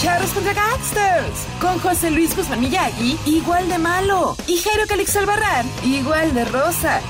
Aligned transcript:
Charros 0.00 0.30
contra 0.32 0.52
Gangsters 0.52 1.46
con 1.60 1.78
José 1.78 2.10
Luis 2.10 2.36
Guzmán 2.36 2.60
Miyagi, 2.60 3.18
igual 3.24 3.68
de 3.68 3.78
malo, 3.78 4.36
y 4.46 4.58
Jairo 4.58 4.86
Calixto 4.86 5.20
Albarrán, 5.20 5.66
igual 5.84 6.34
de 6.34 6.44
rosa. 6.44 7.00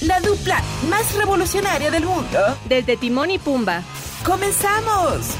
La 0.00 0.20
dupla 0.20 0.60
más 0.90 1.14
revolucionaria 1.14 1.90
del 1.90 2.04
mundo. 2.04 2.38
desde 2.68 2.96
Timón 2.96 3.30
y 3.30 3.38
Pumba. 3.38 3.82
¡Comenzamos! 4.24 5.36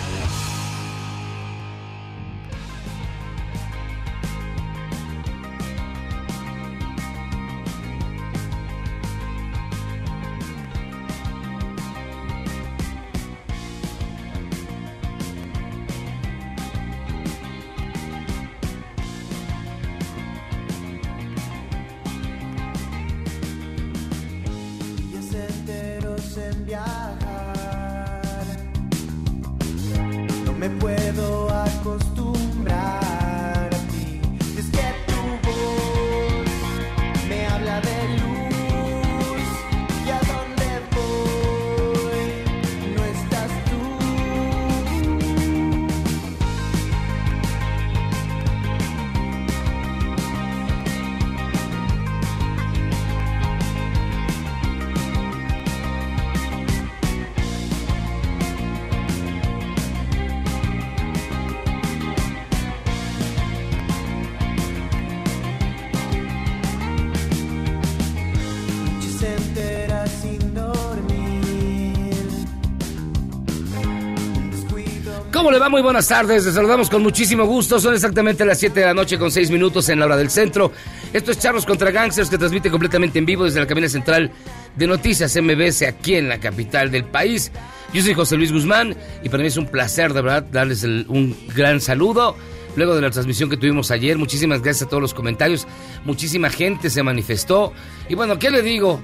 Va? 75.64 75.69
Muy 75.69 75.83
buenas 75.83 76.08
tardes. 76.08 76.45
Les 76.45 76.55
saludamos 76.55 76.91
con 76.91 77.02
muchísimo 77.02 77.45
gusto. 77.47 77.80
Son 77.80 77.95
exactamente 77.95 78.45
las 78.45 78.58
7 78.58 78.80
de 78.80 78.86
la 78.86 78.95
noche 78.95 79.19
con 79.19 79.30
6 79.30 79.51
minutos 79.51 79.89
en 79.89 79.98
la 80.01 80.07
hora 80.07 80.17
del 80.17 80.30
centro. 80.30 80.70
Esto 81.13 81.30
es 81.30 81.39
Charlos 81.39 81.64
contra 81.67 81.91
Gangsters 81.91 82.29
que 82.30 82.39
transmite 82.39 82.70
completamente 82.70 83.19
en 83.19 83.27
vivo 83.27 83.45
desde 83.45 83.61
la 83.61 83.67
cabina 83.67 83.89
central 83.89 84.30
de 84.77 84.86
Noticias 84.86 85.35
MBS 85.36 85.83
aquí 85.86 86.14
en 86.17 86.29
la 86.29 86.39
capital 86.39 86.91
del 86.91 87.05
país. 87.05 87.51
Yo 87.92 88.02
soy 88.02 88.14
José 88.14 88.36
Luis 88.36 88.52
Guzmán 88.52 88.97
y 89.23 89.29
para 89.29 89.42
mí 89.42 89.48
es 89.48 89.57
un 89.57 89.67
placer 89.67 90.13
de 90.13 90.23
verdad 90.23 90.42
darles 90.51 90.83
el- 90.83 91.07
un 91.08 91.36
gran 91.55 91.81
saludo. 91.81 92.36
Luego 92.77 92.96
de 92.96 93.02
la 93.02 93.11
transmisión 93.11 93.48
que 93.48 93.57
tuvimos 93.57 93.92
ayer, 93.92 94.19
muchísimas 94.19 94.61
gracias 94.61 94.86
a 94.86 94.89
todos 94.91 95.01
los 95.01 95.14
comentarios. 95.14 95.67
Muchísima 96.05 96.51
gente 96.51 96.91
se 96.91 97.02
manifestó. 97.05 97.73
Y 98.08 98.17
bueno, 98.17 98.39
¿qué 98.39 98.51
le 98.51 98.63
digo? 98.63 99.01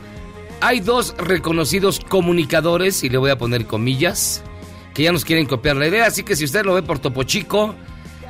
Hay 0.60 0.81
dos 0.81 1.15
reconocidos 1.16 2.00
comunicadores, 2.00 3.04
y 3.04 3.09
le 3.09 3.16
voy 3.16 3.31
a 3.31 3.38
poner 3.38 3.66
comillas, 3.66 4.42
que 5.00 5.05
ya 5.05 5.12
nos 5.12 5.25
quieren 5.25 5.47
copiar 5.47 5.77
la 5.77 5.87
idea. 5.87 6.05
Así 6.05 6.22
que 6.22 6.37
si 6.37 6.44
usted 6.44 6.62
lo 6.62 6.75
ve 6.75 6.83
por 6.83 6.99
Topo 6.99 7.22
Chico, 7.22 7.75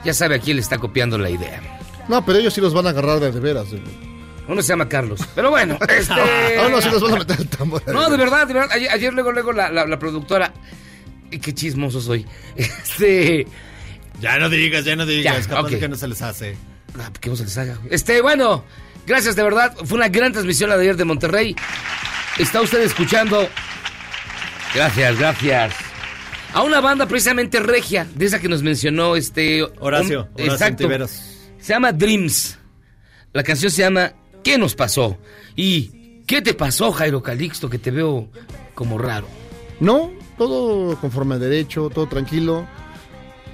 ya 0.05 0.15
sabe 0.15 0.37
a 0.37 0.39
quién 0.39 0.55
le 0.57 0.63
está 0.63 0.79
copiando 0.79 1.19
la 1.19 1.29
idea. 1.29 1.61
No, 2.09 2.25
pero 2.25 2.39
ellos 2.39 2.55
sí 2.55 2.61
los 2.61 2.73
van 2.73 2.87
a 2.87 2.91
agarrar 2.91 3.19
de, 3.19 3.33
de 3.33 3.41
veras. 3.41 3.67
Uno 4.47 4.63
se 4.63 4.69
llama 4.69 4.89
Carlos. 4.89 5.19
Pero 5.35 5.51
bueno, 5.51 5.77
este. 5.89 6.15
Ah, 6.15 6.69
no, 6.71 6.81
sí 6.81 6.89
los 6.89 7.03
van 7.03 7.15
a 7.15 7.19
meter 7.19 7.41
el 7.41 7.49
tambor. 7.49 7.83
No, 7.93 8.09
de 8.09 8.17
verdad, 8.17 8.47
de 8.47 8.55
verdad. 8.55 8.71
Ayer, 8.73 8.89
ayer 8.89 9.13
luego, 9.13 9.33
luego 9.33 9.51
la, 9.53 9.69
la- 9.69 9.85
la 9.85 9.99
productora. 9.99 10.53
y 11.33 11.41
Qué 11.41 11.53
chismoso 11.53 12.01
soy. 12.01 12.25
Este. 12.57 13.49
Ya 14.21 14.39
no 14.39 14.49
digas, 14.49 14.85
ya 14.85 14.95
no 14.95 15.07
digas, 15.07 15.49
Ya, 15.49 15.57
capaz 15.57 15.71
que 15.71 15.89
no 15.89 15.97
se 15.97 16.07
les 16.07 16.23
hace. 16.23 16.57
ah, 17.01 17.11
¿Qué 17.21 17.31
no 17.31 17.35
se 17.35 17.43
les 17.47 17.59
haga? 17.59 17.79
Este, 17.91 18.21
bueno. 18.23 18.65
Gracias, 19.09 19.35
de 19.35 19.43
verdad. 19.43 19.75
Fue 19.85 19.99
una 19.99 20.09
gran 20.09 20.31
transmisión 20.33 20.71
la 20.71 20.77
de 20.77 20.83
ayer 20.83 20.97
de 20.97 21.05
Monterrey. 21.05 21.57
Está 22.39 22.61
usted 22.61 22.81
escuchando. 22.83 23.49
Gracias, 24.73 25.19
gracias. 25.19 25.75
A 26.53 26.63
una 26.63 26.81
banda 26.81 27.07
precisamente 27.07 27.61
regia, 27.61 28.07
de 28.15 28.27
esa 28.27 28.41
que 28.41 28.49
nos 28.49 28.63
mencionó 28.63 29.17
este. 29.17 29.63
Horacio, 29.63 29.81
Horacio 29.81 30.29
Exacto. 30.37 30.85
Ontiveros. 30.85 31.11
Se 31.59 31.73
llama 31.73 31.93
Dreams. 31.93 32.59
La 33.33 33.43
canción 33.43 33.71
se 33.71 33.83
llama 33.83 34.13
¿Qué 34.43 34.59
nos 34.59 34.75
pasó? 34.75 35.19
Y 35.55 36.23
¿qué 36.27 36.43
te 36.43 36.55
pasó, 36.55 36.91
Jairo 36.91 37.23
Calixto, 37.23 37.71
que 37.71 37.79
te 37.79 37.91
veo 37.91 38.29
como 38.75 38.99
raro? 38.99 39.29
No, 39.79 40.11
todo 40.37 40.97
conforme 41.01 41.37
a 41.37 41.39
derecho, 41.39 41.91
todo 41.91 42.07
tranquilo. 42.07 42.67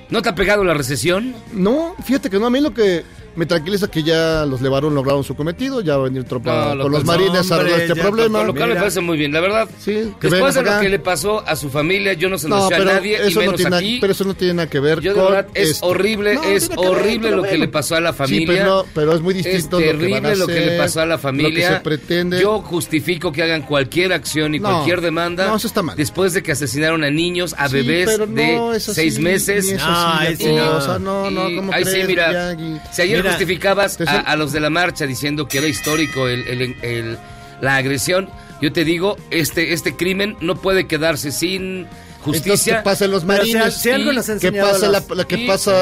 ¿No 0.08 0.22
te 0.22 0.28
ha 0.28 0.34
pegado 0.34 0.64
la 0.64 0.74
recesión? 0.74 1.34
No, 1.52 1.94
fíjate 2.04 2.30
que 2.30 2.38
no, 2.38 2.46
a 2.46 2.50
mí 2.50 2.60
lo 2.60 2.72
que 2.72 3.04
me 3.36 3.46
tranquiliza 3.46 3.88
que 3.88 4.02
ya 4.02 4.44
los 4.46 4.60
Levarón 4.60 4.94
lograron 4.94 5.22
su 5.24 5.34
cometido, 5.36 5.80
ya 5.80 5.96
va 5.96 6.02
a 6.02 6.08
venir 6.08 6.24
tropa 6.24 6.68
No, 6.70 6.74
lo 6.76 6.82
con 6.84 6.92
los 6.92 7.04
marines 7.04 7.50
a 7.52 7.56
arreglar 7.56 7.80
este 7.80 7.94
ya, 7.94 8.02
problema. 8.02 8.42
Lo 8.42 8.54
cual 8.54 8.70
me 8.70 8.76
parece 8.76 9.00
muy 9.00 9.16
bien, 9.18 9.32
la 9.32 9.40
verdad. 9.40 9.68
Sí, 9.78 10.12
que 10.20 10.28
Después 10.28 10.54
de 10.54 10.62
lo 10.62 10.80
que 10.80 10.88
le 10.88 10.98
pasó 10.98 11.46
a 11.46 11.54
su 11.56 11.70
familia, 11.70 12.14
yo 12.14 12.28
no 12.28 12.38
se 12.38 12.48
lo 12.48 12.56
No, 12.56 12.66
a 12.66 12.78
nadie, 12.78 13.18
y 13.24 13.28
eso, 13.28 13.42
no 13.42 13.52
tiene, 13.52 13.76
aquí. 13.76 13.98
pero 14.00 14.12
eso 14.12 14.24
no 14.24 14.34
tiene 14.34 14.54
nada 14.54 14.68
que 14.70 14.80
ver 14.80 15.00
Yo 15.00 15.12
de 15.14 15.20
con 15.20 15.32
verdad, 15.32 15.48
es 15.54 15.70
esto. 15.72 15.86
horrible, 15.86 16.34
No, 16.34 16.44
es 16.44 16.68
ver, 16.68 16.78
horrible 16.78 17.30
lo 17.30 17.42
que 17.42 17.58
le 17.58 17.68
pasó 17.68 17.96
a 17.96 18.00
la 18.00 18.12
Sí, 18.12 18.18
familia. 18.18 18.46
pero, 18.48 18.64
no, 18.66 18.84
pero 18.94 19.12
es 19.12 19.20
muy 19.20 19.34
distinto 19.34 19.56
Es 19.58 19.62
lo 19.62 19.78
que 19.78 19.86
van 19.86 20.22
terrible 20.22 20.28
a 20.30 20.36
lo 20.36 20.46
que, 20.46 20.60
le 20.66 20.78
pasó 20.78 21.00
a 21.02 21.06
la 21.06 21.18
familia. 21.18 21.48
Lo 21.50 21.54
que 21.54 21.74
se 21.78 21.80
pretende. 21.82 22.40
Yo 22.40 22.60
justifico 22.60 23.32
que 23.32 23.42
hagan 23.42 23.62
cualquier 23.62 24.12
acción 24.12 24.54
y 24.54 24.58
No, 24.58 24.70
cualquier 24.70 25.00
demanda. 25.00 25.46
no, 25.48 25.56
eso 25.56 25.66
está 25.66 25.82
mal. 25.82 25.96
Después 25.96 26.32
de 26.32 26.42
que 26.42 26.52
asesinaron 26.52 27.04
a 27.04 27.10
niños, 27.10 27.54
a 27.58 27.68
Sí, 27.68 27.74
bebés 27.76 28.18
de 28.18 28.80
seis 28.80 29.18
meses. 29.18 29.66
No, 29.76 30.18
sí, 30.26 30.36
sí 30.36 30.46
no, 30.46 30.56
no. 30.56 30.76
o 30.76 30.80
sea, 30.80 30.98
no, 30.98 31.30
no, 31.30 31.50
Y 31.50 31.56
¿cómo 31.56 31.72
ahí 31.72 31.84
sí, 31.84 31.98
mira, 32.06 32.56
si 32.92 33.02
ayer 33.02 33.25
Mira, 33.26 33.32
justificabas 33.38 33.96
te 33.96 34.04
a, 34.04 34.36
los 34.36 34.52
de 34.52 34.60
la 34.60 34.70
marcha 34.70 35.06
diciendo 35.06 35.46
que 35.48 35.58
era 35.58 35.66
histórico 35.68 36.28
el, 36.28 36.46
el- 36.48 36.76
el- 36.82 37.18
la 37.60 37.76
agresión, 37.76 38.28
yo 38.60 38.72
te 38.72 38.84
digo, 38.84 39.16
este, 39.30 39.72
este 39.72 39.96
crimen 39.96 40.36
no 40.40 40.56
puede 40.56 40.86
quedarse 40.86 41.30
sin 41.32 41.86
Entonces, 41.86 42.42
justicia. 42.42 42.78
que 42.78 42.82
pasen 42.82 43.10
los 43.10 43.24
Pero 43.24 43.44
si, 43.44 43.52
marines. 43.54 43.74
si 43.80 43.90
algo 43.90 44.12
nos 44.12 44.24
ha 44.28 44.38
que 44.38 44.46
enseñado 44.48 44.72
pase 44.72 44.88
la, 44.88 45.24
que 45.26 45.36
y- 45.36 45.46
pasa 45.46 45.72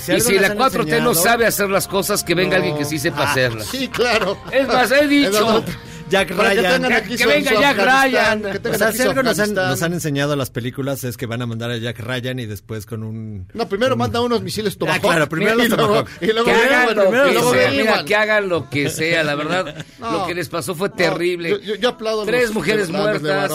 si 0.00 0.12
y 0.12 0.20
si 0.20 0.38
la 0.38 0.48
han 0.48 0.56
4T 0.58 1.02
no 1.02 1.14
sabe 1.14 1.46
hacer 1.46 1.68
las 1.68 1.86
cosas, 1.88 2.22
que 2.24 2.34
venga 2.34 2.56
No. 2.58 2.62
alguien 2.64 2.78
que 2.78 2.84
sí 2.84 2.98
sepa 2.98 3.24
Ah, 3.24 3.30
hacerlas. 3.32 3.66
Sí, 3.66 3.88
claro. 3.88 4.38
Es 4.52 4.66
más, 4.68 4.90
he 4.92 5.06
dicho. 5.08 5.64
Jack 6.10 6.28
que 6.28 6.34
Ryan. 6.34 6.82
Que- 7.06 7.26
venga 7.26 7.52
Jack 7.60 7.78
Ryan. 7.78 8.44
O 8.70 8.74
sea, 8.74 8.92
si 8.92 9.02
algo 9.02 9.22
nos 9.22 9.38
han, 9.38 9.50
Afganistán. 9.50 9.68
nos 9.70 9.82
han 9.82 9.92
enseñado 9.94 10.36
las 10.36 10.50
películas 10.50 11.04
es 11.04 11.16
que 11.16 11.26
van 11.26 11.40
a 11.42 11.46
mandar 11.46 11.70
a 11.70 11.76
Jack 11.78 12.00
Ryan 12.00 12.38
y 12.40 12.46
después 12.46 12.84
con 12.86 13.02
un... 13.02 13.46
No, 13.54 13.68
primero 13.68 13.96
manda 13.96 14.20
unos 14.20 14.42
misiles 14.42 14.76
Tomahawk. 14.76 15.00
claro, 15.02 15.28
primero 15.28 15.54
y 15.64 15.68
los 15.68 15.78
luego, 15.78 15.86
Tomahawk. 16.04 16.08
y 16.22 16.26
luego, 16.26 16.44
Que 16.44 16.52
hagan 16.52 16.84
bueno, 16.84 17.04
lo 17.04 17.10
que 17.10 17.32
luego 17.32 17.52
sea, 17.52 17.60
derriban. 17.62 17.86
mira, 17.94 18.04
que 18.04 18.16
hagan 18.16 18.48
lo 18.48 18.70
que 18.70 18.88
sea, 18.90 19.22
la 19.24 19.34
verdad. 19.34 19.84
No. 20.00 20.12
Lo 20.20 20.26
que 20.26 20.34
les 20.34 20.48
pasó 20.48 20.74
fue 20.74 20.88
No, 20.88 20.94
terrible. 20.94 21.50
yo, 21.50 21.58
yo- 21.60 21.74
yo 21.76 21.88
aplaudo 21.90 22.24
Tres 22.24 22.52
mujeres 22.54 22.88
muertas, 22.90 23.50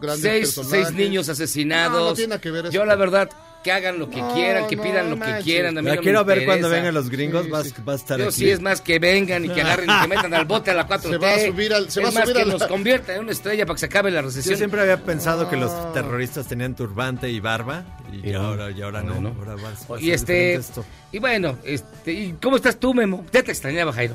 grandes 0.00 0.20
seis, 0.20 0.60
seis 0.68 0.92
niños 0.92 1.26
No, 1.26 1.32
asesinados. 1.32 2.08
no 2.10 2.14
tiene 2.14 2.28
nada 2.30 2.40
que 2.40 2.50
ver 2.50 2.66
eso. 2.66 2.72
Yo 2.74 2.84
la 2.84 2.96
verdad, 2.96 3.30
que 3.64 3.72
hagan 3.72 3.98
lo 3.98 4.08
que 4.08 4.18
No, 4.20 4.32
quieran, 4.32 4.68
que 4.68 4.76
no 4.76 4.82
pidan 4.84 5.10
lo 5.10 5.14
que 5.16 5.20
manches. 5.20 5.44
quieran. 5.44 5.76
A 5.78 5.82
mí 5.82 5.86
Ya 5.88 5.94
no 5.94 6.00
me 6.00 6.02
quiero 6.04 6.24
ver 6.24 6.44
cuando 6.44 6.68
vengan 6.68 6.94
los 6.94 7.10
gringos, 7.10 7.44
Sí, 7.46 7.50
vas, 7.50 7.66
sí. 7.66 7.74
vas 7.84 7.94
a 7.94 7.96
estar 7.96 8.18
Yo 8.18 8.24
aquí. 8.26 8.32
sí 8.34 8.50
es 8.50 8.60
más 8.60 8.80
que 8.80 8.98
vengan 9.00 9.44
y 9.44 9.48
que 9.48 9.60
agarren 9.62 9.90
y 9.90 10.00
que 10.02 10.08
metan 10.08 10.34
al 10.34 10.44
bote 10.44 10.70
a 10.70 10.74
la 10.74 10.86
4T. 10.86 11.10
Se 11.10 11.18
va 11.18 11.34
a 11.34 11.38
subir 11.40 11.74
al- 11.74 11.90
se 11.90 12.00
es 12.00 12.06
va 12.06 12.10
a 12.10 12.12
más 12.12 12.22
subir 12.24 12.36
que 12.36 12.42
a 12.42 12.44
la- 12.46 12.52
nos 12.52 12.66
convierta 12.68 13.14
en 13.14 13.20
una 13.22 13.32
estrella 13.32 13.66
para 13.66 13.74
que 13.74 13.80
se 13.80 13.86
acabe 13.86 14.10
la 14.12 14.22
recesión. 14.22 14.52
Yo 14.52 14.56
siempre 14.58 14.80
había 14.82 15.02
pensado 15.02 15.48
que 15.48 15.56
Ah. 15.56 15.60
los 15.60 15.92
terroristas 15.92 16.46
tenían 16.46 16.76
turbante 16.76 17.28
y 17.28 17.40
barba 17.40 17.84
y, 18.12 18.32
ahora, 18.34 18.70
y 18.70 18.80
ahora 18.82 19.02
no. 19.02 19.14
Ahora 19.14 19.20
no. 19.20 19.28
Ahora 19.38 19.54
va- 19.56 19.72
va 19.90 19.96
a 19.96 20.00
y 20.00 20.12
este 20.12 20.54
esto. 20.54 20.84
y 21.10 21.18
bueno, 21.18 21.58
este 21.64 22.12
¿y 22.12 22.32
cómo 22.40 22.56
estás 22.56 22.76
tú, 22.78 22.94
Memo? 22.94 23.26
Ya 23.32 23.42
te 23.42 23.50
extrañaba, 23.50 23.92
Jairo. 23.92 24.14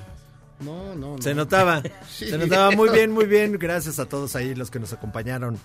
No, 0.61 0.93
no, 0.95 1.15
no. 1.17 1.21
Se 1.21 1.33
notaba, 1.33 1.81
Sí. 2.09 2.29
se 2.29 2.37
notaba 2.37 2.71
muy 2.71 2.89
bien, 2.89 3.11
muy 3.11 3.25
bien. 3.25 3.57
Gracias 3.59 3.97
a 3.99 4.05
todos 4.05 4.35
ahí 4.35 4.53
los 4.55 4.69
que 4.71 4.79
nos 4.79 4.93
acompañaron 4.93 5.57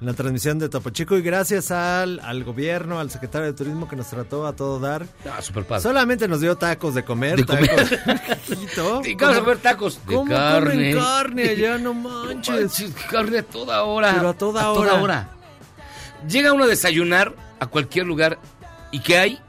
en 0.00 0.06
la 0.06 0.12
transmisión 0.12 0.58
de 0.58 0.68
Topo 0.68 0.90
Chico 0.90 1.16
y 1.16 1.22
gracias 1.22 1.70
al, 1.70 2.20
al 2.20 2.44
gobierno, 2.44 2.98
al 2.98 3.10
secretario 3.10 3.46
de 3.46 3.52
Turismo 3.52 3.88
que 3.88 3.96
nos 3.96 4.08
trató 4.08 4.46
a 4.46 4.54
todo 4.54 4.78
dar. 4.80 5.06
Ah, 5.30 5.40
super 5.40 5.64
padre. 5.64 5.82
Solamente 5.82 6.26
nos 6.28 6.40
dio 6.40 6.56
tacos 6.56 6.94
de 6.94 7.04
comer. 7.04 7.36
De 7.36 7.44
comer. 7.46 8.00
tacos. 8.04 8.38
Quito. 8.58 9.02
Y 9.04 9.14
vamos 9.14 9.36
a 9.36 9.40
comer 9.40 9.58
tacos 9.58 10.00
de 10.06 10.14
¿Cómo 10.14 10.30
carne. 10.30 10.70
comen 10.70 10.96
carne 10.96 11.48
allá? 11.50 11.78
No 11.84 11.94
manches. 11.94 12.54
Manches, 12.60 12.92
carne 13.10 13.38
a 13.38 13.42
toda 13.42 13.82
hora. 13.84 14.12
Pero 14.14 14.28
a 14.28 14.34
toda 14.34 14.70
hora. 14.70 14.94
hora. 14.94 15.28
Llega 16.28 16.52
uno 16.52 16.64
a 16.64 16.66
desayunar 16.68 17.34
a 17.60 17.66
cualquier 17.66 18.06
lugar 18.06 18.38
y 18.90 19.00
¿qué 19.00 19.18
hay? 19.18 19.40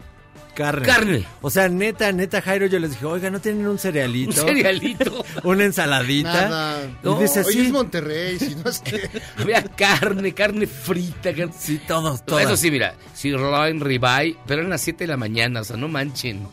Carne. 0.56 0.86
Carne. 0.86 1.26
O 1.42 1.50
sea, 1.50 1.68
neta, 1.70 2.12
neta, 2.12 2.42
Jairo, 2.42 2.66
yo 2.68 2.80
les 2.80 2.92
dije, 2.92 3.06
oiga, 3.06 3.30
¿no 3.30 3.40
tienen 3.42 3.68
un 3.68 3.78
cerealito? 3.78 4.42
Un 4.42 4.48
cerealito. 4.48 5.26
Una 5.44 5.66
ensaladita. 5.66 6.32
Nada. 6.50 6.84
Y 6.86 7.06
No, 7.06 7.20
dice, 7.20 7.42
Hoy 7.42 7.54
sí. 7.54 7.66
es 7.66 7.72
Monterrey, 7.72 8.40
si 8.40 8.56
no 8.56 8.70
es 8.70 8.80
que... 8.80 9.10
Había 9.38 9.62
carne, 9.64 10.34
carne 10.34 10.66
frita. 10.66 11.34
carne- 11.34 11.54
Sí, 11.60 11.80
todos, 11.88 12.20
No, 12.22 12.26
todas. 12.26 12.46
Eso 12.46 12.58
sí, 12.58 12.72
mira, 12.72 12.96
sirloin, 13.14 13.80
ribeye, 13.82 14.38
pero 14.48 14.62
eran 14.62 14.70
las 14.72 14.82
7 14.82 15.04
de 15.04 15.08
la 15.08 15.18
mañana, 15.18 15.62
o 15.62 15.64
sea, 15.64 15.76
no 15.78 15.88
manchen. 15.88 16.48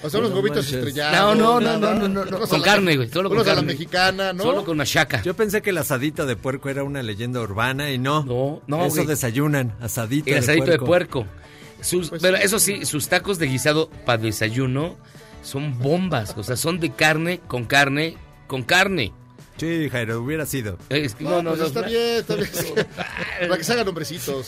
O 0.00 0.08
sea, 0.08 0.20
unos 0.20 0.30
No 0.30 0.36
huevitos 0.36 0.58
manches. 0.58 0.74
estrellados. 0.74 1.36
No, 1.36 1.60
no, 1.60 1.76
no, 1.78 1.94
no, 1.94 2.08
no, 2.08 2.38
con 2.46 2.60
la- 2.60 2.64
carne, 2.64 2.96
güey, 2.96 3.08
solo 3.10 3.28
con 3.28 3.38
a 3.38 3.42
la 3.42 3.54
carne. 3.56 3.72
mexicana, 3.72 4.32
¿no? 4.32 4.44
Solo 4.44 4.64
con 4.64 4.76
machaca. 4.76 5.20
Yo 5.22 5.34
pensé 5.34 5.60
que 5.60 5.70
el 5.70 5.78
asadito 5.78 6.24
de 6.26 6.36
puerco 6.36 6.68
era 6.68 6.84
una 6.84 7.02
leyenda 7.02 7.40
urbana 7.40 7.90
y 7.90 7.98
no. 7.98 8.22
No, 8.24 8.62
no, 8.68 8.84
Eso 8.86 8.94
güey. 8.94 9.06
desayunan, 9.08 9.74
asadito, 9.80 10.28
El 10.28 10.34
de, 10.34 10.38
asadito 10.38 10.64
puerco. 10.66 10.84
de 10.84 10.86
puerco. 10.86 11.26
Sus, 11.80 12.10
Pues 12.10 12.22
pero 12.22 12.36
sí. 12.36 12.42
eso 12.42 12.58
sí, 12.58 12.84
sus 12.86 13.08
tacos 13.08 13.38
de 13.38 13.46
guisado 13.46 13.88
para 14.04 14.18
desayuno 14.22 14.96
son 15.42 15.78
bombas. 15.78 16.34
O 16.36 16.42
sea, 16.42 16.56
son 16.56 16.80
de 16.80 16.90
carne 16.90 17.40
con 17.46 17.64
carne 17.64 18.16
con 18.46 18.62
carne. 18.62 19.12
Sí, 19.58 19.88
Jairo, 19.90 20.20
hubiera 20.22 20.46
sido. 20.46 20.78
Es 20.88 21.14
que 21.14 21.24
No, 21.24 21.30
no, 21.42 21.42
no, 21.42 21.50
pues 21.50 21.60
no, 21.60 21.66
está 21.66 21.80
no. 21.82 21.86
bien, 21.88 22.16
está 22.18 22.34
bien. 22.36 22.48
Para 23.40 23.56
que 23.58 23.64
se 23.64 23.72
hagan 23.72 23.88
hombrecitos. 23.88 24.46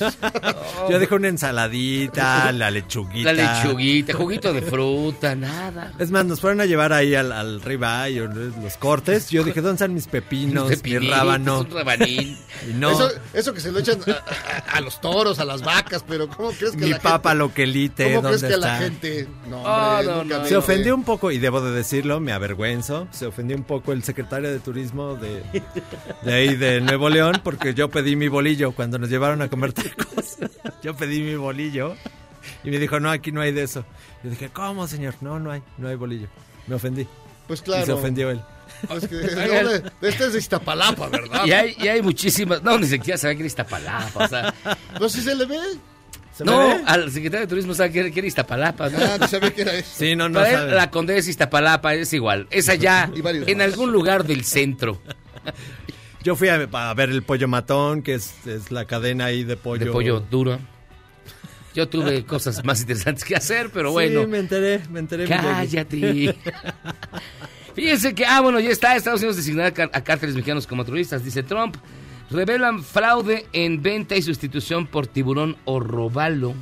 Yo 0.89 0.99
dejé 0.99 1.15
una 1.15 1.29
ensaladita, 1.29 2.53
la 2.53 2.71
lechuguita. 2.71 3.33
La 3.33 3.63
lechuguita, 3.63 4.15
juguito 4.15 4.53
de 4.53 4.63
fruta, 4.63 5.35
nada. 5.35 5.93
Es 5.99 6.11
más, 6.11 6.25
nos 6.25 6.41
fueron 6.41 6.61
a 6.61 6.67
llevar 6.67 6.93
ahí 6.93 7.15
al, 7.15 7.33
al 7.33 7.61
ribeye, 7.61 8.21
los 8.63 8.77
cortes. 8.79 9.31
Yo 9.31 9.45
dije, 9.45 9.61
¿dónde 9.61 9.75
están 9.77 9.95
mis 9.95 10.07
pepinos, 10.07 10.71
mi 10.83 10.99
rábano? 10.99 11.61
Un 11.61 11.71
rabanín. 11.71 12.39
Y 12.69 12.75
no, 12.75 12.91
Eso, 12.91 13.11
eso 13.33 13.55
que 13.55 13.61
se 13.61 13.73
lo 13.73 13.79
echan 13.79 14.01
a, 14.07 14.11
a- 14.11 14.77
a 14.77 14.81
los 14.83 15.01
toros, 15.01 15.39
a 15.39 15.47
las 15.47 15.63
vacas, 15.63 16.05
pero 16.07 16.29
¿cómo 16.29 16.51
crees 16.51 16.73
que 16.73 16.85
mi 16.85 16.91
la 16.91 16.99
papa 16.99 17.31
gente... 17.31 17.39
loquelite, 17.39 18.05
¿Cómo 18.05 18.21
¿dónde 18.29 18.39
crees 18.39 18.53
que 18.55 18.61
la 18.61 18.67
está? 18.75 18.85
gente... 18.85 19.29
No, 19.49 19.63
hombre, 19.63 20.07
no, 20.07 20.23
nunca 20.25 20.37
no. 20.39 20.43
vi- 20.43 20.49
Se 20.51 20.57
ofendió 20.57 20.95
un 20.95 21.05
poco, 21.05 21.31
y 21.31 21.39
debo 21.39 21.63
de 21.63 21.71
decirlo, 21.71 22.21
me 22.21 22.33
avergüenzo, 22.33 23.09
se 23.13 23.25
ofendió 23.25 23.57
un 23.57 23.63
poco 23.65 23.93
el 23.93 24.03
secretario 24.05 24.51
de 24.51 24.59
turismo 24.59 25.00
de, 25.17 25.43
de 26.23 26.33
ahí 26.33 26.57
de 26.57 26.81
Nuevo 26.81 27.09
León, 27.09 27.41
porque 27.43 27.75
yo 27.75 27.89
pedí 27.91 28.17
mi 28.17 28.29
bolillo 28.29 28.73
cuando 28.73 28.99
nos 28.99 29.09
llevaron 29.11 29.43
a 29.43 29.49
comer 29.49 29.73
tacos. 29.73 30.37
Yo 30.83 30.97
pedí 30.97 31.21
mi 31.21 31.35
bolillo 31.35 31.95
y 32.65 32.71
me 32.71 32.79
dijo, 32.79 32.99
no, 33.01 33.11
aquí 33.11 33.33
no 33.33 33.43
hay 33.43 33.53
de 33.53 33.65
eso. 33.65 33.85
Yo 34.25 34.31
dije, 34.31 34.49
¿cómo, 34.51 34.87
señor? 34.87 35.15
No, 35.21 35.39
no 35.39 35.51
hay, 35.51 35.63
no 35.77 35.89
hay 35.89 35.95
bolillo. 35.97 36.27
Me 36.67 36.75
ofendí. 36.77 37.07
Pues 37.47 37.61
Y 37.61 37.65
claro. 37.65 37.85
se 37.87 37.93
ofendió 37.93 38.31
él. 38.31 38.41
Es 38.89 39.07
que, 39.07 39.15
no, 39.63 39.69
de- 39.69 39.81
de 40.01 40.09
este 40.09 40.25
es 40.27 40.33
de 40.33 40.39
Iztapalapa, 40.39 41.09
¿verdad? 41.09 41.45
Y 41.45 41.53
hay, 41.53 41.77
y 41.79 41.89
hay 41.89 42.01
muchísimas. 42.01 42.63
No, 42.63 42.79
ni 42.79 42.87
siquiera 42.87 43.19
sabía 43.19 43.35
que 43.35 43.41
era 43.43 43.47
Iztapalapa. 43.49 44.25
O 44.25 44.29
sea, 44.29 44.55
No, 44.99 45.09
sí 45.09 45.21
se 45.21 45.35
le 45.35 45.45
ve. 45.45 45.59
¿Se 46.41 46.45
no, 46.47 46.71
al 46.87 47.11
secretario 47.11 47.47
de 47.47 47.51
turismo 47.51 47.75
sabe 47.75 47.93
que 47.93 48.01
era, 48.01 48.11
que 48.11 48.19
era 48.21 48.27
Iztapalapa. 48.29 48.89
¿no? 48.89 48.99
Ah, 48.99 49.17
no 49.21 49.29
sabía 49.29 49.55
que 49.55 49.63
era 49.63 49.75
eso. 49.75 49.91
Sí, 49.95 50.17
no, 50.17 50.29
no 50.29 50.41
Para 50.41 50.65
él, 50.65 50.75
la 50.75 50.91
condesa 50.91 51.29
Iztapalapa 51.29 51.95
es 51.95 52.13
igual. 52.13 52.47
Es 52.51 52.69
allá, 52.69 53.11
en 53.15 53.59
más. 53.59 53.67
algún 53.67 53.93
lugar 53.93 54.25
del 54.25 54.45
centro. 54.45 55.01
Yo 56.23 56.37
fui 56.37 56.49
a, 56.49 56.55
a 56.73 56.95
ver 56.95 57.11
el 57.11 57.23
pollo 57.23 57.47
matón, 57.49 58.03
que 58.03 58.15
es, 58.15 58.47
es 58.47 58.71
la 58.71 58.87
cadena 58.87 59.27
ahí 59.27 59.45
de 59.45 59.57
pollo. 59.57 59.85
De 59.85 59.91
pollo 59.93 60.21
duro. 60.21 60.59
Yo 61.75 61.89
tuve 61.89 62.25
cosas 62.25 62.65
más 62.65 62.81
interesantes 62.81 63.23
que 63.25 63.37
hacer, 63.37 63.71
pero 63.73 63.91
Sí, 63.91 63.93
bueno. 63.93 64.27
me 64.27 64.39
enteré, 64.39 64.81
me 64.91 64.99
enteré. 65.01 65.27
Cállate. 65.27 66.35
Fíjense 67.75 68.15
que, 68.15 68.27
ah, 68.27 68.41
bueno, 68.41 68.59
ya 68.61 68.71
está. 68.71 68.97
Estados 68.97 69.21
Unidos 69.21 69.37
designará 69.37 69.69
a 69.93 70.01
cárteles 70.03 70.35
mexicanos 70.35 70.67
como 70.67 70.85
terroristas, 70.85 71.25
dice 71.25 71.43
Trump. 71.43 71.77
Revelan 72.31 72.83
fraude 72.85 73.47
en 73.53 73.83
venta 73.83 74.17
y 74.17 74.23
sustitución 74.23 74.87
por 74.87 75.07
tiburón 75.07 75.57
o 75.65 75.81
robalo. 75.81 76.55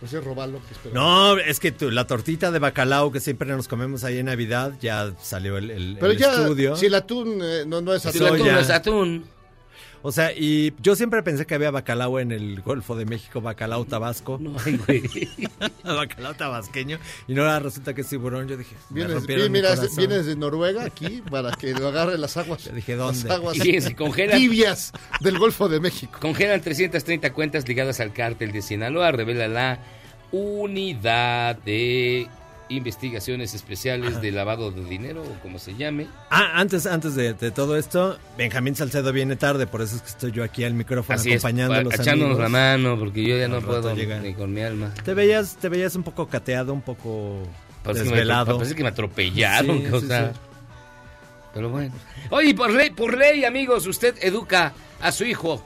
Pues 0.00 0.12
es 0.14 0.24
que 0.66 0.72
espera. 0.72 0.94
No, 0.94 1.36
es 1.36 1.60
que 1.60 1.72
tú, 1.72 1.90
la 1.90 2.06
tortita 2.06 2.50
de 2.50 2.58
bacalao 2.58 3.12
que 3.12 3.20
siempre 3.20 3.48
nos 3.50 3.68
comemos 3.68 4.02
ahí 4.02 4.18
en 4.18 4.26
Navidad, 4.26 4.72
ya 4.80 5.12
salió 5.20 5.58
el, 5.58 5.70
el- 5.70 5.96
Pero 6.00 6.12
el 6.12 6.18
ya, 6.18 6.32
estudio. 6.32 6.74
si 6.74 6.86
el 6.86 6.94
atún 6.94 7.38
eh, 7.42 7.64
no, 7.66 7.80
no 7.82 7.92
es 7.94 8.02
Si 8.02 8.08
atún. 8.08 8.22
el 8.22 8.34
atún 8.34 8.46
no 8.52 8.58
es 8.58 8.70
atún. 8.70 9.24
O 10.02 10.12
sea, 10.12 10.32
y 10.32 10.72
yo 10.80 10.96
siempre 10.96 11.22
pensé 11.22 11.44
que 11.46 11.54
había 11.54 11.70
bacalao 11.70 12.20
en 12.20 12.32
el 12.32 12.62
Golfo 12.62 12.96
de 12.96 13.04
México, 13.04 13.40
bacalao 13.42 13.84
tabasco, 13.84 14.38
No 14.40 14.52
güey. 14.86 15.02
bacalao 15.84 16.34
tabasqueño, 16.34 16.98
y 17.28 17.34
no 17.34 17.60
resulta 17.60 17.92
que 17.92 18.00
es 18.00 18.08
tiburón. 18.08 18.48
Yo 18.48 18.56
dije, 18.56 18.74
Vienes, 18.88 19.26
mira, 19.50 19.74
vienes 19.96 20.26
de 20.26 20.36
Noruega 20.36 20.84
aquí 20.84 21.22
para 21.30 21.52
que 21.52 21.72
lo 21.74 21.88
agarre 21.88 22.16
las 22.16 22.36
aguas. 22.38 22.64
Yo 22.64 22.72
dije, 22.72 22.96
¿dónde? 22.96 23.28
Las 23.28 23.36
aguas 23.36 23.56
Y 23.58 23.60
fíjense, 23.60 23.94
congelan, 23.94 24.38
tibias 24.38 24.92
del 25.20 25.38
Golfo 25.38 25.68
de 25.68 25.80
México. 25.80 26.18
congelan 26.20 26.62
330 26.62 27.32
cuentas 27.34 27.68
ligadas 27.68 28.00
al 28.00 28.12
cártel 28.14 28.52
de 28.52 28.62
Sinaloa, 28.62 29.12
revela 29.12 29.48
la 29.48 29.80
unidad 30.32 31.56
de 31.56 32.26
investigaciones 32.70 33.52
especiales 33.54 34.20
de 34.22 34.30
lavado 34.32 34.70
de 34.70 34.84
dinero, 34.84 35.22
o 35.22 35.42
como 35.42 35.58
se 35.58 35.74
llame. 35.76 36.06
Ah, 36.30 36.52
antes, 36.54 36.86
antes 36.86 37.14
de, 37.14 37.34
de 37.34 37.50
todo 37.50 37.76
esto, 37.76 38.18
Benjamín 38.38 38.74
Salcedo 38.76 39.12
viene 39.12 39.36
tarde, 39.36 39.66
por 39.66 39.82
eso 39.82 39.96
es 39.96 40.02
que 40.02 40.08
estoy 40.08 40.32
yo 40.32 40.42
aquí 40.44 40.64
al 40.64 40.74
micrófono 40.74 41.18
Así 41.18 41.30
es, 41.32 41.44
acompañando 41.44 41.74
a 41.74 41.82
los 41.82 41.94
echándonos 41.94 42.36
amigos. 42.38 42.42
la 42.42 42.48
mano, 42.48 42.98
porque 42.98 43.22
yo 43.24 43.36
ya 43.36 43.48
no 43.48 43.60
puedo 43.60 43.94
llega. 43.94 44.20
ni 44.20 44.32
con 44.34 44.52
mi 44.52 44.62
alma. 44.62 44.94
Te 45.04 45.12
veías, 45.14 45.56
te 45.56 45.68
veías 45.68 45.94
un 45.96 46.02
poco 46.04 46.26
cateado, 46.28 46.72
un 46.72 46.82
poco 46.82 47.42
Parece 47.82 48.04
que, 48.04 48.10
me, 48.10 48.16
desvelado. 48.16 48.56
parece 48.56 48.74
que 48.74 48.82
me 48.82 48.88
atropellaron, 48.90 49.78
Sí, 49.78 49.86
o 49.92 50.00
sí, 50.00 50.06
sea. 50.06 50.32
sí. 50.32 50.38
Pero 51.52 51.68
bueno. 51.70 51.92
Oye, 52.30 52.54
por 52.54 52.70
ley, 52.72 52.90
por 52.90 53.16
ley, 53.18 53.44
amigos, 53.44 53.86
usted 53.86 54.14
educa 54.22 54.72
a 55.00 55.10
su 55.12 55.24
hijo 55.24 55.64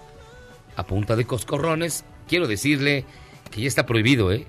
a 0.76 0.86
punta 0.86 1.14
de 1.16 1.24
coscorrones. 1.26 2.04
Quiero 2.26 2.46
decirle 2.48 3.04
que 3.50 3.60
ya 3.60 3.68
está 3.68 3.84
prohibido, 3.84 4.32
¿eh? 4.32 4.46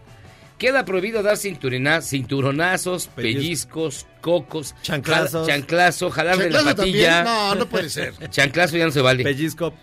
Queda 0.57 0.85
prohibido 0.85 1.21
dar 1.21 1.35
cinturonazos, 1.37 3.07
Pellizco. 3.07 3.13
pellizcos, 3.39 4.07
cocos, 4.21 4.73
Chanclazos. 4.81 5.47
chanclazo, 5.47 6.09
jalar 6.09 6.37
de 6.37 6.49
la 6.49 6.59
¿Chanclazo 6.59 6.75
también? 6.77 7.03
patilla. 7.05 7.23
No, 7.23 7.55
no 7.55 7.65
puede 7.67 7.89
ser. 7.89 8.13
Chanclazo 8.29 8.77
ya 8.77 8.85
no 8.85 8.91
se 8.91 9.01
vale. 9.01 9.23
Pellizco, 9.23 9.73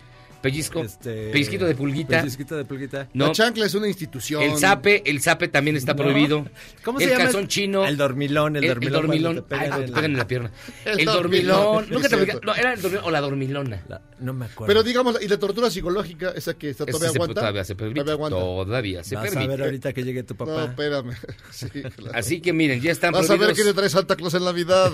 Pellizco, 0.43 0.83
este, 0.83 1.31
pellizquito 1.31 1.65
de 1.67 1.75
pulguita. 1.75 2.19
Pellizquito 2.21 2.57
de 2.57 2.65
pulguita. 2.65 3.09
No, 3.15 3.27
La 3.29 3.33
chancla 3.33 3.67
es 3.67 3.75
una 3.75 3.87
institución. 3.89 4.43
el 4.43 4.59
zape, 4.59 5.03
el 5.09 5.21
zape 5.23 5.49
también 5.49 5.77
está 5.77 5.95
No. 5.95 6.03
prohibido. 6.03 6.47
¿Cómo 6.85 6.99
el 6.99 7.05
se 7.05 7.11
llama? 7.13 7.25
calzón 7.25 7.49
chino. 7.49 7.87
El 7.87 7.97
dormilón, 7.97 8.57
el, 8.57 8.65
El, 8.65 8.71
el 8.71 8.75
dormilón. 8.91 9.03
dormilón. 9.07 9.35
te 9.37 9.43
pegan 9.43 9.73
en 9.81 9.87
te 9.87 9.93
pegan 9.93 10.11
en 10.11 10.17
la 10.17 10.27
pierna. 10.27 10.51
El 10.85 11.01
El, 11.01 11.07
dormilón, 11.07 11.57
dormilón. 11.63 11.91
Nunca 11.91 12.09
te 12.09 12.17
pegan- 12.17 12.41
No, 12.45 12.55
era 12.55 12.73
el 12.75 12.83
dormilón 12.83 13.05
o 13.07 13.11
la 13.11 13.21
dormilona. 13.21 13.83
La- 13.89 14.03
no 14.21 14.33
me 14.35 14.47
acuerdo. 14.47 14.67
Pero 14.67 14.83
digamos, 14.83 15.21
y 15.23 15.29
la 15.29 15.39
tortura 15.39 15.71
psicológica, 15.71 16.33
esa 16.37 16.55
que 16.55 16.71
está 16.71 16.87
todavía 16.87 17.11
se- 17.11 17.17
aguanta. 17.19 17.41
todavía 17.41 17.65
se 17.65 17.75
permite. 17.75 18.01
Todavía 18.01 18.13
aguanta. 18.15 18.39
Todavía 18.39 19.05
se 19.05 19.15
Vas 19.17 19.27
a 19.27 19.31
permite. 19.31 19.49
ver 19.51 19.63
ahorita 19.63 19.93
que 19.93 20.03
llegue 20.05 20.23
tu 20.25 20.35
No, 20.35 20.39
papá. 20.39 20.65
espérame. 20.65 21.13
Sí, 21.53 21.69
claro. 21.71 22.13
Así 22.19 22.41
que 22.41 22.53
miren, 22.53 22.81
ya 22.81 22.91
están 22.93 23.13
Vas 23.13 23.29
a 23.29 23.33
ver 23.35 23.39
prohibidos 23.39 23.59
qué 23.59 23.65
le 23.65 23.75
trae 23.75 23.89
Santa 23.89 24.17
Claus 24.17 24.35
en 24.35 24.45
Navidad. 24.45 24.93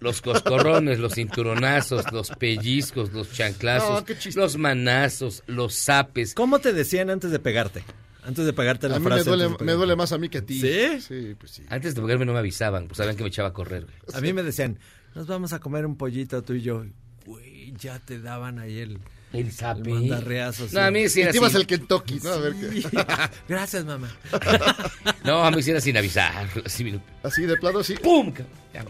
los 0.00 0.20
coscorrones, 0.22 0.98
los 0.98 1.14
cinturonazos, 1.14 2.10
los 2.12 2.30
pellizcos, 2.30 3.12
los 3.12 3.32
chanclazos, 3.32 3.90
No, 4.00 4.04
qué 4.04 4.16
chiste. 4.18 4.40
los 4.40 4.56
manazos, 4.74 5.42
los 5.46 5.74
zapes. 5.74 6.34
¿Cómo 6.34 6.58
te 6.58 6.72
decían 6.72 7.10
antes 7.10 7.30
de 7.30 7.38
pegarte? 7.38 7.84
Antes 8.24 8.46
de 8.46 8.52
pegarte 8.52 8.88
la 8.88 8.96
A 8.96 8.98
mí 9.00 9.04
frase. 9.06 9.28
me 9.30 9.36
duele, 9.36 9.56
me 9.60 9.72
duele 9.72 9.96
más 9.96 10.12
a 10.12 10.18
mí 10.18 10.28
que 10.28 10.38
a 10.38 10.42
ti. 10.46 10.60
¿Sí? 10.60 11.00
Sí, 11.00 11.34
pues 11.38 11.50
sí. 11.52 11.62
Antes 11.68 11.94
de 11.94 12.00
pegarme 12.02 12.24
no 12.24 12.32
me 12.32 12.38
avisaban, 12.38 12.86
pues 12.86 12.98
sabían 12.98 13.16
que 13.16 13.22
me 13.24 13.28
echaba 13.28 13.48
a 13.48 13.52
correr. 13.52 13.84
güey. 13.84 13.94
A 14.14 14.20
mí 14.20 14.32
me 14.32 14.42
decían, 14.42 14.78
nos 15.14 15.26
vamos 15.26 15.52
a 15.52 15.58
comer 15.58 15.84
un 15.86 15.96
pollito 15.96 16.42
tú 16.42 16.54
y 16.54 16.62
yo. 16.62 16.84
Güey, 17.26 17.72
ya 17.76 17.98
te 17.98 18.20
daban 18.20 18.58
ahí 18.60 18.78
el, 18.78 18.98
El 19.32 19.50
zape. 19.52 19.80
el 19.80 19.88
mandarreazo. 19.94 20.68
sí. 20.68 20.74
No, 20.74 20.82
a 20.82 20.90
mí 20.90 21.08
sí 21.08 21.18
Y 21.20 21.22
era 21.24 21.32
te 21.32 21.38
ibas 21.38 21.50
sin, 21.52 21.60
al 21.60 21.66
Kentucky, 21.66 22.20
¿no? 22.22 22.30
A 22.30 22.36
ver 22.38 22.54
qué. 22.54 22.88
Gracias, 23.48 23.84
mamá. 23.84 24.08
no, 25.24 25.44
a 25.44 25.50
mí 25.50 25.62
sí 25.62 25.70
era 25.72 25.80
sin 25.80 25.96
avisar. 25.96 26.48
Así 26.64 27.42
de 27.42 27.56
plano, 27.56 27.82
sí. 27.82 27.94
¡Pum! 27.94 28.32
Ya. 28.72 28.84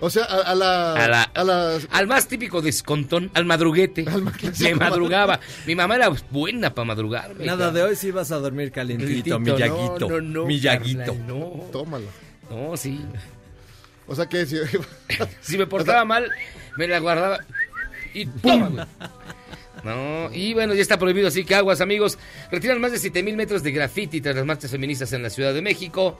O 0.00 0.10
sea, 0.10 0.24
a, 0.24 0.36
a 0.42 0.54
la, 0.54 0.92
A 0.92 1.08
la- 1.08 1.22
a 1.22 1.44
la- 1.44 1.78
Al 1.90 2.06
más 2.06 2.28
típico 2.28 2.62
descontón, 2.62 3.30
al 3.34 3.44
madruguete. 3.46 4.04
Al 4.08 4.24
Le 4.60 4.74
madrugaba. 4.76 5.40
Mi 5.66 5.74
mamá 5.74 5.96
era 5.96 6.08
buena 6.30 6.72
para 6.72 6.86
madrugar. 6.86 7.34
Nada 7.40 7.72
de 7.72 7.82
hoy 7.82 7.96
sí 7.96 8.10
vas 8.12 8.30
a 8.30 8.36
dormir 8.36 8.70
calientito, 8.70 9.38
mi 9.40 9.50
No, 9.50 9.58
llaguito. 9.58 10.08
no, 10.08 10.20
no, 10.20 10.46
mi 10.46 10.60
llaguito. 10.60 10.98
carnal, 11.04 11.26
no, 11.26 11.50
Tómala. 11.72 12.06
no, 12.48 12.76
sí. 12.76 13.00
O 14.06 14.14
sea 14.14 14.26
que 14.26 14.46
si- 14.46 14.56
Si 15.40 15.58
me 15.58 15.66
portaba 15.66 16.04
mal, 16.04 16.30
me 16.76 16.86
la 16.86 16.98
guardaba 17.00 17.38
y 18.14 18.24
güey. 18.24 18.62
No, 19.84 20.28
y 20.32 20.54
bueno, 20.54 20.74
ya 20.74 20.82
está 20.82 20.98
prohibido, 20.98 21.28
así 21.28 21.44
que 21.44 21.54
aguas, 21.54 21.80
amigos. 21.80 22.18
Retiran 22.50 22.80
más 22.80 22.90
de 22.92 22.98
7 22.98 23.22
mil 23.22 23.36
metros 23.36 23.62
de 23.62 23.70
grafiti 23.72 24.20
tras 24.20 24.34
las 24.34 24.44
marchas 24.44 24.70
feministas 24.70 25.12
en 25.12 25.22
la 25.22 25.30
Ciudad 25.30 25.54
de 25.54 25.62
México. 25.62 26.18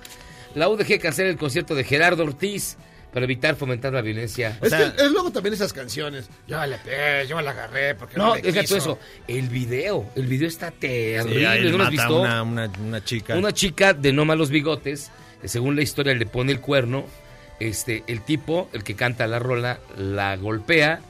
La 0.55 0.69
UDG 0.69 0.99
cancela 1.01 1.29
el 1.31 1.37
concierto 1.37 1.75
de 1.75 1.85
Gerardo 1.85 2.23
Ortiz 2.25 2.77
para 3.13 3.25
evitar 3.25 3.57
fomentar 3.57 3.93
la 3.93 4.03
violencia. 4.03 4.59
es, 4.61 4.71
sea- 4.71 4.95
que 4.95 5.03
es 5.05 5.11
luego 5.11 5.31
también 5.31 5.55
esas 5.55 5.73
canciones. 5.73 6.29
Yo 6.47 6.65
le 6.67 6.77
pegué, 6.79 7.27
yo 7.27 7.41
la 7.41 7.51
agarré 7.53 7.95
porque 7.95 8.17
no, 8.17 8.29
No, 8.29 8.35
me 8.35 8.43
deja 8.43 8.61
quiso. 8.61 8.77
todo 8.77 8.93
eso. 8.95 8.99
El 9.27 9.49
video, 9.49 10.07
el 10.15 10.27
video 10.27 10.49
está 10.49 10.71
Sí, 10.71 10.77
terrible. 10.81 11.47
ahí 11.47 11.71
¿No 11.71 11.79
lo 11.79 11.85
has 11.85 11.91
visto? 11.91 12.21
Una, 12.21 12.43
una, 12.43 12.71
una 12.85 13.05
chica. 13.05 13.37
Una 13.37 13.53
chica 13.53 13.93
de 13.95 14.13
no 14.13 14.25
malos 14.25 14.51
bigotes, 14.51 15.11
que 15.41 15.49
según 15.49 15.75
la 15.77 15.83
historia 15.83 16.15
le 16.15 16.27
pone 16.27 16.53
el 16.53 16.61
cuerno, 16.61 17.07
este, 17.61 18.05
el 18.07 18.23
tipo, 18.23 18.69
el 18.73 18.85
que 18.85 18.95
canta 18.95 19.27
la 19.27 19.39
rola, 19.39 19.81
la 19.97 20.37
golpea, 20.37 21.01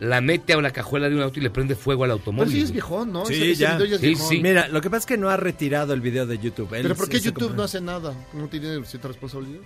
la 0.00 0.20
mete 0.20 0.52
a 0.52 0.58
una 0.58 0.70
cajuela 0.70 1.08
de 1.08 1.16
un 1.16 1.22
auto 1.22 1.40
y 1.40 1.42
le 1.42 1.50
prende 1.50 1.74
fuego 1.74 2.04
al 2.04 2.10
Pero 2.10 2.18
automóvil. 2.20 2.52
sí 2.52 2.60
es 2.62 2.70
viejón, 2.70 3.12
¿no? 3.12 3.26
Sí, 3.26 3.34
Ese- 3.34 3.50
ese 3.50 3.60
ya. 3.62 3.76
video 3.76 3.96
es 3.96 4.00
Sí, 4.00 4.06
viejón. 4.06 4.28
sí. 4.28 4.40
Mira, 4.40 4.68
lo 4.68 4.80
que 4.80 4.88
pasa 4.90 5.00
es 5.00 5.06
que 5.06 5.16
no 5.16 5.28
ha 5.28 5.36
retirado 5.36 5.92
el 5.92 6.00
video 6.00 6.24
de 6.24 6.38
YouTube. 6.38 6.72
Él 6.74 6.82
Pero 6.82 6.94
¿por 6.94 7.08
qué 7.08 7.18
YouTube 7.18 7.54
no 7.56 7.64
hace 7.64 7.80
nada? 7.80 8.14
¿No 8.32 8.46
tiene 8.48 8.84
cierta 8.86 9.08
responsabilidad? 9.08 9.60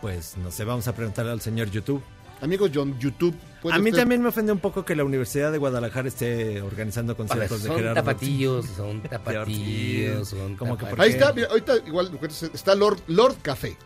Pues 0.00 0.36
no 0.36 0.50
sé, 0.50 0.64
vamos 0.64 0.86
a 0.88 0.94
preguntarle 0.94 1.32
al 1.32 1.40
señor 1.40 1.70
YouTube. 1.70 2.02
Amigos, 2.42 2.70
John, 2.74 2.98
YouTube. 2.98 3.34
¿puede 3.62 3.76
A 3.76 3.78
mí 3.78 3.88
usted- 3.90 4.02
también 4.02 4.22
me 4.22 4.28
ofende 4.28 4.52
un 4.52 4.58
poco 4.58 4.84
que 4.84 4.94
la 4.94 5.04
Universidad 5.04 5.50
de 5.52 5.58
Guadalajara 5.58 6.06
esté 6.08 6.60
organizando 6.60 7.16
conciertos 7.16 7.62
de 7.62 7.68
son 7.68 7.76
Gerardo. 7.78 7.94
tapatillos, 7.94 8.66
son 8.76 9.02
tapatillos, 9.10 10.28
son 10.28 10.54
Como 10.56 10.76
que 10.76 10.84
por 10.86 11.00
Ahí 11.00 11.14
tapatillos. 11.14 11.22
está, 11.22 11.32
mira, 11.32 11.48
ahorita 11.48 11.88
igual 11.88 12.18
está 12.52 12.74
Lord, 12.74 12.98
Lord 13.06 13.36
Café. 13.40 13.76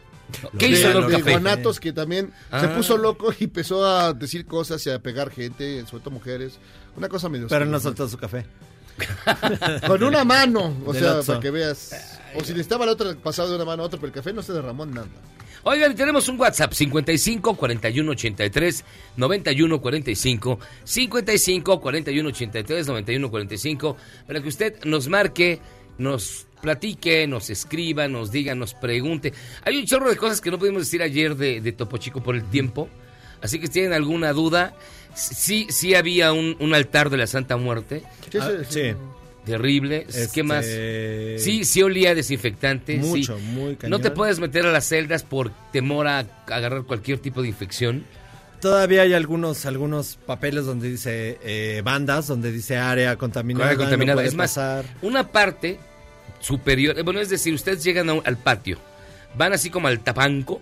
¿Qué 0.58 0.66
de, 0.66 0.72
hizo 0.72 0.92
Lord 0.92 1.06
de 1.10 1.18
Café? 1.18 1.30
Guanatos 1.30 1.78
que 1.80 1.92
también 1.92 2.26
se 2.50 2.56
Ah. 2.66 2.74
puso 2.76 2.96
loco 2.96 3.32
y 3.38 3.44
empezó 3.44 3.84
a 3.86 4.12
decir 4.12 4.46
cosas 4.46 4.84
y 4.86 4.90
a 4.90 4.98
pegar 5.00 5.30
gente, 5.30 5.84
sobre 5.86 6.02
todo 6.02 6.10
mujeres. 6.12 6.58
Una 6.96 7.08
cosa 7.08 7.28
medio... 7.28 7.46
Pero 7.48 7.64
no 7.66 7.78
soltó 7.80 8.08
su 8.08 8.16
café. 8.18 8.46
Con 9.86 10.02
una 10.02 10.24
mano, 10.24 10.74
o 10.84 10.92
Del 10.92 11.02
sea, 11.02 11.14
Oxxo. 11.14 11.26
para 11.32 11.40
que 11.40 11.50
veas. 11.50 12.18
O 12.34 12.40
si 12.44 12.50
necesitaba 12.52 12.84
la 12.86 12.92
otra 12.92 13.14
pasado 13.14 13.48
de 13.50 13.56
una 13.56 13.64
mano 13.64 13.82
a 13.82 13.86
otra, 13.86 13.98
pero 13.98 14.08
el 14.08 14.14
café 14.14 14.32
no 14.32 14.42
se 14.42 14.52
derramó 14.52 14.84
en 14.84 14.94
nada. 14.94 15.06
Oigan, 15.62 15.94
tenemos 15.94 16.28
un 16.28 16.40
WhatsApp 16.40 16.72
55 16.72 17.54
41 17.54 18.12
83 18.12 18.84
91 19.16 19.80
45 19.80 20.58
55 20.84 21.80
41 21.80 22.28
83 22.28 22.86
91 22.86 23.30
45 23.30 23.96
para 24.26 24.40
que 24.40 24.48
usted 24.48 24.84
nos 24.84 25.08
marque, 25.08 25.60
nos 25.98 26.46
platique, 26.62 27.26
nos 27.26 27.50
escriba, 27.50 28.08
nos 28.08 28.30
diga, 28.30 28.54
nos 28.54 28.74
pregunte. 28.74 29.32
Hay 29.64 29.76
un 29.76 29.86
chorro 29.86 30.08
de 30.08 30.16
cosas 30.16 30.40
que 30.40 30.50
no 30.50 30.58
pudimos 30.58 30.82
decir 30.82 31.02
ayer 31.02 31.36
de, 31.36 31.60
de 31.60 31.72
Topo 31.72 31.98
Chico 31.98 32.22
por 32.22 32.36
el 32.36 32.44
tiempo. 32.44 32.88
Así 33.42 33.58
que 33.58 33.66
si 33.66 33.74
tienen 33.74 33.92
alguna 33.92 34.32
duda, 34.32 34.74
sí, 35.14 35.66
sí 35.70 35.94
había 35.94 36.32
un, 36.32 36.56
un 36.60 36.74
altar 36.74 37.10
de 37.10 37.16
la 37.16 37.26
Santa 37.26 37.56
Muerte. 37.56 38.02
¿Qué 38.30 38.38
Ah, 38.38 38.50
sí. 38.68 38.92
Terrible. 39.50 40.06
Este, 40.08 40.28
¿Qué 40.32 40.42
más? 40.42 40.64
Sí, 41.42 41.64
sí 41.64 41.82
olía 41.82 42.14
desinfectante. 42.14 42.96
Mucho, 42.98 43.36
sí. 43.38 43.44
muy 43.44 43.72
No 43.72 43.78
cañón. 43.78 44.02
te 44.02 44.10
puedes 44.10 44.38
meter 44.40 44.66
a 44.66 44.72
las 44.72 44.86
celdas 44.88 45.22
por 45.22 45.50
temor 45.72 46.06
a 46.08 46.20
agarrar 46.48 46.82
cualquier 46.84 47.18
tipo 47.18 47.42
de 47.42 47.48
infección. 47.48 48.04
Todavía 48.60 49.02
hay 49.02 49.14
algunos 49.14 49.64
algunos 49.64 50.18
papeles 50.26 50.66
donde 50.66 50.90
dice 50.90 51.38
eh, 51.42 51.80
bandas, 51.82 52.26
donde 52.26 52.52
dice 52.52 52.76
área 52.76 53.16
contaminada. 53.16 53.66
Área 53.66 53.78
contaminada. 53.78 54.20
no 54.20 54.28
es 54.28 54.34
más, 54.34 54.50
pasar. 54.50 54.84
una 55.00 55.28
parte 55.32 55.78
superior, 56.40 56.98
eh, 56.98 57.02
bueno, 57.02 57.20
es 57.20 57.30
decir, 57.30 57.54
ustedes 57.54 57.82
llegan 57.82 58.10
un- 58.10 58.22
al 58.24 58.36
patio, 58.36 58.78
van 59.34 59.52
así 59.54 59.70
como 59.70 59.88
al 59.88 60.00
tapanco, 60.00 60.60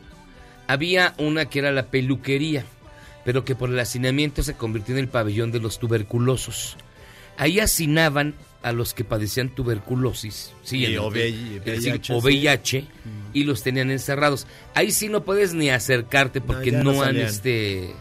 había 0.68 1.14
una 1.18 1.46
que 1.46 1.58
era 1.58 1.72
la 1.72 1.86
peluquería, 1.86 2.64
pero 3.24 3.44
que 3.44 3.54
por 3.56 3.68
el 3.70 3.78
hacinamiento 3.80 4.42
se 4.44 4.54
convirtió 4.54 4.94
en 4.94 5.00
el 5.00 5.08
pabellón 5.08 5.50
de 5.50 5.58
los 5.60 5.78
tuberculosos. 5.80 6.76
Ahí 7.36 7.58
hacinaban 7.60 8.34
a 8.62 8.72
los 8.72 8.92
que 8.92 9.04
padecían 9.04 9.54
tuberculosis, 9.54 10.52
sí, 10.62 10.84
Y 10.84 10.96
VIH, 10.98 12.12
o 12.12 12.20
sí. 12.20 12.26
VIH, 12.26 12.84
y 13.32 13.44
los 13.44 13.62
tenían 13.62 13.90
encerrados. 13.90 14.46
Ahí 14.74 14.90
sí 14.90 15.08
no 15.08 15.24
puedes 15.24 15.54
ni 15.54 15.70
acercarte 15.70 16.40
porque 16.40 16.72
no, 16.72 16.92
no 16.92 17.02
han 17.02 17.16
este 17.16 17.94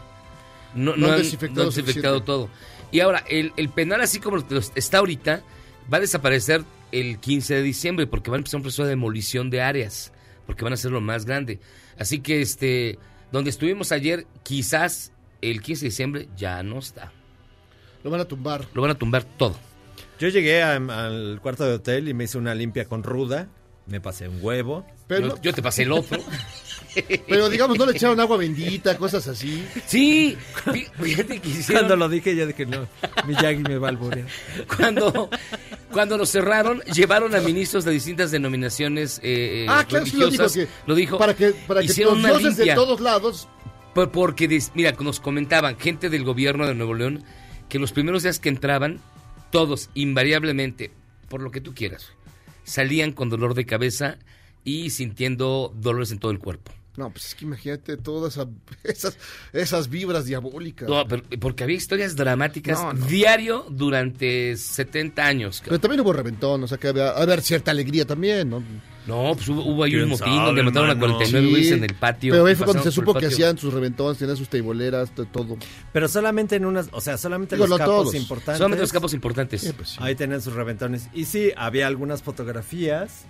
no, 0.74 0.92
han 0.92 1.18
desinfectado 1.18 2.18
han 2.18 2.24
todo. 2.24 2.48
Y 2.90 3.00
ahora, 3.00 3.24
el, 3.28 3.52
el 3.56 3.68
penal, 3.68 4.00
así 4.00 4.18
como 4.18 4.38
está 4.74 4.98
ahorita, 4.98 5.42
va 5.92 5.98
a 5.98 6.00
desaparecer 6.00 6.64
el 6.92 7.18
15 7.18 7.54
de 7.54 7.62
diciembre 7.62 8.06
porque 8.06 8.30
van 8.30 8.38
a 8.38 8.40
empezar 8.40 8.58
un 8.58 8.62
proceso 8.62 8.84
de 8.84 8.90
demolición 8.90 9.50
de 9.50 9.60
áreas, 9.60 10.12
porque 10.46 10.64
van 10.64 10.72
a 10.72 10.76
ser 10.76 10.90
lo 10.90 11.00
más 11.00 11.24
grande. 11.24 11.60
Así 11.98 12.20
que, 12.20 12.40
este, 12.40 12.98
donde 13.30 13.50
estuvimos 13.50 13.92
ayer, 13.92 14.26
quizás 14.42 15.12
el 15.42 15.60
15 15.60 15.84
de 15.84 15.88
diciembre 15.88 16.28
ya 16.36 16.62
no 16.62 16.78
está. 16.78 17.12
Lo 18.02 18.10
van 18.10 18.20
a 18.20 18.24
tumbar. 18.24 18.66
Lo 18.74 18.82
van 18.82 18.92
a 18.92 18.94
tumbar 18.94 19.24
todo. 19.24 19.56
Yo 20.18 20.28
llegué 20.28 20.62
a- 20.62 20.76
al 20.76 21.38
cuarto 21.42 21.64
de 21.64 21.74
hotel 21.74 22.08
y 22.08 22.14
me 22.14 22.24
hice 22.24 22.38
una 22.38 22.54
limpia 22.54 22.84
con 22.86 23.02
ruda. 23.02 23.48
Me 23.86 24.00
pasé 24.00 24.28
un 24.28 24.38
huevo. 24.42 24.84
Pero, 25.06 25.28
yo, 25.36 25.42
yo 25.42 25.52
te 25.54 25.62
pasé 25.62 25.84
el 25.84 25.92
otro. 25.92 26.20
pero 27.28 27.48
digamos, 27.48 27.78
no 27.78 27.86
le 27.86 27.92
echaron 27.92 28.18
agua 28.20 28.36
bendita, 28.36 28.98
cosas 28.98 29.26
así. 29.28 29.64
sí, 29.86 30.36
fí- 30.66 30.90
fíjate 31.00 31.38
que 31.40 31.48
hicieron... 31.48 31.84
Cuando 31.86 31.96
lo 31.96 32.08
dije, 32.08 32.34
yo 32.36 32.46
dije, 32.46 32.66
no, 32.66 32.86
mi 33.26 33.34
Yagi 33.34 33.62
me 33.62 33.78
va 33.78 33.88
a 33.88 33.90
alburear. 33.90 34.26
Cuando, 34.76 35.30
cuando 35.92 36.18
lo 36.18 36.26
cerraron, 36.26 36.80
llevaron 36.94 37.34
a 37.34 37.40
ministros 37.40 37.84
de 37.84 37.92
distintas 37.92 38.30
denominaciones 38.30 39.18
eh, 39.22 39.64
eh, 39.64 39.66
ah, 39.68 39.84
claro, 39.88 40.04
sí 40.04 40.16
lo 40.16 40.28
dijo. 40.28 40.46
Que, 40.52 40.68
lo 40.86 40.94
dijo. 40.94 41.18
Para 41.18 41.34
que, 41.34 41.52
para 41.66 41.80
que 41.80 41.86
Hicieron 41.86 42.14
los 42.14 42.24
una 42.24 42.28
dioses 42.38 42.56
de 42.58 42.64
limpia. 42.64 42.74
todos 42.74 43.00
lados. 43.00 43.48
Por- 43.94 44.10
porque, 44.10 44.60
mira, 44.74 44.92
nos 45.00 45.20
comentaban 45.20 45.78
gente 45.78 46.10
del 46.10 46.24
gobierno 46.24 46.66
de 46.66 46.74
Nuevo 46.74 46.92
León 46.94 47.24
que 47.70 47.78
los 47.78 47.92
primeros 47.92 48.22
días 48.22 48.38
que 48.38 48.48
entraban, 48.50 49.00
todos, 49.50 49.90
invariablemente, 49.94 50.90
por 51.28 51.42
lo 51.42 51.50
que 51.50 51.60
tú 51.60 51.74
quieras, 51.74 52.12
salían 52.64 53.12
con 53.12 53.28
dolor 53.28 53.54
de 53.54 53.66
cabeza 53.66 54.18
y 54.64 54.90
sintiendo 54.90 55.72
dolores 55.76 56.12
en 56.12 56.18
todo 56.18 56.30
el 56.30 56.38
cuerpo. 56.38 56.72
No, 56.98 57.10
pues 57.10 57.26
es 57.26 57.34
que 57.36 57.44
imagínate 57.44 57.96
todas 57.96 58.34
esa- 58.36 58.48
esas, 58.82 59.16
esas 59.52 59.88
vibras 59.88 60.24
diabólicas. 60.26 60.88
No, 60.88 61.06
pero- 61.06 61.22
porque 61.40 61.62
había 61.64 61.76
historias 61.76 62.16
dramáticas 62.16 62.78
No, 62.82 62.92
no. 62.92 63.06
diario 63.06 63.64
durante 63.70 64.56
70 64.56 65.24
años. 65.24 65.62
Pero 65.64 65.78
también 65.78 66.00
hubo 66.00 66.12
reventón, 66.12 66.62
o 66.64 66.66
sea 66.68 66.76
que 66.76 66.88
había, 66.88 67.10
haber 67.10 67.40
cierta 67.40 67.70
alegría 67.70 68.04
también, 68.04 68.50
¿no? 68.50 68.62
No, 69.06 69.32
pues 69.34 69.48
hubo, 69.48 69.62
hubo 69.64 69.84
ahí 69.84 69.94
un 69.94 70.00
¿Quién 70.00 70.08
motín 70.10 70.34
sabe, 70.34 70.46
donde 70.46 70.62
mataron 70.64 70.90
a 70.90 70.94
mano? 70.94 71.14
49 71.14 71.46
Sí, 71.46 71.50
güeyes 71.52 71.72
en 71.72 71.84
el 71.84 71.94
patio. 71.94 72.32
Pero 72.32 72.44
ahí 72.44 72.54
fue 72.54 72.66
cuando 72.66 72.82
se 72.82 72.90
supo 72.92 73.14
que 73.14 73.26
hacían 73.26 73.56
sus 73.56 73.72
reventones, 73.72 74.18
tenían 74.18 74.36
sus 74.36 74.48
teiboleras, 74.50 75.14
de 75.16 75.24
todo. 75.24 75.56
Pero 75.94 76.08
solamente 76.08 76.56
en 76.56 76.66
unas, 76.66 76.88
o 76.92 77.00
sea, 77.00 77.16
solamente 77.16 77.54
Digo, 77.56 77.66
los 77.68 77.70
no 77.70 77.78
capos 77.78 78.02
todos. 78.02 78.14
importantes. 78.16 78.58
Solamente 78.58 78.82
los 78.82 78.92
capos 78.92 79.14
importantes. 79.14 79.60
Sí, 79.62 79.72
pues 79.74 79.90
sí. 79.90 79.96
Ahí 80.00 80.14
tenían 80.14 80.42
sus 80.42 80.52
reventones. 80.52 81.08
Y 81.14 81.24
sí, 81.24 81.52
había 81.56 81.86
algunas 81.86 82.22
fotografías. 82.22 83.24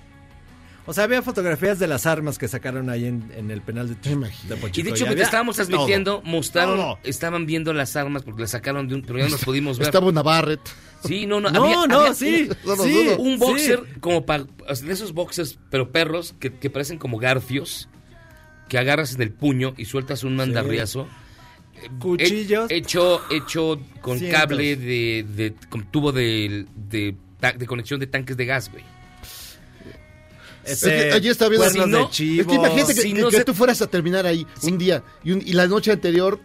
O 0.90 0.94
sea, 0.94 1.04
había 1.04 1.20
fotografías 1.20 1.78
de 1.78 1.86
las 1.86 2.06
armas 2.06 2.38
que 2.38 2.48
sacaron 2.48 2.88
ahí 2.88 3.04
en, 3.04 3.30
en 3.36 3.50
el 3.50 3.60
penal 3.60 3.88
de, 3.88 4.10
Imagínate. 4.10 4.60
de 4.70 4.70
Y 4.80 4.82
de 4.82 4.90
hecho, 4.90 5.04
había 5.04 5.08
mientras 5.08 5.28
estábamos 5.28 5.56
transmitiendo, 5.56 6.20
todo. 6.20 6.22
mostraron, 6.30 6.76
Todo. 6.76 6.98
estaban 7.04 7.44
viendo 7.44 7.74
las 7.74 7.94
armas 7.94 8.22
porque 8.22 8.40
las 8.40 8.52
sacaron 8.52 8.88
de 8.88 8.94
un, 8.94 9.02
pero 9.02 9.18
ya 9.18 9.26
no 9.26 9.32
las 9.32 9.44
pudimos 9.44 9.78
ver. 9.78 9.88
Estaba 9.88 10.06
una 10.08 10.22
Barrett. 10.22 10.60
Sí, 11.04 11.26
no, 11.26 11.40
no, 11.42 11.50
No, 11.50 11.64
había- 11.64 11.86
no, 11.86 12.00
había 12.00 12.14
sí, 12.14 12.48
lo 12.64 12.76
sí. 12.76 13.06
Un, 13.18 13.26
un 13.26 13.32
sí. 13.34 13.36
boxer 13.38 13.82
como 14.00 14.24
para, 14.24 14.44
de 14.44 14.92
esos 14.92 15.12
boxers, 15.12 15.58
pero 15.70 15.92
perros, 15.92 16.34
que, 16.40 16.54
que 16.54 16.70
parecen 16.70 16.96
como 16.98 17.18
garfios, 17.18 17.88
que 18.70 18.78
agarras 18.78 19.14
en 19.14 19.20
el 19.20 19.30
puño 19.30 19.74
y 19.76 19.84
sueltas 19.84 20.24
un 20.24 20.36
mandarriazo. 20.36 21.06
Cuchillos. 22.00 22.70
He- 22.70 22.76
hecho, 22.78 23.20
hecho 23.30 23.78
con 24.00 24.18
Cientos. 24.18 24.40
cable 24.40 24.76
de, 24.76 25.24
de- 25.36 25.54
con 25.68 25.84
tubo 25.90 26.12
de, 26.12 26.66
de, 26.74 27.14
ta- 27.40 27.52
de 27.52 27.66
conexión 27.66 28.00
de 28.00 28.06
tanques 28.06 28.36
de 28.36 28.46
gas, 28.46 28.70
güey. 28.70 28.82
Es 30.72 30.80
que 30.82 31.12
allí 31.12 31.28
está 31.28 31.48
viendo- 31.48 31.68
Si 31.70 31.78
no, 31.78 31.86
de 31.86 32.02
Es 32.04 32.10
chivo. 32.10 32.48
que 32.50 32.54
imagínate 32.56 32.94
que, 32.94 33.00
Si 33.02 33.12
que- 33.12 33.20
no 33.20 33.28
que 33.30 33.36
se- 33.38 33.44
tú 33.44 33.54
fueras 33.54 33.80
a 33.82 33.86
terminar 33.86 34.26
ahí 34.26 34.46
un 34.62 34.78
día 34.78 35.02
y, 35.24 35.32
un- 35.32 35.42
y 35.44 35.52
la 35.52 35.66
noche 35.66 35.92
anterior 35.92 36.40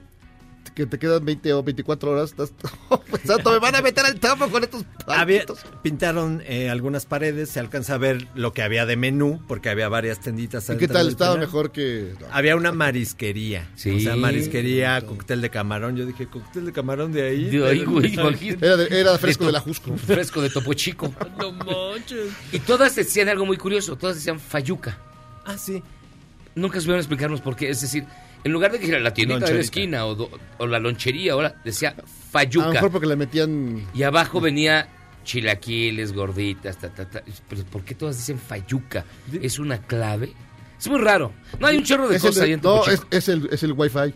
que 0.75 0.85
te 0.85 0.97
quedan 0.99 1.23
20 1.23 1.53
o 1.53 1.63
24 1.63 2.11
horas, 2.11 2.31
estás 2.31 2.51
pensando, 3.11 3.51
me 3.51 3.59
van 3.59 3.75
a 3.75 3.81
meter 3.81 4.05
al 4.05 4.19
tapo 4.19 4.47
con 4.49 4.63
estos 4.63 4.83
Había- 5.07 5.45
palpitos". 5.45 5.65
pintaron 5.81 6.41
eh, 6.45 6.69
algunas 6.69 7.05
paredes, 7.05 7.49
se 7.49 7.59
alcanza 7.59 7.95
a 7.95 7.97
ver 7.97 8.27
lo 8.35 8.53
que 8.53 8.61
había 8.63 8.85
de 8.85 8.95
menú, 8.97 9.41
porque 9.47 9.69
había 9.69 9.87
varias 9.89 10.19
tenditas. 10.19 10.69
¿Y 10.69 10.77
qué 10.77 10.87
tal? 10.87 11.07
Estaba 11.09 11.33
penal. 11.33 11.47
mejor 11.47 11.71
que... 11.71 12.13
no. 12.19 12.27
Había 12.31 12.55
una 12.55 12.71
marisquería. 12.71 13.69
Sí. 13.75 13.91
O 13.91 13.99
sea, 13.99 14.15
marisquería, 14.15 15.01
cóctel 15.05 15.41
de 15.41 15.49
camarón. 15.49 15.95
Yo 15.95 16.05
dije, 16.05 16.27
cóctel 16.27 16.65
de 16.65 16.71
camarón 16.71 17.11
de 17.11 17.23
ahí. 17.27 17.45
De 17.49 17.67
ahí, 17.69 17.83
güey, 17.85 18.13
imagínate. 18.13 18.65
Era, 18.65 18.77
de- 18.77 18.99
era 18.99 19.17
fresco 19.17 19.45
de 19.45 19.51
la 19.51 19.59
Jusco. 19.59 19.95
Fresco 19.97 20.41
de 20.41 20.49
Topo 20.49 20.73
Chico. 20.73 21.13
No 21.37 21.51
manches. 21.51 22.31
Y 22.51 22.59
todas 22.59 22.95
decían 22.95 23.27
algo 23.29 23.45
muy 23.45 23.57
curioso, 23.57 23.95
todas 23.97 24.15
decían 24.15 24.39
Fayuca. 24.39 24.97
Ah, 25.45 25.57
sí. 25.57 25.81
Nunca 26.55 26.79
supieron 26.79 26.99
explicarnos 26.99 27.41
por 27.41 27.55
qué. 27.55 27.69
Es 27.69 27.81
decir, 27.81 28.05
En 28.43 28.51
lugar 28.51 28.71
de 28.71 28.79
que 28.79 28.99
la 28.99 29.13
tiendita 29.13 29.39
de 29.45 29.51
la 29.53 29.57
Loncherita. 29.57 29.61
esquina 29.61 30.05
o, 30.05 30.15
do- 30.15 30.29
o 30.57 30.67
la 30.67 30.79
lonchería, 30.79 31.33
ahora 31.33 31.55
decía 31.63 31.89
A 31.97 32.01
lo 32.01 32.07
Fayuca. 32.07 32.69
mejor 32.71 32.91
porque 32.91 33.07
le 33.07 33.15
metían... 33.15 33.87
Y 33.93 34.03
abajo 34.03 34.41
venía 34.41 34.87
chilaquiles, 35.23 36.13
gorditas, 36.13 36.77
ta, 36.77 36.89
ta, 36.89 37.09
ta. 37.09 37.23
Pero 37.49 37.63
¿por 37.65 37.83
qué 37.83 37.95
todas 37.95 38.17
dicen 38.17 38.37
Fayuca? 38.39 39.05
¿Es 39.41 39.59
una 39.59 39.77
clave? 39.79 40.33
Es 40.79 40.87
muy 40.89 40.99
raro. 40.99 41.31
No 41.59 41.67
hay 41.67 41.77
un 41.77 41.83
chorro 41.83 42.09
de 42.09 42.17
Es 42.17 42.21
cosas 42.21 42.43
ahí 42.43 42.53
en 42.53 42.61
no, 42.61 42.81
es 43.09 43.29
el, 43.29 43.47
es 43.51 43.63
el 43.63 43.71
wifi. 43.71 44.13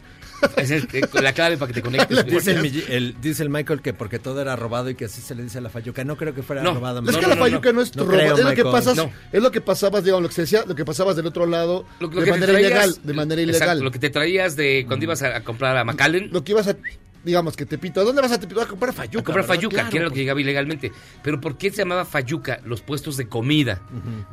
Es 0.56 0.72
el- 0.72 0.88
eh, 0.94 1.02
la 1.22 1.34
clave 1.34 1.58
para 1.58 1.68
que 1.68 1.74
te 1.74 1.82
conectes. 1.82 2.26
Dice 2.26 2.52
el, 2.52 2.62
Milli- 2.62 2.84
el- 2.90 3.16
dice 3.22 3.44
el 3.44 3.50
Michael 3.50 3.82
que 3.82 3.94
porque 3.94 4.20
todo 4.20 4.42
era 4.42 4.56
robado 4.56 4.90
y 4.90 4.96
que 4.96 5.06
así 5.06 5.22
se 5.22 5.34
le 5.36 5.44
dice 5.44 5.58
a 5.58 5.62
la 5.62 5.70
Fayuca. 5.70 6.04
No 6.04 6.16
creo 6.18 6.34
que 6.34 6.44
fuera 6.44 6.62
No. 6.64 6.74
robado. 6.76 7.00
Es 7.00 7.06
No, 7.12 7.20
que 7.20 7.28
la 7.28 7.36
no, 7.36 7.42
Fayuca 7.42 7.72
no, 7.72 7.82
es 7.82 7.92
tu 7.92 8.00
No 8.00 8.06
robo, 8.06 8.18
creo, 8.18 8.38
es 8.38 8.44
lo 8.46 8.54
que 8.54 8.64
pasas, 8.64 8.96
No. 8.98 9.12
es 9.32 9.42
lo 9.42 9.52
que 9.52 9.62
pasabas, 9.62 10.04
digamos, 10.04 10.24
lo 10.24 10.30
que 10.30 10.36
se 10.36 10.42
decía, 10.42 10.64
lo 10.68 10.76
que 10.76 10.86
pasabas 10.86 11.16
del 11.16 11.26
otro 11.28 11.46
lado 11.46 11.86
Lo- 12.00 12.10
lo 12.10 12.22
de 12.22 12.30
manera 12.32 12.54
traías- 12.54 12.72
ilegal, 12.72 12.96
de 13.04 13.14
manera 13.14 13.42
Exacto, 13.42 13.64
ilegal. 13.66 13.80
lo 13.84 13.92
que 13.92 14.00
te 14.00 14.10
traías 14.10 14.56
de 14.56 14.84
cuando 14.88 15.04
ibas 15.06 15.22
a, 15.24 15.38
a 15.38 15.44
comprar 15.44 15.76
a 15.78 15.84
McAllen. 15.84 16.30
Lo 16.32 16.44
que 16.44 16.52
ibas 16.52 16.68
a, 16.68 16.76
digamos, 17.24 17.56
que 17.58 17.66
Tepito, 17.66 18.02
¿a 18.02 18.04
dónde 18.04 18.22
vas 18.22 18.32
a 18.32 18.40
Tepito? 18.40 18.62
A 18.62 18.68
comprar 18.68 18.94
Fayuca. 18.94 19.20
a 19.20 19.24
comprar 19.24 19.44
¿verdad? 19.46 19.56
Fayuca, 19.56 19.76
Claro, 19.76 19.90
que 19.90 19.98
era 19.98 20.04
lo 20.06 20.10
que 20.12 20.14
pues. 20.16 20.22
llegaba 20.22 20.42
ilegalmente. 20.42 20.92
Pero 21.24 21.42
¿por 21.42 21.58
qué 21.58 21.72
se 21.72 21.78
llamaba 21.78 22.06
Fayuca? 22.06 22.60
Los 22.66 22.82
puestos 22.82 23.18
de 23.18 23.28
comida 23.28 23.82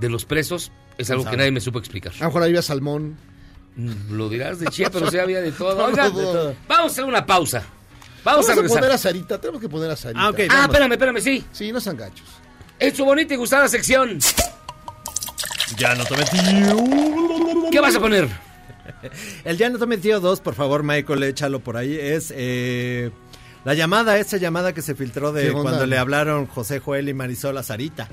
de 0.01 0.09
los 0.11 0.25
presos 0.27 0.71
es 0.99 1.11
algo 1.11 1.25
que 1.29 1.37
nadie 1.37 1.51
me 1.51 1.61
supo 1.61 1.79
explicar. 1.79 2.13
A 2.17 2.19
lo 2.21 2.27
mejor 2.27 2.43
ahí 2.43 2.51
había 2.51 2.63
salmón. 2.63 3.17
Mm, 3.77 4.15
Lo 4.17 4.29
dirás 4.29 4.59
de 4.61 4.67
chía, 4.69 4.91
pero 4.91 5.11
sí 5.11 5.19
había 5.19 5.41
de 5.41 5.53
todo. 5.53 5.85
Oigan, 5.87 6.15
de 6.15 6.23
todo. 6.23 6.55
vamos 6.69 6.85
a 6.85 6.93
hacer 6.93 7.05
una 7.05 7.25
pausa. 7.27 7.59
Vamos 8.25 8.47
Vamos, 8.47 8.49
a 8.49 8.53
a 8.53 8.55
regresar. 8.55 8.79
poner 8.79 8.95
a 8.95 8.99
Sarita, 8.99 9.39
tenemos 9.41 9.61
que 9.61 9.69
poner 9.69 9.91
a 9.91 9.97
Sarita. 9.97 10.21
Ah, 10.23 10.31
ok. 10.31 10.41
Ah, 10.49 10.63
espérame, 10.65 10.93
espérame, 10.93 11.21
sí. 11.21 11.45
Sí, 11.53 11.73
no 11.73 11.81
sean 11.81 11.97
gachos. 11.97 12.27
Es 12.79 12.97
su 12.97 13.05
bonita 13.05 13.35
y 13.35 13.37
gustada 13.37 13.69
sección. 13.69 14.19
Ya 15.77 15.95
no 15.95 16.05
te 16.05 16.17
metí. 16.17 16.39
¿Qué 17.71 17.81
vas 17.81 17.95
a 17.97 18.01
poner? 18.01 18.29
El 19.45 19.57
ya 19.59 19.69
no 19.71 19.79
te 19.79 19.87
metió 19.87 20.21
dos, 20.21 20.41
por 20.41 20.55
favor, 20.55 20.83
Michael, 20.83 21.23
échalo 21.25 21.61
por 21.61 21.77
ahí. 21.77 21.97
Es 21.99 22.33
eh, 22.35 23.11
la 23.65 23.75
llamada, 23.75 24.19
esa 24.19 24.37
llamada 24.37 24.73
que 24.73 24.83
se 24.83 24.95
filtró 24.95 25.33
de 25.33 25.53
cuando 25.53 25.85
le 25.87 25.99
hablaron 25.99 26.47
José 26.47 26.81
Joel 26.81 27.09
y 27.09 27.15
Marisol 27.15 27.59
a 27.59 27.63
Sarita. 27.63 28.09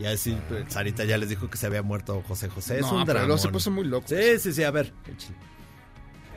Y 0.00 0.06
así, 0.06 0.34
pues, 0.48 0.64
Sarita 0.68 1.04
ya 1.04 1.18
les 1.18 1.28
dijo 1.28 1.50
que 1.50 1.58
se 1.58 1.66
había 1.66 1.82
muerto 1.82 2.22
José 2.26 2.48
José. 2.48 2.76
Es 2.78 2.82
No, 2.90 2.98
un 3.00 3.04
pero 3.04 3.18
drama. 3.20 3.36
se 3.36 3.48
puso 3.50 3.70
muy 3.70 3.84
loco. 3.84 4.06
Sí, 4.08 4.38
sí, 4.38 4.52
sí, 4.54 4.62
a 4.62 4.70
ver. 4.70 4.92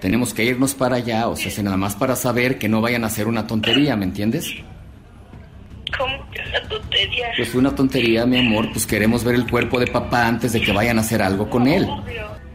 Tenemos 0.02 0.34
que 0.34 0.44
irnos 0.44 0.74
para 0.74 0.98
allá, 0.98 1.30
o 1.30 1.36
sea, 1.38 1.50
si 1.50 1.64
nada 1.64 1.78
más 1.78 1.96
para 1.96 2.18
saber 2.18 2.60
que 2.60 2.68
no 2.68 2.82
vayan 2.82 3.06
a 3.06 3.08
hacer 3.08 3.26
una 3.26 3.48
tontería, 3.48 3.96
¿me 3.96 4.04
entiendes? 4.04 4.54
¿Cómo 5.98 6.30
que 6.32 6.42
una 6.42 6.68
tontería? 6.68 7.28
Pues 7.38 7.56
una 7.56 7.74
tontería, 7.74 8.26
mi 8.26 8.40
amor, 8.40 8.70
pues 8.74 8.86
queremos 8.86 9.24
ver 9.24 9.36
el 9.36 9.50
cuerpo 9.50 9.80
de 9.80 9.88
papá 9.88 10.28
antes 10.28 10.52
de 10.52 10.60
que 10.60 10.74
vayan 10.74 10.98
a 10.98 11.02
hacer 11.02 11.22
algo 11.22 11.50
con 11.50 11.66
él. 11.68 11.88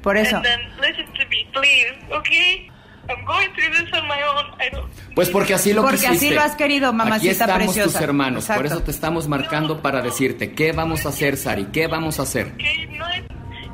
Por 0.02 0.18
eso. 0.18 0.36
And 0.36 0.44
then 0.44 0.60
listen 0.82 1.06
to 1.14 1.20
me, 1.30 1.46
please, 1.54 2.14
okay? 2.18 2.68
I'm 3.08 3.24
going 3.24 3.48
through 3.54 3.70
this 3.70 3.92
on 3.92 4.06
my 4.06 4.22
own. 4.22 4.44
I 4.60 4.68
don't... 4.70 4.86
Pues 5.14 5.30
porque 5.30 5.54
así 5.54 5.72
lo 5.72 5.82
Porque 5.82 5.96
quisiste. 5.98 6.26
así 6.26 6.34
lo 6.34 6.42
has 6.42 6.54
querido, 6.56 6.92
mamacita 6.92 7.16
Aquí 7.16 7.28
estamos 7.28 7.64
preciosa. 7.74 7.98
tus 7.98 8.00
hermanos, 8.02 8.44
por 8.46 8.56
Exacto. 8.56 8.74
eso 8.74 8.82
te 8.84 8.90
estamos 8.90 9.28
marcando 9.28 9.80
para 9.82 10.00
decirte 10.02 10.52
qué 10.52 10.72
vamos 10.72 11.06
a 11.06 11.08
hacer, 11.08 11.36
Sari, 11.36 11.66
qué 11.72 11.86
vamos 11.86 12.18
a 12.20 12.22
hacer. 12.22 12.52
Okay, 12.54 12.86
no, 12.96 13.06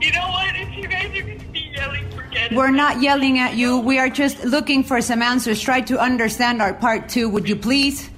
you 0.00 0.10
know 0.12 0.28
what? 0.30 0.54
If 0.56 0.68
you 0.76 0.88
guys 0.88 1.06
are 1.06 1.22
going 1.22 1.38
to 1.38 1.52
be 1.52 1.70
yelling, 1.74 2.10
forget 2.14 2.50
it. 2.52 2.56
We're 2.56 2.70
not 2.70 3.02
yelling 3.02 3.38
at 3.40 3.54
you. 3.56 3.78
We 3.78 3.98
are 3.98 4.08
just 4.10 4.44
looking 4.44 4.84
for 4.84 5.02
some 5.02 5.22
answers. 5.22 5.60
Try 5.60 5.82
to 5.82 5.98
understand 6.00 6.62
our 6.62 6.72
part 6.74 7.08
two, 7.08 7.28
would 7.28 7.48
you 7.48 7.56
please? 7.56 8.10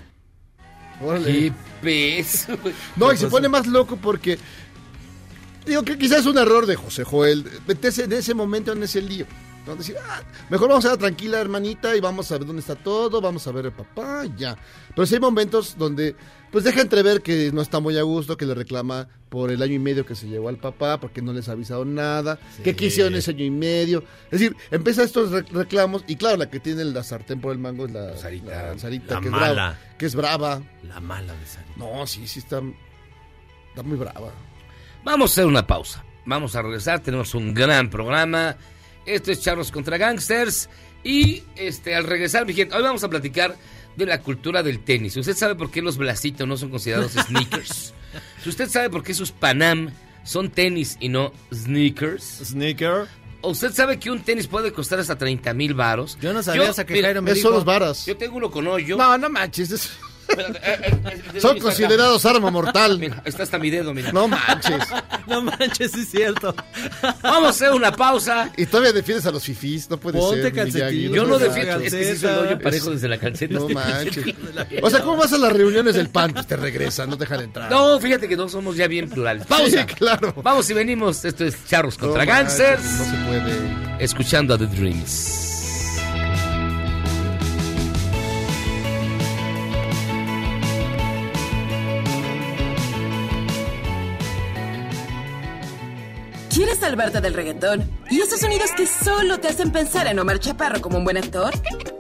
¿Qué? 1.01 1.53
No, 2.97 3.13
y 3.13 3.17
se 3.17 3.27
pone 3.29 3.49
más 3.49 3.67
loco 3.67 3.97
porque. 3.97 4.39
Digo 5.67 5.83
que 5.83 5.99
quizás 5.99 6.21
es 6.21 6.27
un 6.27 6.39
error 6.39 6.67
de 6.67 6.77
José 6.77 7.05
Joel. 7.05 7.45
Meterse 7.67 8.05
en 8.05 8.13
ese 8.13 8.35
momento 8.35 8.73
en 8.73 8.83
ese 8.83 9.03
lío. 9.03 9.27
¿No? 9.67 9.77
Decir, 9.77 9.97
ah, 10.09 10.23
mejor 10.51 10.69
vamos 10.69 10.85
a 10.85 10.91
la 10.91 10.97
tranquila, 10.97 11.41
hermanita, 11.41 11.97
y 11.97 12.01
vamos 12.01 12.31
a 12.31 12.39
ver 12.39 12.47
dónde 12.47 12.61
está 12.61 12.75
todo, 12.77 13.21
vamos 13.21 13.47
a 13.47 13.53
ver 13.53 13.67
el 13.67 13.73
papá, 13.73 14.25
ya. 14.37 14.57
Pero 14.95 15.07
sí 15.07 15.15
hay 15.15 15.21
momentos 15.21 15.77
donde, 15.77 16.15
pues 16.53 16.65
deja 16.65 16.81
entrever 16.81 17.23
que 17.23 17.51
no 17.53 17.61
está 17.63 17.81
muy 17.81 17.99
a 17.99 18.03
gusto, 18.03 18.37
que 18.37 18.47
le 18.47 18.55
reclama 18.55 19.09
por 19.29 19.51
el 19.51 19.61
año 19.61 19.75
y 19.75 19.79
medio 19.79 20.07
que 20.07 20.15
se 20.15 20.29
llevó 20.29 20.49
al 20.49 20.57
papá, 20.59 20.99
porque 21.01 21.21
no 21.21 21.33
les 21.33 21.49
ha 21.49 21.53
avisado 21.53 21.85
nada, 21.85 22.39
que 22.63 22.77
quisieron 22.77 23.15
ese 23.17 23.33
año 23.33 23.45
y 23.45 23.51
medio. 23.51 24.05
Es 24.31 24.39
decir, 24.41 24.57
empieza 24.71 25.03
estos 25.03 25.31
re- 25.33 25.45
reclamos, 25.51 26.05
y 26.07 26.17
claro, 26.17 26.37
la 26.37 26.49
que 26.49 26.61
tiene 26.61 26.85
la 26.85 27.03
sartén 27.03 27.41
por 27.41 27.53
el 27.53 27.59
mango 27.59 27.87
es 27.87 27.93
la 27.93 28.17
Sarita. 28.17 28.73
la 28.73 28.79
Sarita, 28.79 29.15
La 29.15 29.21
que, 29.21 29.27
es 29.27 29.33
mala. 29.33 29.53
brava, 29.53 29.79
que 29.99 30.07
es 30.07 30.15
brava. 30.15 30.63
La 30.85 31.01
mala 31.01 31.35
de 31.35 31.47
Sarita. 31.47 31.73
No, 31.77 32.07
sí, 32.07 32.27
sí 32.29 32.39
está, 32.39 32.63
está 33.71 33.83
muy 33.83 33.97
brava. 33.99 34.31
Vamos 35.05 35.31
a 35.31 35.33
hacer 35.35 35.47
una 35.47 35.67
pausa. 35.67 36.05
Vamos 36.25 36.57
a 36.57 36.63
regresar. 36.63 37.01
Tenemos 37.01 37.35
un 37.35 37.55
gran 37.55 37.89
programa. 37.91 38.57
Esto 39.07 39.33
es 39.33 39.41
Charlos 39.41 39.71
contra 39.71 39.97
Gangsters. 39.99 40.69
Y 41.05 41.45
este, 41.57 41.95
al 41.95 42.05
regresar, 42.05 42.45
mi 42.47 42.53
gente, 42.55 42.75
hoy 42.75 42.83
vamos 42.83 43.05
a 43.05 43.09
platicar 43.09 43.57
de 43.97 44.07
la 44.07 44.21
cultura 44.21 44.63
del 44.63 44.81
tenis. 44.85 45.17
¿Usted 45.17 45.37
sabe 45.37 45.55
por 45.55 45.71
qué 45.71 45.81
los 45.81 45.97
Blasitos 45.97 46.47
no 46.47 46.57
son 46.57 46.71
considerados 46.71 47.13
sneakers? 47.27 47.95
Usted 48.45 48.69
sabe 48.69 48.91
por 48.91 49.03
qué 49.03 49.15
sus 49.15 49.31
Panam 49.33 49.91
son 50.25 50.51
tenis 50.51 50.97
y 51.01 51.09
no 51.09 51.33
sneakers. 51.55 52.41
Sneaker. 52.45 53.07
¿O 53.43 53.51
¿Usted 53.51 53.73
sabe 53.73 53.99
que 53.99 54.11
un 54.11 54.21
tenis 54.21 54.49
puede 54.49 54.73
costar 54.73 54.99
hasta 54.99 55.17
30 55.17 55.55
mil 55.55 55.75
varos? 55.75 56.19
Yo 56.21 56.33
no 56.33 56.43
sabía 56.43 56.69
hasta 56.71 56.85
que 56.85 56.95
mira, 56.95 57.09
Jairo 57.09 57.23
me 57.23 57.33
dijo. 57.35 57.65
varas. 57.65 58.07
Yo 58.07 58.17
tengo 58.17 58.37
uno 58.37 58.51
con 58.51 58.67
hoyo. 58.67 58.97
No, 58.97 59.17
no 59.19 59.31
manches. 59.31 59.71
es- 59.71 59.91
Eh, 60.29 60.45
eh, 60.63 60.79
eh, 60.83 61.23
¿de 61.35 61.41
son 61.41 61.59
considerados 61.59 62.25
arma 62.27 62.51
mortal. 62.51 62.99
Mira, 63.01 63.23
está 63.25 63.43
hasta 63.45 63.59
mi 63.59 63.71
dedo, 63.71 63.95
mira. 63.95 64.13
No 64.13 64.29
manches. 64.29 64.83
No 65.27 65.43
manches, 65.43 65.91
sí 65.91 66.03
es 66.03 66.09
cierto. 66.11 66.55
Vamos 67.21 67.49
a 67.49 67.51
hacer 67.51 67.73
una 67.73 67.91
pausa. 67.91 68.49
Y 68.57 68.65
todavía 68.67 68.93
defiendes 68.93 69.27
a 69.27 69.33
los 69.33 69.43
fifís, 69.43 69.91
no 69.91 69.99
puede 69.99 70.19
Ponte 70.21 70.41
ser. 70.43 70.53
calcetín. 70.55 71.13
Yo 71.13 71.25
no 71.27 71.37
defiendo. 71.37 71.81
Es 71.81 71.93
que 71.93 72.15
se 72.15 72.29
el 72.29 72.39
hoyo 72.39 72.59
parejo 72.61 72.91
desde 72.91 73.09
la 73.09 73.19
calceta. 73.19 73.55
No 73.55 73.69
manches. 73.71 74.25
O 74.83 74.89
sea, 74.89 75.03
¿cómo 75.03 75.17
vas 75.17 75.33
a 75.33 75.39
las 75.39 75.53
reuniones 75.53 75.97
del 75.97 76.11
PAN? 76.11 76.33
Pues 76.33 76.47
te 76.47 76.55
regresan, 76.57 77.11
no 77.11 77.17
te 77.19 77.25
dejan 77.25 77.41
entrar. 77.41 77.69
No, 77.73 77.99
fíjate 77.99 78.29
que 78.29 78.37
no 78.37 78.49
somos 78.49 78.77
ya 78.77 78.87
bien 78.87 79.09
plurales. 79.11 79.47
Pausa. 79.49 79.85
Sí, 79.85 79.95
claro. 79.95 80.33
Vamos 80.45 80.71
y 80.71 80.75
venimos. 80.75 81.25
Esto 81.25 81.45
es 81.45 81.57
Charros 81.67 81.99
No 81.99 82.07
contra 82.07 82.25
manches, 82.25 82.59
Gangsters. 82.59 82.85
No 82.99 83.05
se 83.05 83.27
puede. 83.27 84.05
Escuchando 84.05 84.55
a 84.55 84.59
The 84.59 84.67
Dreams. 84.67 85.46
¿Quieres 96.57 96.79
salvarte 96.79 97.21
del 97.21 97.35
reggaetón? 97.35 97.87
¿Y 98.09 98.23
esos 98.23 98.41
sonidos 98.41 98.71
que 98.75 98.87
solo 98.87 99.39
te 99.39 99.49
hacen 99.49 99.71
pensar 99.71 100.07
en 100.07 100.19
Omar 100.19 100.39
Chaparro 100.39 100.81
como 100.81 100.97
un 100.97 101.05
buen 101.05 101.19
actor? 101.19 101.53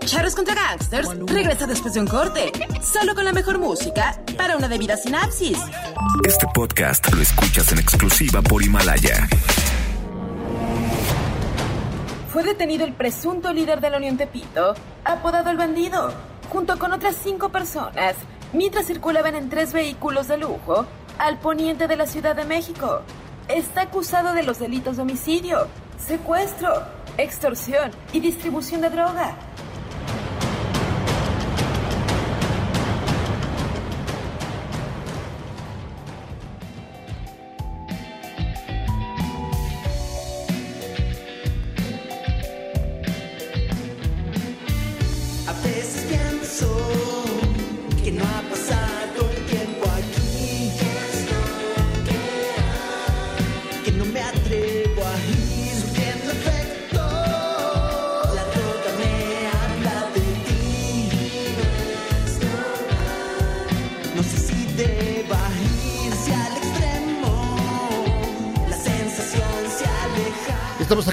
Charros 0.06 0.34
contra 0.34 0.54
Gangsters 0.54 1.10
regresa 1.26 1.66
después 1.66 1.92
de 1.92 2.00
un 2.00 2.06
corte, 2.06 2.52
solo 2.80 3.14
con 3.14 3.26
la 3.26 3.34
mejor 3.34 3.58
música 3.58 4.18
para 4.38 4.56
una 4.56 4.66
debida 4.66 4.96
sinapsis. 4.96 5.58
Este 6.24 6.46
podcast 6.54 7.12
lo 7.12 7.20
escuchas 7.20 7.70
en 7.72 7.80
exclusiva 7.80 8.40
por 8.40 8.62
Himalaya. 8.62 9.28
Fue 12.32 12.42
detenido 12.42 12.86
el 12.86 12.94
presunto 12.94 13.52
líder 13.52 13.82
de 13.82 13.90
la 13.90 13.98
Unión 13.98 14.16
Tepito, 14.16 14.74
apodado 15.04 15.50
el 15.50 15.58
bandido, 15.58 16.14
junto 16.48 16.78
con 16.78 16.94
otras 16.94 17.14
cinco 17.22 17.50
personas, 17.50 18.14
mientras 18.54 18.86
circulaban 18.86 19.34
en 19.34 19.50
tres 19.50 19.74
vehículos 19.74 20.28
de 20.28 20.38
lujo 20.38 20.86
al 21.18 21.38
poniente 21.40 21.88
de 21.88 21.96
la 21.96 22.06
Ciudad 22.06 22.34
de 22.34 22.46
México. 22.46 23.02
Está 23.48 23.82
acusado 23.82 24.34
de 24.34 24.42
los 24.42 24.58
delitos 24.58 24.96
de 24.96 25.02
homicidio, 25.02 25.68
secuestro, 25.98 26.82
extorsión 27.16 27.92
y 28.12 28.18
distribución 28.18 28.80
de 28.80 28.90
droga. 28.90 29.36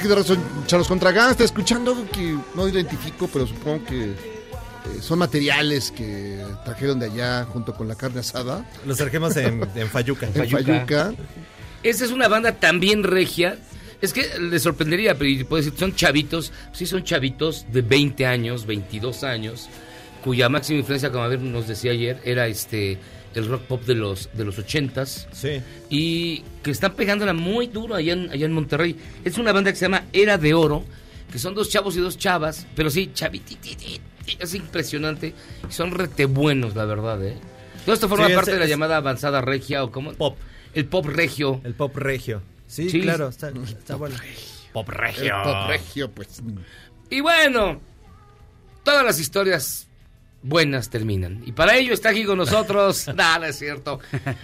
Aquí 0.04 0.10
de 0.10 0.16
razón, 0.16 0.44
Charlos 0.68 0.90
contra 0.90 1.14
Gangsters, 1.14 1.52
escuchando 1.52 1.92
algo 1.92 2.06
que 2.10 2.38
no 2.56 2.68
identifico, 2.68 3.30
pero 3.32 3.48
supongo 3.48 3.86
que 3.86 4.04
eh, 4.04 4.16
son 5.00 5.20
materiales 5.20 5.92
que 5.92 6.44
trajeron 6.66 7.00
de 7.00 7.06
allá 7.06 7.46
junto 7.46 7.74
con 7.74 7.88
la 7.88 7.96
carne 7.96 8.20
asada. 8.20 8.70
Los 8.86 8.98
trajimos 8.98 9.38
en, 9.38 9.66
en 9.76 9.88
Fayuca. 9.88 10.28
En 10.28 10.50
Fayuca. 10.50 11.14
Esa 11.84 12.04
es 12.04 12.12
una 12.12 12.28
banda 12.28 12.52
también 12.56 13.04
regia. 13.04 13.58
Es 14.02 14.12
que 14.12 14.28
les 14.40 14.62
sorprendería, 14.62 15.18
pero 15.18 15.30
y 15.30 15.42
puedo 15.46 15.64
decir, 15.64 15.80
son 15.80 15.96
chavitos, 15.96 16.52
sí 16.74 16.86
son 16.86 17.06
chavitos 17.06 17.66
de 17.72 17.82
20 17.82 18.26
años, 18.26 18.66
22 18.66 19.24
años, 19.24 19.70
cuya 20.22 20.50
máxima 20.50 20.80
influencia, 20.80 21.12
como 21.12 21.24
a 21.24 21.30
ver, 21.30 21.40
nos 21.40 21.70
decía 21.70 21.92
ayer, 21.92 22.20
era 22.26 22.48
este 22.48 22.98
el 23.36 23.48
rock 23.48 23.64
pop 23.64 23.84
de 23.86 23.96
los 23.96 24.30
de 24.34 24.44
los 24.46 24.58
80s. 24.60 25.28
Sí. 25.32 25.62
Y 25.90 26.44
que 26.64 26.72
están 26.72 26.94
pegándola 26.94 27.34
muy 27.34 27.68
duro 27.68 27.96
allá 27.96 28.14
en, 28.14 28.30
allá 28.32 28.46
en 28.46 28.54
Monterrey. 28.54 28.96
Es 29.24 29.38
una 29.38 29.52
banda 29.52 29.72
que 29.72 29.78
se 29.78 29.86
llama 29.86 30.04
Era 30.14 30.38
de 30.38 30.54
Oro, 30.54 30.84
que 31.32 31.40
son 31.40 31.54
dos 31.56 31.70
chavos 31.70 31.96
y 31.96 32.00
dos 32.00 32.18
chavas, 32.18 32.66
pero 32.76 32.90
sí, 32.90 33.12
chavitititi, 33.14 34.00
es 34.40 34.54
impresionante. 34.54 35.34
Y 35.70 35.72
son 35.74 35.92
rete 35.92 36.26
buenos, 36.26 36.76
la 36.76 36.86
verdad, 36.86 37.24
¿eh? 37.26 37.36
Todo 37.86 37.96
esto 37.96 38.08
forma 38.08 38.28
Sí, 38.28 38.34
parte 38.34 38.52
es- 38.52 38.56
de 38.56 38.60
la 38.60 38.66
es- 38.66 38.70
llamada 38.72 38.98
avanzada 38.98 39.42
regia 39.42 39.84
o 39.84 39.92
como... 39.92 40.14
Pop. 40.14 40.38
El 40.74 40.86
pop 40.86 41.06
regio. 41.06 41.60
El 41.64 41.74
pop 41.74 41.96
regio. 41.98 42.42
Sí, 42.68 42.90
Sí. 42.90 43.02
claro, 43.02 43.28
está, 43.28 43.50
está 43.68 43.96
bueno. 43.96 44.16
Pop 44.72 44.88
El 44.90 44.96
regio. 44.96 45.34
pop 45.44 45.68
regio, 45.68 46.12
pues. 46.12 46.42
Y 47.12 47.20
bueno, 47.22 47.80
todas 48.84 49.06
las 49.06 49.20
historias 49.20 49.88
buenas 50.44 50.90
terminan. 50.90 51.42
Y 51.46 51.54
para 51.54 51.76
ello 51.78 51.94
está 51.94 52.10
aquí 52.10 52.26
con 52.26 52.38
nosotros. 52.38 53.08
Nada, 53.16 53.48
es 53.48 53.58
cierto. 53.58 54.00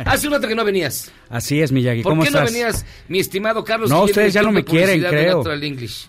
Hace 0.06 0.28
un 0.28 0.34
rato 0.34 0.48
que 0.48 0.56
no 0.56 0.66
venías. 0.66 1.12
Así 1.30 1.62
es, 1.62 1.72
Miyagi. 1.72 2.02
¿Por 2.02 2.14
¿Cómo 2.14 2.24
qué 2.24 2.32
no 2.32 2.44
venías, 2.44 2.86
mi 3.08 3.20
estimado 3.20 3.64
Carlos? 3.64 3.90
No, 3.90 4.04
ustedes 4.04 4.34
ya 4.34 4.42
no 4.42 4.52
me 4.52 4.64
quieren, 4.64 5.04
creo. 5.04 5.44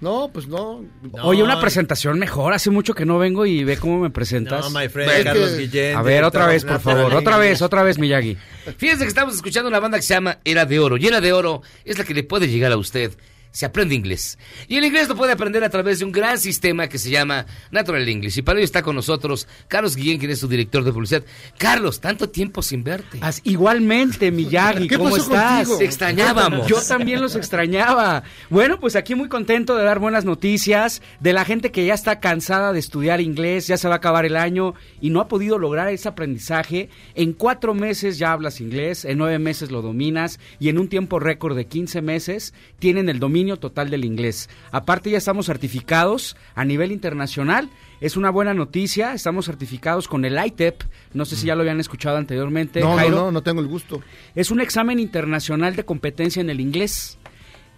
No, 0.01 0.31
pues 0.33 0.47
no. 0.47 0.85
Oye, 1.23 1.43
una 1.43 1.61
presentación 1.61 2.19
mejor. 2.19 2.55
Hace 2.55 2.71
mucho 2.71 2.95
que 2.95 3.05
no 3.05 3.19
vengo 3.19 3.45
y 3.45 3.65
ve 3.65 3.77
cómo 3.77 3.99
me 3.99 4.11
presentas. 4.11 4.73
No, 4.73 4.79
my 4.79 4.89
friend, 4.89 5.25
Carlos 5.25 5.51
que- 5.51 5.59
Guillén. 5.59 5.97
A 5.97 6.03
ver, 6.03 6.25
otra 6.25 6.47
vez, 6.47 6.65
por 6.65 6.81
favor. 6.81 7.13
Otra 7.15 7.37
vez, 7.37 7.61
otra 7.61 7.83
vez, 7.83 7.99
Miyagi. 7.99 8.37
Fíjense 8.79 9.05
que 9.05 9.09
estamos 9.09 9.35
escuchando 9.35 9.69
una 9.69 9.81
banda 9.81 9.99
que 9.99 10.03
se 10.03 10.15
llama 10.15 10.39
Era 10.45 10.65
de 10.65 10.79
Oro. 10.79 10.97
Y 10.97 11.07
Era 11.07 11.21
de 11.21 11.33
Oro 11.33 11.63
es 11.85 11.99
la 11.99 12.05
que 12.05 12.15
le 12.15 12.23
puede 12.23 12.49
llegar 12.49 12.73
a 12.73 12.77
usted. 12.77 13.13
Se 13.53 13.67
aprende 13.67 13.95
inglés. 13.97 14.39
Y 14.69 14.77
el 14.77 14.85
inglés 14.85 15.09
lo 15.09 15.17
puede 15.17 15.33
aprender 15.33 15.65
a 15.65 15.71
través 15.71 15.99
de 15.99 16.05
un 16.05 16.13
gran 16.13 16.39
sistema 16.39 16.89
que 16.89 16.99
se 16.99 17.11
llama 17.11 17.47
Natural 17.73 18.09
English. 18.09 18.39
Y 18.39 18.43
para 18.43 18.59
ello 18.61 18.65
está 18.65 18.83
con 18.83 18.95
nosotros 18.95 19.49
Carlos 19.67 19.97
Guillén, 19.97 20.19
quien 20.19 20.31
es 20.31 20.39
su 20.39 20.47
director 20.47 20.85
de 20.85 20.93
publicidad. 20.93 21.25
Carlos, 21.59 22.01
tanto 22.01 22.29
tiempo 22.29 22.63
sin 22.63 22.85
verte. 22.85 23.19
As- 23.21 23.41
igualmente, 23.43 24.31
Miyagi, 24.31 24.87
¿Qué 24.87 24.97
¿cómo 24.97 25.11
pasó 25.11 25.23
estás? 25.23 25.55
contigo? 25.67 25.79
Te 25.79 25.85
extrañábamos. 25.85 26.67
Yo 26.69 26.81
también 26.83 27.21
los 27.21 27.35
extrañaba. 27.35 28.23
Bueno, 28.51 28.79
pues 28.79 28.95
aquí 28.95 29.15
muy 29.17 29.29
contento 29.29 29.77
de 29.77 29.83
dar 29.85 29.99
buenas 29.99 30.25
noticias 30.25 31.03
de 31.19 31.33
la 31.33 31.45
gente 31.45 31.73
que 31.73 31.85
ya 31.87 31.95
está 31.95 32.21
cansada 32.21 32.73
de 32.73 32.79
estudiar 32.79 33.21
inglés, 33.21 33.67
ya 33.67 33.77
se 33.77 33.89
va 33.89 33.95
a 33.95 33.97
acabar 33.99 34.25
el 34.27 34.37
año 34.37 34.75
y 35.01 35.11
no 35.11 35.21
ha 35.21 35.27
podido 35.29 35.59
lograr 35.59 35.89
ese 35.89 36.09
aprendizaje. 36.09 36.89
En 37.17 37.33
cuatro 37.33 37.75
meses 37.75 38.17
ya 38.19 38.33
hablas 38.33 38.61
inglés, 38.61 39.05
en 39.05 39.19
nueve 39.19 39.39
meses 39.41 39.71
lo 39.73 39.83
dominas 39.83 40.39
y 40.61 40.69
en 40.69 40.79
un 40.79 40.89
tiempo 40.89 41.19
récord 41.19 41.57
de 41.57 41.67
15 41.67 42.01
meses 42.01 42.55
tienen 42.79 43.09
el 43.09 43.19
dominio 43.19 43.40
total 43.59 43.91
del 43.91 44.05
inglés. 44.05 44.49
Aparte 44.73 45.11
ya 45.11 45.19
estamos 45.19 45.47
certificados 45.47 46.37
a 46.55 46.65
nivel 46.65 46.93
internacional. 46.93 47.69
Es 48.01 48.17
una 48.17 48.31
buena 48.31 48.55
noticia, 48.55 49.13
estamos 49.15 49.47
certificados 49.47 50.09
con 50.09 50.25
el 50.25 50.39
ITEP, 50.45 50.83
no 51.13 51.25
sé 51.25 51.37
si 51.37 51.47
ya 51.47 51.55
lo 51.55 51.61
habían 51.63 51.81
escuchado 51.81 52.17
anteriormente. 52.17 52.81
No, 52.81 52.91
no, 52.91 52.97
Jairo. 52.97 53.17
no, 53.17 53.33
no 53.33 53.43
tengo 53.43 53.61
el 53.61 53.67
gusto. 53.67 54.03
Es 54.35 54.51
un 54.51 54.61
examen 54.61 54.99
internacional 54.99 55.77
de 55.77 55.85
competencia 55.85 56.41
en 56.41 56.51
el 56.51 56.61
inglés. 56.61 57.19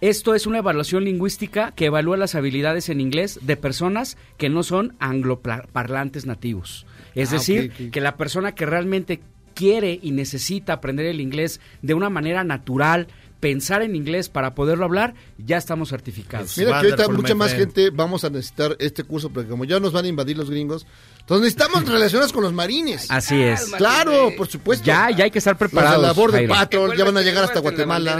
Esto 0.01 0.35
es 0.35 0.47
una 0.47 0.57
evaluación 0.57 1.05
lingüística 1.05 1.71
que 1.71 1.85
evalúa 1.85 2.17
las 2.17 2.35
habilidades 2.35 2.89
en 2.89 2.99
inglés 2.99 3.39
de 3.41 3.55
personas 3.55 4.17
que 4.37 4.49
no 4.49 4.63
son 4.63 4.95
angloparlantes 4.99 6.25
nativos. 6.25 6.85
Es 7.15 7.29
Ah, 7.29 7.33
decir, 7.35 7.71
que 7.91 8.01
la 8.01 8.17
persona 8.17 8.53
que 8.53 8.65
realmente 8.65 9.21
quiere 9.53 9.99
y 10.01 10.11
necesita 10.11 10.73
aprender 10.73 11.05
el 11.05 11.21
inglés 11.21 11.61
de 11.81 11.93
una 11.93 12.09
manera 12.09 12.43
natural, 12.43 13.07
pensar 13.43 13.81
en 13.81 13.93
inglés 13.93 14.29
para 14.29 14.55
poderlo 14.55 14.85
hablar, 14.85 15.15
ya 15.37 15.57
estamos 15.57 15.89
certificados. 15.89 16.57
Mira 16.57 16.79
que 16.79 16.87
ahorita 16.87 17.09
mucha 17.09 17.35
más 17.35 17.53
gente 17.53 17.89
vamos 17.89 18.23
a 18.23 18.29
necesitar 18.29 18.77
este 18.79 19.03
curso 19.03 19.31
porque 19.31 19.49
como 19.49 19.65
ya 19.65 19.81
nos 19.81 19.91
van 19.91 20.05
a 20.05 20.07
invadir 20.07 20.37
los 20.37 20.49
gringos, 20.49 20.87
entonces 21.23 21.55
necesitamos 21.55 21.89
relaciones 21.91 22.31
con 22.31 22.43
los 22.43 22.53
marines. 22.53 23.09
Así 23.09 23.41
es. 23.41 23.65
Claro, 23.77 24.31
por 24.37 24.47
supuesto. 24.47 24.85
Ya, 24.85 25.09
ya 25.11 25.23
hay 25.25 25.31
que 25.31 25.39
estar 25.39 25.53
Los 25.53 25.59
de 25.59 25.69
preparados. 25.69 26.01
la 26.01 26.11
Border 26.13 26.39
Jairo. 26.41 26.53
Patrol 26.53 26.97
ya 26.97 27.05
van 27.05 27.17
a 27.17 27.21
llegar 27.21 27.43
hasta 27.45 27.59
Guatemala. 27.59 28.17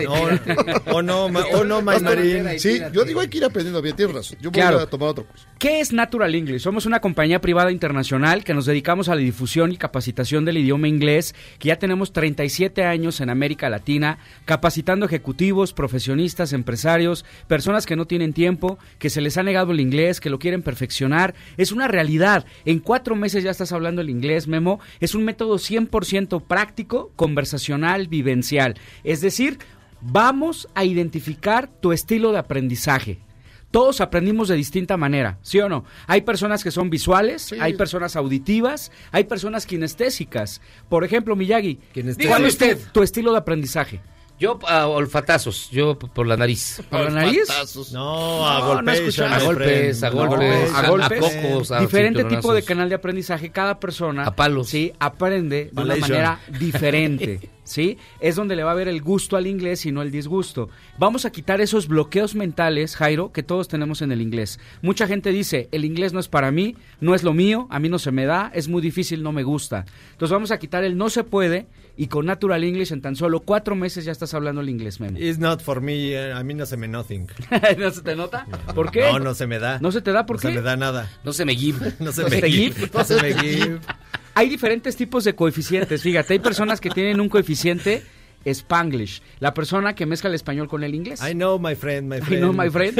o 0.91 1.01
no, 1.01 1.25
o 1.25 1.63
no, 1.63 1.81
marine. 1.81 2.57
Sí, 2.59 2.79
yo 2.91 3.03
digo 3.03 3.19
hay 3.19 3.27
que 3.27 3.37
ir 3.37 3.45
aprendiendo 3.45 3.81
bien, 3.81 3.95
tienes 3.95 4.15
razón. 4.15 4.37
Yo 4.41 4.51
voy 4.51 4.59
Claro. 4.61 4.79
a 4.79 4.87
tomar 4.87 5.09
otro 5.09 5.25
curso. 5.25 5.45
¿Qué 5.59 5.79
es 5.79 5.93
Natural 5.93 6.33
English? 6.35 6.61
Somos 6.61 6.85
una 6.85 6.99
compañía 6.99 7.39
privada 7.39 7.71
internacional 7.71 8.43
que 8.43 8.53
nos 8.53 8.65
dedicamos 8.65 9.07
a 9.09 9.15
la 9.15 9.21
difusión 9.21 9.71
y 9.71 9.77
capacitación 9.77 10.45
del 10.45 10.57
idioma 10.57 10.87
inglés, 10.87 11.35
que 11.59 11.69
ya 11.69 11.77
tenemos 11.77 12.11
37 12.13 12.83
años 12.83 13.21
en 13.21 13.29
América 13.29 13.69
Latina, 13.69 14.17
capacitando 14.45 15.05
ejecutivos, 15.05 15.73
profesionistas, 15.73 16.51
empresarios, 16.53 17.23
personas 17.47 17.85
que 17.85 17.95
no 17.95 18.05
tienen 18.05 18.33
tiempo, 18.33 18.77
que 18.99 19.09
se 19.09 19.21
les 19.21 19.37
ha 19.37 19.43
negado 19.43 19.71
el 19.71 19.79
inglés, 19.79 20.19
que 20.19 20.29
lo 20.29 20.39
quieren 20.39 20.61
perfeccionar. 20.61 21.33
Es 21.57 21.71
una 21.71 21.87
realidad. 21.87 22.45
En 22.65 22.79
cuatro 22.93 23.15
meses 23.15 23.43
ya 23.43 23.49
estás 23.49 23.71
hablando 23.71 24.01
el 24.01 24.11
inglés, 24.11 24.47
Memo. 24.47 24.79
Es 24.99 25.15
un 25.15 25.23
método 25.25 25.55
100% 25.55 26.43
práctico, 26.43 27.11
conversacional, 27.15 28.07
vivencial. 28.07 28.75
Es 29.03 29.19
decir, 29.19 29.57
vamos 29.99 30.67
a 30.75 30.83
identificar 30.85 31.67
tu 31.81 31.91
estilo 31.91 32.31
de 32.31 32.37
aprendizaje. 32.37 33.17
Todos 33.71 33.99
aprendimos 33.99 34.47
de 34.47 34.55
distinta 34.57 34.95
manera, 34.95 35.39
¿sí 35.41 35.59
o 35.59 35.67
no? 35.69 35.85
Hay 36.05 36.21
personas 36.21 36.63
que 36.63 36.69
son 36.69 36.91
visuales, 36.91 37.41
Sí. 37.41 37.55
hay 37.59 37.73
personas 37.73 38.15
auditivas, 38.15 38.91
hay 39.11 39.23
personas 39.23 39.65
kinestésicas. 39.65 40.61
Por 40.87 41.03
ejemplo, 41.03 41.35
Miyagi. 41.35 41.79
¿cuál 42.27 42.45
es 42.45 42.59
tu 42.91 43.01
estilo 43.01 43.31
de 43.31 43.39
aprendizaje? 43.39 44.01
Yo 44.43 44.59
a 44.67 44.87
olfatazos, 44.87 45.69
yo 45.71 45.97
por 45.97 46.27
la 46.27 46.35
nariz. 46.35 46.81
¿Por 46.89 47.05
la 47.05 47.09
nariz? 47.11 47.47
No, 47.93 48.45
a 48.45 48.59
No, 48.59 48.65
no 48.65 48.73
golpes. 48.73 48.99
escuché. 48.99 49.23
A 49.23 49.39
golpes, 49.41 50.03
a 50.03 50.09
golpes, 50.09 50.73
a 50.73 50.89
golpes. 50.89 51.19
cocos, 51.21 51.71
a 51.71 51.79
Diferente 51.79 52.25
tipo 52.25 52.53
de 52.53 52.61
canal 52.61 52.89
de 52.89 52.95
aprendizaje. 52.95 53.51
Cada 53.51 53.79
persona 53.79 54.25
A 54.25 54.35
palos. 54.35 54.67
sí 54.67 54.91
aprende 54.99 55.69
de 55.71 55.81
una 55.81 55.95
manera 55.95 56.41
diferente. 56.59 57.49
¿Sí? 57.63 57.97
Es 58.19 58.35
donde 58.35 58.57
le 58.57 58.63
va 58.65 58.71
a 58.71 58.75
ver 58.75 58.89
el 58.89 59.01
gusto 59.01 59.37
al 59.37 59.47
inglés 59.47 59.85
y 59.85 59.93
no 59.93 60.01
el 60.01 60.11
disgusto. 60.11 60.67
Vamos 60.97 61.23
a 61.23 61.31
quitar 61.31 61.61
esos 61.61 61.87
bloqueos 61.87 62.35
mentales, 62.35 62.97
Jairo, 62.97 63.31
que 63.31 63.41
todos 63.43 63.69
tenemos 63.69 64.01
en 64.01 64.11
el 64.11 64.19
inglés. 64.21 64.59
Mucha 64.81 65.07
gente 65.07 65.29
dice, 65.31 65.69
el 65.71 65.85
inglés 65.85 66.11
no 66.11 66.19
es 66.19 66.27
para 66.27 66.51
mí, 66.51 66.75
no 66.99 67.15
es 67.15 67.23
lo 67.23 67.33
mío, 67.33 67.67
a 67.69 67.79
mí 67.79 67.87
no 67.87 67.99
se 67.99 68.11
me 68.11 68.25
da, 68.25 68.51
es 68.53 68.67
muy 68.67 68.81
difícil, 68.81 69.23
no 69.23 69.31
me 69.31 69.43
gusta. 69.43 69.85
Entonces 70.11 70.33
vamos 70.33 70.51
a 70.51 70.59
quitar 70.59 70.83
el 70.83 70.97
no 70.97 71.09
se 71.09 71.23
puede 71.23 71.67
y 71.95 72.07
con 72.07 72.25
Natural 72.25 72.63
English 72.63 72.91
en 72.91 73.01
tan 73.01 73.15
solo 73.15 73.41
cuatro 73.41 73.75
meses 73.75 74.05
ya 74.05 74.11
estás 74.11 74.33
hablando 74.33 74.61
el 74.61 74.69
inglés, 74.69 74.99
Memo. 74.99 75.17
It's 75.19 75.37
not 75.39 75.61
for 75.61 75.79
me, 75.81 76.11
eh, 76.11 76.33
a 76.33 76.43
mí 76.43 76.53
no 76.53 76.65
se 76.65 76.77
me 76.77 76.87
nothing. 76.87 77.27
¿No 77.77 77.91
se 77.91 78.01
te 78.01 78.15
nota? 78.15 78.47
¿Por 78.73 78.91
qué? 78.91 79.01
No, 79.11 79.19
no 79.19 79.33
se 79.35 79.45
me 79.47 79.59
da. 79.59 79.79
¿No 79.79 79.91
se 79.91 80.01
te 80.01 80.11
da? 80.11 80.25
¿Por 80.25 80.37
no 80.37 80.41
qué? 80.41 80.47
se 80.49 80.53
me 80.55 80.61
da 80.61 80.75
nada. 80.75 81.09
No 81.23 81.33
se 81.33 81.45
me 81.45 81.55
give. 81.55 81.93
No 81.99 82.11
se 82.11 82.23
¿No 82.23 82.29
me 82.29 82.41
give. 82.41 82.89
No 82.93 83.03
se 83.03 83.21
me 83.21 83.33
give. 83.39 83.79
Hay 84.35 84.49
diferentes 84.49 84.95
tipos 84.95 85.23
de 85.23 85.35
coeficientes. 85.35 86.01
Fíjate, 86.01 86.33
hay 86.33 86.39
personas 86.39 86.81
que 86.81 86.89
tienen 86.89 87.21
un 87.21 87.29
coeficiente 87.29 88.03
Spanglish, 88.45 89.21
la 89.39 89.53
persona 89.53 89.95
que 89.95 90.05
mezcla 90.05 90.27
el 90.29 90.35
español 90.35 90.67
con 90.67 90.83
el 90.83 90.93
inglés. 90.95 91.21
I 91.21 91.33
know, 91.33 91.57
my 91.59 91.75
friend, 91.75 92.09
my 92.09 92.17
I 92.17 92.21
friend. 92.21 92.41
know, 92.41 92.51
my 92.53 92.69
friend. 92.69 92.97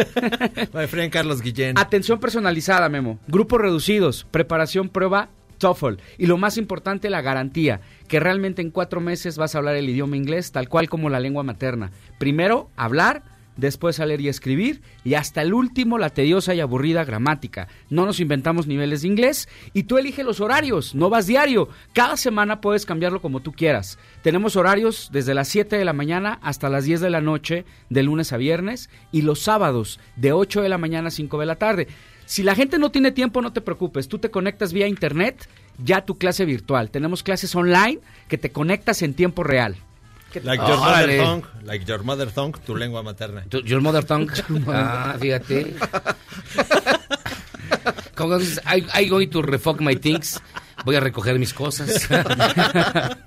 my 0.74 0.88
friend 0.88 1.12
Carlos 1.12 1.42
Guillén. 1.42 1.78
Atención 1.78 2.20
personalizada, 2.20 2.88
Memo. 2.88 3.20
Grupos 3.28 3.60
reducidos, 3.60 4.26
preparación, 4.32 4.88
prueba, 4.90 5.30
Y 6.18 6.26
lo 6.26 6.38
más 6.38 6.58
importante, 6.58 7.10
la 7.10 7.22
garantía, 7.22 7.82
que 8.08 8.20
realmente 8.20 8.62
en 8.62 8.72
cuatro 8.72 9.02
meses 9.02 9.38
vas 9.38 9.56
a 9.56 9.60
hablar 9.60 9.76
el 9.76 9.90
idioma 9.90 10.18
inglés 10.18 10.52
tal 10.52 10.68
cual 10.68 10.90
como 10.90 11.10
la 11.10 11.20
lengua 11.20 11.44
materna. 11.44 11.92
Primero, 12.18 12.70
hablar, 12.76 13.24
después 13.56 14.00
leer 14.00 14.22
y 14.22 14.28
escribir, 14.28 14.82
y 15.04 15.14
hasta 15.14 15.42
el 15.42 15.54
último, 15.54 15.98
la 15.98 16.10
tediosa 16.10 16.54
y 16.54 16.60
aburrida 16.60 17.06
gramática. 17.06 17.68
No 17.90 18.06
nos 18.06 18.20
inventamos 18.20 18.68
niveles 18.68 19.02
de 19.02 19.08
inglés, 19.08 19.48
y 19.74 19.84
tú 19.84 19.98
elige 19.98 20.24
los 20.24 20.42
horarios, 20.42 20.96
no 20.96 21.10
vas 21.10 21.28
diario. 21.28 21.70
Cada 21.94 22.18
semana 22.18 22.62
puedes 22.62 22.86
cambiarlo 22.86 23.22
como 23.22 23.42
tú 23.42 23.52
quieras. 23.54 24.00
Tenemos 24.22 24.56
horarios 24.56 25.10
desde 25.12 25.34
las 25.34 25.48
7 25.48 25.78
de 25.78 25.86
la 25.86 25.94
mañana 25.94 26.40
hasta 26.42 26.70
las 26.70 26.86
10 26.86 27.02
de 27.02 27.10
la 27.10 27.22
noche, 27.22 27.66
de 27.90 28.04
lunes 28.04 28.34
a 28.34 28.38
viernes, 28.38 28.90
y 29.12 29.22
los 29.22 29.42
sábados, 29.42 30.00
de 30.16 30.34
8 30.34 30.62
de 30.62 30.70
la 30.70 30.78
mañana 30.78 31.10
a 31.10 31.12
5 31.12 31.40
de 31.40 31.46
la 31.46 31.56
tarde. 31.56 31.88
Si 32.34 32.42
la 32.42 32.56
gente 32.56 32.80
no 32.80 32.90
tiene 32.90 33.12
tiempo, 33.12 33.44
no 33.44 33.54
te 33.54 33.62
preocupes. 33.62 34.08
Tú 34.08 34.18
te 34.18 34.32
conectas 34.32 34.74
vía 34.74 34.88
internet, 34.88 35.48
ya 35.78 36.04
tu 36.04 36.18
clase 36.18 36.46
virtual. 36.46 36.90
Tenemos 36.90 37.22
clases 37.22 37.56
online 37.56 38.00
que 38.28 38.40
te 38.40 38.52
conectas 38.52 39.04
en 39.04 39.14
tiempo 39.14 39.44
real. 39.44 39.76
Like 40.42 40.66
your 40.68 40.80
mother 40.80 41.18
tongue. 41.20 41.44
Like 41.64 41.86
your 41.86 42.04
mother 42.04 42.32
tongue, 42.32 42.56
tu 42.66 42.76
lengua 42.76 43.04
materna. 43.04 43.44
Tu- 43.50 43.62
Your 43.62 43.82
mother 43.82 44.04
tongue. 44.04 44.32
Ah, 44.68 45.16
fíjate. 45.20 45.76
Como 48.16 48.38
dices, 48.38 48.62
I, 48.66 48.86
I 49.04 49.10
going 49.10 49.28
to 49.30 49.42
refuck 49.42 49.80
my 49.82 49.96
things. 49.96 50.40
Voy 50.86 50.96
a 50.96 51.00
recoger 51.00 51.38
mis 51.40 51.54
cosas. 51.54 52.08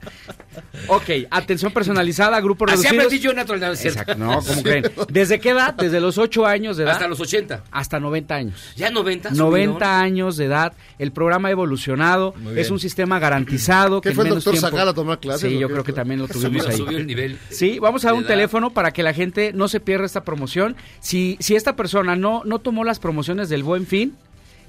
Ok, 0.89 1.11
atención 1.31 1.73
personalizada, 1.73 2.41
grupo 2.41 2.65
Así 2.67 2.77
reducido. 2.83 2.95
aprendí 3.03 3.19
yo 3.19 3.33
natural, 3.33 3.61
no, 3.61 3.73
es 3.73 3.79
cierto. 3.81 4.01
Exacto, 4.01 4.25
no, 4.25 4.41
¿cómo 4.43 4.63
creen? 4.63 4.85
¿Desde 5.09 5.39
qué 5.41 5.51
edad? 5.51 5.75
Desde 5.75 6.01
los 6.01 6.17
8 6.19 6.47
años 6.47 6.77
de 6.77 6.85
edad. 6.85 6.93
Hasta 6.95 7.09
los 7.09 7.21
80. 7.21 7.65
Hasta 7.71 7.99
90 8.01 8.35
años. 8.35 8.73
¿Ya 8.77 8.91
90? 8.91 9.31
90 9.31 10.01
años 10.01 10.37
de 10.37 10.45
edad, 10.47 10.73
el 10.99 11.13
programa 11.13 11.49
ha 11.49 11.51
evolucionado, 11.51 12.35
es 12.55 12.71
un 12.71 12.79
sistema 12.79 13.19
garantizado. 13.19 14.01
¿Qué 14.01 14.09
que 14.09 14.11
en 14.11 14.15
fue 14.17 14.25
el 14.25 14.31
menos 14.31 14.45
doctor 14.45 14.61
tiempo- 14.71 14.79
a 14.91 14.95
tomar 14.95 15.19
clases? 15.19 15.51
Sí, 15.51 15.59
yo 15.59 15.69
creo 15.69 15.83
que 15.85 15.93
también 15.93 16.21
lo 16.21 16.29
tuvimos 16.29 16.63
Subió, 16.63 16.69
ahí. 16.71 16.77
subió 16.79 16.99
el 16.99 17.07
nivel. 17.07 17.39
Sí, 17.51 17.79
vamos 17.79 18.05
a 18.05 18.09
dar 18.09 18.15
un 18.15 18.21
edad. 18.21 18.29
teléfono 18.29 18.71
para 18.71 18.93
que 18.93 19.03
la 19.03 19.13
gente 19.13 19.53
no 19.55 19.69
se 19.69 19.81
pierda 19.81 20.07
esta 20.07 20.25
promoción. 20.25 20.77
Si, 21.01 21.37
si 21.41 21.55
esta 21.57 21.75
persona 21.77 22.17
no, 22.17 22.43
no 22.45 22.61
tomó 22.61 22.85
las 22.85 22.99
promociones 22.99 23.49
del 23.49 23.63
Buen 23.63 23.87
Fin, 23.87 24.15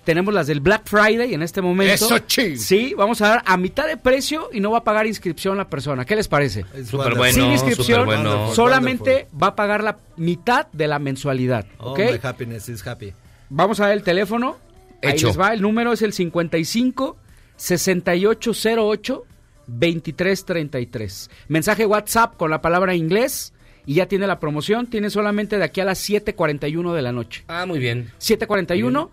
tenemos 0.07 0.33
las 0.33 0.47
del 0.47 0.61
Black 0.61 0.83
Friday 0.85 1.33
en 1.33 1.43
este 1.43 1.61
momento. 1.61 1.93
Eso, 1.93 2.19
ching. 2.19 2.57
Sí, 2.57 2.93
vamos 2.95 3.21
a 3.21 3.27
dar 3.27 3.43
a 3.45 3.57
mitad 3.57 3.85
de 3.85 3.97
precio 3.97 4.47
y 4.53 4.61
no 4.61 4.71
va 4.71 4.77
a 4.77 4.83
pagar 4.85 5.05
inscripción 5.05 5.57
la 5.57 5.67
persona. 5.67 6.05
¿Qué 6.05 6.15
les 6.15 6.29
parece? 6.29 6.63
Súper 6.85 7.15
bueno, 7.15 7.33
Sin 7.33 7.51
inscripción, 7.51 8.05
bueno. 8.05 8.55
solamente 8.55 9.27
va 9.33 9.47
a 9.47 9.55
pagar 9.57 9.83
la 9.83 9.97
mitad 10.15 10.67
de 10.71 10.87
la 10.87 10.97
mensualidad. 10.99 11.65
Oh, 11.79 11.91
¿ok? 11.91 11.99
my 11.99 12.19
happiness 12.23 12.69
is 12.69 12.87
happy. 12.87 13.11
Vamos 13.49 13.81
a 13.81 13.87
ver 13.87 13.97
el 13.97 14.03
teléfono. 14.03 14.57
Ahí 15.03 15.11
Hecho. 15.11 15.27
les 15.27 15.37
va, 15.37 15.51
el 15.53 15.61
número 15.61 15.91
es 15.91 16.01
el 16.01 16.13
55 16.13 17.17
6808 17.57 19.25
2333. 19.67 21.29
Mensaje 21.49 21.85
WhatsApp 21.85 22.37
con 22.37 22.49
la 22.49 22.61
palabra 22.61 22.95
inglés 22.95 23.51
y 23.85 23.95
ya 23.95 24.05
tiene 24.05 24.25
la 24.25 24.39
promoción. 24.39 24.87
Tiene 24.87 25.09
solamente 25.09 25.57
de 25.57 25.65
aquí 25.65 25.81
a 25.81 25.85
las 25.85 25.99
7:41 26.09 26.93
de 26.93 27.01
la 27.01 27.11
noche. 27.11 27.43
Ah, 27.49 27.65
muy 27.65 27.79
bien. 27.79 28.09
7:41, 28.19 29.09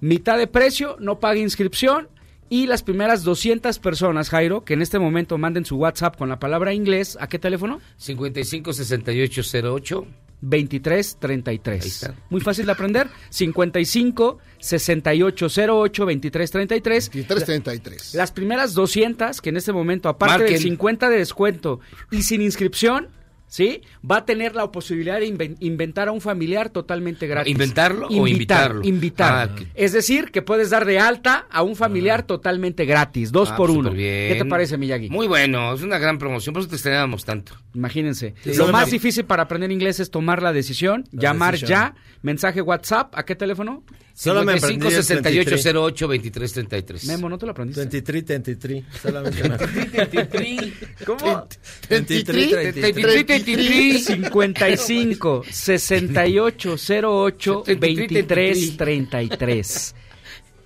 mitad 0.00 0.38
de 0.38 0.46
precio, 0.46 0.96
no 1.00 1.18
pague 1.18 1.40
inscripción. 1.40 2.08
Y 2.50 2.66
las 2.66 2.82
primeras 2.82 3.24
200 3.24 3.78
personas, 3.78 4.30
Jairo, 4.30 4.64
que 4.64 4.72
en 4.72 4.80
este 4.80 4.98
momento 4.98 5.36
manden 5.36 5.66
su 5.66 5.76
WhatsApp 5.76 6.16
con 6.16 6.30
la 6.30 6.38
palabra 6.38 6.72
inglés, 6.72 7.18
¿a 7.20 7.28
qué 7.28 7.38
teléfono? 7.38 7.78
55 7.98 8.72
68 8.72 9.42
08. 9.74 10.06
2333. 10.40 11.82
Ahí 11.82 11.88
está. 11.88 12.14
Muy 12.30 12.40
fácil 12.40 12.66
de 12.66 12.72
aprender. 12.72 13.08
55 13.30 14.38
6808 14.58 16.02
2333. 16.04 17.10
2333. 17.10 18.14
Las 18.14 18.32
primeras 18.32 18.74
200 18.74 19.40
que 19.40 19.48
en 19.50 19.56
este 19.56 19.72
momento, 19.72 20.08
aparte 20.08 20.44
del 20.44 20.52
Marquen. 20.52 20.62
50 20.62 21.10
de 21.10 21.18
descuento 21.18 21.80
y 22.10 22.22
sin 22.22 22.42
inscripción, 22.42 23.08
¿sí? 23.48 23.82
Va 24.08 24.18
a 24.18 24.24
tener 24.24 24.54
la 24.54 24.70
posibilidad 24.70 25.18
de 25.18 25.26
inven- 25.26 25.56
inventar 25.60 26.06
a 26.08 26.12
un 26.12 26.20
familiar 26.20 26.70
totalmente 26.70 27.26
gratis. 27.26 27.50
¿Inventarlo 27.50 28.06
o 28.06 28.10
Invitar, 28.28 28.70
invitarlo? 28.76 28.84
Invitar. 28.84 29.50
Ah, 29.50 29.64
Es 29.74 29.92
decir, 29.92 30.30
que 30.30 30.42
puedes 30.42 30.70
dar 30.70 30.84
de 30.84 30.98
alta 31.00 31.46
a 31.50 31.62
un 31.62 31.74
familiar 31.74 32.22
totalmente 32.22 32.84
gratis. 32.84 33.32
Dos 33.32 33.50
Ah, 33.50 33.56
por 33.56 33.68
pues, 33.68 33.78
uno. 33.78 33.88
superbién. 33.88 34.32
¿Qué 34.32 34.38
te 34.38 34.44
parece, 34.48 34.78
Miyagi? 34.78 35.10
Muy 35.10 35.26
bueno, 35.26 35.74
es 35.74 35.82
una 35.82 35.98
gran 35.98 36.18
promoción, 36.18 36.52
por 36.52 36.60
eso 36.60 36.68
te 36.70 36.76
extrañábamos 36.76 37.24
tanto. 37.24 37.52
Imagínense. 37.74 38.34
Sí. 38.44 38.54
Lo 38.54 38.66
Sí. 38.66 38.72
más 38.72 38.90
difícil 38.90 39.24
para 39.24 39.44
aprender 39.44 39.72
inglés 39.72 39.98
es 40.00 40.10
tomar 40.10 40.42
la 40.42 40.52
decisión, 40.52 41.04
llamar 41.12 41.54
decisión. 41.54 41.78
ya, 41.80 41.94
mensaje 42.22 42.60
WhatsApp, 42.62 43.14
¿a 43.16 43.24
qué 43.24 43.34
teléfono? 43.34 43.82
Solo 44.18 44.42
me 44.42 44.54
55 44.54 44.88
aprendí 44.88 44.96
el 44.96 45.04
68 45.04 45.50
23. 45.50 45.76
08 45.76 46.08
23 46.08 46.52
33. 46.52 47.06
Memo, 47.06 47.28
¿no 47.28 47.38
te 47.38 47.46
lo 47.46 47.52
aprendiste? 47.52 47.82
23, 47.82 48.24
23. 48.26 48.84
Solamente 49.00 49.48
me 49.48 49.54
aprendí. 49.54 50.72
¿Cómo? 51.06 51.46
23, 51.88 52.74
33. 52.74 54.04
55 54.04 55.44
68 55.48 56.76
08 57.00 57.64
23 57.78 58.76
33. 58.76 59.94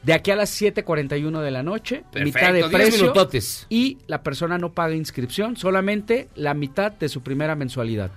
De 0.02 0.14
aquí 0.14 0.30
a 0.30 0.36
las 0.36 0.60
7:41 0.60 1.42
de 1.42 1.50
la 1.50 1.62
noche, 1.62 2.04
Perfecto, 2.10 2.24
mitad 2.24 2.52
de 2.54 2.58
10 2.60 2.70
precio. 2.70 3.00
minutotes. 3.02 3.66
Y 3.68 3.98
la 4.06 4.22
persona 4.22 4.56
no 4.56 4.72
paga 4.72 4.94
inscripción, 4.94 5.58
solamente 5.58 6.30
la 6.36 6.54
mitad 6.54 6.90
de 6.90 7.10
su 7.10 7.22
primera 7.22 7.54
mensualidad. 7.54 8.10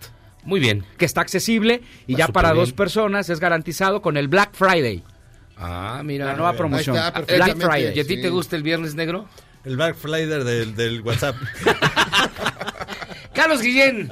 Muy 0.46 0.62
bien. 0.62 0.86
Que 0.98 1.04
está 1.04 1.20
accesible 1.20 1.82
y 2.08 2.14
Va 2.14 2.20
ya 2.20 2.28
para 2.30 2.54
bien. 2.54 2.64
dos 2.64 2.72
personas 2.72 3.30
es 3.30 3.42
garantizado 3.42 4.02
con 4.02 4.16
el 4.16 4.30
Black 4.30 4.52
Friday. 4.54 5.04
Ah, 5.58 6.02
mira. 6.04 6.26
La 6.26 6.34
nueva 6.34 6.54
promoción. 6.54 6.96
está, 6.96 7.08
Ah, 7.20 7.22
Black. 7.22 7.58
Friday. 7.58 7.94
¿Y 7.96 8.00
a 8.00 8.04
ti 8.06 8.16
Sí. 8.16 8.22
te 8.22 8.30
gusta 8.30 8.56
el 8.56 8.64
viernes 8.64 8.96
negro? 8.96 9.28
El 9.64 9.78
back 9.78 9.96
flider 9.96 10.44
del, 10.44 10.76
del 10.76 11.02
WhatsApp. 11.02 11.36
Carlos 13.34 13.62
Guillén, 13.62 14.12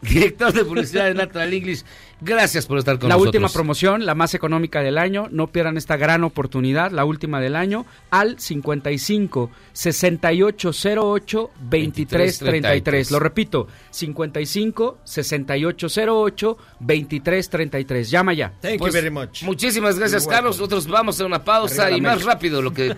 director 0.00 0.52
de 0.52 0.64
publicidad 0.64 1.04
de 1.06 1.14
Natural 1.14 1.52
English. 1.52 1.84
Gracias 2.20 2.64
por 2.66 2.78
estar 2.78 2.98
con 2.98 3.10
la 3.10 3.14
nosotros. 3.16 3.34
última 3.34 3.48
promoción, 3.50 4.06
la 4.06 4.14
más 4.14 4.32
económica 4.34 4.80
del 4.80 4.96
año. 4.96 5.28
No 5.30 5.48
pierdan 5.48 5.76
esta 5.76 5.96
gran 5.98 6.24
oportunidad, 6.24 6.90
la 6.90 7.04
última 7.04 7.40
del 7.40 7.54
año, 7.54 7.84
al 8.10 8.38
55 8.40 9.50
6808 9.74 11.50
2333. 11.60 13.10
Lo 13.10 13.18
repito, 13.18 13.68
55 13.90 14.98
6808 15.04 16.58
2333. 16.80 18.10
Llama 18.10 18.32
ya. 18.32 18.52
Thank 18.60 18.78
Pues, 18.78 18.94
you 18.94 19.00
very 19.00 19.10
much. 19.10 19.42
Muchísimas 19.42 19.98
gracias, 19.98 20.22
You're 20.22 20.30
welcome. 20.30 20.36
Carlos. 20.36 20.56
Nosotros 20.58 20.86
vamos 20.86 21.20
a 21.20 21.26
una 21.26 21.44
pausa 21.44 21.84
Arriba 21.84 21.90
la 21.90 21.96
y 21.98 22.00
más 22.16 22.24
rápido 22.24 22.62
lo 22.62 22.72
que 22.72 22.96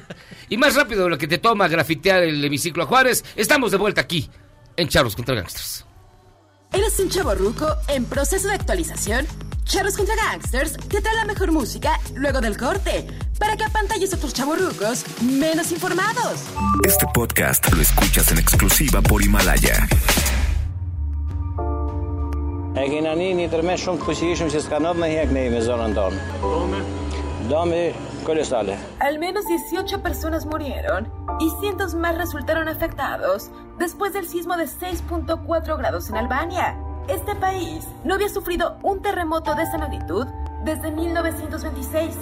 y 0.49 0.57
más 0.57 0.75
rápido 0.77 1.05
de 1.05 1.11
lo 1.11 1.19
que 1.19 1.27
te 1.27 1.39
toma 1.39 1.67
grafitear 1.69 2.23
el 2.23 2.45
hemiciclo 2.45 2.85
a 2.85 2.87
Juárez. 2.87 3.25
Estamos 3.37 3.73
de 3.73 3.79
vuelta 3.79 4.01
aquí 4.01 4.31
en 4.77 4.87
Charlos 4.89 5.17
contra 5.17 5.35
Gangsters. 5.35 5.85
¿Eres 6.73 7.01
un 7.01 7.09
chavo 7.09 7.35
ruco 7.35 7.67
en 7.89 8.05
proceso 8.05 8.49
de 8.49 8.55
actualización? 8.55 9.27
Charros 9.65 9.97
contra 9.97 10.15
Gangsters 10.17 10.73
te 10.89 11.01
trae 11.01 11.15
la 11.17 11.25
mejor 11.25 11.51
música 11.51 11.99
luego 12.15 12.41
del 12.41 12.57
corte 12.57 13.07
para 13.39 13.57
que 13.57 13.65
apantalles 13.65 14.13
a 14.13 14.17
otros 14.17 14.35
chavos 14.35 14.61
rucos 14.61 15.05
menos 15.23 15.73
informados. 15.73 16.41
Este 16.85 17.07
podcast 17.15 17.73
lo 17.73 17.81
escuchas 17.81 18.31
en 18.33 18.39
exclusiva 18.39 19.01
por 19.03 19.23
Himalaya. 19.23 19.89
Egin 22.79 23.09
anini 23.11 23.49
tër 23.51 23.65
me 23.67 23.75
shumë 23.75 24.05
fuqishëm 24.05 24.53
që 24.53 24.61
s'ka 24.63 24.79
nëpë 24.79 25.01
me 25.01 25.09
hek 25.11 25.33
ne 25.35 25.49
me 25.51 25.63
zonën 25.65 25.97
tonë. 25.97 26.83
Dome 27.51 27.81
Al 29.01 29.19
menos 29.19 29.47
18 29.47 30.03
personas 30.03 30.45
murieron 30.45 31.11
y 31.41 31.51
cientos 31.61 31.95
más 31.95 32.19
resultaron 32.19 32.69
afectados 32.69 33.51
después 33.79 34.13
del 34.13 34.29
sismo 34.29 34.57
de 34.57 34.65
6.4 34.65 35.79
grados 35.79 36.11
en 36.11 36.17
Albania. 36.17 36.77
Este 37.09 37.35
país 37.35 37.87
no 38.05 38.15
había 38.15 38.29
sufrido 38.29 38.79
un 38.83 39.01
terremoto 39.01 39.55
de 39.55 39.63
esa 39.63 39.79
magnitud 39.79 40.27
desde 40.65 40.91
1926. 40.91 42.15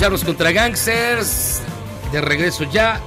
Charlos 0.00 0.24
contra 0.24 0.50
Gangsters. 0.50 1.60
De 2.10 2.22
regreso 2.22 2.64
ya. 2.72 2.98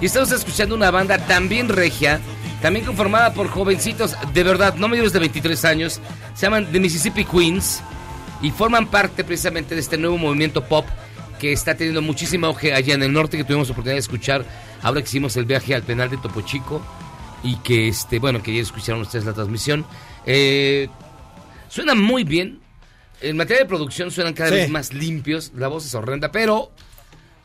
Y 0.00 0.06
estamos 0.06 0.32
escuchando 0.32 0.74
una 0.74 0.90
banda 0.90 1.16
también 1.18 1.68
regia, 1.68 2.20
también 2.60 2.84
conformada 2.84 3.32
por 3.32 3.46
jovencitos, 3.46 4.16
de 4.34 4.42
verdad, 4.42 4.74
no 4.74 4.88
mayores 4.88 5.12
de 5.12 5.20
23 5.20 5.64
años. 5.64 6.00
Se 6.34 6.46
llaman 6.46 6.66
The 6.72 6.80
Mississippi 6.80 7.24
Queens 7.24 7.80
y 8.42 8.50
forman 8.50 8.88
parte 8.88 9.22
precisamente 9.22 9.76
de 9.76 9.82
este 9.82 9.96
nuevo 9.96 10.18
movimiento 10.18 10.64
pop 10.64 10.84
que 11.38 11.52
está 11.52 11.76
teniendo 11.76 12.02
muchísima 12.02 12.48
auge 12.48 12.74
allá 12.74 12.94
en 12.94 13.04
el 13.04 13.12
norte, 13.12 13.36
que 13.36 13.44
tuvimos 13.44 13.70
oportunidad 13.70 13.94
de 13.94 14.00
escuchar 14.00 14.44
ahora 14.82 15.00
que 15.00 15.06
hicimos 15.06 15.36
el 15.36 15.44
viaje 15.44 15.76
al 15.76 15.84
penal 15.84 16.10
de 16.10 16.16
Topo 16.16 16.40
Chico 16.40 16.82
y 17.44 17.54
que, 17.58 17.86
este, 17.86 18.18
bueno, 18.18 18.42
que 18.42 18.52
ya 18.52 18.62
escucharon 18.62 19.02
ustedes 19.02 19.26
la 19.26 19.32
transmisión. 19.32 19.86
Eh, 20.26 20.88
suena 21.68 21.94
muy 21.94 22.24
bien. 22.24 22.62
En 23.22 23.36
materia 23.36 23.62
de 23.62 23.68
producción 23.68 24.10
suenan 24.10 24.34
cada 24.34 24.50
Sí. 24.50 24.54
vez 24.56 24.70
más 24.70 24.92
limpios. 24.92 25.52
La 25.56 25.68
voz 25.68 25.86
es 25.86 25.94
horrenda, 25.94 26.32
pero 26.32 26.70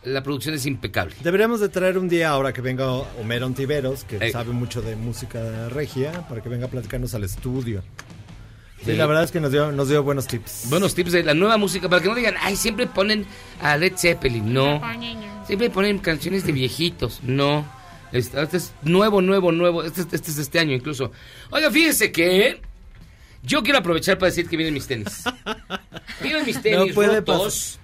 la 0.04 0.24
producción 0.24 0.56
es 0.56 0.66
impecable. 0.66 1.16
Deberíamos 1.24 1.60
de 1.60 1.70
traer 1.70 1.98
un 1.98 2.10
día 2.10 2.30
ahora 2.30 2.52
que 2.54 2.62
venga 2.62 2.86
Homero 2.92 3.46
Ontiveros, 3.46 4.04
que 4.04 4.18
Ey. 4.18 4.32
sabe 4.32 4.52
mucho 4.54 4.82
de 4.82 4.96
música 4.96 5.70
regia, 5.70 6.28
para 6.28 6.42
que 6.42 6.50
venga 6.50 6.66
a 6.66 6.70
platicarnos 6.70 7.14
al 7.14 7.24
estudio. 7.24 7.84
Sí, 8.80 8.92
Sí. 8.92 8.94
la 8.94 9.06
verdad 9.08 9.24
es 9.24 9.32
que 9.32 9.40
nos 9.40 9.52
dio, 9.52 9.72
nos 9.72 9.90
dio 9.90 10.04
buenos 10.04 10.28
tips. 10.28 10.68
Buenos 10.70 10.94
tips 10.96 11.12
de 11.12 11.24
la 11.24 11.34
nueva 11.34 11.58
música, 11.58 11.90
para 11.90 12.02
que 12.02 12.10
no 12.10 12.16
digan, 12.16 12.36
ay, 12.42 12.56
siempre 12.56 12.88
ponen 12.88 13.26
a 13.62 13.76
Led 13.78 13.94
Zeppelin. 13.98 14.54
No. 14.54 14.82
Siempre 15.48 15.70
ponen 15.70 16.00
canciones 16.00 16.46
de 16.46 16.52
viejitos. 16.52 17.22
No. 17.24 17.66
Este, 18.12 18.42
este 18.42 18.58
es 18.58 18.74
nuevo, 18.84 19.22
nuevo, 19.22 19.52
nuevo. 19.52 19.84
Este, 19.84 20.02
este 20.02 20.16
es 20.32 20.36
de 20.38 20.42
este 20.44 20.60
año 20.60 20.74
incluso. 20.74 21.12
Oiga, 21.52 21.70
fíjense 21.72 22.12
que 22.12 22.62
yo 23.48 23.64
quiero 23.64 23.80
aprovechar 23.80 24.18
para 24.18 24.30
decir 24.30 24.48
que 24.48 24.58
vienen 24.58 24.74
mis 24.74 24.86
tenis. 24.88 25.24
Vienen 26.22 26.46
mis 26.46 26.62
tenis 26.62 26.88
No 26.90 26.94
puede 26.94 27.16
rotos. 27.20 27.80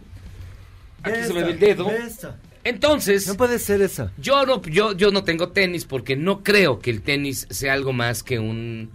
Aquí 1.03 1.15
se 1.23 1.33
me 1.33 1.39
Esta, 1.39 1.45
ve 1.45 1.51
el 1.51 1.59
dedo. 1.59 1.89
esta. 1.91 2.37
Entonces, 2.63 3.27
No 3.27 3.35
puede 3.35 3.59
ser 3.59 3.81
esa. 3.81 4.11
yo 4.17 4.45
no, 4.45 4.61
yo, 4.63 4.93
yo 4.93 5.11
no 5.11 5.23
tengo 5.23 5.49
tenis 5.49 5.85
porque 5.85 6.15
no 6.15 6.43
creo 6.43 6.79
que 6.79 6.89
el 6.89 7.01
tenis 7.01 7.45
sea 7.49 7.73
algo 7.73 7.91
más 7.93 8.23
que 8.23 8.39
un, 8.39 8.89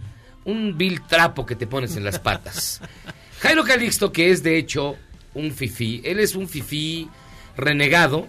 un 0.45 0.77
vil 0.77 1.01
trapo 1.07 1.45
que 1.45 1.55
te 1.55 1.67
pones 1.67 1.95
en 1.95 2.03
las 2.03 2.17
patas. 2.27 2.81
Jairo 3.41 3.63
Calixto, 3.63 4.11
que 4.11 4.31
es 4.31 4.41
de 4.43 4.57
hecho 4.57 4.95
un 5.35 5.51
fifí, 5.51 6.01
él 6.03 6.19
es 6.19 6.35
un 6.35 6.47
fifí 6.49 7.07
renegado. 7.55 8.27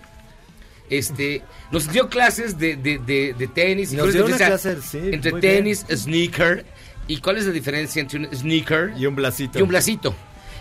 Este, 0.90 1.42
nos 1.70 1.90
dio 1.90 2.08
clases 2.08 2.58
de, 2.58 2.76
de, 2.76 2.98
de, 2.98 3.34
de 3.38 3.46
tenis. 3.48 3.92
Nos 3.92 4.12
dio 4.12 4.26
una 4.26 4.36
clase, 4.36 4.80
sí, 4.82 4.98
entre 5.04 5.32
tenis, 5.40 5.86
sneaker. 5.90 6.66
¿Y 7.10 7.16
cuál 7.18 7.38
es 7.38 7.46
la 7.46 7.52
diferencia 7.52 8.00
entre 8.00 8.18
un 8.20 8.26
sneaker 8.34 8.92
Y 8.96 9.06
un 9.06 9.16
blacito. 9.16 9.58
y 9.58 9.62
un 9.62 9.68
blacito? 9.68 10.14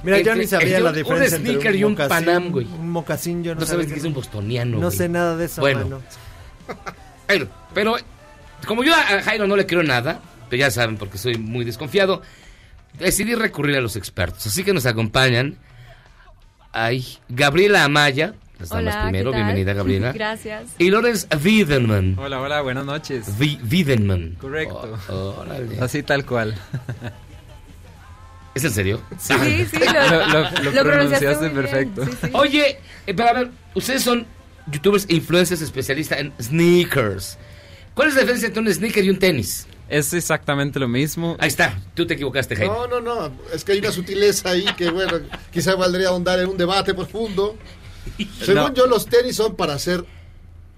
Mira, 0.04 0.18
yo 0.18 0.32
Entre- 0.32 0.36
ni 0.44 0.48
sabía 0.48 0.68
entre 0.68 0.82
la 0.84 0.90
un- 0.90 0.96
diferencia 0.96 1.38
Un 1.38 1.42
entre 1.46 1.52
sneaker 1.54 1.76
y 1.76 1.84
un 1.84 1.92
mocasín, 1.92 2.10
panam, 2.26 2.52
güey. 2.52 2.66
Un 2.66 2.90
mocasín, 2.90 3.44
yo 3.44 3.54
no, 3.54 3.62
No 3.62 3.68
sabes 3.68 3.88
que 3.88 4.00
es 4.00 4.04
un 4.06 4.14
bostoniano. 4.14 4.78
No 4.80 4.86
güey. 4.88 4.98
sé 4.98 5.10
nada 5.10 5.36
de 5.38 5.46
eso, 5.46 5.62
Bueno, 5.62 5.82
mano. 5.84 6.02
Jairo, 7.28 7.48
pero 7.74 7.96
como 8.66 8.84
yo 8.84 8.94
a 8.96 9.22
Jairo 9.22 9.46
no 9.48 9.56
le 9.56 9.66
creo 9.66 9.84
nada, 9.84 10.22
pero 10.50 10.60
ya 10.62 10.72
saben 10.72 10.98
porque 10.98 11.18
soy 11.18 11.38
muy 11.38 11.66
desconfiado, 11.66 12.22
decidí 12.98 13.36
recurrir 13.36 13.76
a 13.78 13.82
los 13.82 13.96
expertos. 13.96 14.48
Así 14.48 14.64
que 14.64 14.74
nos 14.74 14.86
acompañan 14.86 15.58
ay, 16.72 17.06
Gabriela 17.30 17.84
Amaya, 17.84 18.34
las 18.60 18.69
damas 18.69 18.93
Hola, 18.95 19.04
primero, 19.04 19.32
bienvenida 19.32 19.74
Gabriela. 19.74 20.12
Gracias. 20.13 20.63
Y 20.78 20.89
Lorenz 20.89 21.28
Wiedenman. 21.43 22.15
Hola, 22.19 22.41
hola, 22.41 22.62
buenas 22.62 22.86
noches. 22.86 23.38
Vi- 23.38 23.60
Wiedenman. 23.69 24.36
Correcto. 24.39 24.98
Oh, 25.10 25.36
órale. 25.39 25.80
Así 25.80 26.04
tal 26.04 26.26
cual. 26.26 26.56
¿Es 28.56 28.63
en 28.63 28.72
serio? 28.72 29.02
Sí, 29.19 29.34
sí, 29.41 29.65
sí, 29.72 29.80
lo- 29.93 30.28
Lo- 30.28 30.28
lo- 30.28 30.50
lo 30.63 30.72
lo 30.72 30.84
pronunciaste 30.84 30.84
pronunciaste 30.84 31.50
muy 31.50 31.63
bien, 31.63 31.72
perfecto. 31.93 32.06
sí, 32.06 32.12
sí. 32.24 32.30
Oye, 32.34 32.80
eh, 33.08 33.13
pero 33.13 33.30
a 33.30 33.34
ver, 33.34 33.50
ustedes 33.76 34.04
son 34.04 34.26
youtubers 34.67 35.06
e 35.10 35.15
influencers 35.15 35.62
especialistas 35.62 36.19
en 36.19 36.34
sneakers. 36.41 37.38
¿Cuál 37.93 38.10
es 38.10 38.15
la 38.15 38.22
diferencia 38.22 38.48
entre 38.48 38.62
un 38.62 38.74
sneaker 38.74 39.04
y 39.04 39.10
un 39.10 39.19
tenis? 39.19 39.67
Es 39.88 40.13
exactamente 40.13 40.80
lo 40.80 40.88
mismo. 40.88 41.36
Ahí 41.39 41.48
está, 41.48 41.80
tú 41.95 42.06
te 42.06 42.13
equivocaste, 42.13 42.56
Jairo. 42.56 42.88
No, 42.88 43.00
no, 43.00 43.02
no. 43.30 43.32
Es 43.54 43.63
que 43.63 43.72
hay 43.72 43.80
una 43.80 43.91
sutileza 43.91 44.50
ahí 44.52 44.65
que, 44.78 44.89
bueno, 44.91 45.19
quizá 45.52 45.76
valdría 45.76 46.10
ahondar 46.10 46.39
en 46.39 46.48
un 46.50 46.58
debate 46.58 46.93
profundo. 46.93 47.58
Según 48.40 48.56
No. 48.56 48.74
yo, 48.74 48.88
los 48.88 49.06
tenis 49.06 49.36
son 49.36 49.56
para 49.56 49.74
hacer 49.74 50.04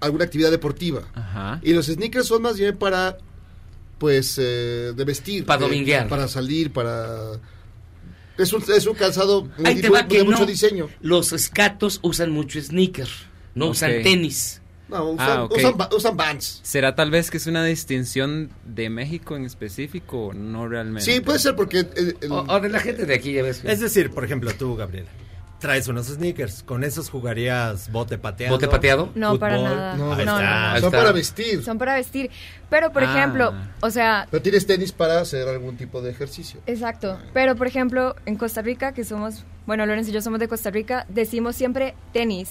alguna 0.00 0.24
actividad 0.24 0.50
deportiva. 0.50 1.02
Ajá. 1.14 1.60
Y 1.62 1.72
los 1.72 1.86
sneakers 1.86 2.26
son 2.26 2.42
más 2.42 2.58
bien 2.58 2.76
para, 2.76 3.18
pues, 3.98 4.36
eh, 4.38 4.92
de 4.96 5.04
vestir. 5.04 5.44
Para 5.46 5.60
de- 5.60 5.66
dominguear. 5.66 6.08
Para 6.08 6.28
salir, 6.28 6.72
para... 6.72 7.32
Es 8.38 8.52
un, 8.52 8.62
es 8.74 8.86
un 8.86 8.94
calzado 8.94 9.44
muy 9.44 9.66
Ahí 9.66 9.80
te 9.80 9.88
difu- 9.88 9.94
va 9.94 10.08
que 10.08 10.18
de 10.18 10.24
mucho 10.24 10.40
no. 10.40 10.46
diseño. 10.46 10.88
Los 11.00 11.32
escatos 11.32 12.00
usan 12.02 12.30
mucho 12.30 12.60
sneaker, 12.60 13.06
no 13.54 13.68
usan 13.68 14.02
tenis. 14.02 14.60
No, 14.88 15.10
usan, 15.10 15.28
Ah, 15.30 15.48
usan, 15.50 15.74
usan 15.94 16.16
Vans. 16.16 16.60
¿Será 16.62 16.94
tal 16.94 17.10
vez 17.10 17.30
que 17.30 17.36
es 17.38 17.46
una 17.46 17.64
distinción 17.64 18.50
de 18.66 18.90
México 18.90 19.36
en 19.36 19.44
específico 19.44 20.26
o 20.28 20.32
no 20.34 20.66
realmente? 20.68 21.10
Sí, 21.12 21.20
puede 21.20 21.38
ser 21.38 21.54
porque... 21.56 21.80
el- 21.94 22.16
el- 22.20 22.32
O, 22.32 22.44
o 22.48 22.60
de 22.60 22.68
la 22.68 22.80
gente 22.80 23.06
de 23.06 23.14
aquí, 23.14 23.32
ya 23.32 23.42
ves. 23.42 23.62
Es 23.64 23.80
decir, 23.80 24.10
por 24.10 24.24
ejemplo, 24.24 24.50
tú, 24.58 24.76
Gabriela, 24.76 25.08
traes 25.62 25.88
unos 25.88 26.06
sneakers. 26.08 26.62
¿Con 26.62 26.84
esos 26.84 27.08
jugarías 27.08 27.90
bote 27.90 28.18
pateado? 28.18 28.54
¿Bote 28.56 28.68
pateado? 28.68 29.10
No, 29.14 29.38
para 29.38 29.56
nada. 29.56 29.96
No, 29.96 30.12
está. 30.18 30.24
no, 30.24 30.74
no. 30.74 30.80
Son 30.80 30.90
para 30.92 31.12
vestir. 31.12 31.64
Son 31.64 31.78
para 31.78 31.94
vestir. 31.94 32.30
Pero, 32.68 32.92
por 32.92 33.04
Ah. 33.04 33.10
ejemplo, 33.16 33.54
o 33.80 33.90
sea, 33.90 34.26
Pero 34.30 34.42
tienes 34.42 34.66
tenis 34.66 34.92
para 34.92 35.20
hacer 35.20 35.48
algún 35.48 35.76
tipo 35.78 36.02
de 36.02 36.10
ejercicio. 36.10 36.60
exacto. 36.66 37.18
Pero, 37.32 37.56
por 37.56 37.66
ejemplo, 37.66 38.14
en 38.26 38.36
Costa 38.36 38.60
Rica, 38.60 38.92
que 38.92 39.04
somos, 39.04 39.44
bueno, 39.66 39.86
Lorenzo 39.86 40.10
y 40.10 40.12
yo 40.12 40.20
somos 40.20 40.40
de 40.40 40.48
Costa 40.48 40.70
Rica, 40.70 41.06
decimos 41.08 41.56
siempre 41.56 41.94
tenis. 42.12 42.50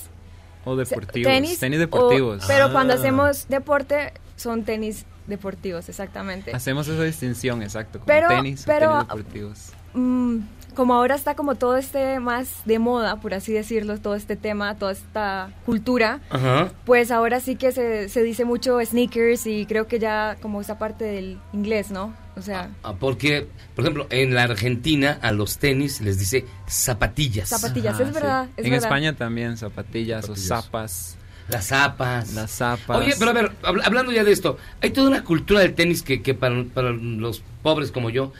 O 0.65 0.75
deportivos. 0.75 1.31
Tenis. 1.31 1.59
Tenis, 1.59 1.77
o- 1.77 1.81
deportivos. 1.81 2.43
pero 2.47 2.71
cuando 2.71 2.93
Ah. 2.93 2.97
hacemos 2.97 3.47
deporte, 3.49 4.13
son 4.37 4.63
tenis 4.63 5.05
deportivos, 5.27 5.89
exactamente. 5.89 6.51
Hacemos 6.55 6.87
esa 6.87 7.03
distinción, 7.03 7.61
exacto. 7.63 7.99
Como 7.99 8.05
Pero- 8.07 8.27
tenis 8.29 8.63
pero- 8.65 8.91
o 8.91 8.93
tenis 8.93 9.07
deportivos. 9.07 9.69
Mm, 9.93 10.37
como 10.75 10.93
ahora 10.93 11.15
está 11.15 11.35
como 11.35 11.55
todo 11.55 11.75
este 11.77 12.19
más 12.19 12.61
de 12.65 12.79
moda, 12.79 13.17
por 13.21 13.33
así 13.33 13.51
decirlo, 13.53 13.97
todo 13.99 14.15
este 14.15 14.35
tema, 14.35 14.75
toda 14.75 14.91
esta 14.93 15.51
cultura, 15.65 16.19
Ajá. 16.29 16.71
pues 16.85 17.11
ahora 17.11 17.39
sí 17.39 17.55
que 17.55 17.71
se, 17.71 18.09
se 18.09 18.23
dice 18.23 18.45
mucho 18.45 18.79
sneakers 18.83 19.45
y 19.47 19.65
creo 19.65 19.87
que 19.87 19.99
ya 19.99 20.37
como 20.41 20.61
esa 20.61 20.77
parte 20.79 21.03
del 21.05 21.39
inglés, 21.53 21.91
¿no? 21.91 22.13
O 22.37 22.41
sea, 22.41 22.69
Ah, 22.83 22.93
Porque, 22.99 23.47
por 23.75 23.83
ejemplo, 23.83 24.07
en 24.09 24.33
la 24.33 24.43
Argentina 24.43 25.19
a 25.21 25.31
los 25.33 25.57
tenis 25.57 25.99
les 26.01 26.17
dice 26.17 26.45
zapatillas. 26.67 27.49
zapatillas, 27.49 27.95
Ajá, 27.95 28.03
es 28.03 28.13
verdad. 28.13 28.45
sí. 28.45 28.51
es 28.57 28.65
en 28.65 28.71
verdad. 28.71 28.85
España 28.87 29.15
también, 29.15 29.57
zapatillas, 29.57 30.25
Zapatillas. 30.25 30.29
o 30.29 30.61
zapas. 30.63 31.17
Las 31.49 31.67
zapas. 31.67 32.33
Las 32.33 32.51
zapas. 32.51 32.97
Oye, 32.97 33.13
pero 33.19 33.31
a 33.31 33.33
ver, 33.33 33.51
habl- 33.63 33.81
hablando 33.83 34.11
ya 34.13 34.23
de 34.23 34.31
esto, 34.31 34.57
hay 34.81 34.91
toda 34.91 35.09
una 35.09 35.23
cultura 35.25 35.59
del 35.59 35.73
tenis 35.73 36.01
que, 36.01 36.21
que 36.21 36.33
para, 36.33 36.63
para 36.73 36.91
los 36.91 37.43
pobres 37.61 37.91
como 37.91 38.09
yo 38.09 38.31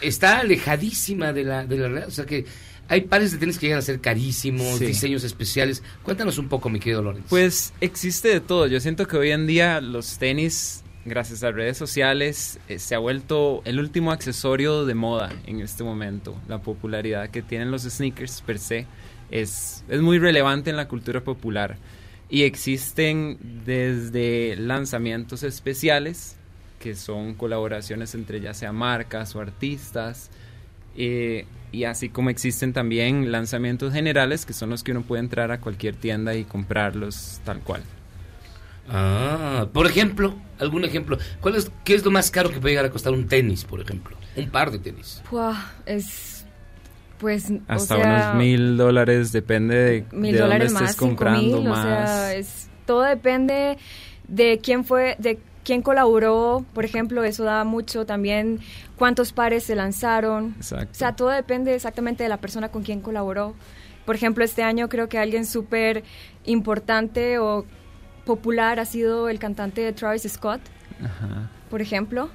está 0.00 0.40
alejadísima 0.40 1.32
de 1.32 1.44
la, 1.44 1.64
de 1.66 1.76
la 1.76 1.88
realidad. 1.88 2.08
O 2.08 2.12
sea 2.12 2.26
que 2.26 2.44
hay 2.88 3.02
pares 3.02 3.32
de 3.32 3.38
tenis 3.38 3.58
que 3.58 3.66
llegan 3.66 3.80
a 3.80 3.82
ser 3.82 4.00
carísimos, 4.00 4.78
Sí. 4.78 4.86
diseños 4.86 5.24
especiales. 5.24 5.82
Cuéntanos 6.02 6.38
un 6.38 6.48
poco, 6.48 6.70
mi 6.70 6.80
querido 6.80 7.02
Lorenz. 7.02 7.26
Pues 7.28 7.72
existe 7.80 8.28
de 8.28 8.40
todo. 8.40 8.66
Yo 8.66 8.80
siento 8.80 9.06
que 9.06 9.16
hoy 9.18 9.30
en 9.30 9.46
día 9.46 9.80
los 9.82 10.16
tenis, 10.18 10.84
gracias 11.04 11.42
a 11.42 11.50
redes 11.50 11.76
sociales, 11.76 12.58
eh, 12.68 12.78
se 12.78 12.94
ha 12.94 12.98
vuelto 12.98 13.60
el 13.66 13.78
último 13.78 14.10
accesorio 14.10 14.86
de 14.86 14.94
moda 14.94 15.30
en 15.46 15.60
este 15.60 15.84
momento. 15.84 16.40
La 16.48 16.62
popularidad 16.62 17.28
que 17.28 17.42
tienen 17.42 17.70
los 17.70 17.82
sneakers 17.82 18.40
per 18.42 18.58
se 18.58 18.86
es, 19.30 19.84
es 19.90 20.00
muy 20.00 20.18
relevante 20.18 20.70
en 20.70 20.76
la 20.76 20.88
cultura 20.88 21.22
popular. 21.22 21.76
Y 22.30 22.44
existen 22.44 23.38
desde 23.66 24.56
lanzamientos 24.56 25.42
especiales, 25.42 26.37
que 26.78 26.94
son 26.94 27.34
colaboraciones 27.34 28.14
entre 28.14 28.40
ya 28.40 28.54
sea 28.54 28.72
marcas 28.72 29.34
o 29.34 29.40
artistas, 29.40 30.30
eh, 30.96 31.46
y 31.70 31.84
así 31.84 32.08
como 32.08 32.30
existen 32.30 32.72
también 32.72 33.30
lanzamientos 33.30 33.92
generales, 33.92 34.46
que 34.46 34.52
son 34.52 34.70
los 34.70 34.82
que 34.82 34.92
uno 34.92 35.02
puede 35.02 35.20
entrar 35.20 35.52
a 35.52 35.60
cualquier 35.60 35.94
tienda 35.94 36.34
y 36.34 36.44
comprarlos 36.44 37.40
tal 37.44 37.60
cual. 37.60 37.82
Ah, 38.90 39.66
por 39.72 39.86
ejemplo, 39.86 40.34
algún 40.58 40.84
ejemplo. 40.84 41.18
¿Cuál 41.40 41.56
es, 41.56 41.70
¿Qué 41.84 41.94
es 41.94 42.04
lo 42.04 42.10
más 42.10 42.30
caro 42.30 42.50
que 42.50 42.58
puede 42.58 42.72
llegar 42.72 42.86
a 42.86 42.90
costar 42.90 43.12
un 43.12 43.26
tenis, 43.26 43.64
por 43.64 43.80
ejemplo? 43.80 44.16
Un 44.34 44.48
par 44.48 44.70
de 44.70 44.78
tenis. 44.78 45.22
Es, 45.84 46.46
pues, 47.18 47.52
Hasta 47.66 47.96
o 47.96 48.00
sea, 48.00 48.30
unos 48.32 48.34
mil 48.36 48.76
dólares, 48.76 49.30
depende 49.32 49.76
de, 49.76 50.04
mil 50.12 50.32
de 50.32 50.38
dónde 50.38 50.56
estés 50.56 50.72
más, 50.72 50.90
cinco 50.92 51.06
comprando 51.06 51.60
mil, 51.60 51.68
más. 51.68 51.78
o 51.78 51.82
sea, 51.82 52.34
es, 52.34 52.68
todo 52.86 53.02
depende 53.02 53.76
de 54.26 54.60
quién 54.62 54.84
fue, 54.84 55.16
de 55.18 55.38
quién 55.68 55.82
colaboró, 55.82 56.64
por 56.72 56.86
ejemplo, 56.86 57.24
eso 57.24 57.44
da 57.44 57.62
mucho 57.62 58.06
también, 58.06 58.60
cuántos 58.96 59.34
pares 59.34 59.64
se 59.64 59.74
lanzaron, 59.74 60.54
Exacto. 60.56 60.88
o 60.92 60.94
sea, 60.94 61.14
todo 61.14 61.28
depende 61.28 61.74
exactamente 61.74 62.22
de 62.22 62.30
la 62.30 62.38
persona 62.38 62.70
con 62.70 62.82
quien 62.82 63.02
colaboró. 63.02 63.54
Por 64.06 64.16
ejemplo, 64.16 64.42
este 64.42 64.62
año 64.62 64.88
creo 64.88 65.10
que 65.10 65.18
alguien 65.18 65.44
súper 65.44 66.04
importante 66.46 67.38
o 67.38 67.66
popular 68.24 68.80
ha 68.80 68.86
sido 68.86 69.28
el 69.28 69.38
cantante 69.38 69.82
de 69.82 69.92
Travis 69.92 70.22
Scott, 70.26 70.62
Ajá. 71.04 71.50
por 71.68 71.82
ejemplo. 71.82 72.30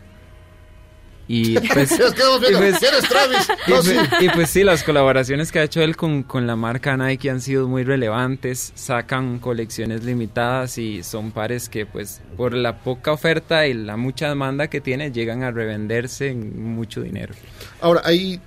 Y 1.27 1.57
pues, 1.73 1.91
y 1.93 1.97
pues- 1.97 2.79
¿quién 2.79 2.93
es 2.95 3.09
Travis? 3.09 3.47
y 3.67 3.71
No, 3.71 3.77
pues- 3.77 3.85
sí. 3.87 3.95
y 4.25 4.29
pues 4.29 4.49
sí, 4.49 4.63
las 4.63 4.83
colaboraciones 4.83 5.51
que 5.51 5.59
ha 5.59 5.63
hecho 5.63 5.81
él 5.81 5.95
con, 5.95 6.23
con 6.23 6.45
la 6.47 6.55
marca 6.57 6.97
Nike 6.97 7.29
han 7.29 7.39
sido 7.39 7.67
muy 7.67 7.83
relevantes, 7.83 8.73
sacan 8.75 9.39
colecciones 9.39 10.03
limitadas 10.03 10.77
y 10.77 11.01
son 11.01 11.31
pares 11.31 11.69
que 11.69 11.85
pues 11.85 12.21
por 12.35 12.53
la 12.53 12.79
poca 12.79 13.13
oferta 13.13 13.67
y 13.67 13.73
la 13.73 13.95
mucha 13.95 14.27
demanda 14.27 14.67
que 14.67 14.81
tiene 14.81 15.11
llegan 15.11 15.43
a 15.43 15.51
revenderse 15.51 16.29
en 16.29 16.61
mucho 16.61 17.01
dinero. 17.01 17.33
Ahora, 17.79 18.01
ahí, 18.03 18.41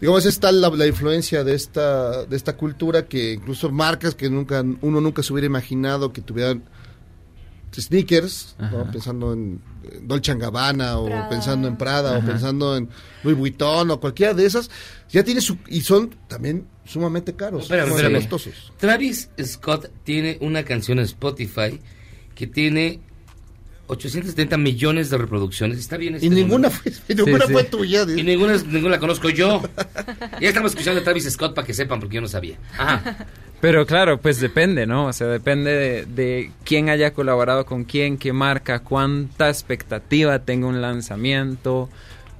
digamos, 0.00 0.26
está 0.26 0.50
la, 0.50 0.68
la 0.70 0.86
influencia 0.88 1.44
de 1.44 1.54
esta, 1.54 2.24
de 2.24 2.36
esta 2.36 2.56
cultura 2.56 3.06
que 3.06 3.34
incluso 3.34 3.70
marcas 3.70 4.16
que 4.16 4.28
nunca 4.28 4.64
uno 4.80 5.00
nunca 5.00 5.22
se 5.22 5.32
hubiera 5.32 5.46
imaginado 5.46 6.12
que 6.12 6.22
tuvieran 6.22 6.64
sneakers, 7.72 8.56
pensando 8.92 9.32
en 9.32 9.60
Dolce 10.02 10.34
Gabbana 10.34 10.98
o 10.98 11.06
Prada. 11.06 11.28
pensando 11.28 11.68
en 11.68 11.76
Prada 11.76 12.18
o 12.18 12.20
pensando 12.24 12.76
en 12.76 12.88
Louis 13.22 13.36
Vuitton 13.36 13.90
o 13.90 14.00
cualquiera 14.00 14.34
de 14.34 14.46
esas, 14.46 14.70
ya 15.08 15.24
tiene 15.24 15.40
su 15.40 15.58
y 15.68 15.80
son 15.80 16.14
también 16.28 16.66
sumamente 16.84 17.34
caros, 17.34 17.64
Espérame, 17.64 17.90
espérame. 17.90 18.14
costosos. 18.16 18.72
Travis 18.78 19.30
Scott 19.42 19.90
tiene 20.04 20.38
una 20.40 20.64
canción 20.64 20.98
en 20.98 21.04
Spotify 21.04 21.80
que 22.34 22.46
tiene 22.46 23.00
870 23.90 24.56
millones 24.56 25.10
de 25.10 25.18
reproducciones. 25.18 25.78
Está 25.78 25.96
bien. 25.96 26.14
este 26.14 26.26
Y 26.26 26.30
ninguna 26.30 26.70
fue- 26.70 26.92
y 27.08 27.14
ninguna 27.14 27.46
fue 27.46 27.64
tuya, 27.64 28.04
Y 28.16 28.22
ninguna, 28.22 28.56
ninguna 28.56 28.92
la 28.96 28.98
conozco 29.00 29.28
yo. 29.30 29.62
ya 30.40 30.48
estamos 30.48 30.72
escuchando 30.72 31.00
a 31.00 31.04
Travis 31.04 31.30
Scott 31.30 31.54
para 31.54 31.66
que 31.66 31.74
sepan, 31.74 32.00
porque 32.00 32.14
yo 32.16 32.20
no 32.20 32.28
sabía. 32.28 32.56
Ajá. 32.78 33.26
Pero 33.60 33.84
claro, 33.86 34.18
pues 34.20 34.40
depende, 34.40 34.86
¿no? 34.86 35.06
O 35.06 35.12
sea, 35.12 35.26
depende 35.26 35.72
de, 35.72 36.06
de 36.06 36.50
quién 36.64 36.88
haya 36.88 37.12
colaborado 37.12 37.66
con 37.66 37.84
quién, 37.84 38.16
qué 38.16 38.32
marca, 38.32 38.78
cuánta 38.78 39.48
expectativa 39.50 40.38
tenga 40.40 40.66
un 40.66 40.80
lanzamiento 40.80 41.90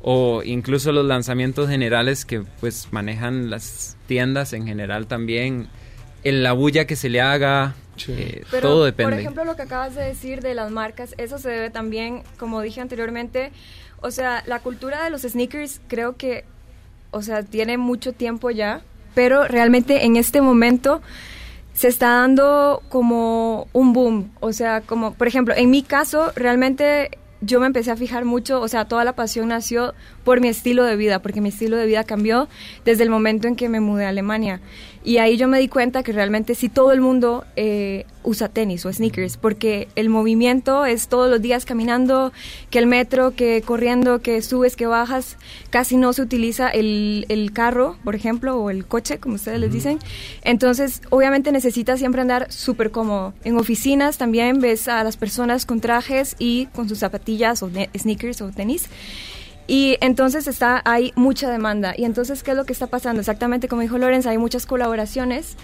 o 0.02 0.42
incluso 0.42 0.92
los 0.92 1.04
lanzamientos 1.04 1.68
generales 1.68 2.24
que 2.24 2.42
pues 2.60 2.88
manejan 2.90 3.50
las 3.50 3.98
tiendas 4.06 4.54
en 4.54 4.66
general 4.66 5.06
también, 5.08 5.68
en 6.24 6.42
la 6.42 6.52
bulla 6.52 6.86
que 6.86 6.96
se 6.96 7.10
le 7.10 7.20
haga, 7.20 7.74
eh, 8.08 8.44
Pero, 8.50 8.68
todo 8.68 8.84
depende. 8.84 9.12
Por 9.12 9.20
ejemplo, 9.20 9.44
lo 9.44 9.56
que 9.56 9.62
acabas 9.62 9.94
de 9.94 10.02
decir 10.02 10.40
de 10.40 10.54
las 10.54 10.70
marcas, 10.70 11.14
eso 11.18 11.38
se 11.38 11.48
debe 11.48 11.70
también, 11.70 12.22
como 12.38 12.60
dije 12.60 12.80
anteriormente, 12.80 13.52
o 14.00 14.10
sea, 14.10 14.42
la 14.46 14.60
cultura 14.60 15.04
de 15.04 15.10
los 15.10 15.22
sneakers 15.22 15.80
creo 15.88 16.16
que, 16.16 16.44
o 17.10 17.22
sea, 17.22 17.42
tiene 17.42 17.76
mucho 17.78 18.12
tiempo 18.12 18.50
ya, 18.50 18.82
pero 19.14 19.46
realmente 19.46 20.04
en 20.04 20.16
este 20.16 20.40
momento 20.40 21.02
se 21.72 21.88
está 21.88 22.10
dando 22.10 22.82
como 22.88 23.68
un 23.72 23.92
boom, 23.92 24.32
o 24.40 24.52
sea, 24.52 24.80
como, 24.80 25.14
por 25.14 25.26
ejemplo, 25.26 25.54
en 25.56 25.70
mi 25.70 25.82
caso, 25.82 26.32
realmente 26.34 27.10
yo 27.40 27.60
me 27.60 27.66
empecé 27.66 27.90
a 27.90 27.96
fijar 27.96 28.24
mucho, 28.24 28.60
o 28.60 28.68
sea, 28.68 28.84
toda 28.84 29.04
la 29.04 29.14
pasión 29.14 29.48
nació 29.48 29.94
por 30.24 30.40
mi 30.40 30.48
estilo 30.48 30.84
de 30.84 30.96
vida, 30.96 31.20
porque 31.20 31.40
mi 31.40 31.48
estilo 31.48 31.76
de 31.76 31.86
vida 31.86 32.04
cambió 32.04 32.48
desde 32.84 33.02
el 33.02 33.10
momento 33.10 33.48
en 33.48 33.56
que 33.56 33.68
me 33.68 33.80
mudé 33.80 34.04
a 34.04 34.10
Alemania. 34.10 34.60
Y 35.02 35.16
ahí 35.16 35.38
yo 35.38 35.48
me 35.48 35.58
di 35.58 35.68
cuenta 35.68 36.02
que 36.02 36.12
realmente 36.12 36.54
sí 36.54 36.68
todo 36.68 36.92
el 36.92 37.00
mundo 37.00 37.44
eh, 37.56 38.04
usa 38.22 38.48
tenis 38.50 38.84
o 38.84 38.92
sneakers, 38.92 39.38
porque 39.38 39.88
el 39.96 40.10
movimiento 40.10 40.84
es 40.84 41.08
todos 41.08 41.30
los 41.30 41.40
días 41.40 41.64
caminando, 41.64 42.32
que 42.68 42.78
el 42.78 42.86
metro, 42.86 43.34
que 43.34 43.62
corriendo, 43.62 44.20
que 44.20 44.42
subes, 44.42 44.76
que 44.76 44.84
bajas, 44.86 45.38
casi 45.70 45.96
no 45.96 46.12
se 46.12 46.20
utiliza 46.20 46.68
el, 46.68 47.24
el 47.30 47.52
carro, 47.52 47.96
por 48.04 48.14
ejemplo, 48.14 48.58
o 48.58 48.68
el 48.68 48.84
coche, 48.84 49.18
como 49.18 49.36
ustedes 49.36 49.58
les 49.58 49.72
dicen. 49.72 49.98
Entonces, 50.42 51.00
obviamente 51.08 51.50
necesitas 51.50 51.98
siempre 51.98 52.20
andar 52.20 52.52
súper 52.52 52.90
cómodo. 52.90 53.32
En 53.42 53.56
oficinas 53.56 54.18
también 54.18 54.60
ves 54.60 54.86
a 54.86 55.02
las 55.02 55.16
personas 55.16 55.64
con 55.64 55.80
trajes 55.80 56.36
y 56.38 56.66
con 56.74 56.90
sus 56.90 56.98
zapatillas 56.98 57.62
o 57.62 57.70
ne- 57.70 57.88
sneakers 57.96 58.42
o 58.42 58.50
tenis. 58.50 58.88
Y 59.70 59.96
entonces 60.00 60.48
está, 60.48 60.82
hay 60.84 61.12
mucha 61.14 61.48
demanda. 61.48 61.94
Y 61.96 62.04
entonces, 62.04 62.42
¿qué 62.42 62.50
es 62.50 62.56
lo 62.56 62.64
que 62.64 62.72
está 62.72 62.88
pasando? 62.88 63.20
Exactamente 63.20 63.68
como 63.68 63.82
dijo 63.82 63.98
Lorenz, 63.98 64.26
hay 64.26 64.36
muchas 64.36 64.66
colaboraciones. 64.66 65.56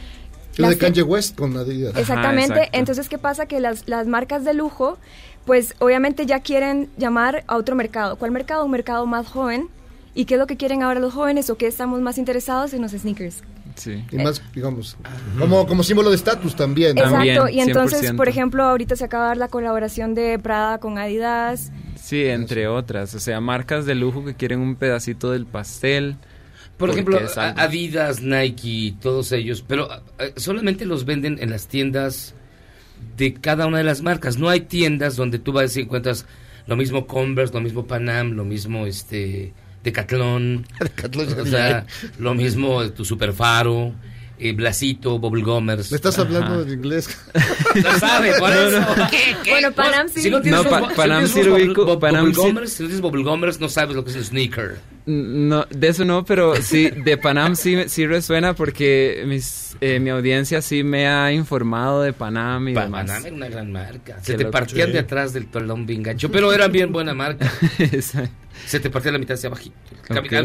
La 0.56 0.68
de 0.68 0.74
Las- 0.76 0.80
Kanye 0.80 1.02
West 1.02 1.36
con 1.36 1.56
Adidas. 1.56 1.96
Exactamente. 1.96 2.68
Entonces, 2.70 3.08
¿qué 3.08 3.18
pasa? 3.18 3.46
Que 3.46 3.58
las, 3.58 3.88
las 3.88 4.06
marcas 4.06 4.44
de 4.44 4.54
lujo, 4.54 4.96
pues 5.44 5.74
obviamente 5.80 6.24
ya 6.24 6.38
quieren 6.38 6.88
llamar 6.96 7.42
a 7.48 7.56
otro 7.56 7.74
mercado. 7.74 8.14
¿Cuál 8.16 8.30
mercado? 8.30 8.64
Un 8.64 8.70
mercado 8.70 9.06
más 9.06 9.26
joven. 9.26 9.68
¿Y 10.14 10.24
qué 10.24 10.34
es 10.34 10.40
lo 10.40 10.46
que 10.46 10.56
quieren 10.56 10.84
ahora 10.84 11.00
los 11.00 11.12
jóvenes 11.12 11.50
o 11.50 11.56
qué 11.56 11.66
estamos 11.66 12.00
más 12.00 12.16
interesados 12.16 12.72
en 12.74 12.82
los 12.82 12.92
sneakers? 12.92 13.42
Sí. 13.76 14.04
Y 14.10 14.16
más, 14.16 14.42
digamos, 14.54 14.96
como, 15.38 15.66
como 15.66 15.82
símbolo 15.82 16.10
de 16.10 16.16
estatus 16.16 16.56
también. 16.56 16.98
Exacto. 16.98 17.48
y 17.48 17.60
entonces, 17.60 18.12
por 18.12 18.28
ejemplo, 18.28 18.64
ahorita 18.64 18.96
se 18.96 19.04
acaba 19.04 19.24
de 19.24 19.28
dar 19.28 19.36
la 19.36 19.48
colaboración 19.48 20.14
de 20.14 20.38
Prada 20.38 20.78
con 20.78 20.98
Adidas. 20.98 21.70
Sí, 21.94 22.24
entre 22.24 22.68
otras. 22.68 23.14
O 23.14 23.20
sea, 23.20 23.40
marcas 23.40 23.86
de 23.86 23.94
lujo 23.94 24.24
que 24.24 24.34
quieren 24.34 24.60
un 24.60 24.76
pedacito 24.76 25.30
del 25.30 25.46
pastel. 25.46 26.16
Por 26.76 26.90
ejemplo, 26.90 27.18
Adidas, 27.36 28.22
Nike, 28.22 28.94
todos 29.00 29.32
ellos, 29.32 29.64
pero 29.66 29.88
eh, 30.18 30.32
solamente 30.36 30.84
los 30.84 31.06
venden 31.06 31.38
en 31.40 31.50
las 31.50 31.68
tiendas 31.68 32.34
de 33.16 33.34
cada 33.34 33.66
una 33.66 33.78
de 33.78 33.84
las 33.84 34.02
marcas. 34.02 34.38
No 34.38 34.48
hay 34.48 34.60
tiendas 34.60 35.16
donde 35.16 35.38
tú 35.38 35.52
vas 35.52 35.76
y 35.76 35.82
encuentras 35.82 36.26
lo 36.66 36.76
mismo 36.76 37.06
Converse, 37.06 37.54
lo 37.54 37.60
mismo 37.60 37.86
Panam, 37.86 38.32
lo 38.32 38.44
mismo 38.44 38.86
este 38.86 39.54
Decathlon, 39.86 40.66
Decathlon, 40.80 41.40
o 41.40 41.46
sea, 41.46 41.86
lo 42.18 42.34
mismo 42.34 42.82
tu 42.90 43.04
Superfaro, 43.04 43.94
eh, 44.38 44.52
Blasito, 44.52 45.18
Bubblegomers. 45.18 45.90
Me 45.92 45.96
estás 45.96 46.18
hablando 46.18 46.60
en 46.62 46.70
inglés. 46.72 47.08
Lo 47.82 47.98
sabe, 47.98 48.32
por 48.38 48.50
No, 48.50 48.54
eso. 48.68 48.80
no. 48.80 49.10
¿Qué, 49.10 49.34
qué? 49.42 49.50
Bueno, 49.50 49.72
Panam 49.72 50.08
sí. 50.08 50.20
Si 50.22 50.30
no 50.30 50.42
tienes 50.42 50.62
No, 50.64 50.68
Pa- 50.68 50.80
bo- 50.80 50.90
si 50.90 50.94
Panam 50.96 51.22
no 51.22 51.28
tienes 51.28 51.52
bubble- 51.52 51.98
Panam 52.00 52.26
sí. 52.26 52.32
Bubblegomers, 52.32 52.72
si 52.72 52.82
no 52.82 52.88
tienes 52.88 53.00
Bubblegomers, 53.02 53.60
no 53.60 53.68
sabes 53.70 53.96
lo 53.96 54.04
que 54.04 54.10
es 54.10 54.16
un 54.16 54.24
sneaker. 54.24 54.76
No, 55.06 55.64
de 55.70 55.88
eso 55.88 56.04
no, 56.04 56.24
pero 56.24 56.56
sí, 56.60 56.90
de 56.90 57.16
Panam 57.16 57.54
sí, 57.56 57.84
sí 57.86 58.06
resuena 58.06 58.54
porque 58.54 59.22
mis, 59.26 59.76
eh, 59.80 60.00
mi 60.00 60.10
audiencia 60.10 60.60
sí 60.60 60.82
me 60.82 61.06
ha 61.06 61.32
informado 61.32 62.02
de 62.02 62.12
Panam 62.12 62.68
y 62.68 62.74
Pa- 62.74 62.82
demás. 62.84 63.06
Panam 63.06 63.24
era 63.26 63.36
una 63.36 63.48
gran 63.48 63.72
marca. 63.72 64.18
Se 64.22 64.32
Qué 64.32 64.38
te 64.44 64.50
partían 64.50 64.88
Sí. 64.88 64.92
de 64.94 64.98
atrás 64.98 65.32
del 65.32 65.46
talón 65.46 65.86
bien 65.86 66.02
gancho, 66.02 66.30
pero 66.30 66.52
eran 66.52 66.70
bien 66.72 66.92
buena 66.92 67.14
marca. 67.14 67.50
Se 68.66 68.80
te 68.80 68.90
partía 68.90 69.12
la 69.12 69.18
mitad 69.18 69.34
hacia 69.34 69.48
abajo. 69.48 69.64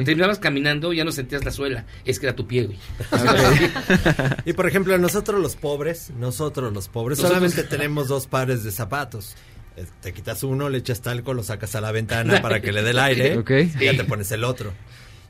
Terminabas 0.03 0.39
caminando, 0.39 0.91
ya 0.93 1.03
no 1.05 1.11
sentías 1.11 1.45
la 1.45 1.51
suela. 1.51 1.85
Es 2.05 2.19
que 2.19 2.25
era 2.27 2.35
tu 2.35 2.45
pie, 2.47 2.65
güey. 2.65 2.77
Y 4.45 4.53
por 4.53 4.67
ejemplo, 4.67 4.97
nosotros 4.97 5.39
los 5.41 5.55
pobres, 5.55 6.11
nosotros 6.17 6.73
los 6.73 6.87
pobres, 6.87 7.19
Nosotros- 7.19 7.37
solamente 7.51 7.63
tenemos 7.63 8.07
dos 8.07 8.27
pares 8.27 8.63
de 8.63 8.71
zapatos. 8.71 9.35
Eh, 9.77 9.85
Te 10.01 10.13
quitas 10.13 10.43
uno, 10.43 10.69
le 10.69 10.79
echas 10.79 11.01
talco, 11.01 11.33
lo 11.33 11.43
sacas 11.43 11.75
a 11.75 11.81
la 11.81 11.91
ventana 11.91 12.41
para 12.41 12.61
que 12.61 12.71
le 12.71 12.83
dé 12.83 12.89
el 12.91 12.99
aire 12.99 13.43
y 13.79 13.85
ya 13.85 13.95
te 13.95 14.03
pones 14.03 14.31
el 14.31 14.43
otro. 14.43 14.73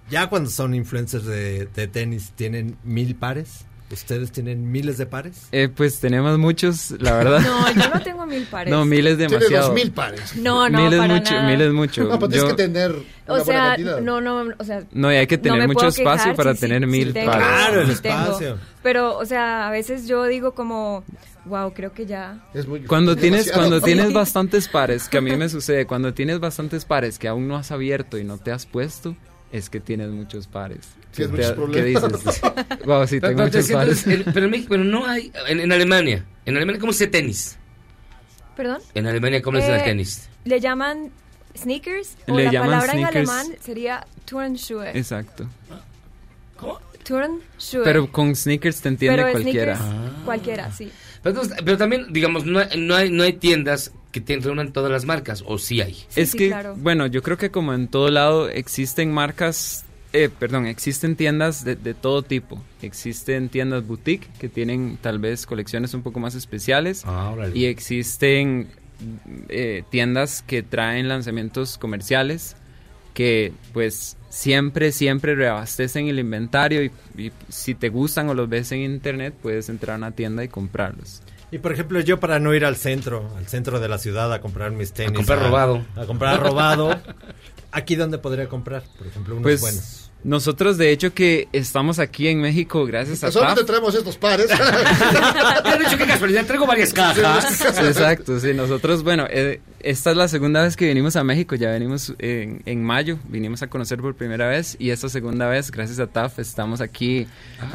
Ya 0.09 0.27
cuando 0.27 0.49
son 0.49 0.73
influencers 0.75 1.25
de, 1.25 1.67
de 1.67 1.87
tenis, 1.87 2.33
¿tienen 2.35 2.77
mil 2.83 3.15
pares? 3.15 3.65
¿Ustedes 3.91 4.31
tienen 4.31 4.71
miles 4.71 4.97
de 4.97 5.05
pares? 5.05 5.47
Eh, 5.51 5.67
pues 5.73 5.99
tenemos 5.99 6.37
muchos, 6.37 6.91
la 6.99 7.13
verdad. 7.17 7.41
No, 7.45 7.71
yo 7.73 7.89
no 7.93 8.01
tengo 8.01 8.25
mil 8.25 8.43
pares. 8.51 8.71
No, 8.71 8.85
miles 8.85 9.17
Tiene 9.17 9.33
demasiado. 9.37 9.67
dos 9.67 9.75
mil 9.75 9.91
pares. 9.91 10.35
No, 10.37 10.69
no, 10.69 10.81
Miles 10.81 10.99
para 10.99 11.13
mucho, 11.15 11.33
nada. 11.33 11.47
miles 11.49 11.73
mucho. 11.73 12.03
No, 12.05 12.19
pues 12.19 12.31
tienes 12.31 12.49
Yo- 12.49 12.55
que 12.55 12.63
tener 12.63 12.91
O 13.27 13.33
una 13.35 13.43
sea, 13.43 13.77
no, 14.01 14.21
no, 14.21 14.45
o 14.57 14.63
sea... 14.63 14.83
No, 14.91 15.11
y 15.11 15.15
hay 15.17 15.27
que 15.27 15.37
tener 15.37 15.67
mucho 15.67 15.87
espacio 15.87 16.23
quejar, 16.31 16.35
para 16.35 16.53
sí, 16.55 16.61
tener 16.61 16.81
sí, 16.81 16.87
mil 16.87 17.13
tengo, 17.13 17.31
pares. 17.31 17.47
Claro, 17.47 17.81
el 17.81 18.01
tengo. 18.01 18.15
espacio. 18.23 18.57
Pero, 18.83 19.17
o 19.17 19.25
sea, 19.25 19.67
a 19.67 19.71
veces 19.71 20.07
yo 20.07 20.25
digo 20.25 20.53
como, 20.53 21.03
wow, 21.45 21.73
creo 21.73 21.93
que 21.93 22.05
ya... 22.05 22.39
Es 22.53 22.67
muy- 22.67 22.81
Cuando 22.85 23.15
tienes, 23.15 23.45
demasiado. 23.45 23.59
cuando 23.69 23.81
tienes 23.85 24.13
bastantes 24.13 24.67
pares, 24.67 25.07
que 25.09 25.17
a 25.17 25.21
mí 25.21 25.35
me 25.35 25.49
sucede, 25.49 25.85
cuando 25.85 26.13
tienes 26.13 26.39
bastantes 26.39 26.85
pares 26.85 27.19
que 27.19 27.27
aún 27.27 27.47
no 27.47 27.57
has 27.57 27.71
abierto 27.71 28.17
y 28.17 28.23
no 28.23 28.37
te 28.37 28.51
has 28.51 28.65
puesto, 28.65 29.15
es 29.51 29.69
que 29.69 29.79
tienes 29.81 30.09
muchos 30.11 30.47
pares. 30.47 30.87
Tienes 31.11 31.31
¿Te- 31.31 31.55
muchos 31.55 31.71
¿Qué 31.75 31.81
problemas. 31.83 32.23
dices? 32.25 32.41
wow, 32.85 33.07
sí, 33.07 33.19
Pero- 33.19 33.27
tengo 33.35 33.43
muchos 33.43 33.71
pares. 33.71 34.07
el- 34.07 34.23
pero 34.25 34.45
en 34.45 34.51
México 34.51 34.67
pero 34.71 34.83
no 34.83 35.05
hay. 35.05 35.31
En, 35.47 35.59
en 35.59 35.71
Alemania. 35.71 36.25
En 36.45 36.55
Alemania, 36.57 36.79
¿cómo 36.79 36.93
se 36.93 37.05
dice 37.05 37.11
tenis? 37.11 37.57
¿Perdón? 38.55 38.79
En 38.95 39.07
Alemania, 39.07 39.41
¿cómo 39.41 39.57
Eh, 39.57 39.63
al 39.73 39.83
tenis? 39.83 40.29
Le 40.45 40.59
llaman 40.59 41.11
sneakers 41.57 42.15
o 42.27 42.35
Le 42.37 42.45
la 42.45 42.51
llaman 42.51 42.69
palabra 42.69 42.91
sneakers. 42.93 43.15
en 43.15 43.29
alemán 43.29 43.57
sería 43.61 44.05
Turnschuhe. 44.25 44.97
Exacto. 44.97 45.47
Turnschuhe. 47.03 47.83
Pero 47.83 48.11
con 48.11 48.35
sneakers 48.35 48.81
te 48.81 48.89
entiende 48.89 49.17
Pero 49.23 49.31
cualquiera. 49.31 49.75
sneakers, 49.77 50.13
cualquiera, 50.25 50.71
sí. 50.71 50.91
Pero, 51.23 51.35
entonces- 51.41 51.57
pero 51.65 51.77
también, 51.77 52.13
digamos, 52.13 52.45
no 52.45 52.59
hay, 52.59 52.67
no 52.77 52.95
hay, 52.95 53.09
no 53.09 53.23
hay 53.23 53.33
tiendas 53.33 53.91
que 54.11 54.21
te 54.21 54.37
reúnan 54.37 54.71
todas 54.71 54.91
las 54.91 55.05
marcas, 55.05 55.43
o 55.47 55.57
sí 55.57 55.81
hay. 55.81 55.97
es 56.15 56.31
sí, 56.31 56.37
que, 56.37 56.47
claro. 56.49 56.75
bueno, 56.77 57.07
yo 57.07 57.23
creo 57.23 57.37
que 57.37 57.49
como 57.49 57.73
en 57.73 57.87
todo 57.87 58.09
lado 58.09 58.49
existen 58.49 59.11
marcas, 59.11 59.85
eh, 60.13 60.29
perdón, 60.29 60.65
existen 60.65 61.15
tiendas 61.15 61.63
de, 61.63 61.75
de 61.75 61.93
todo 61.93 62.21
tipo. 62.21 62.61
Existen 62.81 63.49
tiendas 63.49 63.85
boutique 63.85 64.27
que 64.39 64.49
tienen 64.49 64.97
tal 65.01 65.19
vez 65.19 65.45
colecciones 65.45 65.93
un 65.93 66.03
poco 66.03 66.19
más 66.19 66.35
especiales. 66.35 67.03
Ah, 67.05 67.29
órale. 67.29 67.57
Y 67.57 67.65
existen 67.65 68.67
eh, 69.49 69.83
tiendas 69.89 70.41
que 70.41 70.63
traen 70.63 71.07
lanzamientos 71.07 71.77
comerciales 71.77 72.55
que 73.13 73.51
pues 73.73 74.17
siempre, 74.29 74.91
siempre 74.91 75.35
reabastecen 75.35 76.07
el 76.07 76.19
inventario 76.19 76.83
y, 76.83 76.91
y 77.17 77.31
si 77.49 77.75
te 77.75 77.89
gustan 77.89 78.29
o 78.29 78.33
los 78.33 78.47
ves 78.47 78.71
en 78.71 78.79
internet 78.79 79.33
puedes 79.41 79.69
entrar 79.69 79.95
a 79.95 79.97
una 79.97 80.11
tienda 80.11 80.43
y 80.43 80.47
comprarlos. 80.47 81.21
Y 81.51 81.57
por 81.57 81.73
ejemplo, 81.73 81.99
yo 81.99 82.19
para 82.19 82.39
no 82.39 82.53
ir 82.53 82.63
al 82.63 82.77
centro, 82.77 83.29
al 83.35 83.47
centro 83.47 83.81
de 83.81 83.89
la 83.89 83.97
ciudad 83.97 84.31
a 84.31 84.39
comprar 84.39 84.71
mis 84.71 84.93
tenis. 84.93 85.13
comprar 85.13 85.39
robado. 85.39 85.85
A 85.97 86.05
comprar 86.05 86.39
robado. 86.39 86.97
¿Aquí 87.71 87.95
dónde 87.95 88.17
podría 88.17 88.47
comprar? 88.49 88.83
Por 88.97 89.07
ejemplo, 89.07 89.35
unos 89.35 89.43
Pues 89.43 89.61
buenos. 89.61 90.11
nosotros 90.23 90.77
de 90.77 90.91
hecho 90.91 91.13
que 91.13 91.47
estamos 91.53 91.99
aquí 91.99 92.27
en 92.27 92.41
México 92.41 92.85
gracias 92.85 93.23
a 93.23 93.31
Solamente 93.31 93.61
TAF. 93.61 93.67
traemos 93.67 93.95
estos 93.95 94.17
pares. 94.17 94.47
Pero 95.63 95.77
de 95.77 95.85
hecho, 95.85 95.97
qué 95.97 96.05
casualidad, 96.05 96.45
traigo 96.45 96.67
varias 96.67 96.93
cajas. 96.93 97.45
Sí, 97.57 97.63
Exacto, 97.87 98.39
sí, 98.39 98.53
nosotros, 98.53 99.03
bueno, 99.03 99.25
eh, 99.29 99.61
esta 99.79 100.11
es 100.11 100.17
la 100.17 100.27
segunda 100.27 100.61
vez 100.63 100.75
que 100.75 100.85
venimos 100.85 101.15
a 101.15 101.23
México, 101.23 101.55
ya 101.55 101.69
venimos 101.71 102.13
en, 102.19 102.61
en 102.65 102.83
mayo, 102.83 103.17
vinimos 103.29 103.61
a 103.63 103.67
conocer 103.67 103.99
por 103.99 104.15
primera 104.15 104.47
vez 104.47 104.75
y 104.79 104.89
esta 104.91 105.07
segunda 105.09 105.47
vez, 105.47 105.71
gracias 105.71 105.99
a 105.99 106.07
TAF, 106.07 106.39
estamos 106.39 106.81
aquí 106.81 107.27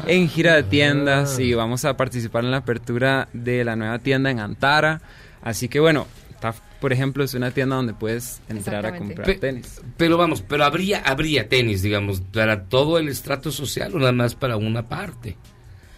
en 0.05 0.29
gira 0.29 0.55
de 0.55 0.63
tiendas 0.63 1.39
y 1.39 1.53
vamos 1.53 1.85
a 1.85 1.97
participar 1.97 2.43
en 2.43 2.51
la 2.51 2.57
apertura 2.57 3.27
de 3.33 3.63
la 3.65 3.75
nueva 3.75 3.99
tienda 3.99 4.29
en 4.31 4.39
Antara, 4.39 5.01
así 5.41 5.67
que 5.67 5.79
bueno, 5.79 6.07
TAF, 6.39 6.59
por 6.79 6.93
ejemplo, 6.93 7.23
es 7.23 7.33
una 7.33 7.51
tienda 7.51 7.75
donde 7.75 7.93
puedes 7.93 8.41
entrar 8.49 8.85
a 8.85 8.97
comprar 8.97 9.25
Pe- 9.25 9.35
tenis. 9.35 9.81
Pero 9.97 10.17
vamos, 10.17 10.41
pero 10.41 10.63
habría, 10.63 10.99
habría 11.01 11.47
tenis, 11.49 11.81
digamos, 11.81 12.21
para 12.21 12.65
todo 12.65 12.97
el 12.97 13.07
estrato 13.09 13.51
social 13.51 13.95
o 13.95 13.99
nada 13.99 14.11
más 14.11 14.35
para 14.35 14.57
una 14.57 14.87
parte. 14.87 15.37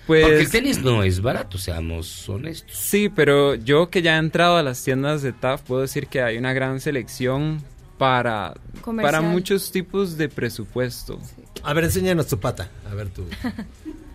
Pues- 0.08 0.24
Porque 0.26 0.40
el 0.40 0.50
tenis 0.50 0.82
no 0.82 1.04
es 1.04 1.22
barato, 1.22 1.58
seamos 1.58 2.28
honestos. 2.28 2.76
Sí, 2.76 3.10
pero 3.10 3.54
yo 3.56 3.90
que 3.90 4.02
ya 4.02 4.16
he 4.16 4.20
entrado 4.20 4.58
a 4.58 4.64
las 4.64 4.84
tiendas 4.84 5.22
de 5.22 5.34
TAF, 5.34 5.62
puedo 5.62 5.82
decir 5.82 6.08
que 6.08 6.22
hay 6.24 6.38
una 6.38 6.52
gran 6.54 6.80
selección 6.82 7.62
para, 8.00 8.56
Comercial. 8.82 9.14
para 9.22 9.22
muchos 9.30 9.72
tipos 9.72 10.18
de 10.18 10.30
presupuesto. 10.30 11.20
A 11.64 11.74
ver, 11.74 11.84
enséñanos 11.84 12.28
tu 12.28 12.40
pata. 12.40 12.70
A 12.90 12.96
ver 12.96 13.10
tu. 13.10 13.24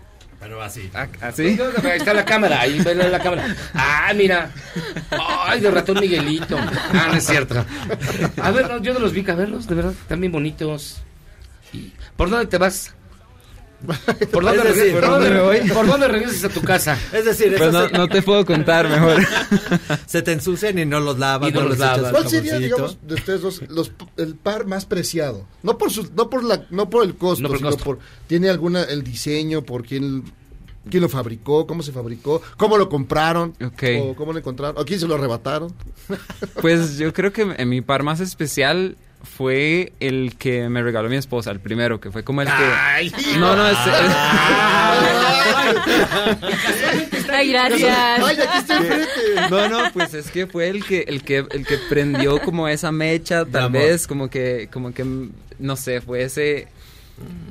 Pero 0.45 0.63
así. 0.63 0.91
¿Así? 1.23 1.59
Ahí 1.85 1.97
está 1.97 2.13
la 2.13 2.23
cámara, 2.23 2.61
ahí 2.61 2.79
vele 2.79 3.09
la 3.09 3.19
cámara. 3.19 3.57
Ah, 3.73 4.13
mira. 4.15 4.51
Ay, 5.11 5.59
de 5.61 5.71
ratón 5.71 5.99
Miguelito. 5.99 6.59
Ah, 6.59 7.09
no 7.11 7.15
es 7.15 7.25
cierto. 7.25 7.65
A 8.43 8.51
ver, 8.51 8.69
no, 8.69 8.77
yo 8.83 8.93
no 8.93 8.99
los 8.99 9.15
vi, 9.15 9.25
a 9.27 9.35
verlos, 9.35 9.67
de 9.67 9.75
verdad, 9.75 9.93
están 9.93 10.21
bien 10.21 10.33
bonitos. 10.33 11.01
¿Por 12.19 12.29
dónde 12.29 12.45
te 12.45 12.59
vas? 12.59 12.95
¿Por 14.33 14.45
dónde, 14.45 14.63
decir, 14.63 14.75
regresas? 14.95 15.01
¿Por 15.01 15.11
dónde 15.11 15.31
me 15.31 15.41
voy? 15.41 15.61
¿Por 15.71 15.87
dónde 15.87 16.09
regresas 16.09 16.45
a 16.45 16.49
tu 16.49 16.63
casa? 16.63 16.99
Es 17.13 17.25
decir, 17.25 17.55
Pues 17.57 17.73
no, 17.73 17.89
no 17.89 18.09
te 18.09 18.23
puedo 18.23 18.45
contar 18.47 18.89
mejor. 18.89 19.23
se 20.07 20.23
te 20.23 20.33
ensucian 20.33 20.79
y 20.79 20.85
no 20.85 21.01
los 21.01 21.19
lavas. 21.19 21.53
No 21.53 21.61
no 21.63 21.69
los 21.69 21.79
lavas. 21.79 22.11
¿Cuál 22.13 22.29
sería, 22.29 22.59
digamos, 22.59 22.99
de 23.03 23.15
ustedes 23.15 23.41
dos, 23.43 23.63
los, 23.69 23.93
el 24.17 24.35
par 24.37 24.67
más 24.67 24.87
preciado? 24.87 25.47
No 25.63 25.79
por 25.79 25.91
su, 25.91 26.09
no 26.17 26.31
por 26.31 26.45
la, 26.45 26.65
no 26.71 26.89
por 26.91 27.05
el 27.05 27.15
costo, 27.17 27.43
No 27.43 27.49
por 27.49 27.57
el 27.57 27.59
sino 27.59 27.71
costo. 27.71 27.85
por 27.85 27.99
tiene 28.27 28.49
alguna 28.51 28.83
el 28.85 29.03
diseño, 29.03 29.63
por 29.63 29.85
quién, 29.85 30.25
quién 30.91 31.03
lo 31.03 31.09
fabricó, 31.09 31.67
cómo 31.67 31.83
se 31.83 31.93
fabricó, 31.93 32.43
cómo 32.57 32.77
lo 32.79 32.89
compraron, 32.89 33.55
Ok. 33.65 33.83
o 34.03 34.15
cómo 34.15 34.33
lo 34.33 34.39
encontraron, 34.39 34.81
o 34.81 34.85
quién 34.85 35.01
se 35.01 35.07
lo 35.07 35.15
arrebataron. 35.15 35.73
Pues 36.61 36.99
yo 36.99 37.13
creo 37.13 37.33
que 37.33 37.43
en 37.57 37.69
mi 37.69 37.81
par 37.81 38.03
más 38.03 38.21
especial 38.21 38.97
fue 39.25 39.93
el 40.01 40.35
que 40.39 40.69
me 40.69 40.83
regaló 40.83 41.09
mi 41.09 41.17
esposa, 41.17 41.51
el 41.51 41.61
primero, 41.61 42.01
que 42.01 42.11
fue 42.11 42.23
como 42.25 42.43
el 42.43 42.49
que... 42.49 42.53
Ay, 42.55 43.13
no, 43.39 43.57
no, 43.57 43.67
es... 43.69 43.77
Ay, 47.31 47.53
gracias. 47.53 47.99
Ay, 48.23 48.37
aquí 48.41 48.73
enfrente. 48.73 49.09
No, 49.51 49.69
no, 49.69 49.93
pues 49.93 50.15
es 50.15 50.31
que 50.31 50.47
fue 50.47 50.69
el 50.69 50.85
que, 50.85 51.05
el 51.09 51.23
que, 51.23 51.39
el 51.51 51.67
que 51.67 51.79
prendió 51.89 52.41
como 52.41 52.69
esa 52.69 52.93
mecha, 52.93 53.45
tal 53.45 53.71
vez, 53.71 54.07
como 54.07 54.29
que, 54.31 54.69
como 54.73 54.93
que, 54.93 55.05
no 55.59 55.77
sé, 55.77 56.01
fue 56.01 56.23
ese, 56.23 56.69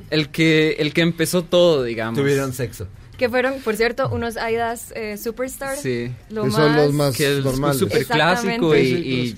el 0.10 0.30
que, 0.30 0.74
el 0.80 0.94
que 0.94 1.02
empezó 1.02 1.44
todo, 1.44 1.84
digamos. 1.84 2.20
Tuvieron 2.20 2.54
sexo. 2.54 2.88
Que 3.18 3.30
fueron, 3.30 3.60
por 3.62 3.76
cierto, 3.76 4.10
unos 4.10 4.38
Aidas 4.38 4.92
eh, 4.96 5.18
Superstar. 5.18 5.78
Sí. 5.78 6.12
Lo 6.30 6.44
Que 6.44 6.50
más, 6.50 6.56
son 6.58 6.76
los 6.76 6.94
más 6.94 7.16
que 7.16 7.38
es 7.38 7.44
normales. 7.46 7.78
súper 7.78 8.06
clásico 8.06 8.76
y, 8.76 8.80
y 8.82 9.36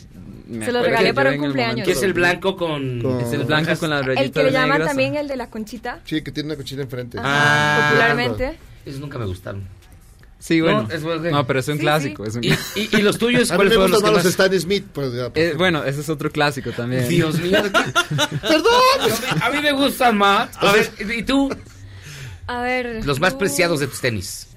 Se 0.48 0.72
lo 0.72 0.84
regalé 0.84 1.08
que 1.10 1.14
para 1.14 1.32
un 1.32 1.38
cumpleaños. 1.38 1.86
¿Qué 1.86 1.92
es 1.94 2.04
el 2.04 2.14
blanco 2.14 2.56
con...? 2.56 3.02
Con- 3.02 3.20
Es 3.22 3.34
el 3.34 3.46
blanco 3.46 3.76
con 3.80 3.90
las 3.90 4.06
rayitas 4.06 4.26
El 4.26 4.32
que 4.32 4.44
le 4.44 4.52
llaman 4.52 4.70
negras. 4.70 4.88
también 4.90 5.16
el 5.16 5.28
de 5.28 5.36
la 5.36 5.50
conchita, 5.50 6.00
Sí, 6.06 6.22
que 6.22 6.32
tiene 6.32 6.48
una 6.50 6.56
cochina 6.56 6.84
enfrente. 6.84 7.18
Ah, 7.22 7.88
popularmente. 7.90 8.58
Esos 8.86 9.00
nunca 9.00 9.18
me 9.18 9.26
gustaron. 9.26 9.64
Sí, 10.38 10.62
bueno. 10.62 10.84
No, 10.84 10.94
es 10.94 11.02
bueno. 11.02 11.32
No, 11.32 11.48
pero 11.48 11.60
es 11.60 11.68
un 11.70 11.76
Sí, 11.76 11.80
clásico. 11.80 12.24
sí. 12.26 12.30
es 12.30 12.36
un- 12.36 12.44
¿Y, 12.44 12.50
y, 12.82 13.00
y 13.00 13.02
los 13.02 13.18
tuyos 13.18 13.50
A 13.50 13.54
mí 13.54 13.58
cuáles 13.58 13.72
me 13.72 13.76
fueron 13.78 13.92
los 13.92 14.04
que 14.04 14.12
los? 14.12 14.26
Stan 14.26 14.60
Smith. 14.60 14.86
Pues, 14.94 15.12
ya, 15.14 15.30
por 15.30 15.38
Eh, 15.40 15.54
bueno, 15.58 15.84
ese 15.84 16.02
es 16.02 16.10
otro 16.10 16.30
clásico 16.30 16.70
también. 16.72 17.08
Dios 17.10 17.40
mío. 17.40 17.64
Perdón. 18.42 19.42
A 19.42 19.50
mí 19.50 19.62
me 19.64 19.72
gustan 19.72 20.18
más. 20.18 20.50
A 20.62 20.72
ver, 20.74 20.92
¿y 21.18 21.24
tú? 21.24 21.50
A 22.46 22.62
ver. 22.62 23.04
Los 23.06 23.20
más 23.20 23.34
preciados 23.34 23.80
de 23.80 23.88
tus 23.88 24.00
tenis. 24.02 24.48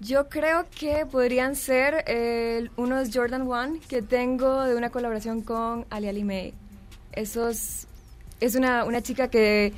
Yo 0.00 0.28
creo 0.30 0.64
que 0.78 1.04
podrían 1.04 1.54
ser 1.56 2.04
eh, 2.06 2.68
unos 2.76 3.10
Jordan 3.12 3.42
1 3.42 3.80
que 3.86 4.00
tengo 4.00 4.64
de 4.64 4.74
una 4.74 4.88
colaboración 4.90 5.42
con 5.42 5.84
Ali 5.90 6.08
Ali 6.08 6.24
May. 6.24 6.54
Esos 7.12 7.86
es 8.40 8.54
una, 8.54 8.84
una 8.84 9.02
chica 9.02 9.28
que, 9.28 9.74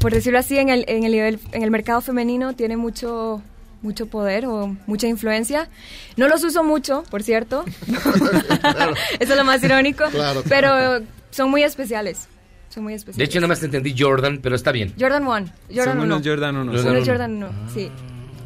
por 0.00 0.12
decirlo 0.12 0.40
así, 0.40 0.58
en 0.58 0.70
el, 0.70 0.84
en 0.88 1.04
el 1.04 1.12
nivel, 1.12 1.40
en 1.52 1.62
el 1.62 1.70
mercado 1.70 2.00
femenino 2.00 2.54
tiene 2.54 2.76
mucho 2.76 3.40
mucho 3.80 4.06
poder 4.06 4.46
o 4.46 4.76
mucha 4.86 5.06
influencia. 5.06 5.68
No 6.16 6.26
los 6.26 6.42
uso 6.42 6.64
mucho, 6.64 7.04
por 7.10 7.22
cierto. 7.22 7.64
Eso 9.20 9.32
es 9.32 9.36
lo 9.36 9.44
más 9.44 9.62
irónico. 9.62 10.04
Claro, 10.10 10.42
claro. 10.42 10.98
Pero 10.98 11.06
son 11.30 11.48
muy 11.50 11.62
especiales. 11.62 12.26
Son 12.70 12.82
muy 12.82 12.94
especiales. 12.94 13.18
De 13.18 13.24
hecho, 13.24 13.38
nada 13.38 13.48
más 13.48 13.60
te 13.60 13.66
entendí 13.66 13.94
Jordan, 13.96 14.40
pero 14.42 14.56
está 14.56 14.72
bien. 14.72 14.92
Jordan 14.98 15.22
1. 15.26 15.46
Jordan 15.68 15.84
Son 15.84 15.98
1. 15.98 16.02
unos 16.02 16.26
Jordan 16.26 16.56
1. 16.56 16.72
Jordan 16.72 16.90
Unos 16.90 16.96
uno. 16.96 17.06
Jordan 17.06 17.36
1, 17.36 17.50
sí. 17.72 17.90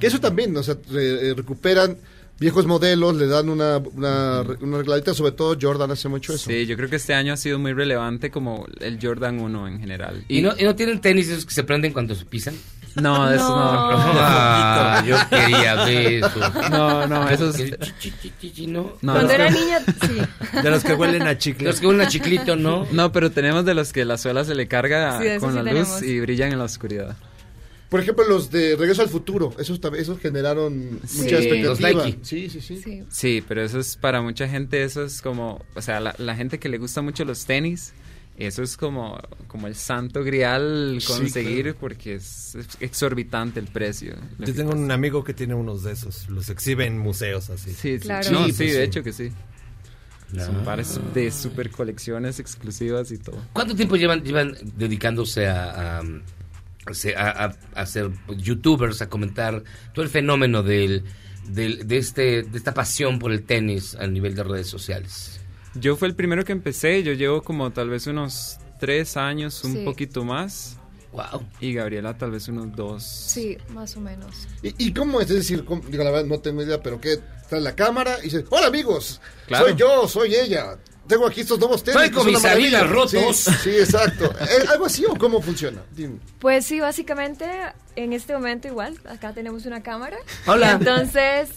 Que 0.02 0.08
eso 0.08 0.20
también, 0.20 0.54
o 0.56 0.62
sea, 0.62 0.76
re- 0.90 1.30
eh, 1.30 1.34
recuperan 1.34 1.96
viejos 2.38 2.66
modelos, 2.66 3.14
le 3.14 3.28
dan 3.28 3.48
una, 3.48 3.76
una, 3.78 4.42
una 4.60 4.76
arregladita, 4.76 5.14
sobre 5.14 5.30
todo 5.32 5.56
Jordan 5.60 5.92
hace 5.92 6.08
mucho 6.08 6.32
eso. 6.34 6.50
Sí, 6.50 6.66
yo 6.66 6.76
creo 6.76 6.90
que 6.90 6.96
este 6.96 7.14
año 7.14 7.32
ha 7.32 7.36
sido 7.36 7.58
muy 7.60 7.72
relevante 7.72 8.32
como 8.32 8.66
el 8.80 8.98
Jordan 9.00 9.38
1 9.38 9.68
en 9.68 9.78
general. 9.78 10.24
¿Y 10.28 10.42
no, 10.42 10.52
y 10.58 10.64
no 10.64 10.74
tienen 10.74 11.00
tenis 11.00 11.28
esos 11.28 11.46
que 11.46 11.54
se 11.54 11.62
prenden 11.62 11.92
cuando 11.92 12.16
se 12.16 12.24
pisan? 12.24 12.54
No, 12.96 13.26
de 13.30 13.36
eso 13.36 13.48
no. 13.48 13.56
Ah, 14.24 15.02
yo 15.06 15.16
quería 15.30 15.84
ver 15.84 16.24
eso. 16.24 16.40
No, 16.70 17.06
no, 17.06 17.28
esos... 17.28 17.56
¿no? 18.66 18.92
No, 19.00 19.12
Cuando 19.12 19.32
era 19.32 19.46
que- 19.48 19.52
niña, 19.54 19.78
sí. 20.00 20.58
De 20.62 20.70
los 20.70 20.82
que 20.84 20.94
huelen 20.94 21.22
a 21.22 21.38
chicle. 21.38 21.68
Los 21.68 21.80
que 21.80 21.86
unen 21.86 22.02
a 22.02 22.08
chiclito, 22.08 22.56
¿no? 22.56 22.86
No, 22.92 23.12
pero 23.12 23.30
tenemos 23.30 23.64
de 23.64 23.74
los 23.74 23.92
que 23.92 24.04
la 24.04 24.18
suela 24.18 24.44
se 24.44 24.54
le 24.54 24.68
carga 24.68 25.18
Sí, 25.20 25.40
con 25.40 25.50
sí 25.52 25.56
la 25.58 25.64
tenemos. 25.64 26.00
luz 26.00 26.02
y 26.10 26.20
brillan 26.20 26.52
en 26.52 26.58
la 26.58 26.64
oscuridad. 26.64 27.16
Por 27.92 28.00
ejemplo, 28.00 28.24
los 28.28 28.50
de 28.50 28.74
Regreso 28.74 29.02
al 29.02 29.08
Futuro, 29.08 29.54
esos, 29.58 29.78
esos 29.96 30.18
generaron 30.18 30.98
Sí, 31.06 31.18
mucha 31.22 31.36
expectativa. 31.36 31.90
los 31.92 32.04
Nike. 32.06 32.18
Sí, 32.22 32.48
sí, 32.50 32.60
sí. 32.60 32.76
Sí. 32.82 33.02
Sí, 33.08 33.44
pero 33.46 33.62
eso 33.62 33.78
es 33.78 33.96
para 33.96 34.20
mucha 34.20 34.48
gente, 34.48 34.82
eso 34.82 35.04
es 35.04 35.22
como, 35.22 35.64
o 35.76 35.80
sea, 35.82 36.00
la, 36.00 36.14
la 36.18 36.34
gente 36.34 36.58
que 36.58 36.68
le 36.68 36.78
gusta 36.78 37.02
mucho 37.02 37.24
los 37.24 37.44
tenis, 37.44 37.92
eso 38.38 38.62
es 38.62 38.78
como, 38.78 39.20
como 39.46 39.66
el 39.66 39.74
santo 39.74 40.24
grial 40.24 40.96
Sí, 41.00 41.06
conseguir 41.06 41.64
claro. 41.64 41.78
porque 41.78 42.14
es, 42.14 42.56
exorbitante 42.80 43.60
el 43.60 43.66
precio. 43.66 44.16
Yo 44.38 44.54
tengo 44.54 44.72
un 44.72 44.90
amigo 44.90 45.22
que 45.22 45.34
tiene 45.34 45.52
unos 45.54 45.82
de 45.84 45.92
esos. 45.92 46.28
Los 46.30 46.48
exhibe 46.48 46.86
en 46.86 46.98
museos 46.98 47.50
así. 47.50 47.70
Sí, 47.74 47.98
sí, 47.98 47.98
Claro. 48.00 48.30
no, 48.30 48.46
Sí, 48.46 48.52
sí, 48.54 48.66
de 48.70 48.84
hecho 48.84 49.02
que 49.02 49.12
sí. 49.12 49.30
Son 50.34 50.64
pares 50.64 50.98
de 51.12 51.30
super 51.30 51.70
colecciones 51.70 52.40
exclusivas 52.40 53.12
y 53.12 53.18
todo. 53.18 53.36
¿Cuánto 53.52 53.76
tiempo 53.76 53.96
llevan, 53.96 54.24
llevan 54.24 54.56
dedicándose 54.78 55.46
a, 55.46 55.98
a, 55.98 56.02
a 56.86 57.22
a- 57.22 57.44
a- 57.46 57.56
a 57.80 57.86
ser 57.86 58.10
youtubers, 58.36 59.02
a 59.02 59.08
comentar 59.08 59.62
todo 59.94 60.04
el 60.04 60.10
fenómeno 60.10 60.62
del, 60.62 61.04
del- 61.48 61.86
de, 61.86 61.96
este, 61.98 62.42
de 62.42 62.58
esta 62.58 62.74
pasión 62.74 63.18
por 63.18 63.32
el 63.32 63.44
tenis 63.44 63.94
a 63.94 64.06
nivel 64.06 64.34
de 64.34 64.42
redes 64.44 64.66
sociales? 64.68 65.40
Yo 65.74 65.96
fue 65.96 66.08
el 66.08 66.14
primero 66.14 66.44
que 66.44 66.52
empecé, 66.52 67.02
yo 67.02 67.12
llevo 67.12 67.42
como 67.42 67.70
tal 67.72 67.88
vez 67.88 68.06
unos 68.06 68.58
tres 68.78 69.16
años, 69.16 69.62
un 69.64 69.72
Sí. 69.74 69.84
poquito 69.84 70.24
más, 70.24 70.76
Wow. 71.12 71.46
y 71.60 71.72
Gabriela 71.74 72.16
tal 72.18 72.30
vez 72.32 72.48
unos 72.48 72.74
dos. 72.74 73.02
Sí, 73.04 73.56
más 73.72 73.96
o 73.96 74.00
menos. 74.00 74.48
¿Y, 74.62 74.86
y 74.88 74.92
cómo 74.92 75.20
es? 75.20 75.30
Es 75.30 75.36
decir, 75.36 75.64
cómo- 75.64 75.82
digo, 75.88 76.02
la 76.04 76.10
verdad 76.10 76.26
no 76.26 76.40
tengo 76.40 76.62
idea, 76.62 76.82
pero 76.82 77.00
que 77.00 77.18
trae 77.48 77.60
la 77.60 77.74
cámara 77.76 78.18
y 78.20 78.24
dice, 78.24 78.44
hola 78.50 78.66
amigos, 78.66 79.20
Claro. 79.46 79.66
soy 79.68 79.76
yo, 79.76 80.08
soy 80.08 80.34
ella. 80.34 80.78
Tengo 81.06 81.26
aquí 81.26 81.40
estos 81.42 81.58
nuevos 81.58 81.82
tenis. 81.82 82.10
Son 82.14 82.26
mis 82.26 82.36
una 82.36 82.42
maravilla". 82.48 82.78
anillos 82.80 82.90
rotos. 82.94 83.36
Sí, 83.36 83.50
sí, 83.64 83.70
exacto. 83.70 84.32
¿Es 84.40 84.68
¿Algo 84.68 84.86
así 84.86 85.04
o 85.04 85.14
cómo 85.16 85.42
funciona? 85.42 85.82
Dime. 85.90 86.18
Pues 86.38 86.64
sí, 86.66 86.80
básicamente 86.80 87.44
en 87.96 88.12
este 88.12 88.32
momento 88.34 88.68
igual, 88.68 88.98
acá 89.08 89.32
tenemos 89.32 89.66
una 89.66 89.82
cámara. 89.82 90.16
Hola. 90.46 90.72
Entonces, 90.72 91.50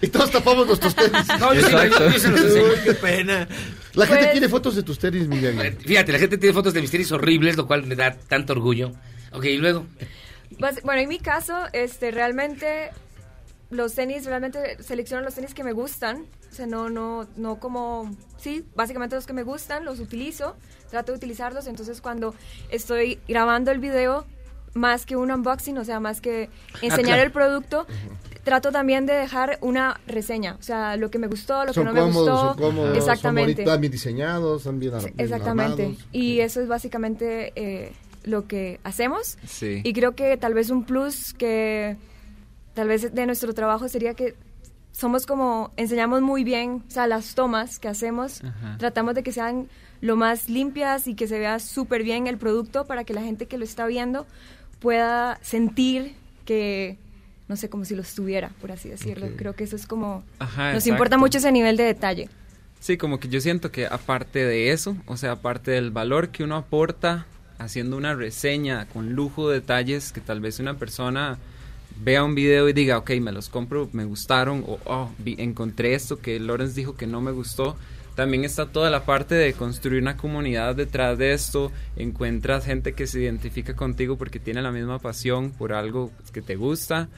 Y 0.00 0.08
todos 0.08 0.30
tapamos 0.30 0.66
nuestros 0.66 0.94
tenis. 0.94 1.26
No, 1.40 1.54
yo 1.54 1.62
sí- 1.62 1.72
yo 1.72 2.66
los 2.68 2.78
qué 2.80 2.94
pena. 2.94 3.48
La 3.94 4.06
gente 4.06 4.22
Pues- 4.22 4.32
quiere 4.32 4.48
fotos 4.48 4.76
de 4.76 4.82
tus 4.82 4.98
tenis, 4.98 5.26
Miguel. 5.28 5.76
Fíjate, 5.78 6.12
la 6.12 6.18
gente 6.18 6.36
tiene 6.38 6.52
fotos 6.52 6.72
de 6.74 6.80
mis 6.80 6.90
tenis 6.90 7.10
horribles, 7.12 7.56
lo 7.56 7.66
cual 7.66 7.84
me 7.84 7.96
da 7.96 8.14
tanto 8.14 8.52
orgullo. 8.52 8.92
Ok, 9.32 9.44
y 9.46 9.56
luego. 9.56 9.86
bas- 10.58 10.80
bueno, 10.82 11.00
en 11.00 11.08
mi 11.08 11.18
caso, 11.18 11.56
este, 11.72 12.10
realmente 12.10 12.90
los 13.70 13.94
tenis, 13.94 14.24
realmente 14.26 14.82
selecciono 14.82 15.22
los 15.24 15.34
tenis 15.34 15.52
que 15.54 15.64
me 15.64 15.72
gustan. 15.72 16.26
O 16.50 16.54
sea, 16.54 16.66
no, 16.66 16.88
no, 16.90 17.26
no 17.36 17.58
como, 17.58 18.14
sí, 18.44 18.64
básicamente 18.76 19.16
los 19.16 19.26
que 19.26 19.32
me 19.32 19.42
gustan, 19.42 19.86
los 19.86 20.00
utilizo, 20.00 20.54
trato 20.90 21.12
de 21.12 21.16
utilizarlos. 21.16 21.66
Entonces, 21.66 22.02
cuando 22.02 22.34
estoy 22.68 23.18
grabando 23.26 23.70
el 23.70 23.78
video, 23.78 24.26
más 24.74 25.06
que 25.06 25.16
un 25.16 25.30
unboxing, 25.32 25.78
o 25.78 25.84
sea, 25.84 25.98
más 25.98 26.20
que 26.20 26.50
enseñar 26.82 27.04
claro. 27.04 27.22
el 27.22 27.32
producto, 27.32 27.86
trato 28.44 28.70
también 28.70 29.06
de 29.06 29.14
dejar 29.14 29.58
una 29.62 29.98
reseña. 30.06 30.56
O 30.60 30.62
sea, 30.62 30.96
lo 30.98 31.10
que 31.10 31.18
me 31.18 31.26
gustó, 31.26 31.64
lo 31.64 31.72
Son 31.72 31.84
que 31.86 31.92
no 31.92 31.94
me 31.94 32.12
gustó. 32.12 32.48
son 32.48 32.56
cómodos, 32.58 32.96
Exactamente. 32.98 33.64
son 33.64 33.80
bien 33.80 33.92
diseñados, 33.92 34.60
están 34.60 34.78
bien, 34.78 34.92
Exactamente. 35.16 35.82
armados. 35.84 36.04
Y 36.12 36.40
eso 36.40 36.60
es 36.60 36.68
básicamente 36.68 37.52
eh, 37.56 37.92
lo 38.24 38.46
que 38.46 38.78
hacemos. 38.84 39.38
Sí. 39.46 39.80
Y 39.82 39.92
creo 39.94 40.14
que 40.14 40.36
tal 40.36 40.52
vez 40.52 40.68
un 40.68 40.84
plus 40.84 41.32
que 41.32 41.96
tal 42.74 42.88
vez 42.88 43.14
de 43.14 43.26
nuestro 43.26 43.54
trabajo 43.54 43.88
sería 43.88 44.14
que 44.14 44.34
somos 44.94 45.26
como, 45.26 45.72
enseñamos 45.76 46.22
muy 46.22 46.44
bien, 46.44 46.84
o 46.86 46.90
sea, 46.90 47.08
las 47.08 47.34
tomas 47.34 47.80
que 47.80 47.88
hacemos, 47.88 48.42
Ajá. 48.44 48.76
tratamos 48.78 49.16
de 49.16 49.24
que 49.24 49.32
sean 49.32 49.68
lo 50.00 50.14
más 50.14 50.48
limpias 50.48 51.08
y 51.08 51.14
que 51.16 51.26
se 51.26 51.38
vea 51.38 51.58
súper 51.58 52.04
bien 52.04 52.28
el 52.28 52.38
producto 52.38 52.86
para 52.86 53.02
que 53.02 53.12
la 53.12 53.20
gente 53.20 53.46
que 53.46 53.58
lo 53.58 53.64
está 53.64 53.86
viendo 53.86 54.24
pueda 54.78 55.38
sentir 55.42 56.14
que, 56.44 56.96
no 57.48 57.56
sé, 57.56 57.68
como 57.68 57.84
si 57.84 57.96
lo 57.96 58.02
estuviera, 58.02 58.50
por 58.60 58.70
así 58.70 58.88
decirlo. 58.88 59.26
Creo 59.36 59.54
que 59.54 59.64
eso 59.64 59.74
es 59.74 59.86
como, 59.86 60.22
Ajá, 60.38 60.66
nos 60.66 60.74
exacto. 60.74 60.90
importa 60.90 61.18
mucho 61.18 61.38
ese 61.38 61.50
nivel 61.50 61.76
de 61.76 61.84
detalle. 61.84 62.28
Sí, 62.78 62.96
como 62.96 63.18
que 63.18 63.28
yo 63.28 63.40
siento 63.40 63.72
que 63.72 63.86
aparte 63.86 64.44
de 64.44 64.70
eso, 64.70 64.96
o 65.06 65.16
sea, 65.16 65.32
aparte 65.32 65.72
del 65.72 65.90
valor 65.90 66.28
que 66.28 66.44
uno 66.44 66.54
aporta 66.54 67.26
haciendo 67.58 67.96
una 67.96 68.14
reseña 68.14 68.86
con 68.86 69.14
lujo 69.14 69.48
de 69.48 69.60
detalles 69.60 70.12
que 70.12 70.20
tal 70.20 70.40
vez 70.40 70.60
una 70.60 70.74
persona 70.74 71.38
vea 72.02 72.24
un 72.24 72.34
video 72.34 72.68
y 72.68 72.72
diga, 72.72 72.98
ok, 72.98 73.10
me 73.20 73.32
los 73.32 73.48
compro, 73.48 73.88
me 73.92 74.04
gustaron, 74.04 74.64
o 74.66 74.78
oh, 74.84 75.10
encontré 75.24 75.94
esto 75.94 76.18
que 76.18 76.40
Lawrence 76.40 76.74
dijo 76.74 76.96
que 76.96 77.06
no 77.06 77.20
me 77.20 77.32
gustó. 77.32 77.76
También 78.14 78.44
está 78.44 78.66
toda 78.66 78.90
la 78.90 79.04
parte 79.04 79.34
de 79.34 79.54
construir 79.54 80.00
una 80.00 80.16
comunidad 80.16 80.76
detrás 80.76 81.18
de 81.18 81.32
esto. 81.32 81.72
Encuentras 81.96 82.64
gente 82.64 82.92
que 82.92 83.08
se 83.08 83.20
identifica 83.20 83.74
contigo 83.74 84.16
porque 84.16 84.38
tiene 84.38 84.62
la 84.62 84.70
misma 84.70 85.00
pasión 85.00 85.50
por 85.50 85.72
algo 85.72 86.12
que 86.32 86.40
te 86.40 86.54
gusta. 86.54 87.08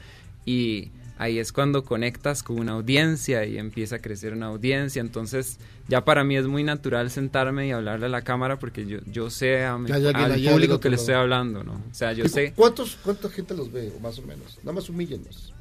Y 0.43 0.89
ahí 1.17 1.39
es 1.39 1.51
cuando 1.51 1.83
conectas 1.83 2.43
con 2.43 2.59
una 2.59 2.73
audiencia 2.73 3.45
y 3.45 3.57
empieza 3.57 3.97
a 3.97 3.99
crecer 3.99 4.33
una 4.33 4.47
audiencia. 4.47 4.99
Entonces, 4.99 5.59
ya 5.87 6.03
para 6.05 6.23
mí 6.23 6.37
es 6.37 6.45
muy 6.47 6.63
natural 6.63 7.09
sentarme 7.11 7.67
y 7.67 7.71
hablarle 7.71 8.05
a 8.07 8.09
la 8.09 8.21
cámara 8.21 8.59
porque 8.59 8.85
yo, 8.85 8.99
yo 9.05 9.29
sé 9.29 9.65
a 9.65 9.77
mi- 9.77 9.87
Ya 9.89 9.95
al 9.95 10.41
público 10.43 10.79
que 10.79 10.89
le 10.89 10.95
estoy 10.97 11.15
hablando, 11.15 11.63
¿no? 11.63 11.73
O 11.73 11.93
sea, 11.93 12.13
yo 12.13 12.25
¿Y 12.25 12.29
sé. 12.29 12.53
¿Cuántos, 12.55 12.97
¿Cuánta 13.03 13.29
gente 13.29 13.53
los 13.55 13.71
ve, 13.71 13.91
o 13.95 13.99
más 13.99 14.17
o 14.19 14.21
menos? 14.23 14.57
Nada 14.63 14.73
más 14.73 14.89
humíllenos. 14.89 15.53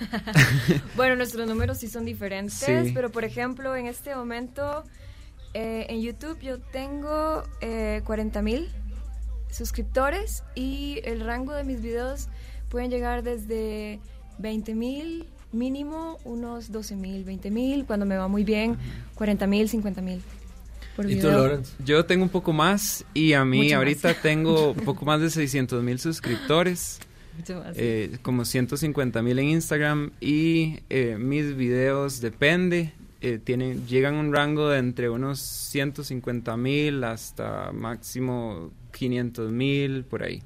Bueno, 0.96 1.16
nuestros 1.16 1.46
números 1.48 1.78
sí 1.78 1.88
son 1.88 2.04
diferentes, 2.04 2.54
Sí. 2.58 2.92
pero 2.94 3.10
por 3.10 3.24
ejemplo, 3.24 3.74
en 3.76 3.86
este 3.86 4.14
momento 4.14 4.84
eh, 5.54 5.86
en 5.88 6.00
YouTube 6.02 6.38
yo 6.40 6.58
tengo 6.60 7.42
eh, 7.60 8.02
40 8.04 8.42
mil 8.42 8.68
suscriptores 9.50 10.44
y 10.54 11.00
el 11.04 11.20
rango 11.20 11.52
de 11.54 11.64
mis 11.64 11.80
videos 11.80 12.28
pueden 12.68 12.90
llegar 12.90 13.22
desde 13.22 13.98
20 14.38 14.74
mil 14.74 15.26
mínimo, 15.52 16.18
unos 16.24 16.70
12 16.70 16.96
mil, 16.96 17.24
20 17.24 17.50
mil, 17.50 17.84
cuando 17.86 18.04
me 18.06 18.16
va 18.16 18.28
muy 18.28 18.44
bien, 18.44 18.76
40 19.14 19.46
mil, 19.46 19.68
50 19.68 20.02
mil. 20.02 20.20
por 20.94 21.06
video. 21.06 21.62
Yo 21.84 22.04
tengo 22.04 22.24
un 22.24 22.28
poco 22.28 22.52
más 22.52 23.04
y 23.14 23.32
a 23.32 23.44
mí 23.44 23.58
Mucho 23.58 23.68
más. 23.70 23.76
ahorita 23.78 24.14
tengo 24.14 24.72
un 24.72 24.80
poco 24.84 25.04
más 25.04 25.20
de 25.20 25.30
600 25.30 25.82
mil 25.82 25.98
suscriptores. 25.98 26.98
Mucho 27.36 27.60
más. 27.60 27.76
eh, 27.78 28.18
como 28.22 28.44
150 28.44 29.22
mil 29.22 29.38
en 29.38 29.48
Instagram 29.50 30.10
y 30.20 30.80
eh, 30.90 31.16
mis 31.18 31.56
videos 31.56 32.20
depende 32.20 32.92
eh, 33.20 33.38
tienen 33.42 33.86
llegan 33.86 34.16
a 34.16 34.20
un 34.20 34.32
rango 34.34 34.68
de 34.68 34.78
entre 34.78 35.08
unos 35.08 35.38
150 35.40 36.56
mil 36.56 37.04
hasta 37.04 37.70
máximo 37.72 38.72
500 38.92 39.52
mil 39.52 40.04
por 40.04 40.24
ahí 40.24 40.42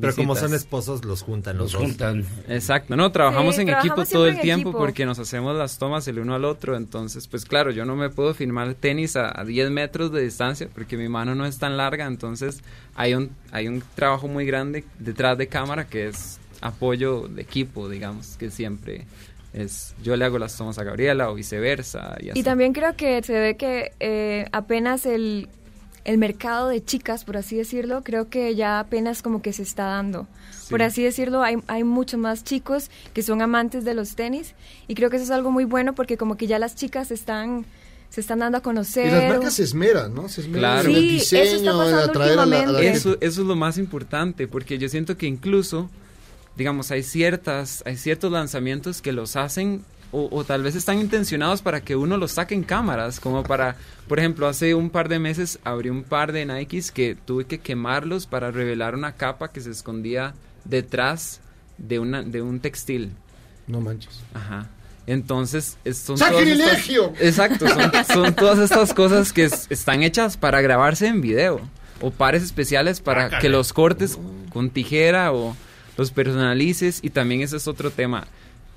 Pero 0.00 0.14
como 0.14 0.36
son 0.36 0.52
esposos, 0.54 1.04
los 1.04 1.22
juntan 1.22 1.56
los, 1.56 1.72
Los 1.72 1.80
dos. 1.80 1.82
juntan. 1.90 2.24
Exacto, 2.48 2.96
no, 2.96 3.10
trabajamos 3.12 3.54
Sí, 3.54 3.62
en 3.62 3.68
trabajamos 3.68 4.00
equipo 4.08 4.12
todo 4.18 4.26
el 4.26 4.40
tiempo 4.40 4.68
equipo. 4.70 4.78
porque 4.78 5.06
nos 5.06 5.18
hacemos 5.18 5.56
las 5.56 5.78
tomas 5.78 6.06
el 6.08 6.18
uno 6.18 6.34
al 6.34 6.44
otro, 6.44 6.76
entonces 6.76 7.26
pues 7.28 7.44
claro, 7.44 7.70
yo 7.70 7.84
no 7.84 7.96
me 7.96 8.10
puedo 8.10 8.34
filmar 8.34 8.74
tenis 8.74 9.16
a, 9.16 9.38
a 9.40 9.44
10 9.44 9.70
metros 9.70 10.12
de 10.12 10.22
distancia 10.22 10.68
porque 10.74 10.96
mi 10.96 11.08
mano 11.08 11.34
no 11.34 11.46
es 11.46 11.58
tan 11.58 11.76
larga, 11.76 12.06
entonces 12.06 12.62
hay 12.94 13.14
un, 13.14 13.30
hay 13.52 13.68
un 13.68 13.82
trabajo 13.94 14.28
muy 14.28 14.44
grande 14.46 14.84
detrás 14.98 15.38
de 15.38 15.46
cámara 15.48 15.86
que 15.86 16.08
es 16.08 16.38
apoyo 16.60 17.28
de 17.28 17.42
equipo, 17.42 17.88
digamos, 17.88 18.36
que 18.38 18.50
siempre 18.50 19.06
es, 19.52 19.94
yo 20.02 20.16
le 20.16 20.24
hago 20.24 20.38
las 20.38 20.56
tomas 20.56 20.78
a 20.78 20.84
Gabriela 20.84 21.30
o 21.30 21.34
viceversa. 21.34 22.16
Y, 22.20 22.30
así. 22.30 22.40
Y 22.40 22.42
también 22.42 22.72
creo 22.72 22.94
que 22.96 23.22
se 23.22 23.32
ve 23.38 23.56
que 23.56 23.92
eh, 24.00 24.46
apenas 24.52 25.06
el, 25.06 25.48
el 26.06 26.18
mercado 26.18 26.68
de 26.68 26.82
chicas, 26.84 27.24
por 27.24 27.36
así 27.36 27.56
decirlo, 27.56 28.02
creo 28.04 28.28
que 28.30 28.54
ya 28.54 28.78
apenas 28.80 29.22
como 29.22 29.42
que 29.42 29.52
se 29.52 29.62
está 29.62 29.84
dando. 29.86 30.26
Por 30.70 30.82
así 30.82 31.02
decirlo, 31.02 31.42
hay, 31.42 31.56
hay 31.66 31.84
muchos 31.84 32.18
más 32.18 32.42
chicos 32.44 32.90
que 33.12 33.22
son 33.22 33.42
amantes 33.42 33.84
de 33.84 33.94
los 33.94 34.14
tenis 34.16 34.54
y 34.88 34.94
creo 34.94 35.10
que 35.10 35.16
eso 35.16 35.24
es 35.24 35.30
algo 35.30 35.50
muy 35.50 35.64
bueno 35.64 35.94
porque 35.94 36.16
como 36.16 36.36
que 36.36 36.46
ya 36.46 36.58
las 36.58 36.74
chicas 36.76 37.10
están 37.10 37.66
se 38.08 38.20
están 38.20 38.38
dando 38.38 38.58
a 38.58 38.60
conocer. 38.62 39.08
Y 39.08 39.10
las 39.10 39.28
marcas 39.34 39.54
se 39.54 39.64
esmeran, 39.64 40.14
¿no? 40.14 40.28
Se 40.28 40.40
esmeran 40.42 40.60
Claro. 40.84 40.88
en 40.90 40.94
el 40.96 41.20
Sí, 41.20 41.36
eso 41.36 41.56
está 41.56 41.56
diseño, 41.56 41.72
en 41.72 41.78
pasando 41.78 42.04
atraer 42.12 42.32
a 42.32 42.36
la, 42.36 42.42
a 42.42 42.46
la 42.46 42.56
últimamente. 42.58 42.90
eso, 42.96 43.10
gente. 43.10 43.26
eso 43.26 43.40
es 43.42 43.46
lo 43.48 43.56
más 43.56 43.78
importante, 43.78 44.46
porque 44.48 44.78
yo 44.78 44.88
siento 44.88 45.16
que 45.16 45.26
incluso, 45.26 45.90
digamos, 46.56 46.92
hay 46.92 47.02
ciertas, 47.02 47.82
hay 47.84 47.96
ciertos 47.96 48.30
lanzamientos 48.30 49.02
que 49.02 49.10
los 49.12 49.34
hacen 49.34 49.84
o, 50.12 50.28
o 50.30 50.44
tal 50.44 50.62
vez 50.62 50.74
están 50.74 50.98
intencionados 50.98 51.62
para 51.62 51.80
que 51.80 51.96
uno 51.96 52.16
los 52.16 52.32
saque 52.32 52.54
en 52.54 52.62
cámaras, 52.62 53.20
como 53.20 53.42
para, 53.42 53.76
por 54.08 54.18
ejemplo, 54.18 54.46
hace 54.48 54.74
un 54.74 54.90
par 54.90 55.08
de 55.08 55.18
meses 55.18 55.58
abrí 55.64 55.88
un 55.90 56.04
par 56.04 56.32
de 56.32 56.44
Nikes 56.46 56.90
que 56.92 57.14
tuve 57.16 57.44
que 57.46 57.58
quemarlos 57.58 58.26
para 58.26 58.50
revelar 58.50 58.94
una 58.94 59.12
capa 59.12 59.52
que 59.52 59.60
se 59.60 59.70
escondía 59.70 60.34
detrás 60.64 61.40
de 61.78 61.98
una 61.98 62.22
de 62.22 62.42
un 62.42 62.60
textil. 62.60 63.12
No 63.66 63.80
manches. 63.80 64.20
Ajá. 64.34 64.66
Entonces, 65.06 65.76
es- 65.84 65.98
son 65.98 66.16
todas 66.18 66.32
¡Sacrilegio! 66.34 67.12
estas- 67.20 67.22
exacto, 67.22 67.66
son, 67.68 67.92
son 68.24 68.34
todas 68.34 68.58
estas 68.58 68.92
cosas 68.92 69.32
que 69.32 69.44
es- 69.44 69.66
están 69.70 70.02
hechas 70.02 70.36
para 70.36 70.60
grabarse 70.60 71.06
en 71.06 71.20
video. 71.20 71.60
O 72.00 72.10
pares 72.10 72.42
especiales 72.42 73.00
para 73.00 73.38
que 73.38 73.48
los 73.48 73.72
cortes 73.72 74.18
con 74.52 74.68
tijera 74.70 75.32
o 75.32 75.56
los 75.96 76.10
personalices. 76.10 76.98
Y 77.02 77.10
también 77.10 77.40
ese 77.40 77.56
es 77.56 77.66
otro 77.68 77.90
tema. 77.90 78.26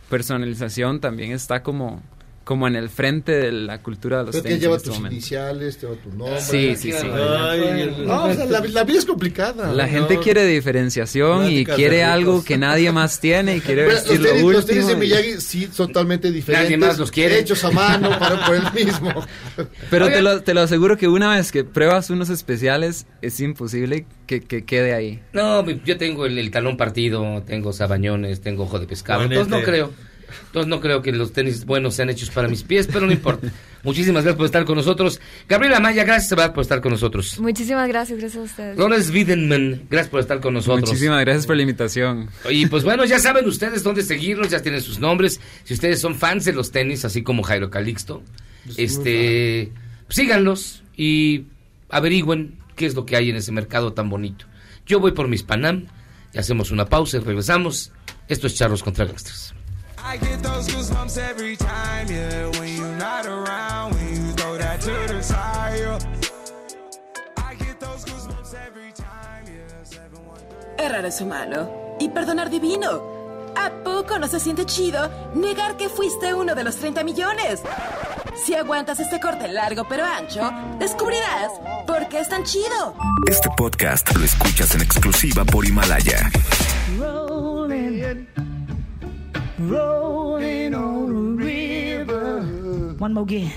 Personalización 0.10 1.00
también 1.00 1.32
está 1.32 1.62
como, 1.64 2.02
como 2.50 2.68
en 2.68 2.76
el 2.76 2.90
frente 2.90 3.32
de 3.34 3.52
la 3.52 3.84
cultura 3.84 4.18
de 4.18 4.24
los 4.24 4.32
Pero 4.32 4.42
que 4.42 4.50
tenis 4.50 4.56
en 4.56 4.62
lleva 4.64 4.78
este 4.78 4.88
tus 4.90 4.98
momento. 4.98 5.14
iniciales, 5.14 5.80
lleva 5.80 5.94
tu 5.98 6.10
nombre. 6.10 6.42
Sí, 6.42 6.76
sí, 6.76 6.92
sí. 6.92 7.08
Ay, 7.08 7.96
no, 8.08 8.24
o 8.26 8.34
sea, 8.34 8.46
la, 8.48 8.62
la 8.62 8.84
vida 8.86 8.98
es 8.98 9.06
complicada. 9.06 9.72
La 9.72 9.88
gente 9.88 10.18
quiere 10.18 10.44
diferenciación 10.48 11.48
y 11.52 11.64
quiere 11.64 12.04
algo 12.04 12.44
que 12.44 12.58
nadie 12.58 12.92
más 12.92 13.20
tiene 13.20 13.58
y 13.58 13.62
quiere 13.62 13.86
vestir 13.86 14.20
los, 14.20 14.22
lo 14.22 14.28
tenis, 14.30 14.44
último. 14.44 14.52
los 14.54 14.66
tenis 14.66 14.88
de 14.88 14.96
Miyagi 14.96 15.34
sí 15.40 15.70
son 15.72 15.90
totalmente 15.90 16.32
diferentes. 16.32 16.72
Nadie 16.72 16.78
más 16.88 16.98
los 16.98 17.12
quiere. 17.12 17.38
Hechos 17.38 17.64
a 17.66 17.70
mano 17.70 18.10
para 18.20 18.44
por 18.44 18.56
el 18.56 18.74
mismo. 18.74 19.14
Pero 19.92 20.08
te 20.08 20.24
lo, 20.24 20.42
te 20.42 20.56
lo 20.56 20.62
aseguro 20.62 20.98
que 20.98 21.08
una 21.08 21.36
vez 21.36 21.52
que 21.52 21.64
pruebas 21.64 22.10
unos 22.10 22.32
especiales, 22.32 23.06
es 23.22 23.40
imposible 23.42 24.08
que, 24.26 24.42
que 24.42 24.66
quede 24.66 24.96
ahí. 24.96 25.22
No, 25.34 25.64
yo 25.70 25.98
tengo 26.00 26.26
el, 26.26 26.36
el 26.40 26.50
talón 26.50 26.78
partido, 26.78 27.44
tengo 27.46 27.74
sabañones, 27.74 28.42
tengo 28.42 28.64
ojo 28.64 28.80
de 28.80 28.88
pescado. 28.88 29.22
Entonces 29.22 29.50
no 29.50 29.62
creo. 29.62 29.92
Entonces 30.48 30.68
no 30.68 30.80
creo 30.80 31.02
que 31.02 31.12
los 31.12 31.34
tenis 31.34 31.66
buenos 31.66 31.96
sean 31.96 32.10
hechos 32.10 32.30
para 32.30 32.48
mis 32.48 32.64
pies, 32.64 32.88
pero 32.88 33.06
no 33.06 33.12
importa. 33.12 33.48
Muchísimas 33.84 34.24
gracias 34.24 34.38
por 34.38 34.46
estar 34.46 34.66
con 34.66 34.76
nosotros. 34.76 35.22
Gabriela 35.48 35.80
Maya, 35.80 36.04
gracias 36.04 36.52
por 36.52 36.62
estar 36.62 36.82
con 36.82 36.92
nosotros. 36.92 37.40
Muchísimas 37.40 37.88
gracias, 37.88 38.20
gracias 38.20 38.42
a 38.42 38.46
ustedes. 38.46 39.10
Wiedenman, 39.10 39.84
gracias 39.90 40.10
por 40.10 40.20
estar 40.20 40.40
con 40.40 40.54
nosotros. 40.54 40.90
Muchísimas 40.90 41.22
gracias 41.22 41.46
por 41.46 41.56
la 41.56 41.62
invitación. 41.62 42.30
Y 42.50 42.66
pues 42.66 42.84
bueno, 42.84 43.06
ya 43.06 43.20
saben 43.20 43.48
ustedes 43.48 43.84
dónde 43.84 44.04
seguirlos, 44.04 44.50
ya 44.50 44.62
tienen 44.62 44.82
sus 44.82 45.00
nombres. 45.00 45.40
Si 45.64 45.74
ustedes 45.74 46.00
son 46.00 46.16
fans 46.16 46.46
de 46.46 46.54
los 46.54 46.72
tenis, 46.72 47.06
así 47.06 47.24
como 47.24 47.44
Jairo 47.44 47.70
Calixto, 47.70 48.24
este, 48.78 49.72
síganlos 50.10 50.84
y 50.96 51.46
averigüen 51.90 52.58
qué 52.76 52.86
es 52.86 52.96
lo 52.96 53.06
que 53.06 53.16
hay 53.16 53.30
en 53.30 53.36
ese 53.36 53.52
mercado 53.52 53.94
tan 53.94 54.10
bonito. 54.10 54.46
Yo 54.86 55.00
voy 55.00 55.12
por 55.12 55.28
mis 55.28 55.44
Panam 55.44 55.86
y 56.34 56.40
hacemos 56.40 56.72
una 56.72 56.86
pausa 56.86 57.18
y 57.18 57.20
regresamos. 57.22 57.92
Esto 58.28 58.48
es 58.48 58.56
Charlos 58.56 58.84
contra 58.84 59.06
Gangsters. 59.06 59.54
I 60.04 60.18
get 60.18 60.42
those 60.42 60.68
goosebumps 60.68 61.18
every 61.18 61.56
time, 61.56 62.08
yeah. 62.10 62.48
When 62.60 62.76
you're 62.76 62.98
not 62.98 63.26
around, 63.26 63.94
when 63.96 64.10
you 64.16 64.32
throw 64.34 64.58
that 64.58 64.82
to 64.82 65.14
the 65.14 65.22
side, 65.22 65.80
yeah. 65.80 66.00
I 67.38 67.56
get 67.56 67.80
those 67.80 68.06
goosebumps 68.06 68.54
every 68.68 68.92
time, 68.94 69.46
yeah. 69.48 70.84
Errar 70.86 71.06
es 71.06 71.22
humano 71.22 71.70
y 72.00 72.10
perdonar 72.10 72.50
divino. 72.50 73.18
¿A 73.56 73.84
poco 73.84 74.18
no 74.20 74.28
se 74.28 74.40
siente 74.40 74.66
chido 74.66 75.10
negar 75.36 75.76
que 75.76 75.90
fuiste 75.90 76.34
uno 76.34 76.56
de 76.56 76.64
los 76.64 76.78
30 76.78 77.04
millones? 77.04 77.62
Si 78.46 78.56
aguantas 78.56 79.00
este 79.00 79.20
corte 79.20 79.48
largo 79.50 79.86
pero 79.90 80.06
ancho, 80.06 80.50
descubrirás 80.80 81.52
por 81.86 82.08
qué 82.08 82.20
es 82.20 82.30
tan 82.30 82.44
chido. 82.46 82.96
Este 83.28 83.50
podcast 83.58 84.16
lo 84.16 84.24
escuchas 84.24 84.74
en 84.76 84.82
exclusiva 84.82 85.44
por 85.44 85.66
Himalaya. 85.66 86.32
Rolling, 86.98 88.28
rolling 89.60 90.74
on 90.74 91.38
the 91.38 91.44
river. 91.44 92.96
One 92.98 93.14
more 93.14 93.24
again. 93.24 93.52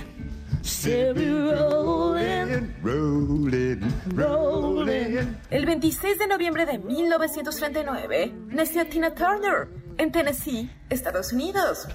Still 0.62 1.14
rolling, 1.14 2.74
rolling, 2.82 3.80
rolling. 4.14 5.36
El 5.50 5.66
26 5.66 6.18
de 6.18 6.26
noviembre 6.26 6.66
de 6.66 6.78
1939 6.78 8.32
nació 8.48 8.86
Tina 8.86 9.14
Turner 9.14 9.68
en 9.98 10.12
Tennessee, 10.12 10.70
Estados 10.88 11.32
Unidos. 11.32 11.88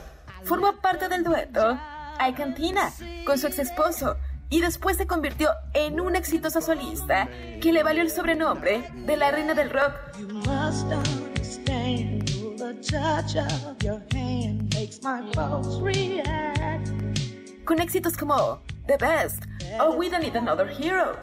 Formó 0.44 0.74
parte 0.82 1.08
del 1.10 1.24
dueto 1.24 1.80
I 2.20 2.34
Cantina 2.34 2.92
con 3.26 3.38
su 3.38 3.48
ex 3.48 3.60
esposo 3.60 4.18
y 4.50 4.62
después 4.62 4.98
se 4.98 5.08
convirtió 5.08 5.50
en 5.74 6.00
una 6.00 6.18
exitosa 6.20 6.62
solista 6.62 7.30
que 7.62 7.74
le 7.74 7.84
valió 7.84 8.02
el 8.02 8.10
sobrenombre 8.10 8.90
de 9.06 9.18
la 9.18 9.32
reina 9.32 9.54
del 9.54 9.70
rock. 9.70 9.94
You 10.18 10.28
must 10.30 10.88
understand 12.68 12.68
the 12.68 13.34
touch 13.34 13.36
of 13.36 13.84
your 13.84 14.02
hand 14.12 14.74
makes 14.74 15.02
my 15.02 15.22
pulse 15.32 15.80
react. 15.80 16.92
con 17.66 17.78
éxitos 17.80 18.18
como 18.18 18.60
The 18.88 18.98
Best 18.98 19.44
o 19.80 19.96
We 19.96 20.10
Don't 20.10 20.24
Need 20.24 20.36
Another 20.36 20.68
Hero. 20.68 21.18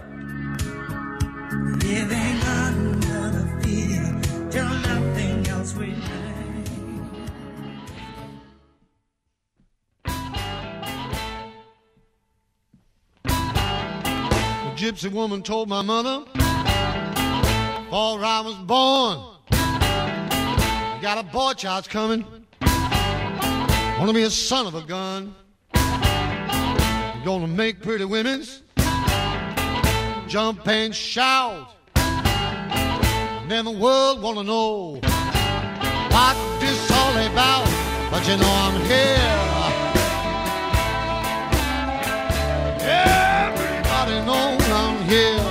Living 1.82 2.40
under 2.66 3.30
the 3.30 3.44
fear 3.62 4.20
till 4.50 4.68
nothing 4.68 5.46
else 5.48 5.74
remains. 5.74 6.00
A 14.64 14.74
gypsy 14.76 15.10
woman 15.10 15.42
told 15.42 15.68
my 15.68 15.82
mother, 15.82 16.24
before 16.34 18.24
I 18.24 18.42
was 18.44 18.56
born, 18.66 19.33
got 21.04 21.18
a 21.18 21.22
boy 21.22 21.52
child's 21.52 21.86
coming. 21.86 22.24
Wanna 23.98 24.14
be 24.14 24.22
a 24.22 24.30
son 24.30 24.66
of 24.66 24.74
a 24.74 24.80
gun. 24.80 25.34
Gonna 27.26 27.46
make 27.46 27.82
pretty 27.82 28.06
women's 28.06 28.62
jump 30.26 30.66
and 30.66 30.94
shout. 30.94 31.68
And 31.94 33.50
then 33.50 33.66
the 33.66 33.76
world 33.84 34.22
wanna 34.22 34.44
know 34.44 34.98
what 36.14 36.36
this 36.60 36.90
all 36.90 37.16
about. 37.30 37.68
But 38.10 38.26
you 38.26 38.38
know 38.38 38.54
I'm 38.64 38.80
here. 38.92 39.36
Everybody 42.80 44.16
knows 44.24 44.70
I'm 44.70 45.04
here. 45.04 45.44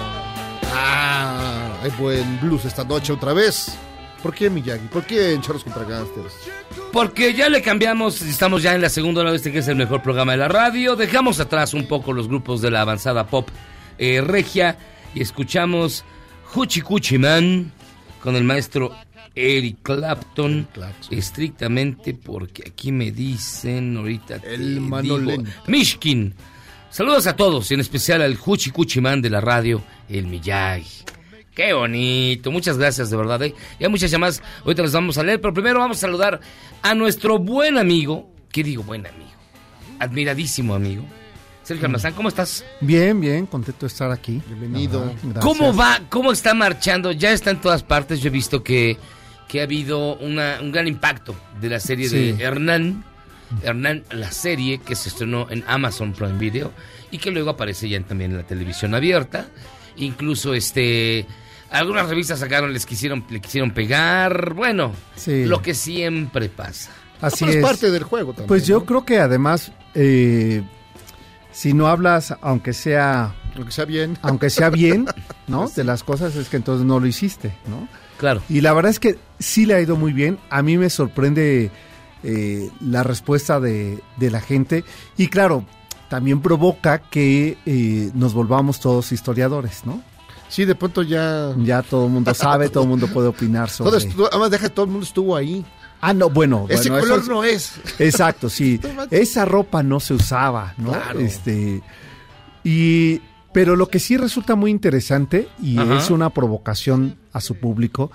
Ah, 0.74 1.78
hay 1.84 1.92
buen 1.92 2.40
blues 2.40 2.66
esta 2.66 2.84
noche 2.84 3.12
otra 3.12 3.36
vez. 3.36 3.78
¿Por 4.24 4.34
qué 4.34 4.50
Miyagi? 4.50 4.88
¿Por 4.88 5.06
qué 5.06 5.34
en 5.34 5.42
Charlos 5.42 5.66
contra 5.66 5.84
Gangsters? 5.84 6.34
Porque 6.94 7.34
ya 7.34 7.50
le 7.50 7.62
cambiamos, 7.62 8.22
estamos 8.22 8.64
ya 8.64 8.74
en 8.74 8.82
la 8.82 8.88
segunda 8.88 9.20
hora 9.20 9.32
de 9.32 9.38
este 9.38 9.52
que 9.52 9.60
es 9.60 9.68
el 9.68 9.76
mejor 9.76 10.02
programa 10.02 10.32
de 10.32 10.38
la 10.38 10.48
radio. 10.48 10.96
Dejamos 10.96 11.42
atrás 11.42 11.74
un 11.74 11.88
poco 11.88 12.14
los 12.14 12.30
grupos 12.30 12.62
de 12.62 12.72
la 12.72 12.82
avanzada 12.82 13.28
pop 13.28 13.50
eh, 13.98 14.22
regia 14.22 14.78
y 15.14 15.22
escuchamos 15.22 16.06
Hoochie 16.54 16.84
Coochie 16.84 17.20
Man 17.20 17.74
con 18.22 18.38
el 18.38 18.46
maestro 18.46 18.96
Eric 19.36 19.80
Clapton. 19.84 20.70
Estrictamente 21.12 22.14
porque 22.14 22.64
aquí 22.66 22.94
me 22.94 23.12
dicen 23.12 23.98
ahorita. 23.98 24.36
El 24.44 24.80
Manolento. 24.80 25.52
Mishkin. 25.68 26.34
Saludos 26.90 27.28
a 27.28 27.36
todos 27.36 27.70
y 27.72 27.74
en 27.74 27.82
especial 27.82 28.22
al 28.22 28.38
Hoochie 28.38 28.72
Coochie 28.72 29.02
Man 29.02 29.22
de 29.22 29.30
la 29.30 29.42
radio, 29.42 29.84
el 30.08 30.28
Miyagi. 30.28 31.04
Qué 31.56 31.74
bonito, 31.74 32.52
muchas 32.52 32.78
gracias 32.78 33.10
de 33.12 33.18
verdad. 33.18 33.42
¿eh? 33.44 33.54
Y 33.80 33.84
hay 33.84 33.90
muchas 33.90 34.10
llamadas, 34.10 34.42
ahorita 34.64 34.82
las 34.82 34.92
vamos 34.92 35.18
a 35.18 35.24
leer, 35.24 35.40
pero 35.40 35.54
primero 35.54 35.80
vamos 35.80 35.98
a 35.98 36.02
saludar 36.02 36.40
a 36.82 36.96
nuestro 36.96 37.38
buen 37.38 37.78
amigo, 37.78 38.30
¿qué 38.52 38.64
digo 38.64 38.82
buen 38.84 39.06
amigo? 39.06 39.30
Admiradísimo 40.00 40.74
amigo. 40.74 41.04
Sergio 41.64 41.86
Almazán, 41.86 42.14
¿cómo 42.14 42.28
estás? 42.28 42.66
Bien, 42.82 43.22
bien, 43.22 43.46
contento 43.46 43.82
de 43.82 43.88
estar 43.88 44.12
aquí. 44.12 44.42
Bienvenido. 44.48 45.14
¿Cómo 45.40 45.74
va? 45.74 46.02
¿Cómo 46.10 46.32
está 46.34 46.54
marchando? 46.54 47.12
Ya 47.14 47.32
está 47.32 47.52
en 47.52 47.62
todas 47.62 47.84
partes. 47.84 48.20
Yo 48.22 48.28
he 48.28 48.32
visto 48.32 48.62
que, 48.64 48.98
que 49.48 49.62
ha 49.62 49.64
habido 49.64 50.16
una- 50.18 50.58
un 50.62 50.72
gran 50.74 50.88
impacto 50.88 51.34
de 51.62 51.70
la 51.70 51.80
serie 51.80 52.10
Sí. 52.10 52.34
de 52.34 52.44
Hernán. 52.44 53.06
Hernán, 53.62 54.04
la 54.12 54.32
serie 54.32 54.80
que 54.80 54.96
se 54.96 55.08
estrenó 55.10 55.48
en 55.52 55.64
Amazon 55.68 56.12
Prime 56.12 56.38
Video 56.38 56.74
y 57.12 57.20
que 57.20 57.32
luego 57.32 57.52
aparece 57.52 57.88
ya 57.88 58.02
también 58.02 58.32
en 58.32 58.38
la 58.38 58.44
televisión 58.48 58.94
abierta. 58.94 59.48
Incluso 59.96 60.54
este 60.56 61.26
algunas 61.74 62.08
revistas 62.08 62.40
sacaron, 62.40 62.72
les 62.74 62.86
quisieron, 62.86 63.26
le 63.30 63.42
quisieron 63.42 63.72
pegar. 63.72 64.54
Bueno, 64.54 64.92
Sí. 65.16 65.46
lo 65.46 65.62
que 65.62 65.74
siempre 65.74 66.50
pasa. 66.50 66.92
Así 67.22 67.38
pero 67.42 67.52
es 67.52 67.58
es. 67.58 67.64
parte 67.64 67.92
del 67.92 68.04
juego 68.04 68.32
también, 68.32 68.48
Pues 68.48 68.66
yo 68.68 68.80
¿no? 68.80 68.86
creo 68.86 69.06
que 69.06 69.20
además, 69.20 69.72
eh, 69.96 70.64
si 71.52 71.74
no 71.74 71.88
hablas, 71.88 72.36
aunque 72.42 72.74
sea... 72.74 73.36
Aunque 73.56 73.72
sea 73.72 73.86
bien. 73.86 74.18
Aunque 74.24 74.50
sea 74.50 74.70
bien, 74.72 75.06
¿no? 75.48 75.70
De 75.70 75.84
las 75.84 76.04
cosas 76.04 76.36
es 76.36 76.50
que 76.50 76.58
entonces 76.58 76.86
no 76.88 77.00
lo 77.00 77.06
hiciste, 77.06 77.54
¿no? 77.68 77.88
Claro. 78.18 78.42
Y 78.50 78.62
la 78.62 78.74
verdad 78.74 78.90
es 78.90 79.00
que 79.00 79.18
sí 79.40 79.66
le 79.68 79.76
ha 79.76 79.80
ido 79.82 79.96
muy 79.96 80.12
bien. 80.12 80.40
A 80.50 80.64
mí 80.64 80.78
me 80.78 80.90
sorprende 80.90 81.70
eh, 82.24 82.70
la 82.82 83.04
respuesta 83.04 83.60
de, 83.60 84.00
de 84.18 84.32
la 84.32 84.42
gente. 84.42 84.84
Y 85.18 85.28
claro, 85.28 85.66
también 86.10 86.42
provoca 86.42 86.98
que 87.00 87.58
eh, 87.68 88.10
nos 88.16 88.34
volvamos 88.34 88.80
todos 88.80 89.12
historiadores, 89.12 89.86
¿no? 89.86 90.02
Sí, 90.54 90.66
de 90.66 90.76
pronto 90.76 91.02
ya... 91.02 91.52
Ya 91.58 91.82
todo 91.82 92.06
el 92.06 92.12
mundo 92.12 92.32
sabe, 92.36 92.70
todo 92.70 92.84
el 92.84 92.90
mundo 92.90 93.08
puede 93.08 93.28
opinar 93.28 93.70
sobre... 93.72 94.06
Todo 94.06 94.30
además, 94.30 94.52
deja 94.52 94.70
todo 94.70 94.86
el 94.86 94.92
mundo 94.92 95.04
estuvo 95.04 95.36
ahí. 95.36 95.66
Ah, 96.00 96.14
no, 96.14 96.30
bueno. 96.30 96.68
Ese 96.70 96.92
bueno, 96.92 97.08
color 97.08 97.28
no 97.28 97.44
es. 97.44 97.72
Exacto, 97.98 98.52
sí. 98.52 98.80
Esa 99.10 99.46
ropa 99.46 99.82
no 99.82 100.00
se 100.00 100.14
usaba, 100.14 100.76
¿no? 100.78 100.92
Claro. 100.92 101.20
Este, 101.20 101.82
y, 102.64 103.20
pero 103.52 103.76
lo 103.76 103.88
que 103.88 103.98
sí 103.98 104.16
resulta 104.16 104.54
muy 104.56 104.70
interesante, 104.70 105.48
y 105.60 105.80
Ajá. 105.80 105.98
es 105.98 106.12
una 106.12 106.30
provocación 106.30 107.18
a 107.32 107.42
su 107.42 107.56
público, 107.56 108.12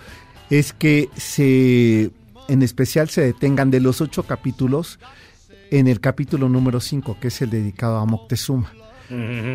es 0.49 0.72
que 0.72 1.11
se, 1.16 2.12
en 2.47 2.62
especial 2.62 3.09
se 3.09 3.22
detengan 3.22 3.72
de 3.72 3.80
los 3.80 4.01
ocho 4.01 4.22
capítulos 4.22 5.01
en 5.72 5.89
el 5.89 5.99
capítulo 5.99 6.49
número 6.49 6.78
cinco, 6.78 7.16
que 7.20 7.28
es 7.28 7.43
el 7.43 7.51
dedicado 7.51 7.97
a 7.97 8.05
Moctezuma. 8.05 8.72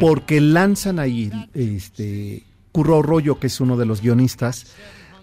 Porque 0.01 0.41
lanzan 0.41 0.99
ahí, 0.99 1.31
este, 1.53 2.43
Curro 2.73 3.01
Rollo, 3.01 3.39
que 3.39 3.47
es 3.47 3.61
uno 3.61 3.77
de 3.77 3.85
los 3.85 4.01
guionistas, 4.01 4.65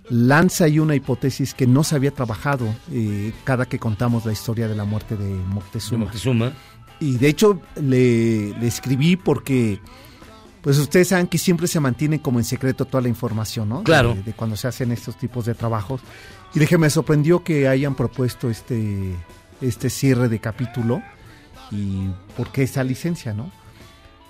lanza 0.09 0.65
ahí 0.65 0.79
una 0.79 0.95
hipótesis 0.95 1.53
que 1.53 1.67
no 1.67 1.85
se 1.85 1.97
había 1.97 2.13
trabajado 2.13 2.67
eh, 2.91 3.33
cada 3.45 3.67
que 3.67 3.79
contamos 3.79 4.25
la 4.25 4.33
historia 4.33 4.69
de 4.69 4.77
la 4.77 4.85
muerte 4.85 5.17
de 5.17 5.29
Moctezuma. 5.29 5.99
De 5.99 6.05
Moctezuma. 6.05 6.53
Y 7.01 7.17
de 7.17 7.29
hecho 7.29 7.61
le, 7.77 8.51
le 8.59 8.67
escribí 8.67 9.17
porque, 9.17 9.81
pues 10.63 10.79
ustedes 10.79 11.09
saben 11.09 11.27
que 11.27 11.39
siempre 11.39 11.67
se 11.67 11.81
mantiene 11.81 12.23
como 12.23 12.39
en 12.39 12.45
secreto 12.45 12.85
toda 12.85 13.03
la 13.03 13.09
información, 13.09 13.69
¿no? 13.69 13.83
Claro. 13.83 14.15
De, 14.15 14.23
de 14.23 14.33
cuando 14.33 14.57
se 14.57 14.69
hacen 14.69 14.93
estos 14.93 15.17
tipos 15.17 15.45
de 15.45 15.55
trabajos. 15.55 16.01
Y 16.55 16.61
dije, 16.61 16.79
me 16.79 16.89
sorprendió 16.89 17.43
que 17.43 17.69
hayan 17.69 17.95
propuesto 17.95 18.49
este, 18.49 19.15
este 19.61 19.91
cierre 19.91 20.29
de 20.29 20.39
capítulo 20.39 21.03
y 21.71 22.09
por 22.37 22.53
qué 22.53 22.63
esa 22.63 22.85
licencia, 22.85 23.33
¿no? 23.33 23.51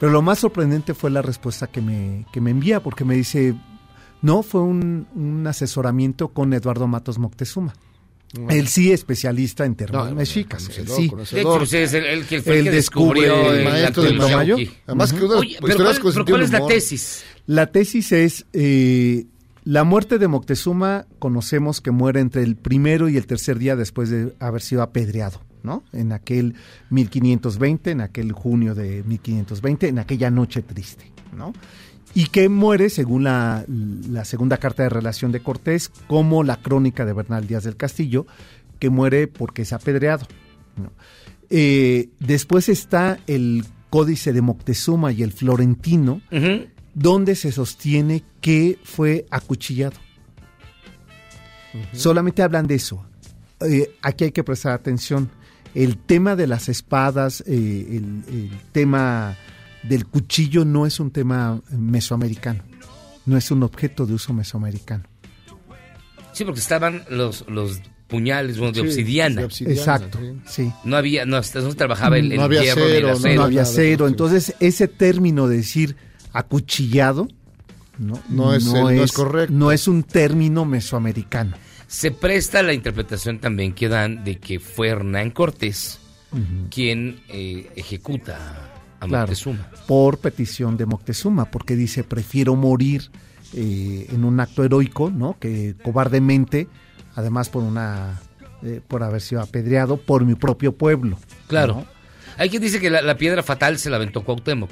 Pero 0.00 0.10
lo 0.10 0.22
más 0.22 0.40
sorprendente 0.40 0.94
fue 0.94 1.10
la 1.10 1.22
respuesta 1.22 1.68
que 1.68 1.80
me, 1.80 2.26
que 2.32 2.40
me 2.40 2.50
envía, 2.50 2.82
porque 2.82 3.04
me 3.04 3.14
dice, 3.14 3.54
no, 4.22 4.42
fue 4.42 4.62
un, 4.62 5.06
un 5.14 5.46
asesoramiento 5.46 6.28
con 6.28 6.52
Eduardo 6.52 6.88
Matos 6.88 7.18
Moctezuma. 7.18 7.74
Él 8.48 8.68
sí 8.68 8.92
especialista 8.92 9.64
en 9.64 9.74
términos 9.74 10.14
mexicas. 10.14 10.68
él 10.68 10.86
conocedor, 10.86 10.96
sí. 10.96 11.08
conocedor. 11.08 11.58
De 11.58 11.58
hecho, 11.58 11.66
sí, 11.66 11.76
es 11.78 11.94
el, 11.94 12.04
el 12.04 12.24
que 12.26 12.42
fue 12.42 12.52
el 12.52 12.58
Él 12.58 12.64
que 12.64 12.70
descubre 12.70 13.20
descubrió 13.22 13.52
el 13.52 13.58
el 13.58 13.64
maestro 13.64 14.02
del 14.04 14.18
Tomayo. 14.18 14.56
Que 14.56 14.70
una 14.88 15.04
Oye, 15.04 15.58
pero 15.60 15.76
¿cuál, 15.76 16.24
pero 16.24 16.42
es 16.42 16.52
la 16.52 16.66
tesis? 16.66 17.24
La 17.46 17.66
tesis 17.66 18.12
es, 18.12 18.46
eh, 18.52 19.26
la 19.64 19.82
muerte 19.84 20.18
de 20.18 20.28
Moctezuma 20.28 21.06
conocemos 21.18 21.80
que 21.80 21.90
muere 21.90 22.20
entre 22.20 22.42
el 22.42 22.56
primero 22.56 23.08
y 23.08 23.16
el 23.16 23.26
tercer 23.26 23.58
día 23.58 23.74
después 23.74 24.10
de 24.10 24.32
haber 24.38 24.62
sido 24.62 24.82
apedreado, 24.82 25.42
¿no? 25.62 25.82
En 25.92 26.12
aquel 26.12 26.54
1520, 26.90 27.90
en 27.90 28.00
aquel 28.00 28.32
junio 28.32 28.74
de 28.74 29.02
1520, 29.04 29.88
en 29.88 29.98
aquella 29.98 30.30
noche 30.30 30.62
triste, 30.62 31.10
¿no? 31.36 31.52
Y 32.12 32.26
que 32.26 32.48
muere, 32.48 32.90
según 32.90 33.24
la, 33.24 33.64
la 33.68 34.24
segunda 34.24 34.56
carta 34.56 34.82
de 34.82 34.88
relación 34.88 35.30
de 35.30 35.40
Cortés, 35.40 35.90
como 36.08 36.42
la 36.42 36.56
crónica 36.56 37.04
de 37.04 37.12
Bernal 37.12 37.46
Díaz 37.46 37.64
del 37.64 37.76
Castillo, 37.76 38.26
que 38.80 38.90
muere 38.90 39.28
porque 39.28 39.62
es 39.62 39.72
apedreado. 39.72 40.26
¿no? 40.76 40.90
Eh, 41.50 42.08
después 42.20 42.68
está 42.68 43.18
el 43.26 43.64
Códice 43.90 44.32
de 44.32 44.40
Moctezuma 44.40 45.10
y 45.12 45.24
el 45.24 45.32
Florentino, 45.32 46.22
donde 46.94 47.34
se 47.34 47.50
sostiene 47.50 48.22
que 48.40 48.78
fue 48.84 49.26
acuchillado. 49.30 49.96
Solamente 51.92 52.42
hablan 52.42 52.66
de 52.68 52.76
eso. 52.76 53.04
Eh, 53.60 53.96
aquí 54.00 54.24
hay 54.24 54.32
que 54.32 54.44
prestar 54.44 54.72
atención. 54.72 55.28
El 55.74 55.96
tema 55.98 56.34
de 56.36 56.46
las 56.46 56.68
espadas, 56.68 57.42
eh, 57.46 57.86
el, 57.90 58.24
el 58.34 58.50
tema 58.72 59.36
del 59.82 60.06
cuchillo 60.06 60.64
no 60.64 60.86
es 60.86 60.98
un 61.00 61.10
tema 61.10 61.60
mesoamericano. 61.70 62.62
No 63.26 63.36
es 63.36 63.50
un 63.50 63.62
objeto 63.62 64.06
de 64.06 64.14
uso 64.14 64.32
mesoamericano. 64.32 65.04
Sí, 66.32 66.44
porque 66.44 66.60
estaban 66.60 67.02
los, 67.10 67.44
los 67.48 67.80
puñales 68.08 68.58
bueno, 68.58 68.72
de 68.72 68.80
Sí, 68.82 68.86
obsidiana. 68.88 69.40
de 69.40 69.44
obsidiana, 69.44 69.78
Exacto, 69.80 70.18
sí. 70.46 70.64
sí. 70.64 70.72
No 70.84 70.96
había, 70.96 71.24
no, 71.26 71.36
no 71.36 71.42
se 71.42 71.74
trabajaba 71.74 72.18
el, 72.18 72.32
el 72.32 72.40
había 72.40 72.62
hierro 72.62 72.80
ni 72.80 72.86
el 72.86 72.92
cero, 72.94 73.08
no, 73.08 73.14
acero. 73.14 73.34
no 73.36 73.42
había 73.44 73.64
cero. 73.64 74.08
Entonces, 74.08 74.54
ese 74.60 74.88
término 74.88 75.46
de 75.48 75.58
decir 75.58 75.96
acuchillado 76.32 77.28
no, 77.98 78.20
No 78.28 78.54
es 78.54 78.66
el- 78.66 78.72
no 78.72 78.90
es 78.90 79.12
correcto. 79.12 79.52
No 79.54 79.70
es 79.72 79.86
un 79.86 80.02
término 80.02 80.64
mesoamericano. 80.64 81.56
Se 81.90 82.12
presta 82.12 82.62
la 82.62 82.72
interpretación 82.72 83.40
también 83.40 83.72
que 83.72 83.88
dan 83.88 84.22
de 84.22 84.38
que 84.38 84.60
fue 84.60 84.88
Hernán 84.90 85.32
Cortés 85.32 85.98
quien 86.70 87.20
eh, 87.28 87.68
ejecuta 87.74 88.36
a 89.00 89.06
Claro, 89.08 89.22
Moctezuma. 89.26 89.68
por 89.88 90.18
petición 90.18 90.76
de 90.76 90.86
Moctezuma, 90.86 91.46
porque 91.50 91.74
dice, 91.74 92.04
prefiero 92.04 92.54
morir 92.54 93.10
eh, 93.54 94.06
en 94.08 94.24
un 94.24 94.38
acto 94.38 94.62
heroico, 94.62 95.10
¿no? 95.10 95.36
Que 95.40 95.74
cobardemente, 95.82 96.68
además 97.16 97.48
por 97.48 97.64
una 97.64 98.20
eh, 98.62 98.80
por 98.86 99.02
haber 99.02 99.20
sido 99.22 99.40
apedreado 99.40 99.96
por 99.96 100.24
mi 100.24 100.36
propio 100.36 100.70
pueblo. 100.70 101.18
Claro. 101.48 101.74
¿no? 101.74 101.86
Hay 102.36 102.50
quien 102.50 102.62
dice 102.62 102.78
que 102.78 102.90
la, 102.90 103.02
la 103.02 103.16
piedra 103.16 103.42
fatal 103.42 103.80
se 103.80 103.90
la 103.90 103.96
aventó 103.96 104.22
Cuauhtémoc. 104.22 104.70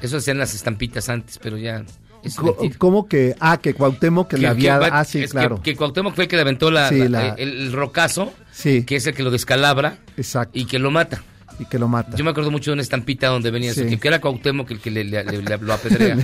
Eso 0.00 0.18
hacían 0.18 0.38
las 0.38 0.54
estampitas 0.54 1.08
antes, 1.08 1.36
pero 1.38 1.58
ya... 1.58 1.84
es. 2.22 2.36
¿Cómo 2.78 3.06
que? 3.08 3.34
Ah, 3.40 3.58
que 3.58 3.74
Cuauhtémoc 3.74 4.28
que, 4.28 4.38
le 4.38 4.46
había... 4.48 4.78
va- 4.78 4.88
ah, 4.92 5.04
sí, 5.04 5.18
es 5.22 5.30
que- 5.32 5.38
claro. 5.38 5.60
Que, 5.62 5.76
Cuauhtémoc 5.76 6.14
fue 6.14 6.24
el 6.24 6.28
que 6.28 6.36
le 6.36 6.42
aventó 6.42 6.70
la, 6.70 6.88
Sí, 6.88 6.98
la- 6.98 7.08
la- 7.08 7.28
el, 7.34 7.48
el 7.62 7.72
rocazo, 7.72 8.32
Sí. 8.52 8.84
que 8.84 8.96
es 8.96 9.06
el 9.06 9.14
que 9.14 9.22
lo 9.22 9.30
descalabra 9.30 9.98
Exacto. 10.16 10.58
y 10.58 10.64
que 10.66 10.78
lo 10.78 10.90
mata. 10.90 11.22
Y 11.60 11.66
que 11.66 11.78
lo 11.78 11.86
mata. 11.88 12.16
Yo 12.16 12.24
me 12.24 12.30
acuerdo 12.30 12.50
mucho 12.50 12.70
de 12.70 12.74
una 12.74 12.82
estampita 12.82 13.28
donde 13.28 13.50
venía 13.50 13.72
Sí. 13.74 13.80
eso, 13.80 13.88
que- 13.90 13.98
que 14.00 14.08
era 14.08 14.20
Cuauhtémoc 14.20 14.70
el 14.70 14.80
que 14.80 14.90
le, 14.90 15.04
le- 15.04 15.22
le- 15.24 15.42
le- 15.42 15.58
lo 15.58 15.72
apedrea. 15.74 16.16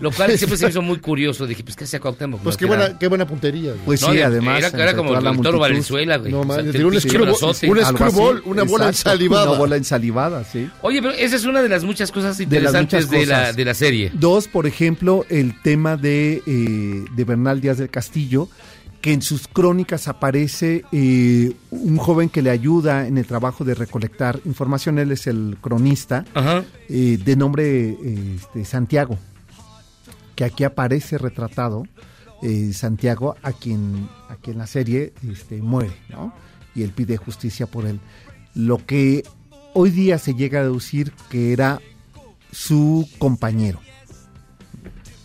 lo 0.00 0.10
cual 0.10 0.36
siempre 0.38 0.56
se 0.58 0.64
me 0.64 0.70
hizo 0.70 0.82
muy 0.82 0.98
curioso. 0.98 1.46
Dije, 1.46 1.62
pues, 1.62 1.76
¿qué 1.76 1.84
hacía 1.84 2.00
Cuauhtémoc? 2.00 2.40
Pues 2.42 2.54
No, 2.56 2.58
qué 2.58 2.64
era- 2.64 2.76
buena, 2.76 2.98
qué 2.98 3.06
buena 3.08 3.26
puntería. 3.26 3.72
güey. 3.72 3.84
Pues 3.84 4.02
No, 4.02 4.10
sí, 4.10 4.16
era- 4.18 4.26
además. 4.28 4.58
era- 4.58 4.82
era 4.82 4.96
como 4.96 5.14
el 5.16 5.22
multitud. 5.22 5.58
Valenzuela, 5.58 6.16
güey. 6.16 6.32
No, 6.32 6.40
O 6.40 6.44
sea, 6.46 6.56
man, 6.62 6.72
te- 6.72 6.84
un 6.84 6.94
screwball- 6.94 8.42
una 8.44 8.62
bola 8.64 8.88
ensalivada. 8.88 9.50
Una 9.50 9.58
bola 9.58 9.76
ensalivada, 9.76 10.44
sí. 10.44 10.68
Oye, 10.82 11.00
pero 11.02 11.14
esa 11.14 11.36
es 11.36 11.44
una 11.44 11.62
de 11.62 11.68
las 11.68 11.84
muchas 11.84 12.10
cosas 12.10 12.38
de 12.38 12.44
interesantes 12.44 13.10
de, 13.10 13.26
la, 13.26 13.52
de 13.52 13.64
la 13.64 13.74
serie. 13.74 14.10
Dos, 14.14 14.48
por 14.48 14.66
ejemplo, 14.66 15.24
el 15.28 15.60
tema 15.62 15.96
de, 15.96 16.42
eh, 16.46 17.04
de 17.14 17.24
Bernal 17.24 17.60
Díaz 17.60 17.78
del 17.78 17.90
Castillo, 17.90 18.48
que 19.02 19.12
en 19.12 19.20
sus 19.20 19.48
crónicas 19.48 20.06
aparece 20.08 20.84
eh, 20.92 21.52
un 21.70 21.98
joven 21.98 22.28
que 22.30 22.40
le 22.40 22.50
ayuda 22.50 23.06
en 23.08 23.18
el 23.18 23.26
trabajo 23.26 23.64
de 23.64 23.74
recolectar 23.74 24.40
información. 24.44 24.98
Él 24.98 25.10
es 25.12 25.26
el 25.26 25.58
cronista, 25.60 26.24
Ajá. 26.34 26.64
eh, 26.88 27.18
de 27.22 27.36
nombre 27.36 27.90
eh, 27.90 28.36
este, 28.36 28.64
Santiago, 28.64 29.18
que 30.36 30.44
aquí 30.44 30.64
aparece 30.64 31.18
retratado. 31.18 31.84
eh, 32.42 32.72
Santiago, 32.72 33.36
a 33.42 33.52
quien, 33.52 34.08
a 34.28 34.36
quien 34.36 34.58
la 34.58 34.66
serie 34.66 35.12
este, 35.30 35.60
muere, 35.62 35.92
¿no? 36.08 36.32
Y 36.74 36.82
él 36.82 36.90
pide 36.90 37.16
justicia 37.16 37.66
por 37.66 37.86
él. 37.86 38.00
Lo 38.54 38.84
que 38.84 39.24
hoy 39.74 39.90
día 39.90 40.18
se 40.18 40.34
llega 40.34 40.60
a 40.60 40.62
deducir 40.62 41.12
que 41.28 41.52
era 41.52 41.80
su 42.50 43.08
compañero. 43.18 43.80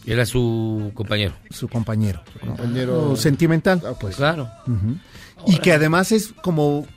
Era 0.07 0.25
su 0.25 0.91
compañero. 0.95 1.33
Su 1.51 1.67
compañero. 1.67 2.23
compañero- 2.39 3.11
O 3.11 3.15
sentimental. 3.15 3.81
pues. 3.99 4.15
Claro. 4.15 4.49
Y 5.45 5.57
que 5.57 5.73
además 5.73 6.11
es 6.11 6.33
como 6.41 6.87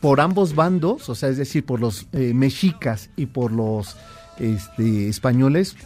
por 0.00 0.20
ambos 0.20 0.54
bandos, 0.54 1.08
o 1.08 1.14
sea, 1.14 1.28
es 1.28 1.36
decir, 1.36 1.64
por 1.66 1.80
los 1.80 2.06
eh, 2.12 2.32
mexicas 2.34 3.10
y 3.16 3.26
por 3.26 3.52
los 3.52 3.96
este, 4.38 5.08
españoles, 5.08 5.76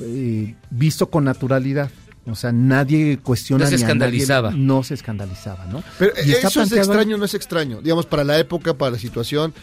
eh, 0.00 0.54
visto 0.70 1.10
con 1.10 1.24
naturalidad. 1.24 1.90
O 2.28 2.34
sea, 2.34 2.50
nadie 2.50 3.18
cuestiona. 3.18 3.64
No 3.64 3.70
se 3.70 3.76
ni 3.76 3.82
a 3.82 3.86
nadie- 3.86 3.92
escandalizaba. 3.92 4.50
no 4.50 4.82
se 4.82 4.94
escandalizaba, 4.94 5.66
¿no? 5.66 5.82
Pero 5.98 6.12
Y 6.24 6.32
está 6.32 6.48
eso 6.48 6.62
es 6.62 6.72
extraño, 6.72 7.16
no 7.18 7.24
es 7.24 7.34
extraño. 7.34 7.80
Digamos, 7.82 8.06
para 8.06 8.24
la 8.24 8.36
época, 8.38 8.74
para 8.74 8.92
la 8.92 8.98
situación. 8.98 9.54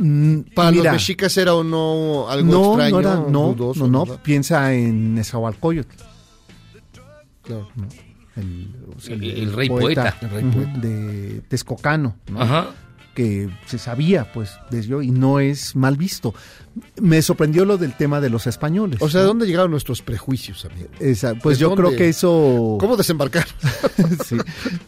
Mm, 0.00 0.40
Para 0.54 0.70
mira, 0.70 0.84
los 0.84 0.92
mexicas 0.94 1.36
era 1.36 1.54
o 1.54 1.64
no 1.64 2.28
algo 2.30 2.52
no, 2.52 2.64
extraño. 2.70 2.90
no, 2.92 3.00
era- 3.00 3.16
no, 3.28 3.52
dudoso, 3.54 3.80
no, 3.80 3.88
no, 3.88 4.06
¿verdad? 4.06 4.22
piensa 4.22 4.72
en 4.72 5.14
Nezahualcóyotl. 5.16 5.90
Claro. 7.42 7.68
¿no? 7.76 7.88
El, 8.36 8.68
o 8.96 9.00
sea, 9.00 9.14
El- 9.16 9.24
el 9.24 9.52
rey 9.52 9.68
poeta. 9.68 10.14
ujú, 10.22 10.26
El 10.26 10.30
rey 10.30 10.44
poeta. 10.52 10.78
de 10.78 11.42
Texcocano, 11.48 12.16
¿no? 12.30 12.40
Ajá. 12.40 12.68
que 13.14 13.50
se 13.66 13.78
sabía, 13.78 14.32
pues, 14.32 14.52
desde 14.70 14.90
yo, 14.90 15.02
y 15.02 15.10
no 15.10 15.40
es 15.40 15.74
mal 15.74 15.96
visto. 15.96 16.36
Me 17.02 17.20
sorprendió 17.20 17.64
lo 17.64 17.76
del 17.76 17.96
tema 17.96 18.20
de 18.20 18.30
los 18.30 18.46
españoles. 18.46 19.02
O 19.02 19.08
sea, 19.08 19.22
¿de 19.22 19.24
¿no? 19.24 19.30
dónde 19.30 19.46
llegaron 19.48 19.72
nuestros 19.72 20.02
prejuicios, 20.02 20.64
amigo? 20.64 20.86
Esa- 21.00 21.34
pues 21.34 21.58
¿De 21.58 21.62
yo 21.62 21.70
dónde? 21.70 21.82
creo 21.82 21.96
que 21.98 22.08
eso... 22.10 22.76
¿Cómo 22.78 22.96
desembarcar? 22.96 23.48
Sí. 24.24 24.36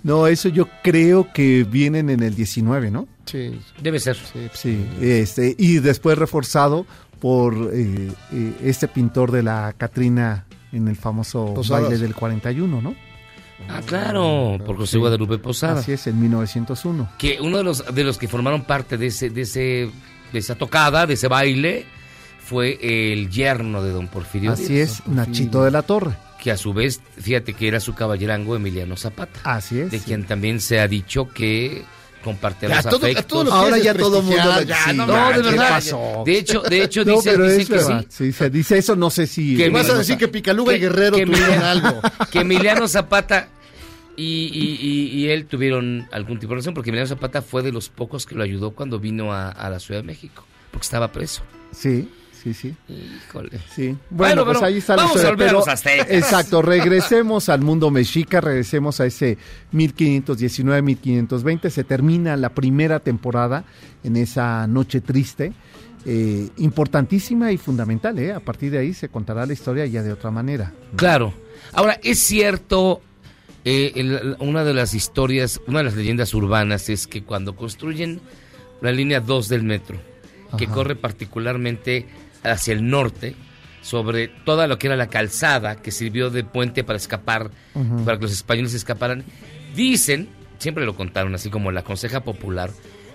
No, 0.05 0.29
eso 0.29 0.49
yo 0.49 0.69
creo 0.85 1.33
que 1.33 1.65
vienen 1.65 2.09
en 2.09 2.23
el 2.23 2.37
19, 2.37 2.93
¿no? 2.93 3.09
Sí. 3.31 3.61
Debe 3.81 4.01
ser. 4.01 4.17
Sí, 4.53 4.85
este, 5.01 5.55
y 5.59 5.79
después 5.79 6.19
reforzado 6.19 6.87
por 7.21 7.71
eh, 7.73 8.11
eh, 8.33 8.53
este 8.65 8.89
pintor 8.89 9.31
de 9.31 9.43
la 9.43 9.75
Catrina 9.77 10.47
en 10.73 10.89
el 10.89 10.97
famoso 10.97 11.55
Posadas. 11.55 11.85
baile 11.85 11.99
del 11.99 12.15
41, 12.15 12.81
¿no? 12.81 12.95
Ah, 13.69 13.83
claro, 13.85 14.59
por 14.65 14.77
José 14.77 14.99
Guadalupe 14.99 15.39
Posada. 15.39 15.81
Así 15.81 15.93
es, 15.93 16.07
en 16.07 16.19
1901. 16.21 17.11
Que 17.19 17.39
uno 17.41 17.59
de 17.59 17.65
los, 17.65 17.95
de 17.95 18.05
los 18.05 18.17
que 18.17 18.27
formaron 18.27 18.63
parte 18.65 18.97
de, 18.97 19.09
ese, 19.09 19.29
de, 19.31 19.43
ese, 19.43 19.91
de 20.33 20.39
esa 20.39 20.55
tocada, 20.55 21.07
de 21.07 21.15
ese 21.15 21.29
baile, 21.29 21.85
fue 22.43 22.79
el 23.13 23.29
yerno 23.31 23.83
de 23.83 23.91
don 23.93 24.09
Porfirio 24.09 24.53
Así 24.53 24.75
Díaz. 24.75 25.01
es, 25.01 25.07
Nachito 25.07 25.63
de 25.63 25.71
la 25.71 25.83
Torre. 25.83 26.13
Que 26.43 26.51
a 26.51 26.57
su 26.57 26.73
vez, 26.73 27.03
fíjate 27.19 27.53
que 27.53 27.69
era 27.69 27.81
su 27.81 27.95
caballerango 27.95 28.57
Emiliano 28.57 28.97
Zapata. 28.97 29.41
Así 29.45 29.79
es. 29.79 29.91
De 29.91 29.99
sí. 29.99 30.05
quien 30.07 30.25
también 30.25 30.61
se 30.61 30.81
ha 30.81 30.89
dicho 30.89 31.29
que 31.29 31.85
comparte 32.23 32.69
Ya, 32.69 32.77
los 32.77 32.85
todo- 32.85 33.07
afectos. 33.07 33.49
Ahora 33.51 33.79
ya 33.79 33.95
todo 33.95 34.23
mundo 34.23 34.63
ya, 34.65 34.77
sí, 34.85 34.97
no 34.97 35.07
de 35.07 35.35
¿qué 35.43 35.43
verdad. 35.51 35.69
pasó? 35.71 36.23
De 36.27 36.39
hecho, 36.39 36.61
de 36.63 36.83
hecho 36.83 37.05
No, 37.05 37.17
dice, 37.17 37.37
que 37.67 37.79
sí. 37.81 37.93
Sí, 38.09 38.33
se 38.33 38.51
dice 38.51 38.79
eso, 38.79 38.97
no 38.97 39.11
sé 39.11 39.27
si... 39.27 39.57
Que 39.57 39.69
Vas 39.71 39.89
a 39.91 39.95
decir 39.99 40.17
que 40.19 40.29
Picaluga 40.29 40.75
y 40.77 40.81
Guerrero 40.81 41.17
que 41.17 41.27
tuvieron 41.27 41.51
Emiliano- 41.51 41.65
algo. 41.65 42.01
Que 42.31 42.41
Emiliano 42.41 42.89
Zapata 42.89 43.49
y, 44.17 44.51
y- 44.53 44.87
y- 44.87 45.19
y 45.21 45.29
él 45.31 45.47
tuvieron 45.47 46.07
algún 46.13 46.39
tipo 46.39 46.51
de 46.51 46.57
relación, 46.57 46.75
porque 46.75 46.91
Emiliano 46.91 47.09
Zapata 47.09 47.41
fue 47.43 47.63
de 47.63 47.73
los 47.73 47.89
pocos 47.89 48.27
que 48.27 48.35
lo 48.35 48.43
ayudó 48.43 48.73
cuando 48.73 48.99
vino 48.99 49.33
a, 49.33 49.49
a 49.51 49.71
la 49.71 49.81
Ciudad 49.81 50.01
de 50.01 50.07
México, 50.07 50.45
porque 50.71 50.85
estaba 50.85 51.11
preso. 51.13 51.43
Sí, 51.73 52.11
sí, 52.43 52.55
sí. 52.55 52.75
Híjole. 52.89 53.59
Sí. 53.75 53.97
Bueno, 54.11 54.45
Bueno, 54.45 54.45
pues 54.47 54.63
ahí 54.63 54.79
está 54.79 54.97
la 54.97 55.03
vamos 55.03 55.17
a 55.17 55.21
historia, 55.21 55.45
a 55.45 55.49
pero- 55.49 55.59
los 55.59 55.69
aztecas. 55.69 56.07
Exacto, 56.11 56.63
regresemos 56.63 57.49
al 57.49 57.61
mundo 57.61 57.91
mexica, 57.91 58.41
regresemos 58.41 59.01
a 59.01 59.07
ese 59.07 59.39
1519-1520. 59.73 61.71
Se 61.71 61.85
termina 61.85 62.37
la 62.37 62.51
primera 62.51 63.01
temporada 63.01 63.65
en 64.05 64.17
esa 64.17 64.67
noche 64.67 65.01
triste. 65.01 65.53
eh, 66.07 66.49
importantísima 66.57 67.53
y 67.53 67.59
fundamental, 67.59 68.19
¿eh? 68.19 68.33
A 68.33 68.41
partir 68.41 68.71
de 68.71 68.79
ahí 68.79 68.95
se 68.95 69.11
contará 69.11 69.45
la 69.45 69.53
historia 69.53 69.85
ya 69.85 70.03
de 70.03 70.11
otra 70.11 70.31
manera. 70.31 70.73
Claro. 70.97 71.35
Ahora, 71.75 72.01
es 72.03 72.19
cierto, 72.21 73.03
eh, 73.67 73.93
el- 73.97 74.35
una 74.39 74.65
de 74.65 74.73
las 74.73 74.95
historias, 74.95 75.61
una 75.67 75.81
de 75.81 75.85
las 75.85 75.97
leyendas 75.97 76.33
urbanas 76.33 76.89
es 76.89 77.07
que 77.07 77.23
cuando 77.23 77.55
construyen 77.55 78.19
la 78.81 78.93
línea 78.93 79.21
2 79.21 79.51
del 79.51 79.63
metro, 79.63 79.99
que 80.57 80.69
corre 80.69 80.97
particularmente 80.97 82.07
hacia 82.43 82.73
el 82.73 82.89
norte, 82.89 83.35
sobre 83.83 84.29
toda 84.29 84.67
lo 84.67 84.79
que 84.79 84.87
era 84.89 84.97
la 84.97 85.09
calzada 85.09 85.77
que 85.77 85.91
sirvió 85.91 86.31
de 86.31 86.45
puente 86.45 86.85
para 86.85 86.97
escapar, 86.99 87.51
para 88.05 88.19
que 88.19 88.23
los 88.25 88.33
españoles 88.33 88.75
escaparan, 88.75 89.25
dicen, 89.75 90.29
siempre 90.59 90.85
lo 90.85 90.95
contaron 90.97 91.35
así 91.35 91.49
como 91.51 91.73
la 91.73 91.83
conseja 91.83 92.21
popular, 92.21 92.71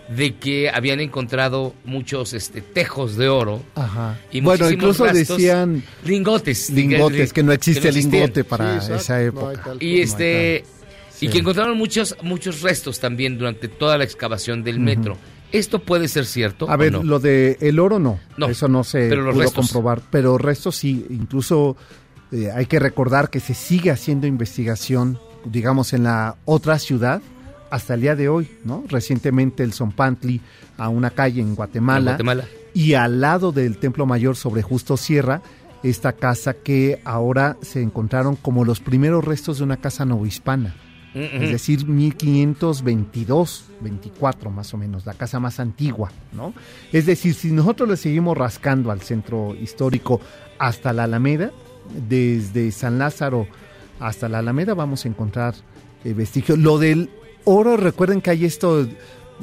de 0.09 0.35
que 0.35 0.69
habían 0.69 0.99
encontrado 0.99 1.73
muchos 1.83 2.33
este, 2.33 2.61
tejos 2.61 3.15
de 3.17 3.27
oro 3.27 3.63
Ajá. 3.73 4.17
y 4.31 4.39
bueno, 4.41 4.69
incluso 4.69 5.03
restos- 5.05 5.37
decían 5.37 5.83
lingotes 6.03 6.69
lingotes, 6.69 7.33
que 7.33 7.41
no 7.41 7.51
existe 7.51 7.81
que 7.81 7.91
no 7.91 7.97
existían. 7.97 8.21
lingote 8.21 8.43
para 8.43 8.81
Sí, 8.81 8.93
esa 8.93 9.21
época. 9.23 9.73
Y 9.79 9.95
No, 9.97 10.03
este 10.03 10.63
Sí. 11.11 11.25
y 11.27 11.29
que 11.29 11.39
encontraron 11.39 11.75
muchos 11.77 12.15
muchos 12.21 12.61
restos 12.61 12.99
también 12.99 13.37
durante 13.39 13.67
toda 13.67 13.97
la 13.97 14.03
excavación 14.03 14.63
del 14.63 14.79
metro. 14.79 15.17
¿Esto 15.57 15.79
puede 15.79 16.07
ser 16.07 16.25
cierto? 16.25 16.69
A 16.69 16.75
ver, 16.77 16.91
no? 16.93 17.03
lo 17.03 17.19
de 17.19 17.57
el 17.61 17.79
oro 17.79 17.99
no, 17.99 18.19
No, 18.37 18.47
eso 18.47 18.67
no 18.67 18.83
se 18.83 19.09
pero 19.09 19.29
pudo 19.31 19.41
restos. 19.41 19.67
comprobar, 19.71 20.01
pero 20.09 20.37
restos 20.37 20.75
sí, 20.75 21.05
incluso 21.09 21.75
eh, 22.31 22.51
hay 22.53 22.65
que 22.65 22.79
recordar 22.79 23.29
que 23.29 23.39
se 23.39 23.53
sigue 23.53 23.91
haciendo 23.91 24.27
investigación, 24.27 25.19
digamos, 25.45 25.93
en 25.93 26.03
la 26.03 26.35
otra 26.45 26.79
ciudad 26.79 27.21
hasta 27.71 27.95
el 27.95 28.01
día 28.01 28.15
de 28.15 28.29
hoy, 28.29 28.49
¿no? 28.63 28.83
Recientemente 28.87 29.63
el 29.63 29.73
Zompantli 29.73 30.41
a 30.77 30.89
una 30.89 31.09
calle 31.09 31.41
en 31.41 31.55
Guatemala, 31.55 32.11
En 32.11 32.17
Guatemala. 32.17 32.45
y 32.73 32.93
al 32.93 33.21
lado 33.21 33.51
del 33.51 33.77
Templo 33.77 34.05
Mayor 34.05 34.35
sobre 34.35 34.61
Justo 34.61 34.97
Sierra, 34.97 35.41
esta 35.83 36.13
casa 36.13 36.53
que 36.53 36.99
ahora 37.05 37.57
se 37.61 37.81
encontraron 37.81 38.35
como 38.37 38.65
los 38.65 38.79
primeros 38.79 39.23
restos 39.25 39.57
de 39.59 39.63
una 39.65 39.77
casa 39.77 40.03
novohispana. 40.05 40.75
Es 41.15 41.49
decir, 41.49 41.87
1522, 41.87 43.65
24 43.79 44.51
más 44.51 44.73
o 44.73 44.77
menos, 44.77 45.05
la 45.05 45.13
casa 45.13 45.39
más 45.39 45.61
antigua, 45.61 46.11
¿no? 46.33 46.53
Es 46.91 47.05
decir, 47.05 47.33
si 47.33 47.51
nosotros 47.53 47.87
le 47.87 47.95
seguimos 47.95 48.37
rascando 48.37 48.91
al 48.91 48.99
centro 48.99 49.55
histórico 49.55 50.19
hasta 50.59 50.91
la 50.91 51.05
Alameda, 51.05 51.51
desde 52.09 52.71
San 52.71 52.99
Lázaro 52.99 53.47
hasta 53.99 54.27
la 54.27 54.39
Alameda 54.39 54.73
vamos 54.73 55.05
a 55.05 55.07
encontrar 55.07 55.55
eh, 56.03 56.13
vestigios. 56.13 56.59
Lo 56.59 56.79
del 56.79 57.09
oro, 57.45 57.77
recuerden 57.77 58.21
que 58.21 58.31
hay 58.31 58.45
esto, 58.45 58.85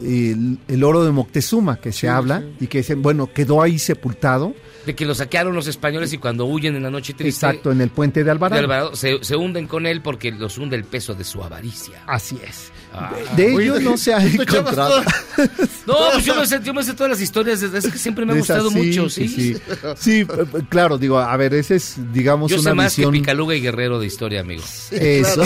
el, 0.01 0.59
el 0.69 0.85
oro 0.85 1.05
de 1.05 1.11
Moctezuma 1.11 1.77
que 1.77 1.93
se 1.93 2.09
habla 2.09 2.43
y 2.61 2.67
que 2.67 2.79
dicen, 2.79 3.03
bueno, 3.03 3.31
quedó 3.33 3.63
ahí 3.63 3.79
sepultado, 3.79 4.55
de 4.87 4.95
que 4.95 5.05
lo 5.05 5.15
saquearon 5.15 5.55
los 5.55 5.67
españoles 5.69 6.13
y 6.13 6.19
cuando 6.19 6.45
huyen 6.47 6.75
en 6.75 6.83
la 6.83 6.91
noche 6.91 7.15
triste 7.15 7.47
exacto, 7.47 7.71
en 7.71 7.81
el 7.81 7.91
puente 7.91 8.21
de 8.21 8.25
de 8.25 8.31
Alvarado. 8.31 8.61
Alvarado, 8.61 8.97
se, 8.97 9.23
se 9.23 9.37
hunden 9.37 9.67
con 9.67 9.87
él 9.87 10.01
porque 10.03 10.33
los 10.33 10.59
hunde 10.59 10.77
el 10.77 10.85
peso 10.85 11.15
de 11.15 11.25
su 11.25 11.43
avaricia. 11.43 12.03
Así 12.07 12.39
es. 12.47 12.73
Ah. 12.95 13.11
De 13.37 13.55
Oye, 13.55 13.65
ello 13.69 13.81
no 13.81 13.97
se 13.97 14.13
ha 14.15 14.23
encontrado. 14.25 15.03
No, 15.87 15.95
pues 16.13 16.25
yo 16.27 16.37
me, 16.37 16.47
sé, 16.47 16.61
yo 16.63 16.73
me 16.75 16.85
sé 16.85 16.93
todas 16.95 17.11
las 17.11 17.21
historias, 17.21 17.61
es 17.63 17.89
que 17.91 17.99
siempre 17.99 18.25
me 18.25 18.35
ha 18.35 18.37
gustado 18.37 18.71
sí, 18.71 18.77
mucho, 18.77 19.09
sí. 19.09 19.57
Sí, 19.97 20.27
claro, 20.69 20.97
digo, 20.99 21.19
a 21.19 21.37
ver, 21.37 21.55
ese 21.55 21.75
es, 21.77 21.97
digamos, 22.13 22.51
Yo 22.51 22.61
una 22.61 22.71
sé 22.71 22.75
más 22.75 22.97
visión. 22.97 23.13
que 23.13 23.19
Picaluga 23.21 23.55
y 23.57 23.61
Guerrero 23.63 23.99
de 23.99 24.07
historia, 24.07 24.41
amigo. 24.43 24.63
Eso. 24.93 25.43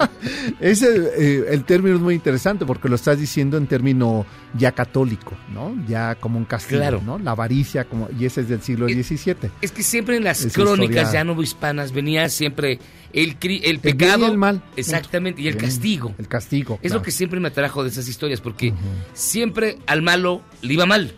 ese, 0.60 1.10
eh, 1.16 1.44
el 1.50 1.64
término 1.64 1.96
es 1.96 2.02
muy 2.02 2.14
interesante 2.14 2.64
porque 2.66 2.88
lo 2.88 2.96
estás 2.96 3.18
diciendo 3.20 3.56
en 3.56 3.66
término 3.66 4.26
ya 4.54 4.72
católico, 4.72 5.36
¿no? 5.52 5.74
Ya 5.88 6.14
como 6.16 6.38
un 6.38 6.44
castigo, 6.44 6.80
Claro. 6.80 7.02
¿no? 7.04 7.18
La 7.18 7.32
avaricia, 7.32 7.84
como, 7.84 8.08
y 8.18 8.24
ese 8.24 8.40
es 8.42 8.48
del 8.48 8.62
siglo 8.62 8.86
XVII. 8.88 9.50
Es 9.60 9.72
que 9.72 9.82
siempre 9.82 10.16
en 10.16 10.24
las 10.24 10.40
Esa 10.44 10.54
crónicas 10.54 10.96
historia- 11.04 11.12
ya 11.12 11.24
no 11.24 11.40
hispanas 11.40 11.92
venía 11.92 12.28
siempre 12.28 12.78
el, 13.12 13.38
cri- 13.38 13.60
el 13.64 13.70
El 13.72 13.78
bien 13.78 13.94
y 13.96 13.98
pecado, 13.98 14.26
el 14.26 14.38
mal. 14.38 14.62
exactamente, 14.76 15.42
y 15.42 15.48
el 15.48 15.54
Bien, 15.54 15.66
castigo. 15.66 16.14
El 16.18 16.28
castigo. 16.28 16.78
Es 16.82 16.92
lo 16.92 17.02
que 17.02 17.10
siempre 17.10 17.40
me 17.40 17.48
atrajo 17.48 17.82
de 17.82 17.90
esas 17.90 18.08
historias, 18.08 18.40
porque 18.40 18.72
siempre 19.14 19.78
al 19.86 20.02
malo 20.02 20.42
le 20.62 20.74
iba 20.74 20.86
mal. 20.86 21.14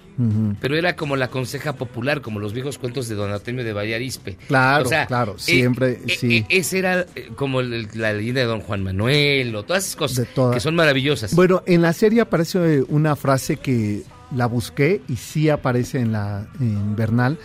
Pero 0.61 0.77
era 0.77 0.95
como 0.95 1.17
la 1.17 1.29
conseja 1.29 1.73
popular, 1.73 2.21
como 2.21 2.39
los 2.39 2.53
viejos 2.53 2.79
cuentos 2.79 3.09
de 3.09 3.15
Don 3.17 3.33
Artemio 3.33 3.65
de 3.65 3.73
Vallarispe. 3.73 4.37
Claro, 4.47 4.85
O 4.85 4.89
sea, 4.89 5.07
claro, 5.07 5.33
eh, 5.33 5.41
siempre, 5.41 6.01
eh, 6.07 6.17
sí. 6.17 6.37
eh, 6.37 6.47
ese 6.51 6.79
era 6.79 7.07
eh, 7.17 7.31
como 7.35 7.61
el- 7.61 7.89
la 7.95 8.13
leyenda 8.13 8.43
de 8.43 8.47
Don 8.47 8.61
Juan 8.61 8.83
Manuel, 8.85 9.57
o 9.57 9.65
todas 9.65 9.85
esas 9.85 9.97
cosas 9.97 10.29
todas. 10.35 10.55
que 10.55 10.61
son 10.61 10.77
maravillosas. 10.77 11.35
Bueno, 11.35 11.63
en 11.67 11.83
la 11.83 11.93
serie 11.93 12.21
aparece 12.21 12.85
una 12.89 13.17
frase 13.17 13.57
que 13.57 14.03
la 14.37 14.47
busqué 14.47 15.01
y 15.09 15.17
sí 15.17 15.49
aparece 15.49 15.99
en 15.99 16.13
la 16.13 16.47
en 16.61 16.95
Bernal, 16.95 17.39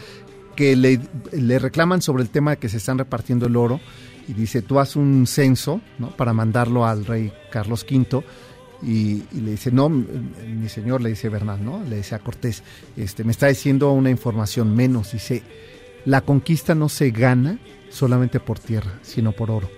que 0.55 0.75
le, 0.75 0.99
le 1.31 1.59
reclaman 1.59 2.01
sobre 2.03 2.21
el 2.23 2.29
tema 2.29 2.51
de 2.51 2.57
que 2.57 2.69
se 2.69 2.77
están 2.77 2.97
repartiendo 2.99 3.47
el 3.47 3.55
oro 3.55 3.79
y 4.27 4.33
dice, 4.33 4.61
tú 4.61 4.79
haz 4.79 4.95
un 4.95 5.25
censo 5.25 5.81
¿no? 5.99 6.09
para 6.09 6.33
mandarlo 6.33 6.85
al 6.85 7.05
rey 7.05 7.31
Carlos 7.51 7.85
V 7.89 8.23
y, 8.83 9.23
y 9.31 9.41
le 9.41 9.51
dice, 9.51 9.71
no, 9.71 9.89
mi 9.89 10.69
señor, 10.69 11.01
le 11.01 11.09
dice 11.09 11.29
Bernal, 11.29 11.63
¿no? 11.63 11.83
Le 11.83 11.97
dice 11.97 12.13
a 12.15 12.19
Cortés, 12.19 12.61
este, 12.95 13.23
me 13.23 13.31
está 13.31 13.47
diciendo 13.47 13.91
una 13.91 14.09
información 14.09 14.75
menos, 14.75 15.13
dice, 15.13 15.41
la 16.05 16.21
conquista 16.21 16.75
no 16.75 16.87
se 16.89 17.09
gana 17.09 17.57
solamente 17.89 18.39
por 18.39 18.59
tierra, 18.59 18.99
sino 19.01 19.31
por 19.31 19.49
oro. 19.49 19.69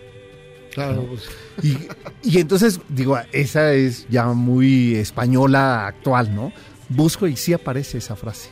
Claro, 0.73 0.95
¿no? 0.95 1.03
pues. 1.03 1.29
Y, 1.63 1.77
y 2.23 2.39
entonces, 2.39 2.81
digo, 2.89 3.17
esa 3.31 3.73
es 3.73 4.05
ya 4.09 4.25
muy 4.27 4.95
española 4.95 5.87
actual, 5.87 6.35
¿no? 6.35 6.51
Busco 6.89 7.27
y 7.27 7.37
sí 7.37 7.53
aparece 7.53 7.99
esa 7.99 8.15
frase. 8.15 8.49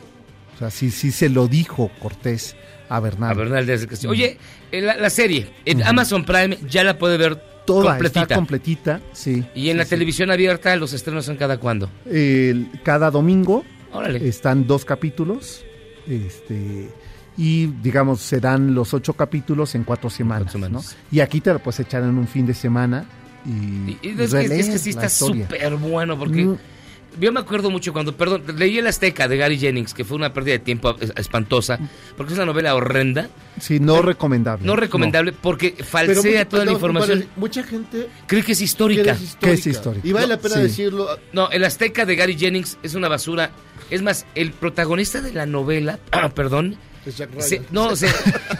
O 0.54 0.58
sea, 0.58 0.70
sí, 0.70 0.90
sí 0.90 1.12
se 1.12 1.28
lo 1.28 1.46
dijo 1.46 1.90
Cortés 2.00 2.56
a 2.88 3.00
Bernal. 3.00 3.30
A 3.30 3.34
Bernal 3.34 3.66
desde 3.66 3.86
Castillo. 3.86 4.10
Oye, 4.10 4.38
eh, 4.72 4.80
la, 4.80 4.96
la 4.96 5.10
serie 5.10 5.48
en 5.64 5.82
Amazon 5.82 6.24
Prime 6.24 6.58
ya 6.68 6.84
la 6.84 6.98
puede 6.98 7.16
ver 7.16 7.36
Toda 7.66 7.90
completita. 7.92 8.22
está 8.22 8.34
completita, 8.34 9.00
sí. 9.12 9.44
y 9.54 9.68
en 9.68 9.76
la 9.76 9.84
televisión 9.84 10.30
abierta 10.30 10.74
los 10.76 10.94
estrenos 10.94 11.26
son 11.26 11.36
cada 11.36 11.58
cuándo. 11.58 11.90
Cada 12.82 13.10
domingo 13.10 13.62
Órale. 13.92 14.26
están 14.26 14.66
dos 14.66 14.84
capítulos. 14.86 15.64
Este. 16.06 16.88
Y 17.36 17.66
digamos, 17.66 18.20
serán 18.20 18.74
los 18.74 18.94
ocho 18.94 19.12
capítulos 19.12 19.74
en 19.74 19.84
cuatro 19.84 20.08
semanas. 20.10 20.54
¿no? 20.56 20.82
Y 21.12 21.20
aquí 21.20 21.40
te 21.40 21.52
lo 21.52 21.58
puedes 21.60 21.78
echar 21.80 22.02
en 22.02 22.16
un 22.18 22.26
fin 22.26 22.46
de 22.46 22.54
semana 22.54 23.04
y, 23.46 23.96
Y 24.02 24.14
es, 24.18 24.32
que, 24.34 24.44
es 24.58 24.68
que 24.70 24.78
sí 24.78 24.90
está 24.90 25.08
súper 25.08 25.76
bueno 25.76 26.18
porque 26.18 26.44
Mm. 26.44 26.58
Yo 27.20 27.32
me 27.32 27.40
acuerdo 27.40 27.70
mucho 27.70 27.92
cuando, 27.92 28.16
perdón, 28.16 28.42
leí 28.56 28.78
El 28.78 28.86
Azteca 28.86 29.26
de 29.28 29.36
Gary 29.36 29.58
Jennings, 29.58 29.94
que 29.94 30.04
fue 30.04 30.16
una 30.16 30.32
pérdida 30.32 30.52
de 30.54 30.58
tiempo 30.60 30.96
es- 31.00 31.12
espantosa, 31.16 31.78
porque 32.16 32.32
es 32.32 32.38
una 32.38 32.46
novela 32.46 32.74
horrenda, 32.74 33.28
Sí, 33.60 33.80
no 33.80 34.02
recomendable. 34.02 34.66
no 34.66 34.76
recomendable 34.76 35.32
porque 35.32 35.74
Pero 35.76 35.88
falsea 35.88 36.14
mucha- 36.40 36.44
toda 36.48 36.64
la 36.64 36.72
información. 36.72 37.26
Mucha 37.36 37.62
gente 37.62 38.08
Cree 38.26 38.42
que 38.42 38.52
es 38.52 38.60
histórica. 38.60 39.16
que 39.40 39.52
es 39.52 39.66
histórica. 39.66 40.06
Y 40.06 40.12
vale 40.12 40.26
la 40.28 40.38
pena 40.38 40.56
Sí. 40.56 40.60
decirlo. 40.62 41.08
No, 41.32 41.50
El 41.50 41.64
Azteca 41.64 42.04
de 42.06 42.14
Gary 42.16 42.36
Jennings 42.36 42.78
es 42.82 42.94
una 42.94 43.08
basura. 43.08 43.50
Es 43.90 44.02
más, 44.02 44.26
el 44.34 44.52
protagonista 44.52 45.20
de 45.22 45.32
la 45.32 45.46
novela, 45.46 45.98
perdón. 46.34 46.76
Se- 47.12 47.62
no, 47.70 47.94
se 47.96 48.08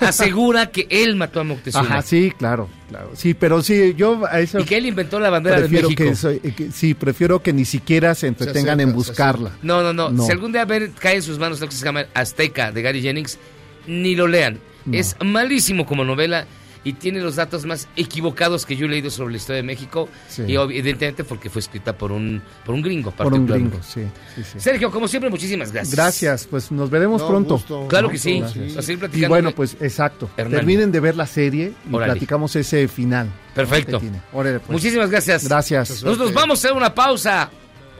asegura 0.00 0.70
que 0.70 0.86
él 0.90 1.16
mató 1.16 1.40
a 1.40 1.44
Moctezuma. 1.44 1.84
Ajá, 1.84 2.02
sí, 2.02 2.32
claro, 2.36 2.68
claro. 2.88 3.10
Sí, 3.14 3.34
pero 3.34 3.62
sí, 3.62 3.94
yo 3.96 4.20
a 4.30 4.40
eso 4.40 4.60
Y 4.60 4.64
que 4.64 4.76
él 4.76 4.86
inventó 4.86 5.20
la 5.20 5.30
bandera 5.30 5.60
de 5.60 5.68
México. 5.68 5.94
que, 5.96 6.14
soy- 6.14 6.38
que- 6.40 6.70
sí, 6.72 6.94
prefiero 6.94 7.42
que 7.42 7.52
ni 7.52 7.64
siquiera 7.64 8.14
se 8.14 8.26
entretengan 8.26 8.80
en 8.80 8.92
buscarla. 8.92 9.52
No, 9.62 9.82
no, 9.82 9.92
no, 9.92 10.10
No. 10.10 10.24
Si 10.24 10.32
algún 10.32 10.52
día 10.52 10.64
ver, 10.64 10.90
cae 10.98 11.16
en 11.16 11.22
sus 11.22 11.38
manos 11.38 11.60
lo 11.60 11.68
que 11.68 11.74
se 11.74 11.84
llama 11.84 12.06
Azteca 12.14 12.72
de 12.72 12.82
Gary 12.82 13.02
Jennings, 13.02 13.38
ni 13.86 14.14
lo 14.14 14.26
lean. 14.26 14.58
No. 14.84 14.96
Es 14.98 15.16
malísimo 15.22 15.84
como 15.86 16.04
novela 16.04 16.46
y 16.88 16.94
tiene 16.94 17.20
los 17.20 17.36
datos 17.36 17.66
más 17.66 17.86
equivocados 17.96 18.64
que 18.64 18.74
yo 18.76 18.86
he 18.86 18.88
leído 18.88 19.10
sobre 19.10 19.32
la 19.32 19.36
historia 19.36 19.56
de 19.58 19.62
México. 19.62 20.08
Sí. 20.28 20.44
Y 20.46 20.56
evidentemente 20.56 21.22
porque 21.22 21.50
fue 21.50 21.60
escrita 21.60 21.96
por 21.96 22.12
un, 22.12 22.40
por 22.64 22.74
un 22.74 22.80
gringo. 22.80 23.10
Por 23.10 23.34
un 23.34 23.46
gringo, 23.46 23.78
sí, 23.82 24.04
sí, 24.34 24.42
sí. 24.42 24.58
Sergio, 24.58 24.90
como 24.90 25.06
siempre, 25.06 25.28
muchísimas 25.28 25.70
gracias. 25.70 25.94
Gracias, 25.94 26.46
pues 26.46 26.72
nos 26.72 26.88
veremos 26.88 27.20
No, 27.20 27.28
pronto. 27.28 27.54
gusto. 27.54 27.86
Claro 27.88 28.08
que 28.08 28.16
sí. 28.16 28.40
Gracias. 28.40 28.76
A 28.78 28.82
seguir 28.82 29.10
Y 29.12 29.26
bueno, 29.26 29.52
pues 29.52 29.76
exacto. 29.80 30.30
Hernán. 30.36 30.60
Terminen 30.60 30.90
de 30.90 31.00
ver 31.00 31.14
la 31.16 31.26
serie 31.26 31.74
y 31.86 31.90
platicamos 31.90 32.56
ese 32.56 32.88
final. 32.88 33.28
Perfecto. 33.54 34.00
Pues. 34.32 34.62
Muchísimas 34.68 35.10
gracias. 35.10 35.46
Gracias. 35.46 36.02
Nosotros 36.02 36.32
vamos 36.32 36.58
a 36.58 36.68
hacer 36.68 36.76
una 36.76 36.94
pausa. 36.94 37.50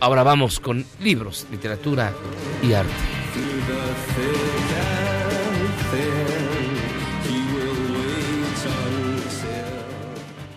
Ahora 0.01 0.23
vamos 0.23 0.61
con 0.61 0.85
libros, 1.01 1.47
literatura 1.51 2.13
y 2.63 2.73
arte. 2.73 2.93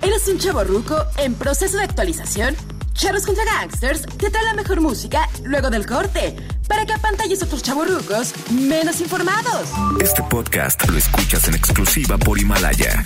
¿Eres 0.04 0.28
un 0.28 0.40
chavo 0.40 0.64
ruco 0.64 0.96
en 1.18 1.36
proceso 1.36 1.78
de 1.78 1.84
actualización? 1.84 2.56
Charros 2.94 3.24
contra 3.24 3.46
Gangsters 3.46 4.02
te 4.02 4.32
trae 4.32 4.44
la 4.46 4.56
mejor 4.56 4.82
música 4.82 5.30
luego 5.44 5.70
del 5.70 5.86
corte 5.86 6.36
para 6.68 6.88
que 6.88 6.94
apantalles 6.94 7.44
a 7.44 7.46
otros 7.46 7.62
chavorrucos 7.62 8.34
menos 8.52 9.00
informados. 9.00 9.70
Este 10.00 10.24
podcast 10.24 10.90
lo 10.90 10.98
escuchas 10.98 11.48
en 11.48 11.54
exclusiva 11.54 12.18
por 12.18 12.40
Himalaya. 12.40 13.04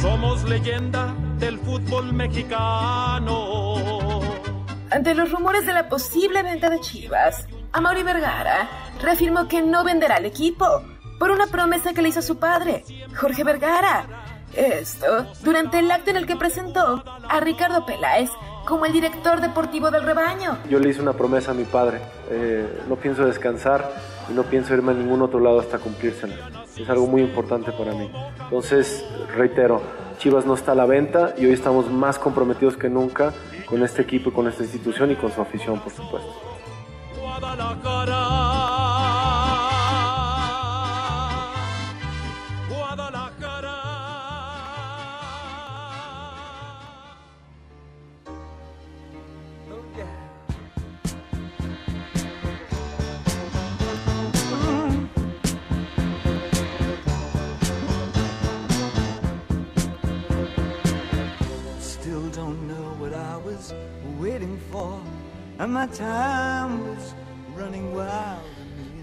Somos 0.00 0.42
leyenda 0.42 1.14
del 1.38 1.60
fútbol 1.60 2.12
mexicano. 2.12 3.76
Ante 4.90 5.14
los 5.14 5.30
rumores 5.30 5.66
de 5.66 5.72
la 5.72 5.88
posible 5.88 6.42
venta 6.42 6.68
de 6.68 6.80
Chivas, 6.80 7.46
Amaury 7.72 8.02
Vergara 8.02 8.68
reafirmó 9.00 9.46
que 9.46 9.62
no 9.62 9.84
venderá 9.84 10.16
el 10.16 10.24
equipo 10.26 10.82
por 11.20 11.30
una 11.30 11.46
promesa 11.46 11.92
que 11.92 12.02
le 12.02 12.08
hizo 12.08 12.22
su 12.22 12.38
padre, 12.38 12.84
Jorge 13.14 13.44
Vergara. 13.44 14.27
Esto 14.54 15.26
durante 15.42 15.78
el 15.78 15.90
acto 15.90 16.10
en 16.10 16.16
el 16.16 16.26
que 16.26 16.36
presentó 16.36 17.02
a 17.28 17.40
Ricardo 17.40 17.84
Peláez 17.86 18.30
como 18.64 18.86
el 18.86 18.92
director 18.92 19.40
deportivo 19.40 19.90
del 19.90 20.02
rebaño. 20.04 20.58
Yo 20.68 20.78
le 20.78 20.90
hice 20.90 21.00
una 21.00 21.12
promesa 21.14 21.52
a 21.52 21.54
mi 21.54 21.64
padre. 21.64 22.00
eh, 22.30 22.82
no 22.88 22.96
pienso 22.96 23.24
descansar 23.24 23.90
y 24.28 24.32
no 24.32 24.42
pienso 24.42 24.74
irme 24.74 24.92
a 24.92 24.94
ningún 24.94 25.22
otro 25.22 25.40
lado 25.40 25.60
hasta 25.60 25.78
cumplírsela. 25.78 26.34
Es 26.76 26.88
algo 26.90 27.06
muy 27.06 27.22
importante 27.22 27.72
para 27.72 27.92
mí. 27.92 28.10
Entonces, 28.42 29.04
reitero, 29.34 29.80
Chivas 30.18 30.44
no 30.44 30.54
está 30.54 30.72
a 30.72 30.74
la 30.74 30.84
venta 30.84 31.34
y 31.38 31.46
hoy 31.46 31.52
estamos 31.52 31.90
más 31.90 32.18
comprometidos 32.18 32.76
que 32.76 32.88
nunca 32.88 33.32
con 33.66 33.82
este 33.82 34.02
equipo 34.02 34.30
y 34.30 34.32
con 34.32 34.48
esta 34.48 34.62
institución 34.62 35.10
y 35.12 35.16
con 35.16 35.32
su 35.32 35.40
afición, 35.40 35.80
por 35.80 35.92
supuesto. 35.92 36.34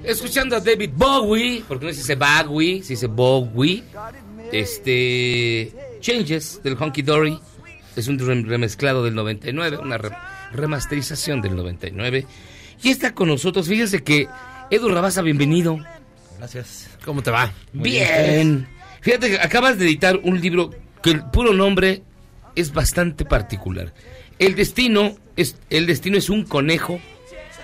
Escuchando 0.04 0.56
a 0.56 0.60
David 0.60 0.92
Bowie, 0.96 1.64
porque 1.68 1.86
no 1.88 1.92
se 1.92 1.98
dice 1.98 2.16
Bowie, 2.16 2.84
se 2.84 2.94
dice 2.94 3.08
Bowie. 3.08 3.84
Este. 4.52 5.74
Changes 6.00 6.62
del 6.64 6.76
Honky 6.80 7.02
Dory. 7.02 7.40
Es 7.96 8.08
un 8.08 8.20
rem- 8.20 8.46
remezclado 8.46 9.04
del 9.04 9.16
99, 9.16 9.78
una 9.78 9.98
re- 9.98 10.16
remasterización 10.52 11.42
del 11.42 11.56
99. 11.56 12.26
Y 12.84 12.90
está 12.90 13.14
con 13.14 13.30
nosotros, 13.30 13.68
fíjense 13.68 14.04
que 14.04 14.28
Edu 14.70 14.90
Rabasa, 14.90 15.22
bienvenido. 15.22 15.80
Gracias. 16.38 16.90
¿Cómo 17.06 17.24
te 17.24 17.32
va? 17.32 17.52
Muy 17.74 17.90
Bien. 17.90 18.68
Fíjate 19.02 19.30
que 19.32 19.40
acabas 19.40 19.78
de 19.80 19.86
editar 19.86 20.20
un 20.24 20.40
libro 20.42 20.72
que 21.02 21.12
el 21.12 21.24
puro 21.32 21.54
nombre 21.54 22.04
es 22.56 22.74
bastante 22.74 23.24
particular. 23.26 23.94
El 24.40 24.56
destino 24.56 25.16
es 25.36 25.56
el 25.70 25.86
destino 25.86 26.18
es 26.18 26.30
un 26.30 26.44
conejo 26.46 27.00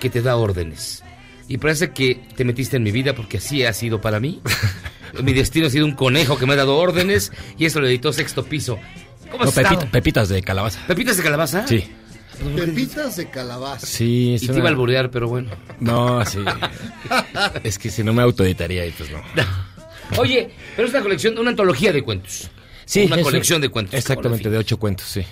que 0.00 0.10
te 0.10 0.22
da 0.22 0.36
órdenes. 0.36 1.02
Y 1.48 1.58
parece 1.58 1.90
que 1.90 2.20
te 2.36 2.44
metiste 2.44 2.76
en 2.76 2.82
mi 2.82 2.92
vida 2.92 3.14
porque 3.14 3.38
así 3.38 3.64
ha 3.64 3.72
sido 3.72 4.00
para 4.00 4.20
mí. 4.20 4.40
mi 5.22 5.32
destino 5.32 5.66
ha 5.66 5.70
sido 5.70 5.84
un 5.84 5.92
conejo 5.92 6.38
que 6.38 6.46
me 6.46 6.54
ha 6.54 6.56
dado 6.56 6.76
órdenes 6.76 7.32
y 7.58 7.66
eso 7.66 7.80
lo 7.80 7.86
editó 7.88 8.12
Sexto 8.12 8.44
Piso. 8.44 8.78
¿Cómo 9.30 9.44
No, 9.44 9.50
has 9.50 9.56
pepita- 9.56 9.90
pepitas 9.90 10.28
de 10.28 10.42
calabaza. 10.42 10.80
¿Pepitas 10.86 11.16
de 11.16 11.22
calabaza? 11.22 11.66
Sí. 11.66 11.84
Pepitas 12.56 13.16
de 13.16 13.28
calabaza. 13.30 13.86
Sí, 13.86 14.30
Y 14.30 14.34
es 14.36 14.40
te 14.42 14.48
una- 14.50 14.58
iba 14.58 14.68
a 14.68 14.70
alburear, 14.70 15.10
pero 15.10 15.28
bueno. 15.28 15.50
No, 15.80 16.24
sí. 16.24 16.38
es 17.64 17.78
que 17.78 17.90
si 17.90 18.02
no 18.02 18.12
me 18.12 18.22
autoeditaría 18.22 18.86
y 18.86 18.90
pues 18.90 19.10
no. 19.10 19.20
Oye, 20.18 20.50
pero 20.76 20.88
es 20.88 20.94
una 20.94 21.02
colección, 21.02 21.38
una 21.38 21.50
antología 21.50 21.92
de 21.92 22.02
cuentos. 22.02 22.50
Sí, 22.84 23.04
Una 23.06 23.22
colección 23.22 23.60
de 23.60 23.68
cuentos. 23.68 23.94
Exactamente, 23.94 24.50
de 24.50 24.58
ocho 24.58 24.78
cuentos, 24.78 25.06
sí. 25.06 25.22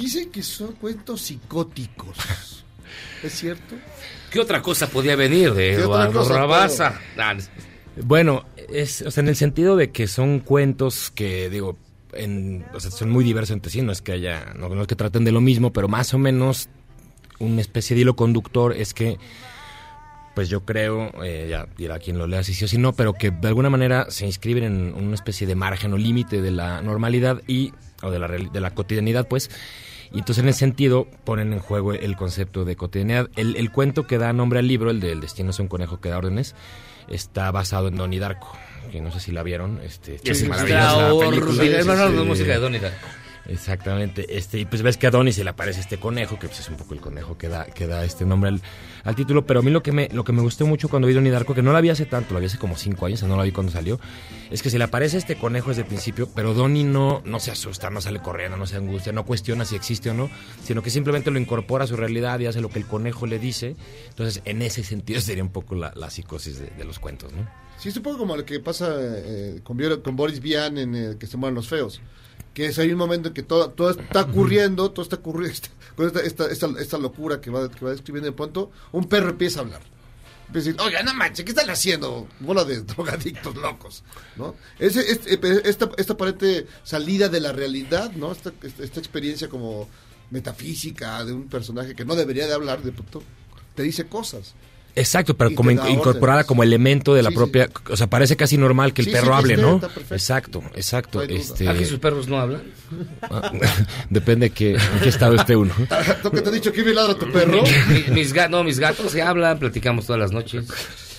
Dicen 0.00 0.30
que 0.30 0.42
son 0.42 0.72
cuentos 0.72 1.20
psicóticos. 1.20 2.16
¿Es 3.22 3.32
cierto? 3.34 3.74
¿Qué 4.30 4.40
otra 4.40 4.62
cosa 4.62 4.88
podía 4.88 5.14
venir 5.14 5.52
de 5.52 5.76
¿Qué 5.76 5.84
otra 5.84 6.08
Eduardo 6.08 6.26
Rabasa? 6.26 6.98
Ah, 7.18 7.34
no. 7.34 7.42
Bueno, 8.02 8.46
es, 8.72 9.02
o 9.02 9.10
sea, 9.10 9.22
en 9.22 9.28
el 9.28 9.36
sentido 9.36 9.76
de 9.76 9.90
que 9.90 10.06
son 10.06 10.40
cuentos 10.40 11.10
que, 11.10 11.50
digo, 11.50 11.76
en, 12.14 12.64
o 12.72 12.80
sea, 12.80 12.90
son 12.90 13.10
muy 13.10 13.24
diversos 13.24 13.52
entre 13.52 13.70
sí, 13.70 13.82
no 13.82 13.92
es 13.92 14.00
que 14.00 14.12
haya, 14.12 14.54
no, 14.56 14.70
no 14.70 14.80
es 14.80 14.86
que 14.86 14.96
traten 14.96 15.24
de 15.24 15.32
lo 15.32 15.42
mismo, 15.42 15.70
pero 15.70 15.86
más 15.86 16.14
o 16.14 16.18
menos 16.18 16.70
una 17.38 17.60
especie 17.60 17.94
de 17.94 18.02
hilo 18.02 18.16
conductor 18.16 18.74
es 18.74 18.94
que, 18.94 19.18
pues 20.34 20.48
yo 20.48 20.64
creo, 20.64 21.12
eh, 21.22 21.48
ya 21.50 21.66
dirá 21.76 21.98
quien 21.98 22.16
lo 22.16 22.26
lea 22.26 22.42
si 22.42 22.54
sí 22.54 22.64
o 22.64 22.68
si 22.68 22.78
no, 22.78 22.94
pero 22.94 23.12
que 23.12 23.30
de 23.30 23.48
alguna 23.48 23.68
manera 23.68 24.06
se 24.10 24.24
inscriben 24.24 24.64
en 24.64 24.94
una 24.94 25.14
especie 25.14 25.46
de 25.46 25.56
margen 25.56 25.92
o 25.92 25.98
límite 25.98 26.40
de 26.40 26.52
la 26.52 26.80
normalidad 26.80 27.42
y, 27.46 27.74
o 28.02 28.10
de 28.10 28.18
la, 28.18 28.28
de 28.28 28.60
la 28.60 28.70
cotidianidad, 28.70 29.28
pues, 29.28 29.50
y 30.12 30.18
entonces 30.18 30.42
en 30.42 30.48
ese 30.48 30.60
sentido 30.60 31.06
ponen 31.24 31.52
en 31.52 31.60
juego 31.60 31.92
el 31.92 32.16
concepto 32.16 32.64
de 32.64 32.76
cotidianidad. 32.76 33.28
El, 33.36 33.56
el 33.56 33.70
cuento 33.70 34.06
que 34.06 34.18
da 34.18 34.32
nombre 34.32 34.58
al 34.58 34.66
libro, 34.68 34.90
el 34.90 35.00
de 35.00 35.12
El 35.12 35.20
destino 35.20 35.50
es 35.50 35.58
un 35.58 35.68
conejo 35.68 36.00
que 36.00 36.08
da 36.08 36.18
órdenes, 36.18 36.54
está 37.08 37.50
basado 37.50 37.88
en 37.88 37.96
Donnie 37.96 38.18
Darko, 38.20 38.52
que 38.90 39.00
no 39.00 39.12
sé 39.12 39.20
si 39.20 39.32
la 39.32 39.42
vieron. 39.42 39.80
Este, 39.84 40.18
Es 40.24 40.46
maravillosa 40.48 41.08
película. 41.30 41.84
no, 41.84 42.08
no, 42.10 42.24
música 42.24 42.52
de 42.52 42.58
Donnie 42.58 42.80
Darko. 42.80 43.06
Exactamente, 43.46 44.36
este, 44.36 44.58
y 44.58 44.64
pues 44.64 44.82
ves 44.82 44.96
que 44.96 45.06
a 45.06 45.10
Donnie 45.10 45.32
se 45.32 45.42
le 45.42 45.50
aparece 45.50 45.80
este 45.80 45.98
conejo, 45.98 46.38
que 46.38 46.46
pues 46.46 46.60
es 46.60 46.68
un 46.68 46.76
poco 46.76 46.94
el 46.94 47.00
conejo 47.00 47.36
que 47.38 47.48
da, 47.48 47.64
que 47.64 47.86
da 47.86 48.04
este 48.04 48.24
nombre 48.24 48.50
al, 48.50 48.60
al 49.02 49.14
título, 49.14 49.46
pero 49.46 49.60
a 49.60 49.62
mí 49.62 49.70
lo 49.70 49.82
que 49.82 49.92
me, 49.92 50.08
lo 50.12 50.24
que 50.24 50.32
me 50.32 50.42
gustó 50.42 50.66
mucho 50.66 50.88
cuando 50.88 51.08
vi 51.08 51.14
Donnie 51.14 51.32
Darko, 51.32 51.54
que 51.54 51.62
no 51.62 51.72
la 51.72 51.80
vi 51.80 51.90
hace 51.90 52.06
tanto, 52.06 52.34
la 52.34 52.40
vi 52.40 52.46
hace 52.46 52.58
como 52.58 52.76
cinco 52.76 53.06
años, 53.06 53.18
o 53.18 53.20
sea, 53.20 53.28
no 53.28 53.36
la 53.36 53.44
vi 53.44 53.52
cuando 53.52 53.72
salió, 53.72 53.98
es 54.50 54.62
que 54.62 54.70
se 54.70 54.78
le 54.78 54.84
aparece 54.84 55.16
este 55.16 55.36
conejo 55.36 55.70
desde 55.70 55.82
el 55.82 55.88
principio, 55.88 56.28
pero 56.34 56.54
Donnie 56.54 56.84
no, 56.84 57.22
no 57.24 57.40
se 57.40 57.50
asusta, 57.50 57.90
no 57.90 58.00
sale 58.00 58.20
corriendo, 58.20 58.56
no 58.56 58.66
se 58.66 58.76
angustia, 58.76 59.12
no 59.12 59.24
cuestiona 59.24 59.64
si 59.64 59.74
existe 59.74 60.10
o 60.10 60.14
no, 60.14 60.30
sino 60.62 60.82
que 60.82 60.90
simplemente 60.90 61.30
lo 61.30 61.38
incorpora 61.38 61.84
a 61.84 61.86
su 61.86 61.96
realidad 61.96 62.38
y 62.40 62.46
hace 62.46 62.60
lo 62.60 62.68
que 62.68 62.78
el 62.78 62.86
conejo 62.86 63.26
le 63.26 63.38
dice, 63.38 63.74
entonces 64.10 64.42
en 64.44 64.62
ese 64.62 64.84
sentido 64.84 65.20
sería 65.20 65.42
un 65.42 65.50
poco 65.50 65.74
la, 65.74 65.92
la 65.96 66.10
psicosis 66.10 66.58
de, 66.58 66.66
de 66.66 66.84
los 66.84 66.98
cuentos, 66.98 67.32
¿no? 67.32 67.48
Sí, 67.78 67.88
es 67.88 67.96
un 67.96 68.02
poco 68.02 68.18
como 68.18 68.36
lo 68.36 68.44
que 68.44 68.60
pasa 68.60 68.94
eh, 68.98 69.60
con, 69.64 69.78
con 70.02 70.14
Boris 70.14 70.40
Vian 70.40 70.76
en 70.76 71.18
que 71.18 71.26
se 71.26 71.38
mueren 71.38 71.54
los 71.54 71.66
feos. 71.66 72.02
Que 72.54 72.66
es 72.66 72.78
hay 72.78 72.92
un 72.92 72.98
momento 72.98 73.28
en 73.28 73.34
que 73.34 73.42
todo, 73.42 73.70
todo 73.70 73.90
está 73.90 74.22
ocurriendo, 74.22 74.90
todo 74.90 75.02
está 75.02 75.16
ocurriendo, 75.16 75.58
con 75.96 76.06
esta, 76.06 76.20
esta, 76.20 76.46
esta, 76.50 76.68
esta 76.78 76.98
locura 76.98 77.40
que 77.40 77.50
va, 77.50 77.70
que 77.70 77.84
va 77.84 77.92
describiendo 77.92 78.30
de 78.30 78.36
pronto, 78.36 78.70
un 78.92 79.08
perro 79.08 79.30
empieza 79.30 79.60
a 79.60 79.62
hablar. 79.62 79.82
Empieza 80.48 80.70
a 80.70 80.72
decir, 80.72 80.86
oiga, 80.86 81.02
no 81.04 81.14
manches, 81.14 81.44
¿qué 81.44 81.52
están 81.52 81.70
haciendo? 81.70 82.26
Bola 82.40 82.64
de 82.64 82.82
drogadictos 82.82 83.54
locos, 83.54 84.02
¿no? 84.36 84.56
Ese, 84.78 85.00
este, 85.10 85.38
esta, 85.68 85.90
esta 85.96 86.12
aparente 86.14 86.66
salida 86.82 87.28
de 87.28 87.40
la 87.40 87.52
realidad, 87.52 88.12
¿no? 88.12 88.32
Esta, 88.32 88.52
esta, 88.62 88.82
esta 88.82 88.98
experiencia 88.98 89.48
como 89.48 89.88
metafísica 90.30 91.24
de 91.24 91.32
un 91.32 91.48
personaje 91.48 91.94
que 91.94 92.04
no 92.04 92.16
debería 92.16 92.46
de 92.46 92.54
hablar, 92.54 92.82
de 92.82 92.92
pronto 92.92 93.22
te 93.74 93.82
dice 93.82 94.06
cosas. 94.06 94.54
Exacto, 94.96 95.36
pero 95.36 95.54
como 95.54 95.70
incorporada 95.70 96.38
órdenes. 96.40 96.46
como 96.46 96.62
elemento 96.62 97.14
de 97.14 97.22
la 97.22 97.30
Sí, 97.30 97.34
propia, 97.36 97.68
o 97.90 97.96
sea, 97.96 98.08
parece 98.08 98.36
casi 98.36 98.56
normal 98.58 98.92
que 98.92 99.02
el 99.02 99.06
Sí, 99.06 99.12
perro 99.12 99.26
sí, 99.28 99.32
hable, 99.32 99.56
¿no? 99.56 99.80
Exacto, 100.10 100.62
exacto. 100.74 101.22
Este, 101.22 101.68
¿Aquí 101.68 101.84
sus 101.84 101.98
perros 101.98 102.26
no 102.28 102.38
hablan? 102.40 102.62
Ah, 103.22 103.52
Depende 104.10 104.48
de 104.48 104.50
qué, 104.50 104.72
en 104.74 105.00
qué 105.02 105.08
estado 105.08 105.36
esté 105.36 105.54
uno. 105.56 105.72
¿Tú 106.22 106.30
que 106.30 106.40
te 106.42 106.50
he 106.50 106.52
dicho 106.52 106.72
que 106.72 106.82
me 106.82 106.92
ladra 106.92 107.14
tu 107.14 107.30
perro? 107.30 107.62
Mi- 107.88 108.14
mis, 108.14 108.34
no, 108.50 108.64
mis 108.64 108.78
gatos 108.80 109.12
se 109.12 109.22
hablan, 109.22 109.58
platicamos 109.58 110.06
todas 110.06 110.20
las 110.20 110.32
noches. 110.32 110.66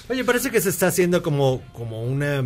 Oye, 0.09 0.23
parece 0.25 0.51
que 0.51 0.59
se 0.59 0.69
está 0.69 0.87
haciendo 0.87 1.23
como, 1.23 1.61
como 1.73 2.03
una 2.03 2.43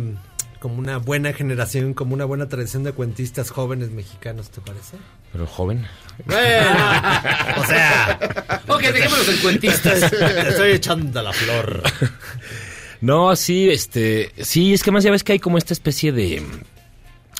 como 0.66 0.80
una 0.80 0.96
buena 0.98 1.32
generación, 1.32 1.94
como 1.94 2.12
una 2.12 2.24
buena 2.24 2.48
tradición 2.48 2.82
de 2.82 2.90
cuentistas 2.90 3.50
jóvenes 3.50 3.92
mexicanos, 3.92 4.50
¿te 4.50 4.60
parece? 4.60 4.96
Pero 5.30 5.46
joven. 5.46 5.86
o 6.26 7.66
sea, 7.68 8.18
Ok, 8.66 8.80
dejémonos 8.80 9.28
en 9.28 9.36
cuentistas. 9.36 10.10
Te 10.10 10.40
estoy 10.48 10.72
echando 10.72 11.22
la 11.22 11.32
flor. 11.32 11.84
No, 13.00 13.36
sí, 13.36 13.70
este, 13.70 14.32
sí, 14.40 14.74
es 14.74 14.82
que 14.82 14.90
más 14.90 15.04
ya 15.04 15.12
ves 15.12 15.22
que 15.22 15.34
hay 15.34 15.38
como 15.38 15.56
esta 15.56 15.72
especie 15.72 16.10
de, 16.10 16.42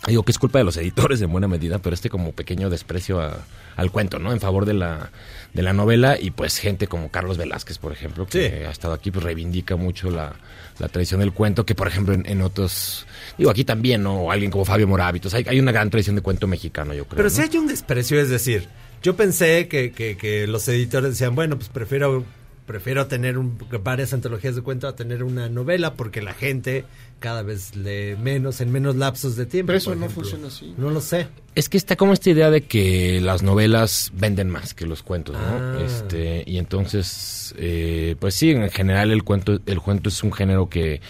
digo 0.06 0.22
que 0.22 0.32
es 0.32 0.38
culpa 0.38 0.58
de 0.58 0.64
los 0.64 0.76
editores 0.76 1.20
en 1.20 1.30
buena 1.32 1.48
medida, 1.48 1.78
pero 1.78 1.94
este 1.94 2.08
como 2.10 2.32
pequeño 2.32 2.70
desprecio 2.70 3.20
a- 3.20 3.38
al 3.76 3.90
cuento, 3.90 4.18
¿no? 4.18 4.32
En 4.32 4.40
favor 4.40 4.64
de 4.64 4.72
la, 4.74 5.10
de 5.52 5.62
la 5.62 5.72
novela 5.72 6.16
y 6.18 6.30
pues 6.30 6.58
gente 6.58 6.86
como 6.86 7.10
Carlos 7.10 7.36
Velázquez, 7.36 7.78
por 7.78 7.92
ejemplo, 7.92 8.26
que 8.26 8.64
ha 8.66 8.70
estado 8.70 8.94
aquí, 8.94 9.10
pues 9.10 9.22
reivindica 9.24 9.76
mucho 9.76 10.10
la, 10.10 10.34
la 10.78 10.88
tradición 10.88 11.20
del 11.20 11.32
cuento, 11.32 11.66
que 11.66 11.74
por 11.74 11.86
ejemplo 11.88 12.14
en, 12.14 12.24
en 12.26 12.40
otros, 12.42 13.06
digo 13.36 13.50
aquí 13.50 13.64
también, 13.64 14.02
¿no? 14.02 14.14
O 14.22 14.30
alguien 14.30 14.50
como 14.50 14.64
Fabio 14.64 14.86
Morávitos, 14.88 15.34
hay, 15.34 15.44
hay 15.48 15.60
una 15.60 15.72
gran 15.72 15.90
tradición 15.90 16.16
de 16.16 16.22
cuento 16.22 16.46
mexicano, 16.46 16.94
yo 16.94 17.04
creo. 17.04 17.16
Pero 17.16 17.28
¿no? 17.28 17.34
si 17.34 17.42
hay 17.42 17.56
un 17.58 17.66
desprecio, 17.66 18.18
es 18.20 18.30
decir, 18.30 18.68
yo 19.02 19.14
pensé 19.14 19.68
que, 19.68 19.92
que, 19.92 20.16
que 20.16 20.46
los 20.46 20.66
editores 20.68 21.10
decían, 21.10 21.34
bueno, 21.34 21.56
pues 21.56 21.68
prefiero 21.68 22.24
prefiero 22.66 23.06
tener 23.06 23.38
un- 23.38 23.56
varias 23.84 24.12
antologías 24.12 24.56
de 24.56 24.62
cuento 24.62 24.88
a 24.88 24.96
tener 24.96 25.22
una 25.22 25.48
novela 25.48 25.94
porque 25.94 26.20
la 26.20 26.34
gente 26.34 26.84
cada 27.18 27.42
vez 27.42 27.74
lee 27.76 28.16
menos 28.16 28.60
en 28.60 28.70
menos 28.70 28.96
lapsos 28.96 29.36
de 29.36 29.46
tiempo. 29.46 29.68
Pero 29.68 29.78
eso 29.78 29.94
no 29.94 30.08
funciona 30.08 30.48
así. 30.48 30.74
No 30.76 30.90
lo 30.90 31.00
sé. 31.00 31.28
Es 31.54 31.68
que 31.68 31.76
está 31.76 31.96
como 31.96 32.12
esta 32.12 32.30
idea 32.30 32.50
de 32.50 32.62
que 32.62 33.20
las 33.20 33.42
novelas 33.42 34.12
venden 34.14 34.50
más 34.50 34.74
que 34.74 34.86
los 34.86 35.02
cuentos, 35.02 35.36
¿no? 35.36 35.56
Ah. 35.58 35.78
Este, 35.84 36.44
y 36.46 36.58
entonces, 36.58 37.54
eh, 37.56 38.16
pues 38.18 38.34
sí, 38.34 38.50
en 38.50 38.70
general 38.70 39.10
el 39.10 39.24
cuento, 39.24 39.58
el 39.64 39.80
cuento 39.80 40.08
es 40.08 40.22
un 40.22 40.32
género 40.32 40.68
que, 40.68 41.00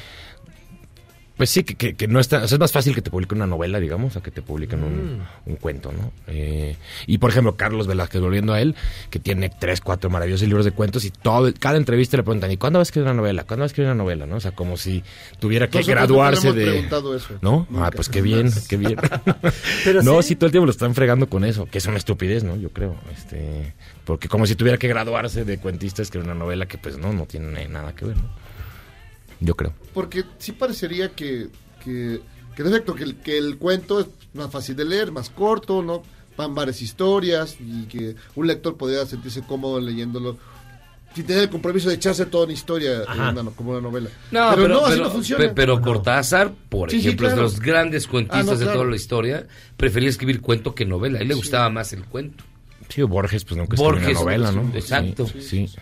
pues 1.36 1.50
sí, 1.50 1.64
que, 1.64 1.74
que, 1.74 1.94
que 1.94 2.08
no 2.08 2.18
está, 2.20 2.44
o 2.44 2.48
sea, 2.48 2.56
es 2.56 2.60
más 2.60 2.72
fácil 2.72 2.94
que 2.94 3.02
te 3.02 3.10
publiquen 3.10 3.38
una 3.38 3.46
novela, 3.46 3.78
digamos, 3.78 4.16
a 4.16 4.22
que 4.22 4.30
te 4.30 4.42
publiquen 4.42 4.82
un, 4.82 4.96
Mm. 4.96 5.20
un 5.50 5.56
cuento, 5.56 5.92
¿no? 5.92 6.12
Eh, 6.26 6.76
y 7.06 7.18
por 7.18 7.30
ejemplo, 7.30 7.56
Carlos 7.56 7.86
Velázquez, 7.86 8.20
volviendo 8.20 8.52
a 8.54 8.60
él, 8.60 8.74
que 9.10 9.18
tiene 9.18 9.50
tres, 9.50 9.80
cuatro 9.80 10.08
maravillosos 10.10 10.46
libros 10.48 10.64
de 10.64 10.72
cuentos 10.72 11.04
y 11.04 11.10
todo, 11.10 11.52
cada 11.58 11.76
entrevista 11.76 12.16
le 12.16 12.22
preguntan, 12.22 12.50
¿y 12.50 12.56
cuándo 12.56 12.78
vas 12.78 12.88
a 12.88 12.90
escribir 12.90 13.06
una 13.10 13.14
novela? 13.20 13.44
¿Cuándo 13.44 13.62
vas 13.62 13.70
a 13.70 13.72
escribir 13.72 13.90
una 13.92 14.02
novela? 14.02 14.26
¿no? 14.26 14.36
O 14.36 14.40
sea, 14.40 14.52
como 14.52 14.76
si 14.76 15.02
tuviera 15.38 15.68
que 15.68 15.78
Nosotros 15.78 15.94
no 15.94 16.06
graduarse 16.06 16.46
hemos 16.48 16.56
de... 16.56 16.64
preguntado 16.64 17.14
eso. 17.16 17.34
¿No? 17.42 17.66
Nunca. 17.68 17.86
Ah, 17.86 17.90
pues 17.90 18.08
qué 18.08 18.22
bien, 18.22 18.50
qué 18.68 18.76
bien. 18.76 18.96
Pero 19.84 20.02
no, 20.02 20.22
sí. 20.22 20.28
sí. 20.28 20.36
todo 20.36 20.46
el 20.46 20.52
tiempo 20.52 20.66
lo 20.66 20.72
están 20.72 20.94
fregando 20.94 21.28
con 21.28 21.44
eso, 21.44 21.66
que 21.66 21.78
es 21.78 21.86
una 21.86 21.98
estupidez, 21.98 22.44
¿no? 22.44 22.56
Yo 22.56 22.70
creo. 22.70 22.96
Este, 23.14 23.74
porque 24.04 24.28
como 24.28 24.46
si 24.46 24.54
tuviera 24.54 24.78
que 24.78 24.88
graduarse 24.88 25.44
de 25.44 25.58
cuentista 25.58 26.02
escribir 26.02 26.26
una 26.30 26.38
novela 26.38 26.66
que 26.66 26.78
pues 26.78 26.96
no, 26.98 27.12
no 27.12 27.26
tiene 27.26 27.68
nada 27.68 27.94
que 27.94 28.06
ver, 28.06 28.16
¿no? 28.16 28.45
Yo 29.40 29.54
creo. 29.54 29.72
Porque 29.94 30.24
sí 30.38 30.52
parecería 30.52 31.10
que, 31.12 31.48
que, 31.84 32.20
que 32.54 32.62
en 32.62 32.68
efecto, 32.68 32.94
que 32.94 33.04
el, 33.04 33.16
que 33.16 33.36
el 33.38 33.58
cuento 33.58 34.00
es 34.00 34.06
más 34.34 34.50
fácil 34.50 34.76
de 34.76 34.84
leer, 34.84 35.12
más 35.12 35.30
corto, 35.30 35.82
¿no? 35.82 36.02
Van 36.36 36.54
varias 36.54 36.82
historias 36.82 37.56
y 37.60 37.84
que 37.84 38.14
un 38.34 38.46
lector 38.46 38.76
podría 38.76 39.04
sentirse 39.06 39.42
cómodo 39.42 39.80
leyéndolo 39.80 40.36
sin 41.14 41.24
tener 41.24 41.44
el 41.44 41.48
compromiso 41.48 41.88
de 41.88 41.94
echarse 41.94 42.26
toda 42.26 42.44
una 42.44 42.52
historia 42.52 43.02
una- 43.10 43.50
como 43.52 43.70
una 43.70 43.80
novela. 43.80 44.10
No, 44.30 44.50
pero, 44.50 44.62
pero, 44.62 44.68
no, 44.68 44.80
así 44.84 44.90
pero- 44.92 45.04
no 45.04 45.10
funciona. 45.10 45.44
pe- 45.46 45.54
pero 45.54 45.80
Cortázar, 45.80 46.52
por 46.68 46.90
Sí, 46.90 47.00
sí, 47.00 47.06
ejemplo, 47.06 47.28
es 47.28 47.34
de 47.36 47.40
los 47.40 47.58
grandes 47.60 48.06
cuentistas 48.06 48.40
Ah, 48.48 48.52
no, 48.52 48.58
de 48.58 48.64
claro. 48.64 48.80
toda 48.80 48.90
la 48.90 48.96
historia, 48.96 49.46
prefería 49.78 50.10
escribir 50.10 50.42
cuento 50.42 50.74
que 50.74 50.84
novela. 50.84 51.18
A 51.18 51.22
él 51.22 51.28
le 51.28 51.34
gustaba 51.34 51.70
más 51.70 51.94
el 51.94 52.04
cuento. 52.04 52.44
Sí, 52.90 53.00
Borges, 53.02 53.44
pues 53.46 53.56
nunca 53.56 53.76
escribió 53.76 54.10
una 54.10 54.20
novela, 54.20 54.52
¿no? 54.52 54.70
Exacto. 54.74 55.26
Sí, 55.26 55.40
sí. 55.40 55.74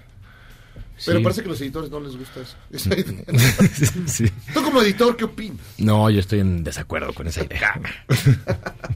Pero 1.04 1.18
Sí. 1.18 1.22
parece 1.24 1.42
que 1.42 1.48
a 1.48 1.50
los 1.52 1.60
editores 1.60 1.90
no 1.90 2.00
les 2.00 2.16
gusta 2.16 2.40
eso. 2.40 2.56
esa 2.70 2.98
idea. 2.98 3.24
Sí. 4.06 4.30
Tú 4.52 4.62
como 4.62 4.80
editor, 4.82 5.16
¿qué 5.16 5.24
opinas? 5.24 5.58
No, 5.78 6.08
yo 6.10 6.20
estoy 6.20 6.40
en 6.40 6.64
desacuerdo 6.64 7.12
con 7.12 7.26
esa 7.26 7.44
idea. 7.44 7.80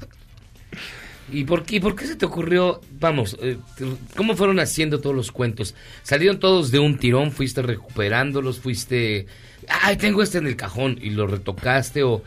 ¿Y 1.30 1.44
por 1.44 1.62
qué, 1.64 1.78
por 1.80 1.94
qué 1.94 2.06
se 2.06 2.16
te 2.16 2.24
ocurrió, 2.24 2.80
vamos, 2.98 3.36
eh, 3.42 3.58
cómo 4.16 4.34
fueron 4.34 4.60
haciendo 4.60 4.98
todos 5.00 5.14
los 5.14 5.30
cuentos? 5.30 5.74
¿Salieron 6.02 6.38
todos 6.40 6.70
de 6.70 6.78
un 6.78 6.96
tirón? 6.98 7.32
¿Fuiste 7.32 7.60
recuperándolos? 7.60 8.58
¿Fuiste, 8.60 9.26
ay, 9.68 9.96
tengo 9.98 10.22
este 10.22 10.38
en 10.38 10.46
el 10.46 10.56
cajón 10.56 10.98
y 11.02 11.10
lo 11.10 11.26
retocaste? 11.26 12.02
¿O 12.02 12.22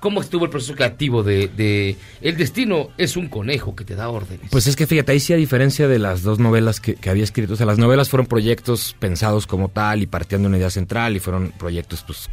cómo 0.00 0.20
estuvo 0.20 0.44
el 0.44 0.50
proceso 0.50 0.74
creativo 0.74 1.22
de, 1.22 1.48
de 1.48 1.96
El 2.20 2.36
destino 2.36 2.88
es 2.98 3.16
un 3.16 3.28
conejo 3.28 3.76
que 3.76 3.84
te 3.84 3.94
da 3.94 4.08
órdenes? 4.08 4.48
Pues 4.50 4.66
es 4.66 4.76
que 4.76 4.86
fíjate, 4.86 5.12
ahí 5.12 5.20
sí 5.20 5.32
a 5.32 5.36
diferencia 5.36 5.86
de 5.86 5.98
las 5.98 6.22
dos 6.22 6.38
novelas 6.38 6.80
que, 6.80 6.94
que 6.94 7.10
había 7.10 7.24
escrito, 7.24 7.52
o 7.52 7.56
sea, 7.56 7.66
las 7.66 7.78
novelas 7.78 8.08
fueron 8.08 8.26
proyectos 8.26 8.96
pensados 8.98 9.46
como 9.46 9.68
tal 9.68 10.02
y 10.02 10.06
partiendo 10.06 10.46
de 10.46 10.48
una 10.48 10.58
idea 10.58 10.70
central 10.70 11.16
y 11.16 11.20
fueron 11.20 11.52
proyectos 11.58 12.02
pues 12.06 12.28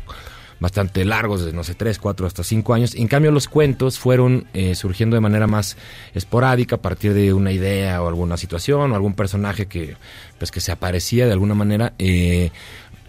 bastante 0.60 1.06
largos, 1.06 1.46
de 1.46 1.54
no 1.54 1.64
sé, 1.64 1.76
tres, 1.76 2.00
cuatro, 2.00 2.26
hasta 2.26 2.44
cinco 2.44 2.74
años. 2.74 2.96
En 2.96 3.08
cambio, 3.08 3.32
los 3.32 3.48
cuentos 3.48 4.00
fueron 4.00 4.48
eh, 4.54 4.76
surgiendo 4.76 5.16
de 5.16 5.22
manera 5.22 5.48
más 5.48 5.78
esporádica 6.14 6.78
a 6.78 6.82
partir 6.82 7.14
de 7.14 7.34
una 7.34 7.52
idea 7.52 8.02
o 8.02 8.08
alguna 8.08 8.38
situación 8.38 8.92
o 8.92 8.96
algún 8.96 9.14
personaje 9.14 9.68
que, 9.68 9.98
pues, 10.40 10.52
que 10.52 10.60
se 10.60 10.72
aparecía 10.72 11.26
de 11.26 11.34
alguna 11.34 11.54
manera. 11.54 11.94
eh, 12.00 12.52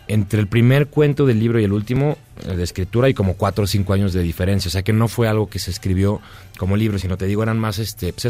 entre 0.08 0.40
el 0.40 0.46
primer 0.46 0.88
cuento 0.88 1.26
del 1.26 1.38
libro 1.38 1.60
y 1.60 1.64
el 1.64 1.72
último 1.72 2.18
el 2.48 2.56
de 2.56 2.64
escritura 2.64 3.06
hay 3.06 3.14
como 3.14 3.34
cuatro 3.34 3.64
o 3.64 3.66
cinco 3.66 3.92
años 3.92 4.12
de 4.12 4.22
diferencia. 4.22 4.68
O 4.68 4.72
sea 4.72 4.82
que 4.82 4.92
no 4.92 5.08
fue 5.08 5.28
algo 5.28 5.48
que 5.48 5.58
se 5.58 5.70
escribió 5.70 6.20
como 6.58 6.76
libro, 6.76 6.98
sino 6.98 7.16
te 7.16 7.26
digo, 7.26 7.42
eran 7.42 7.58
más, 7.58 7.78
este, 7.78 8.12
pues 8.12 8.24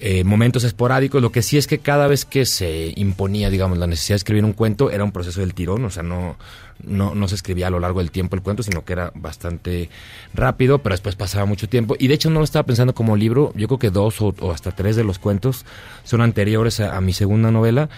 eh, 0.00 0.24
momentos 0.24 0.64
esporádicos. 0.64 1.22
Lo 1.22 1.30
que 1.30 1.42
sí 1.42 1.56
es 1.56 1.66
que 1.66 1.78
cada 1.78 2.08
vez 2.08 2.24
que 2.24 2.46
se 2.46 2.92
imponía, 2.96 3.50
digamos, 3.50 3.78
la 3.78 3.86
necesidad 3.86 4.14
de 4.14 4.18
escribir 4.18 4.44
un 4.44 4.52
cuento, 4.52 4.90
era 4.90 5.04
un 5.04 5.12
proceso 5.12 5.40
del 5.40 5.54
tirón, 5.54 5.84
o 5.84 5.90
sea, 5.90 6.02
no, 6.02 6.36
no, 6.82 7.28
se 7.28 7.36
escribía 7.36 7.68
a 7.68 7.70
lo 7.70 7.78
largo 7.78 8.00
del 8.00 8.10
tiempo 8.10 8.34
el 8.34 8.42
cuento, 8.42 8.62
sino 8.62 8.84
que 8.84 8.92
era 8.92 9.12
bastante 9.14 9.88
rápido, 10.34 10.78
pero 10.80 10.94
después 10.94 11.14
pasaba 11.14 11.46
mucho 11.46 11.68
tiempo. 11.68 11.96
Y 11.98 12.08
de 12.08 12.14
hecho 12.14 12.28
no 12.28 12.40
lo 12.40 12.44
estaba 12.44 12.66
pensando 12.66 12.94
como 12.94 13.16
libro, 13.16 13.52
yo 13.54 13.68
creo 13.68 13.78
que 13.78 13.90
dos 13.90 14.20
o, 14.20 14.34
hasta 14.52 14.72
tres 14.72 14.96
de 14.96 15.04
los 15.04 15.18
cuentos 15.18 15.64
son 16.02 16.20
anteriores 16.20 16.80
a 16.80 17.00
mi 17.00 17.12
segunda 17.12 17.50
novela. 17.50 17.88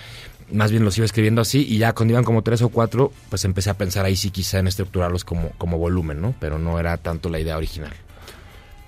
Más 0.53 0.71
bien 0.71 0.85
los 0.85 0.97
iba 0.97 1.05
escribiendo 1.05 1.41
así 1.41 1.67
y 1.69 1.79
ya 1.79 1.93
cuando 1.93 2.13
iban 2.13 2.25
como 2.25 2.43
tres 2.43 2.63
o 2.63 2.69
cuatro, 2.69 3.13
pues 3.29 3.45
empecé 3.45 3.71
a 3.71 3.75
pensar 3.75 4.05
ahí 4.05 4.17
sí 4.17 4.31
quizá 4.31 4.59
en 4.59 4.69
estructurarlos 4.69 5.25
como, 5.25 5.51
como 5.59 5.79
volumen, 5.79 6.21
¿no? 6.21 6.35
Pero 6.41 6.59
no 6.59 6.79
era 6.79 6.97
tanto 6.97 7.29
la 7.29 7.41
idea 7.41 7.57
original. 7.57 7.93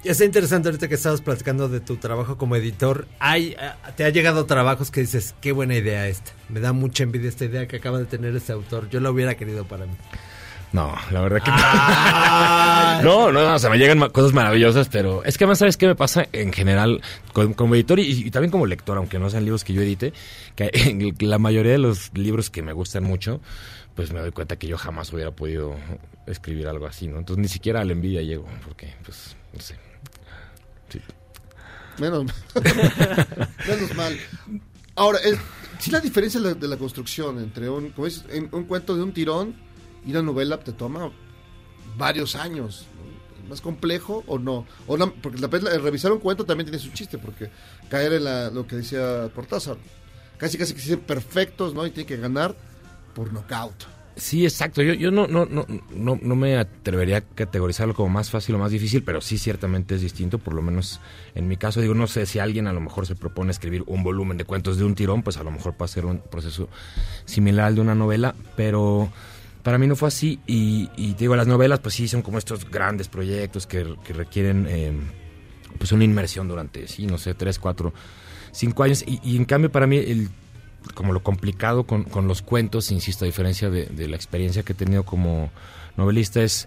Está 0.05 0.25
interesante 0.25 0.69
ahorita 0.69 0.89
que 0.89 0.95
estabas 0.95 1.21
platicando 1.21 1.69
de 1.69 1.81
tu 1.81 1.97
trabajo 1.97 2.39
como 2.39 2.55
editor. 2.55 3.09
Hay, 3.19 3.57
eh, 3.61 3.71
¿Te 3.97 4.05
ha 4.05 4.11
llegado 4.11 4.47
trabajos 4.47 4.93
que 4.93 5.01
dices, 5.01 5.35
qué 5.41 5.51
buena 5.51 5.75
idea 5.75 6.07
esta? 6.07 6.31
Me 6.49 6.61
da 6.61 6.73
mucha 6.73 7.03
envidia 7.03 7.29
esta 7.29 7.45
idea 7.45 7.67
que 7.67 7.77
acaba 7.77 7.99
de 7.99 8.07
tener 8.07 8.35
este 8.37 8.53
autor. 8.53 8.89
Yo 8.91 9.01
la 9.01 9.11
hubiera 9.11 9.35
querido 9.35 9.67
para 9.67 9.87
mí. 9.87 9.93
No, 10.73 10.95
la 11.11 11.21
verdad 11.23 11.43
que 11.43 11.51
no. 13.05 13.33
no, 13.33 13.33
no, 13.33 13.55
o 13.55 13.59
sea, 13.59 13.71
me 13.71 13.79
llegan 13.79 13.99
cosas 14.11 14.33
maravillosas, 14.35 14.89
pero 14.89 15.25
es 15.25 15.39
que 15.39 15.45
además, 15.45 15.59
¿sabes 15.61 15.77
qué 15.79 15.87
me 15.87 15.95
pasa 15.95 16.27
en 16.33 16.53
general 16.53 17.01
con- 17.33 17.55
como 17.55 17.75
editor 17.75 17.99
y, 17.99 18.27
y 18.27 18.31
también 18.31 18.51
como 18.51 18.67
lector, 18.67 18.99
aunque 18.99 19.19
no 19.19 19.31
sean 19.31 19.45
libros 19.45 19.65
que 19.65 19.73
yo 19.73 19.81
edite? 19.83 20.13
Que 20.57 20.71
en 20.75 21.15
la 21.21 21.39
mayoría 21.39 21.73
de 21.73 21.79
los 21.79 22.11
libros 22.15 22.51
que 22.51 22.63
me 22.63 22.73
gustan 22.75 23.05
mucho, 23.05 23.41
pues 23.95 24.13
me 24.13 24.21
doy 24.21 24.31
cuenta 24.31 24.57
que 24.57 24.67
yo 24.67 24.77
jamás 24.77 25.13
hubiera 25.13 25.31
podido 25.31 25.75
escribir 26.27 26.69
algo 26.69 26.87
así, 26.87 27.09
¿no? 27.09 27.19
Entonces 27.19 27.41
ni 27.43 27.49
siquiera 27.49 27.81
a 27.81 27.85
la 27.85 27.93
envidia 27.93 28.21
llego, 28.23 28.47
porque, 28.65 28.95
pues, 29.05 29.37
no 29.55 29.61
sé. 29.61 29.77
Sí. 30.91 31.01
Menos, 31.99 32.25
menos 33.67 33.95
mal. 33.97 34.17
Ahora, 34.95 35.19
es, 35.25 35.37
sí 35.79 35.91
la 35.91 36.01
diferencia 36.01 36.41
de 36.41 36.49
la, 36.49 36.55
de 36.55 36.69
la 36.69 36.77
construcción 36.77 37.39
entre 37.39 37.69
un, 37.71 37.91
como 37.91 38.07
dices, 38.07 38.25
en- 38.31 38.49
un 38.53 38.65
cuento 38.65 38.95
de 38.97 39.03
un 39.03 39.13
tirón 39.13 39.55
y 40.07 40.11
una 40.11 40.23
novela 40.23 40.59
te 40.61 40.73
toma 40.73 41.11
varios 41.97 42.37
años. 42.37 42.87
¿no? 42.97 43.43
¿Es 43.45 43.49
¿Más 43.51 43.61
complejo 43.61 44.25
o 44.27 44.39
no? 44.39 44.67
O 44.87 44.97
porque 45.23 45.39
la, 45.39 45.49
la- 45.49 45.79
revisar 45.79 46.13
un 46.13 46.19
cuento 46.19 46.45
también 46.45 46.67
tiene 46.71 46.79
su 46.83 46.91
chiste, 46.93 47.19
porque 47.19 47.51
caer 47.89 48.13
en 48.15 48.25
la- 48.25 48.51
lo 48.51 48.67
que 48.67 48.77
decía 48.77 49.31
Cortázar, 49.35 49.77
casi 50.37 50.59
casi 50.59 50.75
que 50.75 50.81
se 50.81 50.87
dicen 50.91 51.01
perfectos, 51.05 51.75
¿no? 51.75 51.87
Y 51.87 51.91
tiene 51.91 52.07
que 52.07 52.17
ganar 52.17 52.55
por 53.15 53.33
knockout. 53.33 53.85
Sí, 54.17 54.45
exacto. 54.45 54.83
Yo, 54.83 54.95
yo 54.95 55.13
no, 55.13 55.29
no, 55.29 55.47
no, 55.47 55.65
no, 55.95 56.19
no 56.21 56.35
me 56.35 56.57
atrevería 56.59 57.19
a 57.19 57.21
categorizarlo 57.21 57.95
como 57.95 58.09
más 58.09 58.31
fácil 58.31 58.57
o 58.57 58.59
más 58.59 58.73
difícil, 58.73 59.05
pero 59.05 59.21
sí 59.21 59.39
ciertamente 59.39 59.95
es 59.95 60.01
distinto, 60.01 60.39
por 60.41 60.55
lo 60.55 60.61
menos 60.63 61.01
en 61.37 61.47
mi 61.47 61.57
caso. 61.57 61.81
Digo, 61.81 61.95
no 61.95 62.09
sé 62.09 62.27
si 62.27 62.41
alguien 62.41 62.67
a 62.67 62.73
lo 62.73 62.81
mejor 62.81 63.07
se 63.07 63.15
propone 63.15 63.53
escribir 63.53 63.85
un 63.87 64.03
volumen 64.03 64.37
de 64.37 64.45
cuentos 64.45 64.77
de 64.77 64.83
un 64.83 64.97
tirón, 64.97 65.23
pues 65.23 65.37
a 65.37 65.45
lo 65.45 65.53
mejor 65.53 65.75
puede 65.75 65.89
ser 65.93 66.05
un 66.05 66.19
proceso 66.19 66.69
similar 67.27 67.67
al 67.67 67.77
de 67.77 67.81
una 67.81 67.95
novela, 67.95 68.35
pero 68.57 69.09
para 69.69 69.77
mí 69.77 69.87
no 69.87 69.97
fue 69.97 70.09
así. 70.09 70.41
Y, 70.47 70.89
y 70.97 71.13
te 71.13 71.25
digo, 71.25 71.37
las 71.37 71.47
novelas 71.47 71.81
pues 71.81 71.95
sí 71.95 72.09
son 72.09 72.23
como 72.23 72.39
estos 72.39 72.71
grandes 72.71 73.07
proyectos 73.09 73.67
que, 73.67 73.85
requieren 74.15 74.67
eh, 74.67 74.93
pues 75.77 75.93
una 75.93 76.05
inmersión 76.05 76.49
durante, 76.49 76.89
sí, 76.89 77.07
no 77.07 77.19
sé, 77.19 77.35
tres, 77.35 77.59
cuatro, 77.59 77.93
cinco 78.51 78.83
años. 78.83 79.05
Y, 79.07 79.21
y 79.23 79.37
en 79.37 79.45
cambio 79.45 79.71
para 79.71 79.87
mí 79.87 79.99
el 79.99 80.31
como 80.95 81.13
lo 81.13 81.23
complicado 81.23 81.85
con, 81.85 82.05
con 82.05 82.27
los 82.27 82.41
cuentos, 82.41 82.91
insisto, 82.93 83.27
a 83.27 83.27
diferencia 83.27 83.69
de, 83.69 83.85
de 83.85 84.09
la 84.09 84.17
experiencia 84.17 84.63
que 84.63 84.73
he 84.73 84.75
tenido 84.75 85.03
como 85.03 85.51
novelista, 85.99 86.43
es 86.43 86.67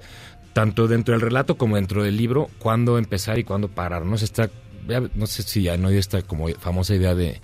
tanto 0.54 0.88
dentro 0.88 1.14
del 1.14 1.22
relato 1.22 1.58
como 1.58 1.78
dentro 1.78 2.04
del 2.04 2.18
libro, 2.18 2.52
cuándo 2.60 3.00
empezar 3.00 3.40
y 3.40 3.44
cuándo 3.44 3.68
parar. 3.68 4.06
No, 4.06 4.16
sé, 4.20 4.26
está, 4.26 4.52
ya- 4.88 5.10
no 5.16 5.26
sé 5.26 5.42
si 5.42 5.68
han 5.70 5.84
oído 5.86 6.00
esta 6.00 6.22
como 6.22 6.50
famosa 6.50 6.94
idea 6.94 7.16
de, 7.16 7.42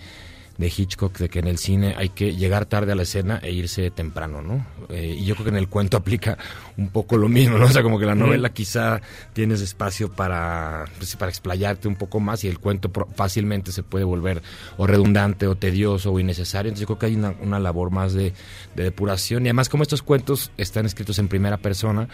de 0.58 0.74
Hitchcock 0.76 1.18
de 1.18 1.30
que 1.30 1.40
en 1.40 1.48
el 1.48 1.58
cine 1.58 1.94
hay 1.98 2.10
que 2.10 2.36
llegar 2.36 2.66
tarde 2.66 2.92
a 2.92 2.96
la 2.96 3.04
escena 3.04 3.40
e 3.44 3.52
irse 3.52 3.92
temprano, 3.92 4.42
¿no? 4.42 4.66
Eh, 4.90 5.16
y 5.20 5.26
yo 5.26 5.36
creo 5.36 5.46
que 5.46 5.50
en 5.52 5.58
el 5.58 5.68
cuento 5.68 5.98
aplica 5.98 6.38
un 6.78 6.90
poco 6.90 7.18
lo 7.18 7.30
mismo, 7.30 7.58
¿no? 7.58 7.66
O 7.68 7.70
sea, 7.70 7.84
como 7.84 8.00
que 8.00 8.06
la 8.06 8.16
novela 8.16 8.50
quizá 8.50 9.02
tienes 9.34 9.62
espacio 9.62 10.12
para, 10.12 10.86
pues, 10.98 11.16
para 11.16 11.30
explayarte 11.30 11.88
un 11.88 11.96
poco 11.96 12.20
más 12.20 12.44
y 12.44 12.48
el 12.48 12.60
cuento 12.60 12.90
fácilmente 13.16 13.72
se 13.72 13.84
puede 13.84 14.06
volver 14.06 14.42
o 14.78 14.88
redundante 14.88 15.48
o 15.48 15.56
tedioso 15.56 16.12
o 16.12 16.20
innecesario. 16.20 16.70
Entonces 16.70 16.88
yo 16.88 16.88
creo 16.88 17.00
que 17.00 17.06
hay 17.08 17.16
una, 17.16 17.36
una 17.42 17.60
labor 17.60 17.92
más 17.92 18.14
de, 18.14 18.34
de 18.76 18.84
depuración 18.84 19.46
y 19.46 19.50
además 19.50 19.70
como 19.70 19.84
estos 19.84 20.02
cuentos 20.02 20.52
están 20.58 20.86
escritos 20.86 21.20
en 21.20 21.28
primera 21.28 21.58
persona, 21.58 22.08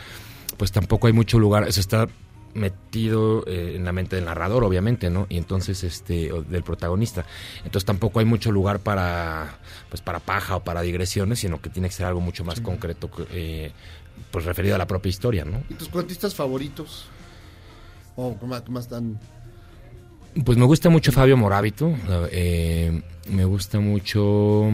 pues 0.57 0.71
tampoco 0.71 1.07
hay 1.07 1.13
mucho 1.13 1.39
lugar, 1.39 1.71
se 1.71 1.79
está 1.79 2.07
metido 2.53 3.45
eh, 3.47 3.73
en 3.75 3.85
la 3.85 3.91
mente 3.91 4.15
del 4.15 4.25
narrador, 4.25 4.63
obviamente, 4.63 5.09
¿no? 5.09 5.25
Y 5.29 5.37
entonces, 5.37 5.83
este, 5.83 6.31
o 6.31 6.41
del 6.41 6.63
protagonista. 6.63 7.25
Entonces 7.57 7.85
tampoco 7.85 8.19
hay 8.19 8.25
mucho 8.25 8.51
lugar 8.51 8.79
para, 8.79 9.57
pues, 9.89 10.01
para 10.01 10.19
paja 10.19 10.57
o 10.57 10.63
para 10.63 10.81
digresiones, 10.81 11.39
sino 11.39 11.61
que 11.61 11.69
tiene 11.69 11.89
que 11.89 11.95
ser 11.95 12.05
algo 12.05 12.21
mucho 12.21 12.43
más 12.43 12.61
concreto, 12.61 13.09
eh, 13.31 13.71
pues 14.31 14.45
referido 14.45 14.75
a 14.75 14.77
la 14.77 14.87
propia 14.87 15.09
historia, 15.09 15.45
¿no? 15.45 15.63
¿Y 15.69 15.73
tus 15.73 15.89
cuentistas 15.89 16.35
favoritos? 16.35 17.05
O 18.15 18.35
más, 18.45 18.67
más 18.69 18.87
tan... 18.87 19.19
Pues 20.45 20.57
me 20.57 20.65
gusta 20.65 20.89
mucho 20.89 21.11
Fabio 21.11 21.37
Morábito, 21.37 21.93
eh, 22.31 23.01
me 23.29 23.45
gusta 23.45 23.79
mucho... 23.79 24.71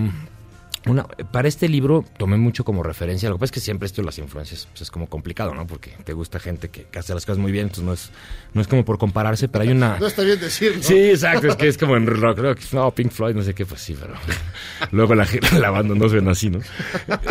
Una, 0.86 1.04
para 1.04 1.50
este 1.50 1.68
libro 1.68 2.06
tomé 2.18 2.38
mucho 2.38 2.64
como 2.64 2.84
referencia, 2.84 3.28
lo 3.28 3.36
que 3.36 3.40
pasa 3.42 3.50
es 3.50 3.52
que 3.52 3.60
siempre 3.60 3.86
esto 3.86 4.02
de 4.02 4.06
las 4.06 4.18
influencias 4.18 4.66
pues, 4.72 4.84
es 4.84 4.92
como 4.92 5.08
complicado, 5.08 5.54
¿no? 5.54 5.68
Porque 5.68 5.92
te 6.06 6.14
gusta 6.14 6.40
gente 6.40 6.70
que, 6.70 6.84
que 6.86 7.00
hace 7.00 7.14
las 7.14 7.26
cosas 7.26 7.38
muy 7.38 7.52
bien, 7.52 7.66
entonces 7.66 7.84
no 7.84 7.94
es, 7.94 8.12
no 8.54 8.62
es 8.62 8.68
como 8.68 8.86
por 8.86 8.98
compararse, 8.98 9.50
pero 9.50 9.64
hay 9.64 9.72
una... 9.72 9.98
No 10.00 10.08
está 10.08 10.24
bien 10.24 10.40
decirlo. 10.40 10.82
Sí, 10.82 11.10
exacto, 11.10 11.48
es 11.48 11.56
que 11.58 11.68
es 11.68 11.78
como 11.78 11.98
en 11.98 12.08
rock, 12.08 12.40
rock, 12.40 12.60
no, 12.72 12.92
Pink 12.92 13.12
Floyd, 13.12 13.36
no 13.36 13.42
sé 13.42 13.54
qué, 13.54 13.66
pues 13.66 13.82
sí, 13.82 13.96
pero 14.00 14.14
luego 14.92 15.16
la, 15.16 15.28
la 15.60 15.70
banda 15.70 15.96
no 15.96 16.08
suena 16.08 16.32
así, 16.32 16.50
¿no? 16.50 16.60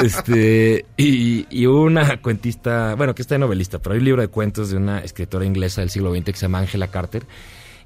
Este, 0.02 0.84
y, 0.98 1.46
y 1.50 1.66
una 1.66 2.20
cuentista, 2.20 2.94
bueno, 2.96 3.14
que 3.14 3.22
está 3.22 3.38
novelista, 3.38 3.78
pero 3.78 3.94
hay 3.94 4.00
un 4.00 4.04
libro 4.04 4.20
de 4.20 4.28
cuentos 4.28 4.70
de 4.70 4.76
una 4.76 4.98
escritora 4.98 5.46
inglesa 5.46 5.80
del 5.80 5.88
siglo 5.88 6.14
XX 6.14 6.24
que 6.24 6.32
se 6.34 6.42
llama 6.42 6.58
Angela 6.58 6.88
Carter, 6.88 7.24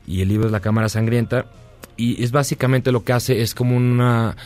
y 0.09 0.23
el 0.23 0.29
libro 0.29 0.47
es 0.47 0.53
La 0.53 0.61
Cámara 0.61 0.89
Sangrienta, 0.89 1.47
y 1.97 2.23
es 2.23 2.33
básicamente 2.33 2.91
lo 2.91 3.05
que 3.05 3.13
hace, 3.13 3.43
es 3.43 3.55
como 3.55 3.77
una... 3.77 4.37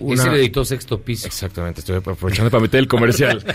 Es 0.00 0.24
el 0.24 0.34
editor 0.34 0.66
sexto 0.66 1.00
piso. 1.00 1.26
Exactamente, 1.26 1.80
estoy 1.80 1.96
aprovechando 1.96 2.50
para 2.50 2.62
meter 2.62 2.80
el 2.80 2.88
comercial. 2.88 3.44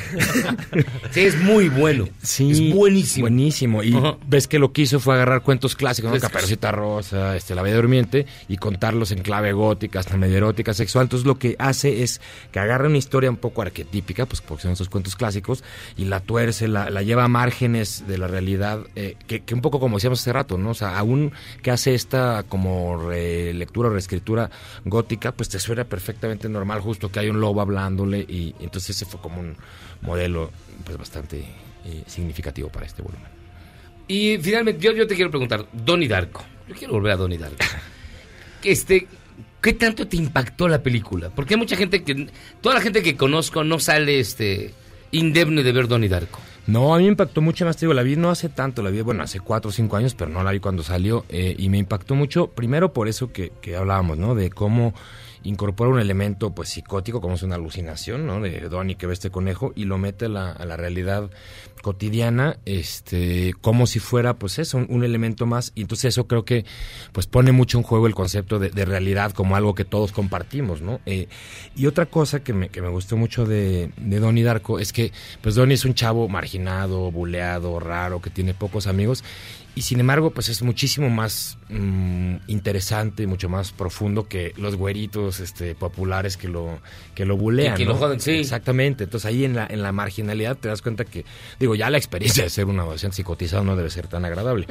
Sí, 1.12 1.22
es 1.22 1.40
muy 1.42 1.70
bueno. 1.70 2.08
Sí, 2.22 2.52
Es 2.52 2.74
buenísimo. 2.74 3.24
Buenísimo. 3.24 3.84
Y 3.84 3.96
ves 4.28 4.48
que 4.48 4.60
lo 4.60 4.72
que 4.72 4.84
hizo 4.84 5.00
fue 5.00 5.16
agarrar 5.16 5.42
cuentos 5.42 5.76
clásicos, 5.76 6.12
¿no? 6.12 6.20
Caperucita 6.20 6.72
Rosa, 6.72 7.36
este, 7.36 7.56
La 7.56 7.62
Bella 7.62 7.78
Durmiente, 7.78 8.26
y 8.48 8.58
contarlos 8.58 9.12
en 9.12 9.20
clave 9.20 9.54
gótica, 9.54 10.00
hasta 10.00 10.18
medio 10.18 10.38
erótica, 10.38 10.74
sexual. 10.74 11.04
Entonces 11.04 11.26
lo 11.26 11.40
que 11.40 11.56
hace 11.60 12.04
es 12.04 12.22
que 12.52 12.60
agarra 12.60 12.88
una 12.88 12.98
historia 12.98 13.30
un 13.30 13.38
poco 13.38 13.62
arquetípica, 13.62 14.26
pues 14.26 14.42
porque 14.42 14.64
son 14.64 14.74
esos 14.74 14.90
cuentos 14.90 15.16
clásicos, 15.16 15.64
y 15.96 16.06
la 16.06 16.20
tuerce, 16.20 16.68
la, 16.68 16.90
la 16.90 17.02
lleva 17.02 17.24
a 17.24 17.28
márgenes 17.28 18.06
de 18.08 18.18
la 18.18 18.28
realidad, 18.28 18.82
eh, 18.96 19.16
que, 19.28 19.42
que 19.42 19.54
un 19.54 19.62
poco 19.62 19.80
como 19.80 19.98
decíamos 19.98 20.22
hace 20.22 20.34
rato, 20.34 20.58
¿no? 20.58 20.72
O 20.72 20.76
sea, 20.76 20.98
aún 20.98 21.32
que 21.62 21.72
hace 21.72 21.96
esta 21.96 22.44
como 22.48 23.10
lectura 23.12 23.90
o 23.90 23.92
reescritura 23.92 24.50
gótica, 24.86 25.32
pues 25.32 25.50
te 25.50 25.60
suena 25.60 25.86
perfectamente 26.18 26.50
normal, 26.50 26.82
justo 26.82 27.12
que 27.12 27.20
hay 27.20 27.30
un 27.30 27.40
lobo 27.40 27.62
hablándole, 27.62 28.20
y, 28.20 28.56
entonces 28.60 28.96
ese 28.96 29.06
fue 29.06 29.22
como 29.22 29.40
un 29.40 29.56
modelo 30.02 30.52
pues 30.84 30.98
bastante 30.98 31.40
eh, 31.86 32.04
significativo 32.08 32.70
para 32.70 32.86
este 32.86 33.02
volumen. 33.02 33.28
Y 34.08 34.38
finalmente, 34.38 34.82
yo, 34.82 34.94
yo 34.94 35.06
te 35.06 35.16
quiero 35.16 35.30
preguntar, 35.30 35.66
Donnie 35.72 36.08
Darko. 36.08 36.44
Yo 36.68 36.76
quiero 36.76 36.94
volver 36.94 37.14
a 37.14 37.18
Donnie 37.18 37.38
Darko. 37.38 37.58
Este, 38.64 39.08
¿Qué 39.62 39.74
tanto 39.74 40.08
te 40.08 40.18
impactó 40.18 40.68
la 40.68 40.82
película? 40.82 41.30
Porque 41.30 41.54
hay 41.54 41.60
mucha 41.60 41.78
gente 41.78 42.04
que. 42.04 42.28
Toda 42.60 42.76
la 42.76 42.82
gente 42.82 43.04
que 43.04 43.16
conozco 43.16 43.64
no 43.64 43.80
sale 43.80 44.20
este 44.20 44.74
indemne 45.12 45.64
de 45.64 45.72
ver 45.72 45.88
Donnie 45.88 46.10
Darko. 46.10 46.40
No, 46.66 46.94
a 46.94 46.98
mí 46.98 47.04
me 47.04 47.12
impactó 47.12 47.42
mucho 47.42 47.66
más, 47.66 47.78
te 47.78 47.86
digo, 47.86 47.94
la 47.94 48.02
vi 48.02 48.18
no 48.18 48.30
hace 48.30 48.50
tanto, 48.50 48.82
la 48.82 48.90
vi, 48.90 49.00
bueno, 49.02 49.24
hace 49.24 49.40
cuatro 49.40 49.70
o 49.70 49.72
cinco 49.72 49.96
años, 49.96 50.16
pero 50.16 50.32
no 50.32 50.44
la 50.44 50.52
vi 50.52 50.60
cuando 50.60 50.84
salió, 50.84 51.24
eh, 51.30 51.56
y 51.58 51.70
me 51.70 51.78
impactó 51.78 52.14
mucho, 52.16 52.48
primero 52.48 52.92
por 52.92 53.08
eso 53.08 53.32
que, 53.32 53.54
que 53.62 53.78
hablábamos, 53.78 54.18
¿no? 54.18 54.36
De 54.36 54.50
cómo 54.50 54.94
incorpora 55.48 55.90
un 55.90 56.00
elemento, 56.00 56.54
pues, 56.54 56.70
psicótico, 56.70 57.22
como 57.22 57.36
es 57.36 57.44
una 57.44 57.56
alucinación, 57.56 58.28
¿no? 58.28 58.42
De 58.42 58.60
Donnie 58.70 58.96
que 58.96 59.08
ve 59.08 59.14
este 59.14 59.30
conejo, 59.30 59.72
y 59.76 59.86
lo 59.86 59.98
mete 59.98 60.26
a 60.26 60.30
la, 60.30 60.52
a 60.52 60.66
la 60.66 60.78
realidad 60.78 61.30
cotidiana, 61.82 62.58
este, 62.66 63.54
como 63.62 63.88
si 63.88 64.00
fuera, 64.00 64.34
pues 64.34 64.60
eso, 64.60 64.78
un, 64.78 65.04
elemento 65.04 65.46
más, 65.46 65.72
y 65.74 65.82
entonces 65.82 66.14
eso 66.14 66.28
creo 66.28 66.44
que, 66.44 66.66
pues, 67.14 67.28
pone 67.28 67.52
mucho 67.52 67.78
en 67.78 67.84
juego 67.84 68.08
el 68.08 68.16
concepto 68.16 68.60
de, 68.60 68.70
de 68.70 68.86
realidad 68.86 69.32
como 69.32 69.56
algo 69.56 69.74
que 69.74 69.86
todos 69.86 70.12
compartimos, 70.12 70.82
¿no? 70.82 71.00
Eh, 71.06 71.28
y 71.76 71.86
otra 71.86 72.08
cosa 72.08 72.44
que 72.44 72.54
me, 72.54 72.70
que 72.70 72.82
me 72.82 72.90
gustó 72.90 73.16
mucho 73.16 73.46
de, 73.46 73.92
de 73.98 74.20
Donnie 74.20 74.44
Darko 74.44 74.80
es 74.80 74.92
que, 74.92 75.12
pues, 75.42 75.56
Donnie 75.56 75.76
es 75.76 75.86
un 75.86 75.94
chavo 75.94 76.28
marginado, 76.28 77.10
buleado, 77.12 77.80
raro, 77.80 78.22
que 78.22 78.30
tiene 78.30 78.54
pocos 78.54 78.88
amigos, 78.88 79.24
y 79.78 79.82
sin 79.84 80.00
embargo, 80.00 80.32
pues 80.32 80.50
es 80.50 80.64
muchísimo 80.64 81.10
más 81.10 81.58
mm, 81.70 82.38
interesante, 82.48 83.28
mucho 83.28 83.48
más 83.48 83.72
profundo 83.72 84.28
que 84.28 84.54
los 84.58 84.76
güeritos 84.76 85.40
este, 85.40 85.76
populares 85.76 86.36
que 86.36 86.48
lo, 86.48 86.80
que 87.14 87.26
lo 87.26 87.38
bulean. 87.38 87.74
Que- 87.76 87.84
que 87.84 87.86
¿no? 87.86 87.92
lo 87.94 88.00
joden, 88.00 88.20
sí. 88.20 88.32
Exactamente. 88.32 89.04
Entonces 89.04 89.28
ahí 89.28 89.46
en 89.46 89.56
la, 89.56 89.68
en 89.70 89.84
la 89.84 89.92
marginalidad 89.92 90.58
te 90.58 90.68
das 90.68 90.82
cuenta 90.82 91.06
que, 91.06 91.26
digo, 91.60 91.76
ya 91.76 91.90
la 91.92 91.98
experiencia 91.98 92.44
de 92.44 92.50
ser 92.50 92.66
un 92.66 92.80
adolescente 92.80 93.18
psicotizado 93.18 93.64
no 93.64 93.76
debe 93.76 93.90
ser 93.92 94.08
tan 94.08 94.26
agradable. 94.26 94.66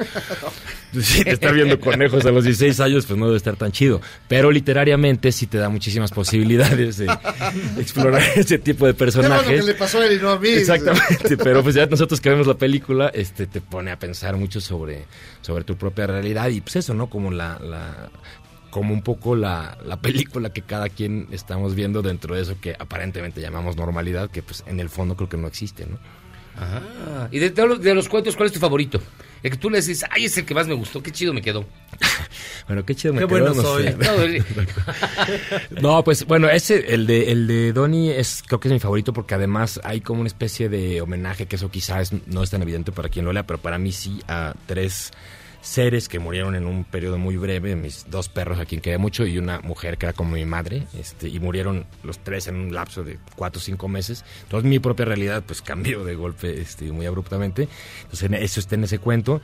Sí, 1.01 1.23
de 1.23 1.31
estar 1.31 1.53
viendo 1.53 1.79
conejos 1.79 2.25
a 2.25 2.31
los 2.31 2.43
16 2.43 2.79
años, 2.79 3.05
pues 3.05 3.17
no 3.17 3.25
debe 3.27 3.37
estar 3.37 3.55
tan 3.55 3.71
chido. 3.71 4.01
Pero 4.27 4.51
literariamente 4.51 5.31
sí 5.31 5.47
te 5.47 5.57
da 5.57 5.69
muchísimas 5.69 6.11
posibilidades 6.11 6.97
de 6.97 7.05
explorar 7.79 8.21
ese 8.35 8.57
tipo 8.59 8.85
de 8.85 8.93
personajes. 8.93 9.61
que 9.61 9.67
le 9.67 9.73
pasó 9.73 9.99
a 10.01 10.05
él 10.07 10.17
y 10.17 10.21
no 10.21 10.31
a 10.31 10.39
mí. 10.39 10.49
Exactamente, 10.49 11.37
pero 11.37 11.63
pues 11.63 11.75
ya 11.75 11.85
nosotros 11.85 12.19
que 12.19 12.29
vemos 12.29 12.47
la 12.47 12.55
película, 12.55 13.09
este 13.13 13.47
te 13.47 13.61
pone 13.61 13.91
a 13.91 13.99
pensar 13.99 14.35
mucho 14.37 14.59
sobre, 14.61 14.96
sobre 15.41 15.63
tu 15.63 15.75
propia 15.75 16.07
realidad 16.07 16.49
y 16.49 16.61
pues 16.61 16.77
eso, 16.77 16.93
¿no? 16.93 17.09
Como 17.09 17.31
la, 17.31 17.59
la 17.59 18.09
como 18.69 18.93
un 18.93 19.01
poco 19.01 19.35
la, 19.35 19.77
la 19.85 19.97
película 20.01 20.51
que 20.51 20.61
cada 20.61 20.89
quien 20.89 21.27
estamos 21.31 21.73
viendo 21.75 22.01
dentro 22.01 22.35
de 22.35 22.41
eso 22.41 22.57
que 22.61 22.75
aparentemente 22.77 23.41
llamamos 23.41 23.75
normalidad, 23.77 24.29
que 24.29 24.41
pues 24.43 24.63
en 24.67 24.79
el 24.79 24.89
fondo 24.89 25.15
creo 25.15 25.29
que 25.29 25.37
no 25.37 25.47
existe, 25.47 25.85
¿no? 25.85 25.97
Ah, 26.59 27.27
y 27.31 27.39
de, 27.39 27.51
de 27.51 27.67
los- 27.67 27.81
de 27.81 27.93
los 27.93 28.09
cuentos, 28.09 28.35
¿cuál 28.35 28.47
es 28.47 28.53
tu 28.53 28.59
favorito? 28.59 28.99
El 29.43 29.51
que 29.51 29.57
tú 29.57 29.69
le 29.69 29.77
dices, 29.77 30.05
ay, 30.09 30.25
es 30.25 30.37
el 30.37 30.45
que 30.45 30.53
más 30.53 30.67
me 30.67 30.73
gustó, 30.73 31.01
qué 31.01 31.11
chido 31.11 31.33
me 31.33 31.41
quedó. 31.41 31.65
Bueno, 32.67 32.85
qué 32.85 32.95
chido 32.95 33.13
me 33.13 33.21
Qué 33.21 33.27
quedó, 33.27 33.45
bueno 33.45 33.53
no 33.53 33.61
soy. 33.61 33.95
No, 35.81 36.03
pues 36.03 36.25
bueno, 36.25 36.49
ese, 36.49 36.93
el 36.93 37.07
de, 37.07 37.31
el 37.31 37.47
de 37.47 37.71
Donnie 37.71 38.19
es, 38.19 38.43
creo 38.45 38.59
que 38.59 38.67
es 38.67 38.73
mi 38.73 38.79
favorito 38.79 39.13
porque 39.13 39.35
además 39.35 39.79
hay 39.85 40.01
como 40.01 40.19
una 40.19 40.27
especie 40.27 40.67
de 40.67 40.99
homenaje, 40.99 41.45
que 41.45 41.55
eso 41.55 41.71
quizás 41.71 42.11
no 42.25 42.43
es 42.43 42.49
tan 42.49 42.61
evidente 42.61 42.91
para 42.91 43.07
quien 43.07 43.23
lo 43.23 43.31
lea, 43.31 43.47
pero 43.47 43.59
para 43.59 43.77
mí 43.77 43.93
sí, 43.93 44.21
a 44.27 44.53
tres 44.65 45.11
seres 45.61 46.07
que 46.07 46.19
murieron 46.19 46.55
en 46.55 46.65
un 46.65 46.83
periodo 46.83 47.17
muy 47.17 47.35
breve, 47.37 47.75
mis 47.75 48.05
dos 48.09 48.29
perros 48.29 48.59
a 48.59 48.65
quien 48.65 48.79
quería 48.81 48.97
mucho 48.99 49.25
y 49.25 49.37
una 49.37 49.59
mujer 49.61 49.97
que 49.97 50.05
era 50.05 50.13
como 50.13 50.31
mi 50.31 50.45
madre, 50.45 50.83
este, 50.97 51.27
y 51.27 51.39
murieron 51.39 51.85
los 52.03 52.19
tres 52.19 52.47
en 52.47 52.55
un 52.55 52.73
lapso 52.73 53.03
de 53.03 53.19
cuatro 53.35 53.59
o 53.59 53.61
cinco 53.61 53.87
meses. 53.87 54.23
Entonces 54.43 54.69
mi 54.69 54.79
propia 54.79 55.05
realidad 55.05 55.43
pues 55.45 55.61
cambió 55.63 56.03
de 56.05 56.15
golpe 56.15 56.61
este, 56.61 56.91
muy 56.91 57.05
abruptamente. 57.05 57.67
Entonces 58.03 58.23
en- 58.23 58.33
eso 58.35 58.59
está 58.59 58.75
en 58.75 58.83
ese 58.85 58.99
cuento. 58.99 59.41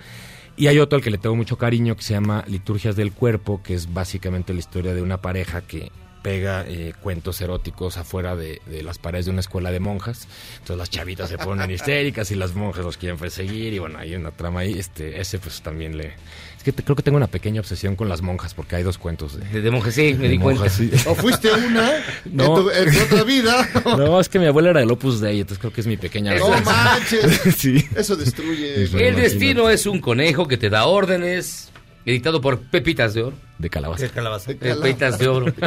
Y 0.55 0.67
hay 0.67 0.77
otro 0.79 0.97
al 0.97 1.03
que 1.03 1.09
le 1.09 1.17
tengo 1.17 1.35
mucho 1.35 1.57
cariño 1.57 1.95
que 1.95 2.03
se 2.03 2.13
llama 2.13 2.43
Liturgias 2.47 2.95
del 2.95 3.11
Cuerpo, 3.11 3.63
que 3.63 3.73
es 3.73 3.91
básicamente 3.91 4.53
la 4.53 4.59
historia 4.59 4.93
de 4.93 5.01
una 5.01 5.19
pareja 5.19 5.61
que 5.61 5.91
pega 6.23 6.65
eh, 6.67 6.93
cuentos 7.03 7.39
eróticos 7.41 7.97
afuera 7.97 8.35
de, 8.35 8.61
de 8.65 8.81
las 8.81 8.97
paredes 8.97 9.25
de 9.25 9.31
una 9.31 9.41
escuela 9.41 9.69
de 9.71 9.79
monjas. 9.79 10.27
Entonces 10.53 10.77
las 10.77 10.89
chavitas 10.89 11.29
se 11.29 11.37
ponen 11.37 11.69
histéricas 11.69 12.31
y 12.31 12.35
las 12.35 12.55
monjas 12.55 12.83
los 12.83 12.97
quieren 12.97 13.19
perseguir 13.19 13.73
y 13.73 13.79
bueno, 13.79 13.99
hay 13.99 14.15
una 14.15 14.31
trama 14.31 14.61
ahí. 14.61 14.73
Este, 14.79 15.19
ese 15.21 15.37
pues 15.37 15.61
también 15.61 15.97
le... 15.97 16.13
Es 16.57 16.63
que 16.63 16.71
te- 16.71 16.81
creo 16.83 16.95
que 16.95 17.03
tengo 17.03 17.17
una 17.17 17.27
pequeña 17.27 17.59
obsesión 17.59 17.97
con 17.97 18.07
las 18.07 18.21
monjas 18.21 18.53
porque 18.53 18.77
hay 18.77 18.83
dos 18.83 18.97
cuentos 18.97 19.37
de, 19.37 19.61
de 19.61 19.69
monjas, 19.69 19.93
sí, 19.95 20.15
me 20.17 20.29
di 20.29 20.39
cuenta. 20.39 20.69
sí. 20.69 20.89
¿O 21.05 21.13
fuiste 21.13 21.51
una 21.51 21.91
No. 22.31 22.45
en, 22.45 22.63
tu, 22.63 22.69
en 22.71 22.91
tu 22.93 23.03
otra 23.03 23.23
vida? 23.25 23.69
No, 23.97 24.19
es 24.19 24.29
que 24.29 24.39
mi 24.39 24.45
abuela 24.45 24.69
era 24.69 24.79
del 24.79 24.89
Opus 24.91 25.19
Dei, 25.19 25.41
entonces 25.41 25.59
creo 25.59 25.73
que 25.73 25.81
es 25.81 25.87
mi 25.87 25.97
pequeña... 25.97 26.33
No 26.35 26.47
manches. 26.61 27.41
sí. 27.57 27.85
Eso 27.95 28.15
destruye. 28.15 28.85
El 28.85 29.15
destino 29.17 29.69
es 29.69 29.85
un 29.85 29.99
conejo 29.99 30.47
que 30.47 30.55
te 30.55 30.69
da 30.69 30.85
órdenes, 30.85 31.69
editado 32.05 32.41
por 32.41 32.59
Pepitas 32.59 33.13
de 33.13 33.23
Oro. 33.23 33.37
De 33.57 33.69
calabaza. 33.69 34.03
De 34.03 34.09
calabaza. 34.09 34.51
Pepitas 34.53 35.17
de 35.19 35.27
Oro. 35.27 35.53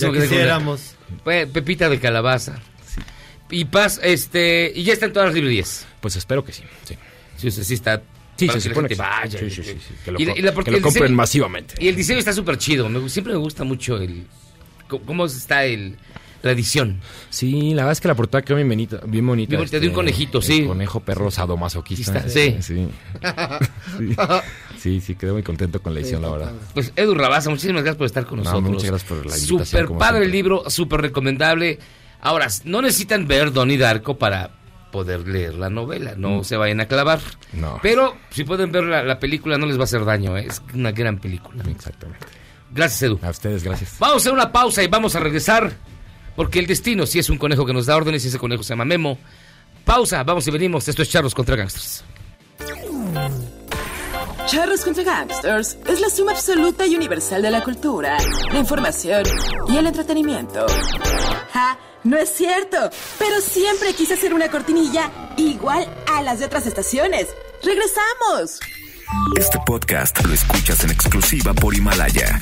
Con 0.00 0.14
la- 0.14 0.20
quisiéramos. 0.22 0.94
Pe- 1.24 1.46
Pepita 1.46 1.88
de 1.88 2.00
calabaza. 2.00 2.58
Y 3.50 3.66
paz, 3.66 4.00
este, 4.02 4.72
y 4.74 4.82
ya 4.84 4.92
está 4.94 5.06
en 5.06 5.12
todas 5.12 5.26
las 5.28 5.34
librerías. 5.34 5.86
Pues 6.00 6.16
espero 6.16 6.44
que 6.44 6.52
sí, 6.52 6.62
sí. 6.84 6.96
Sí, 7.36 7.50
sea, 7.50 7.62
sí 7.64 7.74
está. 7.74 8.02
Sí, 8.36 8.48
se 8.48 8.54
que 8.54 8.60
supone 8.60 8.88
que 8.88 8.94
sí. 8.96 9.00
vaya. 9.00 9.38
Sí, 9.38 9.50
sí, 9.50 9.62
sí, 9.62 9.78
sí, 9.86 9.94
que 10.04 10.10
lo 10.12 10.18
Y 10.20 10.24
la- 10.24 10.32
co- 10.32 10.38
y 10.38 10.42
la- 10.42 10.52
porque 10.54 10.68
que 10.68 10.70
lo 10.72 10.76
el 10.78 10.82
compren 10.82 11.04
diseño- 11.04 11.16
masivamente. 11.16 11.74
Y 11.78 11.88
el 11.88 11.94
diseño 11.96 12.18
está 12.18 12.32
súper 12.32 12.58
chido. 12.58 12.88
me 12.88 13.08
siempre 13.08 13.32
me 13.34 13.38
gusta 13.38 13.62
mucho 13.64 13.96
el 13.98 14.26
cómo 14.88 15.26
está 15.26 15.64
el, 15.64 15.96
la 16.42 16.50
edición. 16.52 17.00
Sí, 17.30 17.70
la 17.74 17.82
verdad 17.82 17.92
es 17.92 18.00
que 18.00 18.08
la 18.08 18.14
portada 18.16 18.42
quedó 18.42 18.56
bien 18.56 18.68
bonita. 18.68 19.00
Bien 19.06 19.24
bonita, 19.26 19.50
Bien 19.50 19.60
bonita, 19.60 19.76
de 19.78 19.86
un 19.86 19.90
este, 19.90 19.94
conejito, 19.94 20.38
el 20.38 20.44
sí. 20.44 20.64
conejo 20.66 21.00
perro 21.00 21.30
sadomasoquista. 21.30 22.28
Sí. 22.28 22.56
Sí. 22.60 22.88
sí. 23.98 24.16
Sí, 24.84 25.00
sí, 25.00 25.14
quedé 25.14 25.32
muy 25.32 25.42
contento 25.42 25.80
con 25.80 25.94
la 25.94 26.00
edición, 26.00 26.20
la 26.20 26.28
verdad. 26.28 26.52
Pues 26.74 26.92
Edu 26.94 27.14
Rabaza, 27.14 27.48
muchísimas 27.48 27.82
gracias 27.82 27.96
por 27.96 28.04
estar 28.04 28.26
con 28.26 28.36
No, 28.40 28.44
nosotros. 28.44 28.70
muchas 28.70 28.90
gracias 28.90 29.08
por 29.08 29.16
la 29.16 29.34
invitación, 29.38 29.66
Súper 29.66 29.86
padre 29.96 29.98
siempre. 30.18 30.24
el 30.26 30.30
libro, 30.32 30.68
súper 30.68 31.00
recomendable. 31.00 31.78
Ahora, 32.20 32.48
no 32.64 32.82
necesitan 32.82 33.26
ver 33.26 33.50
Donnie 33.50 33.78
Darko 33.78 34.18
para 34.18 34.50
poder 34.92 35.26
leer 35.26 35.54
la 35.54 35.70
novela, 35.70 36.12
no 36.18 36.40
Mm. 36.40 36.44
se 36.44 36.58
vayan 36.58 36.82
a 36.82 36.86
clavar. 36.86 37.18
No. 37.54 37.78
Pero 37.82 38.14
si 38.28 38.44
pueden 38.44 38.72
ver 38.72 38.84
la, 38.84 39.02
la 39.02 39.18
película 39.18 39.56
no 39.56 39.64
les 39.64 39.78
va 39.78 39.80
a 39.80 39.84
hacer 39.84 40.04
daño, 40.04 40.36
¿eh? 40.36 40.48
es 40.50 40.60
una 40.74 40.92
gran 40.92 41.18
película. 41.18 41.64
Exactamente. 41.66 42.26
Gracias, 42.70 43.02
Edu. 43.04 43.18
A 43.22 43.30
ustedes, 43.30 43.64
gracias. 43.64 43.96
Vamos 43.98 44.16
a 44.16 44.18
hacer 44.18 44.32
una 44.34 44.52
pausa 44.52 44.82
y 44.82 44.86
vamos 44.88 45.16
a 45.16 45.20
regresar, 45.20 45.72
porque 46.36 46.58
el 46.58 46.66
destino 46.66 47.06
sí 47.06 47.18
es 47.18 47.30
un 47.30 47.38
conejo 47.38 47.64
que 47.64 47.72
nos 47.72 47.86
da 47.86 47.96
órdenes 47.96 48.22
y 48.26 48.28
ese 48.28 48.38
conejo 48.38 48.62
se 48.62 48.74
llama 48.74 48.84
Memo. 48.84 49.18
Pausa, 49.86 50.22
vamos 50.24 50.46
y 50.46 50.50
venimos. 50.50 50.86
Esto 50.88 51.00
es 51.00 51.08
Charlos 51.08 51.34
contra 51.34 51.56
Gangsters. 51.56 52.04
Charros 54.46 54.84
contra 54.84 55.02
Gangsters 55.02 55.78
es 55.86 56.00
la 56.00 56.10
suma 56.10 56.32
absoluta 56.32 56.86
y 56.86 56.94
universal 56.94 57.40
de 57.40 57.50
la 57.50 57.64
cultura, 57.64 58.18
la 58.52 58.58
información 58.58 59.22
y 59.68 59.76
el 59.76 59.86
entretenimiento. 59.86 60.66
¡Ja! 61.52 61.78
No 62.04 62.18
es 62.18 62.28
cierto, 62.28 62.76
pero 63.18 63.40
siempre 63.40 63.94
quise 63.94 64.14
hacer 64.14 64.34
una 64.34 64.50
cortinilla 64.50 65.10
igual 65.38 65.86
a 66.12 66.20
las 66.22 66.40
de 66.40 66.44
otras 66.44 66.66
estaciones. 66.66 67.28
¡Regresamos! 67.62 68.60
Este 69.38 69.58
podcast 69.64 70.22
lo 70.26 70.34
escuchas 70.34 70.84
en 70.84 70.90
exclusiva 70.90 71.54
por 71.54 71.74
Himalaya. 71.74 72.38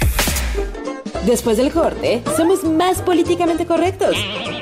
Después 1.24 1.57
del 1.57 1.70
corte, 1.70 2.24
somos 2.37 2.65
más 2.65 3.01
políticamente 3.01 3.65
correctos. 3.65 4.16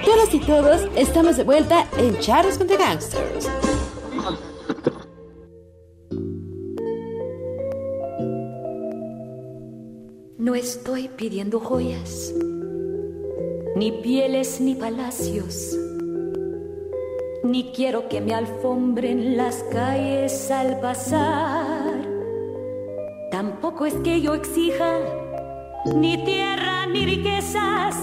Todas 0.04 0.34
y 0.34 0.40
todos 0.40 0.82
estamos 0.94 1.38
de 1.38 1.44
vuelta 1.44 1.86
en 1.96 2.18
Charros 2.18 2.58
contra 2.58 2.76
Gangsters. 2.76 3.48
No 10.40 10.54
estoy 10.54 11.08
pidiendo 11.08 11.60
joyas, 11.60 12.32
ni 13.76 13.92
pieles 13.92 14.58
ni 14.58 14.74
palacios, 14.74 15.76
ni 17.44 17.72
quiero 17.72 18.08
que 18.08 18.22
me 18.22 18.32
alfombren 18.32 19.36
las 19.36 19.62
calles 19.64 20.50
al 20.50 20.80
pasar. 20.80 22.08
Tampoco 23.30 23.84
es 23.84 23.92
que 23.96 24.22
yo 24.22 24.32
exija 24.32 25.00
ni 25.94 26.24
tierra 26.24 26.86
ni 26.86 27.04
riquezas, 27.04 27.96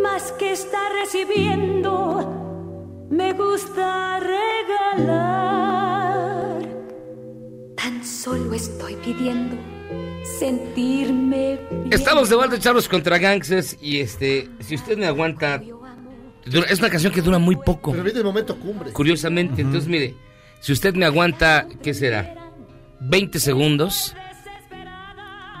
más 0.00 0.30
que 0.38 0.52
estar 0.52 0.92
recibiendo, 0.92 3.08
me 3.10 3.32
gusta 3.32 4.20
regalar. 5.00 6.62
Tan 7.74 8.04
solo 8.04 8.54
estoy 8.54 8.94
pidiendo 9.04 9.73
sentirme 10.38 11.58
bien. 11.70 11.92
Estamos 11.92 12.28
de 12.28 12.36
vuelta 12.36 12.58
Charlos 12.58 12.88
contra 12.88 13.18
Gangsters 13.18 13.76
y 13.80 14.00
este, 14.00 14.48
si 14.60 14.74
usted 14.74 14.96
me 14.96 15.06
aguanta, 15.06 15.62
es 16.44 16.78
una 16.78 16.90
canción 16.90 17.12
que 17.12 17.22
dura 17.22 17.38
muy 17.38 17.56
poco. 17.56 17.92
Pero 17.92 18.04
viene 18.04 18.18
el 18.18 18.24
momento 18.24 18.58
cumbre. 18.58 18.92
Curiosamente, 18.92 19.62
entonces 19.62 19.88
mire, 19.88 20.14
si 20.60 20.72
usted 20.72 20.94
me 20.94 21.04
aguanta, 21.04 21.66
¿qué 21.82 21.94
será? 21.94 22.34
20 23.00 23.38
segundos. 23.38 24.14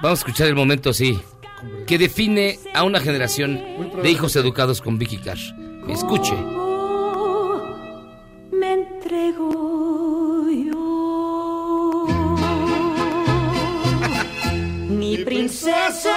Vamos 0.02 0.18
a 0.18 0.20
escuchar 0.20 0.48
el 0.48 0.54
momento 0.54 0.90
así, 0.90 1.18
que 1.86 1.98
define 1.98 2.58
a 2.74 2.84
una 2.84 3.00
generación 3.00 3.60
de 4.02 4.10
hijos 4.10 4.36
educados 4.36 4.80
con 4.82 4.98
Vicky 4.98 5.18
Cash. 5.18 5.52
Escuche. 5.88 6.34
me 8.52 8.72
entrego 8.72 9.73
princesa 15.24 16.14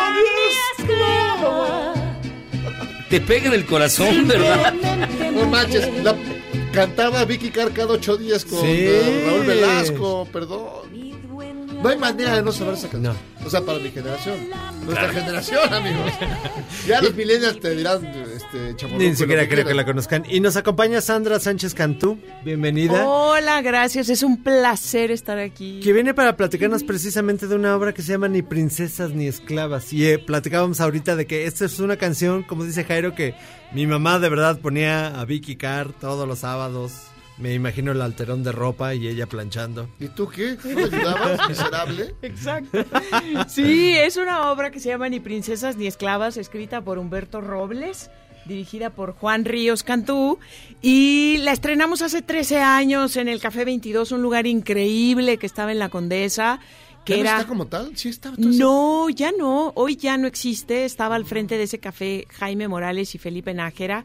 esclava. 0.78 1.94
Te 3.10 3.22
pega 3.22 3.48
en 3.48 3.54
el 3.54 3.66
corazón, 3.66 4.28
¿verdad? 4.28 4.74
No 5.34 5.46
manches, 5.48 5.88
la 6.04 6.16
cantaba 6.74 7.24
Vicky 7.26 7.50
Carr 7.50 7.72
cada 7.72 7.94
ocho 7.94 8.18
días 8.18 8.44
con 8.46 8.62
Sí. 8.62 8.68
eh, 8.70 9.24
Raúl 9.28 9.46
Velasco, 9.46 10.28
perdón. 10.32 10.87
No 11.82 11.90
hay 11.90 11.98
manera 11.98 12.36
de 12.36 12.42
no 12.42 12.52
saber 12.52 12.74
esa 12.74 12.90
canción. 12.90 13.16
O 13.46 13.50
sea, 13.50 13.62
para 13.62 13.78
mi 13.80 13.90
generación. 13.92 14.36
Nuestra 14.84 15.10
Claro. 15.10 15.14
generación, 15.14 15.74
amigos. 15.74 16.12
Ya 16.88 17.02
los 17.02 17.14
millennials 17.14 17.60
te 17.60 17.76
dirán, 17.76 18.04
este, 18.06 18.76
Ni 18.98 19.16
siquiera 19.16 19.48
creo 19.48 19.66
que 19.66 19.74
la 19.74 19.86
conozcan. 19.86 20.24
Y 20.28 20.40
nos 20.40 20.56
acompaña 20.58 21.02
Sandra 21.02 21.40
Sánchez 21.40 21.74
Cantú. 21.74 22.18
Bienvenida. 22.44 23.08
Hola, 23.08 23.62
gracias. 23.62 24.10
Es 24.10 24.24
un 24.24 24.42
placer 24.44 25.12
estar 25.12 25.38
aquí. 25.38 25.80
Que 25.82 25.94
viene 25.94 26.14
para 26.14 26.36
platicarnos 26.36 26.84
precisamente 26.84 27.48
de 27.48 27.56
una 27.56 27.76
obra 27.76 27.94
que 27.94 28.02
se 28.02 28.14
llama 28.14 28.28
Ni 28.28 28.42
princesas 28.42 29.12
ni 29.12 29.28
esclavas. 29.28 29.94
Y 29.94 30.06
eh, 30.08 30.20
platicábamos 30.20 30.82
ahorita 30.82 31.16
de 31.16 31.28
que 31.28 31.46
esta 31.46 31.66
es 31.66 31.80
una 31.80 31.98
canción, 31.98 32.44
como 32.44 32.64
dice 32.64 32.84
Jairo, 32.86 33.14
que 33.14 33.36
mi 33.74 33.86
mamá 33.88 34.20
de 34.20 34.30
verdad 34.30 34.60
ponía 34.60 35.20
a 35.20 35.26
Vicky 35.26 35.56
Carr 35.58 35.94
todos 35.94 36.28
los 36.28 36.40
sábados. 36.40 36.92
Me 37.38 37.54
imagino 37.54 37.92
el 37.92 38.02
alterón 38.02 38.44
de 38.44 38.52
ropa 38.52 38.96
y 38.96 39.08
ella 39.08 39.28
planchando. 39.28 39.88
¿Y 40.00 40.08
tú 40.08 40.28
qué? 40.28 40.58
¿No 40.64 40.74
me 40.76 40.84
ayudabas, 40.86 41.40
miserable? 41.50 42.16
Exacto. 42.24 42.84
Sí, 43.48 43.92
es 43.96 44.18
una 44.18 44.52
obra 44.52 44.72
que 44.72 44.80
se 44.80 44.90
llama 44.90 45.08
Ni 45.10 45.20
princesas 45.20 45.78
ni 45.78 45.86
esclavas, 45.86 46.38
escrita 46.38 46.82
por 46.82 46.98
Humberto 46.98 47.40
Robles, 47.40 48.10
dirigida 48.46 48.90
por 48.90 49.12
Juan 49.14 49.46
Ríos 49.46 49.84
Cantú, 49.84 50.40
y 50.82 51.38
la 51.42 51.52
estrenamos 51.52 52.02
hace 52.02 52.24
13 52.24 52.60
años 52.60 53.16
en 53.18 53.28
el 53.28 53.40
Café 53.40 53.66
22, 53.66 54.12
un 54.14 54.24
lugar 54.24 54.48
increíble 54.48 55.38
que 55.38 55.46
estaba 55.46 55.72
en 55.72 55.80
la 55.80 55.90
Condesa. 55.90 56.60
Que 57.06 57.18
¿Ya 57.18 57.18
no 57.18 57.22
era... 57.30 57.38
está 57.38 57.48
como 57.48 57.68
tal? 57.68 57.96
Sí 57.96 58.10
estaba 58.10 58.36
todo 58.36 58.50
eso. 58.50 58.60
No, 58.60 59.10
ya 59.10 59.32
no. 59.32 59.72
Hoy 59.76 59.96
ya 59.96 60.18
no 60.18 60.28
existe. 60.28 60.84
Estaba 60.84 61.16
al 61.16 61.26
frente 61.26 61.58
de 61.58 61.64
ese 61.64 61.80
café 61.80 62.28
Jaime 62.32 62.68
Morales 62.68 63.16
y 63.16 63.18
Felipe 63.18 63.54
Nájera. 63.54 64.04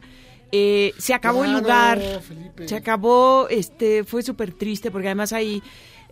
Eh, 0.55 0.93
se 0.99 1.15
acabó 1.15 1.43
el 1.43 1.53
lugar. 1.53 1.99
Felipe. 2.21 2.67
Se 2.67 2.75
acabó. 2.75 3.47
Este, 3.49 4.03
fue 4.03 4.21
súper 4.21 4.53
triste 4.53 4.91
porque 4.91 5.07
además 5.07 5.33
ahí 5.33 5.63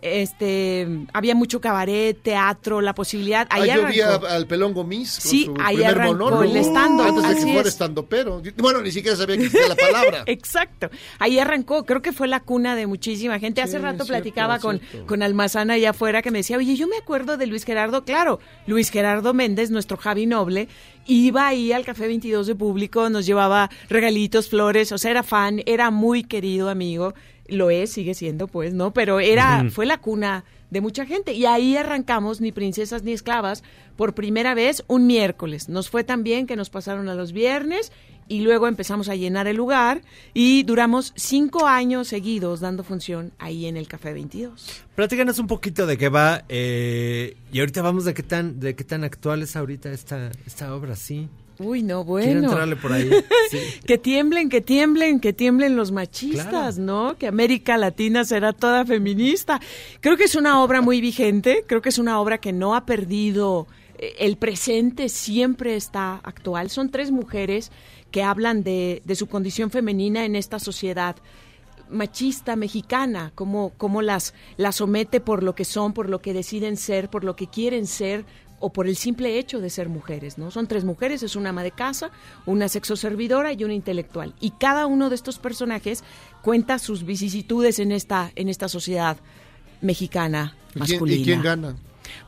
este, 0.02 0.86
había 1.12 1.34
mucho 1.34 1.60
cabaret, 1.60 2.20
teatro, 2.22 2.80
la 2.80 2.94
posibilidad. 2.94 3.46
Ahí 3.50 3.70
Ah, 3.70 3.76
yo 3.76 3.86
vi 3.86 4.00
arrancó. 4.00 4.26
a- 4.26 4.34
al 4.34 4.46
Pelón 4.46 4.74
Gomis 4.74 5.18
con 5.20 5.30
Sí, 5.30 5.44
su 5.46 5.54
ahí 5.60 5.76
primer 5.76 5.98
monólogo, 6.00 6.42
el 6.42 6.56
stand-up, 6.56 7.06
Antes 7.18 7.28
de 7.28 7.34
que 7.36 7.40
fuera 7.42 7.60
es. 7.62 7.66
estando 7.68 8.06
pero. 8.06 8.42
Bueno, 8.58 8.82
ni 8.82 8.90
siquiera 8.92 9.16
sabía 9.16 9.36
que 9.38 9.44
existía 9.44 9.68
la 9.68 9.76
palabra. 9.92 10.22
Exacto. 10.26 10.90
Ahí 11.18 11.38
arrancó, 11.38 11.84
creo 11.86 12.02
que 12.02 12.12
fue 12.12 12.28
la 12.28 12.40
cuna 12.40 12.76
de 12.76 12.86
muchísima 12.86 13.38
gente. 13.38 13.62
Hace 13.62 13.78
rato 13.78 14.04
cierto, 14.04 14.06
platicaba 14.06 14.58
con, 14.58 14.78
cierto. 14.80 15.06
con 15.06 15.22
Almazana 15.22 15.74
allá 15.74 15.90
afuera 15.90 16.22
que 16.22 16.30
me 16.30 16.38
decía, 16.38 16.56
oye, 16.58 16.76
yo 16.76 16.88
me 16.88 16.96
acuerdo 16.96 17.36
de 17.36 17.46
Luis 17.46 17.64
Gerardo, 17.64 18.04
claro, 18.04 18.40
Luis 18.66 18.90
Gerardo 18.90 19.32
Méndez, 19.34 19.70
nuestro 19.70 19.96
Javi 19.96 20.26
Noble, 20.26 20.68
iba 21.06 21.46
ahí 21.46 21.72
al 21.72 21.84
Café 21.84 22.06
22 22.06 22.46
de 22.46 22.54
público, 22.54 23.08
nos 23.10 23.26
llevaba 23.26 23.70
regalitos, 23.88 24.48
flores, 24.48 24.92
o 24.92 24.98
sea, 24.98 25.10
era 25.10 25.22
fan, 25.22 25.62
era 25.66 25.90
muy 25.90 26.24
querido 26.24 26.68
amigo, 26.70 27.14
lo 27.52 27.70
es, 27.70 27.90
sigue 27.90 28.14
siendo 28.14 28.48
pues, 28.48 28.74
¿no? 28.74 28.92
Pero 28.92 29.20
era, 29.20 29.68
fue 29.70 29.86
la 29.86 29.98
cuna 29.98 30.44
de 30.70 30.80
mucha 30.80 31.06
gente. 31.06 31.34
Y 31.34 31.44
ahí 31.44 31.76
arrancamos, 31.76 32.40
ni 32.40 32.50
princesas 32.50 33.02
ni 33.02 33.12
esclavas, 33.12 33.62
por 33.96 34.14
primera 34.14 34.54
vez 34.54 34.84
un 34.88 35.06
miércoles. 35.06 35.68
Nos 35.68 35.90
fue 35.90 36.02
tan 36.02 36.22
bien 36.24 36.46
que 36.46 36.56
nos 36.56 36.70
pasaron 36.70 37.08
a 37.08 37.14
los 37.14 37.32
viernes 37.32 37.92
y 38.28 38.40
luego 38.40 38.66
empezamos 38.66 39.08
a 39.10 39.14
llenar 39.14 39.46
el 39.46 39.56
lugar 39.56 40.00
y 40.32 40.62
duramos 40.62 41.12
cinco 41.16 41.66
años 41.66 42.08
seguidos 42.08 42.60
dando 42.60 42.84
función 42.84 43.32
ahí 43.38 43.66
en 43.66 43.76
el 43.76 43.88
Café 43.88 44.14
22. 44.14 44.84
Platícanos 44.94 45.38
un 45.38 45.46
poquito 45.46 45.86
de 45.86 45.98
qué 45.98 46.08
va 46.08 46.44
eh, 46.48 47.36
y 47.52 47.60
ahorita 47.60 47.82
vamos 47.82 48.06
de 48.06 48.14
qué 48.14 48.22
tan 48.22 48.58
de 48.58 48.74
qué 48.74 48.84
tan 48.84 49.04
actual 49.04 49.42
es 49.42 49.56
ahorita 49.56 49.92
esta 49.92 50.30
esta 50.46 50.74
obra, 50.74 50.96
sí. 50.96 51.28
Uy, 51.58 51.82
no, 51.82 52.04
Quiero 52.04 52.04
bueno. 52.04 52.48
entrarle 52.48 52.76
por 52.76 52.92
ahí. 52.92 53.10
Sí. 53.50 53.58
que 53.86 53.98
tiemblen, 53.98 54.48
que 54.48 54.60
tiemblen, 54.60 55.20
que 55.20 55.32
tiemblen 55.32 55.76
los 55.76 55.92
machistas, 55.92 56.78
¿no? 56.78 57.16
Que 57.18 57.26
América 57.26 57.76
Latina 57.76 58.24
será 58.24 58.52
toda 58.52 58.84
feminista. 58.84 59.60
Creo 60.00 60.16
que 60.16 60.24
es 60.24 60.34
una 60.34 60.62
obra 60.62 60.80
muy 60.80 61.00
vigente, 61.00 61.64
creo 61.66 61.82
que 61.82 61.90
es 61.90 61.98
una 61.98 62.20
obra 62.20 62.38
que 62.38 62.52
no 62.52 62.74
ha 62.74 62.86
perdido, 62.86 63.66
eh, 63.98 64.14
el 64.18 64.36
presente 64.36 65.08
siempre 65.08 65.76
está 65.76 66.20
actual. 66.22 66.70
Son 66.70 66.90
tres 66.90 67.10
mujeres 67.10 67.70
que 68.10 68.22
hablan 68.22 68.62
de, 68.62 69.02
de 69.04 69.14
su 69.14 69.26
condición 69.26 69.70
femenina 69.70 70.24
en 70.24 70.36
esta 70.36 70.58
sociedad 70.58 71.16
machista 71.92 72.56
mexicana, 72.56 73.32
cómo, 73.34 73.72
cómo 73.76 74.02
las, 74.02 74.34
las 74.56 74.76
somete 74.76 75.20
por 75.20 75.42
lo 75.42 75.54
que 75.54 75.64
son, 75.64 75.92
por 75.92 76.08
lo 76.08 76.20
que 76.20 76.32
deciden 76.32 76.76
ser, 76.76 77.08
por 77.10 77.22
lo 77.22 77.36
que 77.36 77.46
quieren 77.46 77.86
ser 77.86 78.24
o 78.62 78.72
por 78.72 78.86
el 78.86 78.96
simple 78.96 79.38
hecho 79.38 79.60
de 79.60 79.68
ser 79.70 79.88
mujeres, 79.88 80.38
¿no? 80.38 80.50
Son 80.50 80.68
tres 80.68 80.84
mujeres, 80.84 81.22
es 81.22 81.34
una 81.36 81.50
ama 81.50 81.64
de 81.64 81.72
casa, 81.72 82.10
una 82.46 82.68
sexoservidora 82.68 83.52
y 83.52 83.64
una 83.64 83.74
intelectual. 83.74 84.34
Y 84.40 84.52
cada 84.52 84.86
uno 84.86 85.10
de 85.10 85.16
estos 85.16 85.38
personajes 85.38 86.04
cuenta 86.42 86.78
sus 86.78 87.04
vicisitudes 87.04 87.80
en 87.80 87.90
esta, 87.90 88.30
en 88.36 88.48
esta 88.48 88.68
sociedad 88.68 89.18
mexicana 89.80 90.56
¿Y 90.70 90.72
quién, 90.72 90.80
masculina. 90.80 91.20
y 91.20 91.24
quién 91.24 91.42
gana? 91.42 91.76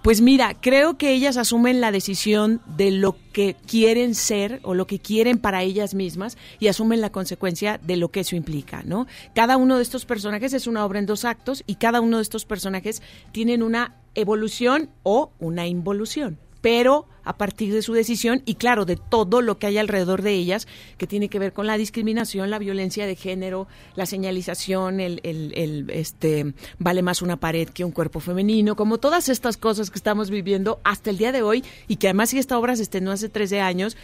Pues 0.03 0.21
mira, 0.21 0.55
creo 0.61 0.99
que 0.99 1.13
ellas 1.13 1.37
asumen 1.37 1.81
la 1.81 1.93
decisión 1.93 2.61
de 2.77 2.91
lo 2.91 3.17
que 3.33 3.55
quieren 3.67 4.15
ser 4.15 4.61
o 4.63 4.75
lo 4.75 4.87
que 4.87 4.99
quieren 4.99 5.39
para 5.39 5.63
ellas 5.63 5.95
mismas 5.95 6.37
y 6.59 6.69
asumen 6.69 7.01
la 7.01 7.11
consecuencia 7.11 7.79
de 7.79 7.97
lo 7.97 8.11
que 8.11 8.21
eso 8.21 8.35
implica, 8.35 8.83
¿no? 8.85 9.07
Cada 9.35 9.57
uno 9.57 9.77
de 9.77 9.83
estos 9.83 10.05
personajes 10.05 10.53
es 10.53 10.67
una 10.67 10.85
obra 10.85 10.99
en 10.99 11.07
dos 11.07 11.25
actos 11.25 11.63
y 11.67 11.77
cada 11.77 12.01
uno 12.01 12.17
de 12.17 12.23
estos 12.23 12.45
personajes 12.45 13.03
tienen 13.33 13.63
una 13.63 13.95
evolución 14.15 14.91
o 15.03 15.33
una 15.39 15.67
involución, 15.67 16.39
pero 16.61 17.07
a 17.27 17.37
partir 17.39 17.73
de 17.73 17.81
su 17.83 17.95
decisión 17.95 18.43
y 18.45 18.57
claro, 18.57 18.85
de 18.85 18.97
todo 18.97 19.41
lo 19.41 19.59
que 19.59 19.67
hay 19.67 19.79
alrededor 19.79 20.21
de 20.21 20.33
ellas, 20.33 20.69
que 20.99 21.07
tiene 21.07 21.29
que 21.31 21.39
ver 21.39 21.53
con 21.55 21.67
la 21.67 21.79
discriminación, 21.79 22.51
la 22.51 22.59
violencia 22.59 23.07
de 23.07 23.17
género, 23.17 23.67
la 23.97 24.05
señalización, 24.05 25.01
el, 25.01 25.21
el- 25.23 25.89
este 25.91 26.53
vale 26.79 27.01
más 27.03 27.23
una 27.23 27.39
pared 27.39 27.69
que 27.69 27.85
un 27.85 27.93
cuerpo 27.93 28.21
femenino, 28.21 28.77
como 28.77 28.99
todas 28.99 29.29
estas 29.31 29.57
cosas 29.57 29.91
que 29.91 29.99
estamos 29.99 30.29
viviendo 30.31 30.81
hasta 30.85 31.09
el 31.11 31.17
día 31.19 31.33
de 31.33 31.43
hoy 31.43 31.65
y 31.89 31.97
que 31.97 32.09
además 32.09 32.31
si 32.31 32.39
esta 32.39 32.59
obra 32.59 32.77
se 32.77 32.83
estrenó 32.83 33.11
hace 33.13 33.31
13 33.31 33.61
años, 33.61 33.97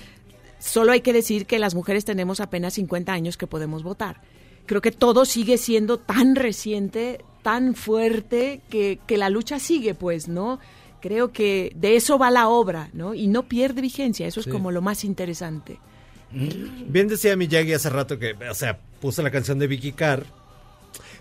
solo 0.59 0.93
hay 0.93 1.03
que 1.03 1.13
decir 1.13 1.45
que 1.47 1.59
las 1.59 1.75
mujeres 1.75 2.05
tenemos 2.07 2.41
apenas 2.41 2.75
50 2.75 3.13
años 3.13 3.37
que 3.37 3.47
podemos 3.47 3.83
votar. 3.83 4.23
Creo 4.67 4.81
que 4.81 4.93
todo 4.93 5.25
sigue 5.25 5.59
siendo 5.59 5.99
tan 5.99 6.37
reciente, 6.37 7.23
tan 7.43 7.75
fuerte, 7.75 8.61
que, 8.71 8.99
que 9.07 9.17
la 9.17 9.31
lucha 9.31 9.59
sigue, 9.59 9.95
pues, 9.95 10.29
¿no? 10.29 10.59
Creo 11.01 11.33
que 11.33 11.73
de 11.77 11.97
eso 11.97 12.19
va 12.19 12.31
la 12.31 12.49
obra, 12.49 12.91
¿no? 12.93 13.15
Y 13.15 13.27
no 13.27 13.45
pierde 13.45 13.81
vigencia, 13.81 14.27
eso 14.27 14.43
Sí. 14.43 14.51
es 14.51 14.53
como 14.55 14.71
lo 14.71 14.83
más 14.83 15.05
interesante. 15.05 15.79
Bien 16.33 17.09
decía 17.09 17.37
Miyagi 17.37 17.73
hace 17.73 17.91
rato 17.91 18.19
que, 18.19 18.35
o 18.49 18.55
sea, 18.55 18.79
puso 19.01 19.23
la 19.23 19.31
canción 19.31 19.59
de 19.59 19.67
Vicky 19.67 19.93
Carr, 19.93 20.25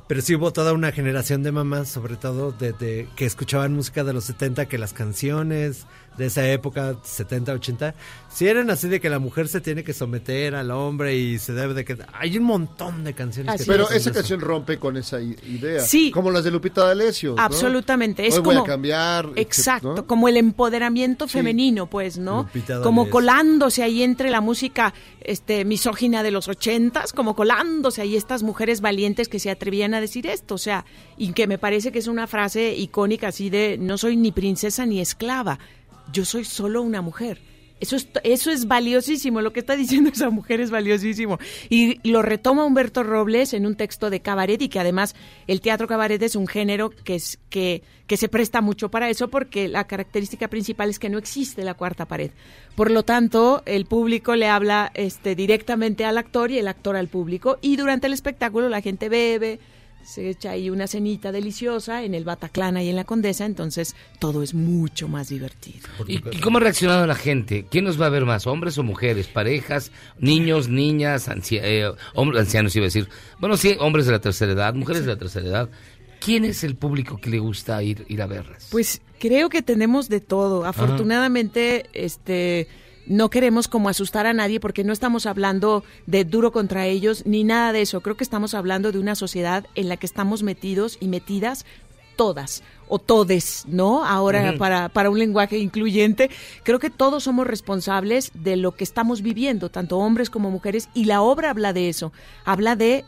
pero 0.07 0.21
sí 0.21 0.35
hubo 0.35 0.51
toda 0.53 0.73
una 0.73 0.91
generación 0.91 1.41
de 1.43 1.51
mamás, 1.51 1.89
sobre 1.89 2.15
todo 2.15 2.51
de, 2.51 2.73
de- 2.73 3.07
que 3.15 3.25
escuchaban 3.25 3.73
música 3.73 4.03
de 4.03 4.13
los 4.13 4.25
70, 4.25 4.65
que 4.67 4.77
las 4.77 4.93
canciones 4.93 5.85
de 6.19 6.25
esa 6.25 6.45
época, 6.51 6.97
70, 7.01 7.53
80, 7.53 7.95
sí 8.27 8.45
eran 8.45 8.69
así 8.69 8.89
de 8.89 8.99
que 8.99 9.09
la 9.09 9.19
mujer 9.19 9.47
se 9.47 9.61
tiene 9.61 9.85
que 9.85 9.93
someter 9.93 10.53
al 10.53 10.69
hombre 10.69 11.15
y 11.15 11.39
se 11.39 11.53
debe 11.53 11.73
de 11.73 11.85
que... 11.85 11.97
Hay 12.11 12.37
un 12.37 12.43
montón 12.43 13.05
de 13.05 13.13
canciones 13.13 13.55
que 13.61 13.65
Pero 13.65 13.85
esa 13.85 13.95
eso. 13.95 14.13
canción 14.13 14.41
rompe 14.41 14.77
con 14.77 14.97
esa 14.97 15.21
idea. 15.21 15.79
Sí. 15.79 16.11
Como 16.11 16.29
las 16.29 16.43
de 16.43 16.51
Lupita 16.51 16.85
D'Alessio. 16.85 17.35
¿no? 17.35 17.41
Absolutamente, 17.41 18.27
es 18.27 18.35
Hoy 18.35 18.41
voy 18.41 18.55
como 18.55 18.65
a 18.65 18.67
cambiar. 18.67 19.29
Exacto, 19.37 19.95
¿no? 19.95 20.05
como 20.05 20.27
el 20.27 20.35
empoderamiento 20.35 21.29
femenino, 21.29 21.89
pues, 21.89 22.17
¿no? 22.17 22.43
Lupita 22.43 22.81
Como 22.81 23.03
D'Alessio. 23.03 23.11
colándose 23.11 23.83
ahí 23.83 24.03
entre 24.03 24.29
la 24.29 24.41
música 24.41 24.93
este 25.21 25.63
misógina 25.63 26.21
de 26.21 26.31
los 26.31 26.49
ochentas, 26.49 27.13
como 27.13 27.33
colándose 27.33 28.01
ahí 28.01 28.17
estas 28.17 28.43
mujeres 28.43 28.81
valientes 28.81 29.29
que 29.29 29.39
se 29.39 29.49
atrevían 29.49 29.93
a 29.93 30.01
decir 30.01 30.27
esto, 30.27 30.55
o 30.55 30.57
sea, 30.57 30.83
y 31.17 31.31
que 31.31 31.47
me 31.47 31.57
parece 31.57 31.93
que 31.93 31.99
es 31.99 32.07
una 32.07 32.27
frase 32.27 32.75
icónica 32.75 33.29
así 33.29 33.49
de 33.49 33.77
no 33.79 33.97
soy 33.97 34.17
ni 34.17 34.33
princesa 34.33 34.85
ni 34.85 34.99
esclava, 34.99 35.59
yo 36.11 36.25
soy 36.25 36.43
solo 36.45 36.81
una 36.81 37.01
mujer. 37.01 37.39
Eso 37.79 37.95
es, 37.95 38.09
eso 38.23 38.51
es 38.51 38.67
valiosísimo, 38.67 39.41
lo 39.41 39.53
que 39.53 39.61
está 39.61 39.75
diciendo 39.75 40.09
esa 40.13 40.29
mujer 40.29 40.59
es 40.59 40.69
valiosísimo. 40.69 41.39
Y 41.69 41.99
lo 42.09 42.21
retoma 42.21 42.65
Humberto 42.65 43.03
Robles 43.03 43.53
en 43.53 43.65
un 43.65 43.75
texto 43.75 44.09
de 44.09 44.19
cabaret 44.19 44.61
y 44.61 44.69
que 44.69 44.79
además 44.79 45.15
el 45.47 45.61
teatro 45.61 45.87
cabaret 45.87 46.21
es 46.21 46.35
un 46.35 46.47
género 46.47 46.89
que, 46.89 47.15
es, 47.15 47.39
que, 47.49 47.83
que 48.07 48.17
se 48.17 48.27
presta 48.27 48.61
mucho 48.61 48.89
para 48.89 49.09
eso 49.09 49.29
porque 49.29 49.67
la 49.67 49.85
característica 49.85 50.49
principal 50.49 50.89
es 50.89 50.99
que 50.99 51.09
no 51.09 51.17
existe 51.17 51.63
la 51.63 51.73
cuarta 51.73 52.05
pared. 52.05 52.31
Por 52.75 52.91
lo 52.91 53.03
tanto, 53.03 53.63
el 53.65 53.85
público 53.85 54.35
le 54.35 54.47
habla 54.47 54.91
este, 54.93 55.35
directamente 55.35 56.05
al 56.05 56.17
actor 56.17 56.51
y 56.51 56.59
el 56.59 56.67
actor 56.67 56.95
al 56.97 57.07
público 57.07 57.57
y 57.61 57.77
durante 57.77 58.07
el 58.07 58.13
espectáculo 58.13 58.67
la 58.67 58.81
gente 58.81 59.07
bebe, 59.07 59.59
se 60.03 60.29
echa 60.29 60.51
ahí 60.51 60.69
una 60.69 60.87
cenita 60.87 61.31
deliciosa 61.31 62.03
en 62.03 62.15
el 62.15 62.23
Bataclan 62.25 62.77
y 62.77 62.89
en 62.89 62.95
la 62.95 63.03
Condesa, 63.03 63.45
entonces 63.45 63.95
todo 64.19 64.41
es 64.41 64.53
mucho 64.53 65.07
más 65.07 65.29
divertido. 65.29 65.87
¿Y, 66.07 66.15
y 66.15 66.39
cómo 66.39 66.57
ha 66.57 66.61
reaccionado 66.61 67.05
la 67.05 67.15
gente? 67.15 67.65
¿Quién 67.69 67.85
nos 67.85 68.01
va 68.01 68.07
a 68.07 68.09
ver 68.09 68.25
más, 68.25 68.47
hombres 68.47 68.77
o 68.77 68.83
mujeres? 68.83 69.27
¿Parejas? 69.27 69.91
¿Niños, 70.19 70.67
niñas, 70.67 71.27
anci- 71.29 71.59
eh, 71.61 71.91
hombres, 72.15 72.41
ancianos 72.41 72.75
iba 72.75 72.85
a 72.85 72.87
decir? 72.87 73.07
Bueno, 73.39 73.55
sí, 73.57 73.75
hombres 73.79 74.05
de 74.07 74.13
la 74.13 74.19
tercera 74.19 74.51
edad, 74.53 74.73
mujeres 74.73 75.03
de 75.05 75.07
la 75.13 75.17
tercera 75.17 75.47
edad. 75.47 75.69
¿Quién 76.19 76.43
es 76.43 76.63
el 76.63 76.75
público 76.75 77.17
que 77.17 77.29
le 77.29 77.39
gusta 77.39 77.81
ir, 77.81 78.05
ir 78.09 78.21
a 78.21 78.27
verlas? 78.27 78.67
Pues 78.71 79.01
creo 79.19 79.47
que 79.49 79.61
tenemos 79.61 80.09
de 80.09 80.19
todo. 80.19 80.65
Afortunadamente, 80.65 81.85
este 81.93 82.67
no 83.09 83.29
queremos 83.29 83.67
como 83.67 83.89
asustar 83.89 84.25
a 84.27 84.33
nadie 84.33 84.61
porque 84.61 84.85
no 84.85 84.93
estamos 84.93 85.25
hablando 85.25 85.83
de 86.05 86.23
duro 86.23 86.53
contra 86.53 86.85
ellos 86.85 87.25
ni 87.25 87.43
nada 87.43 87.73
de 87.73 87.81
eso. 87.81 88.01
Creo 88.01 88.15
que 88.15 88.23
estamos 88.23 88.53
hablando 88.53 88.93
de 88.93 88.99
una 88.99 89.15
sociedad 89.15 89.65
en 89.75 89.89
la 89.89 89.97
que 89.97 90.05
estamos 90.05 90.43
metidos 90.43 90.97
y 91.01 91.09
metidas 91.09 91.65
todas 92.15 92.63
o 92.87 92.99
todes, 92.99 93.63
¿no? 93.67 94.05
Ahora 94.05 94.55
para, 94.57 94.89
para 94.89 95.09
un 95.09 95.17
lenguaje 95.17 95.57
incluyente, 95.57 96.29
creo 96.63 96.77
que 96.77 96.89
todos 96.89 97.23
somos 97.23 97.47
responsables 97.47 98.31
de 98.33 98.57
lo 98.57 98.73
que 98.75 98.83
estamos 98.83 99.21
viviendo, 99.21 99.69
tanto 99.69 99.97
hombres 99.97 100.29
como 100.29 100.51
mujeres, 100.51 100.89
y 100.93 101.05
la 101.05 101.21
obra 101.21 101.49
habla 101.49 101.71
de 101.71 101.87
eso, 101.87 102.11
habla 102.45 102.75
de 102.75 103.05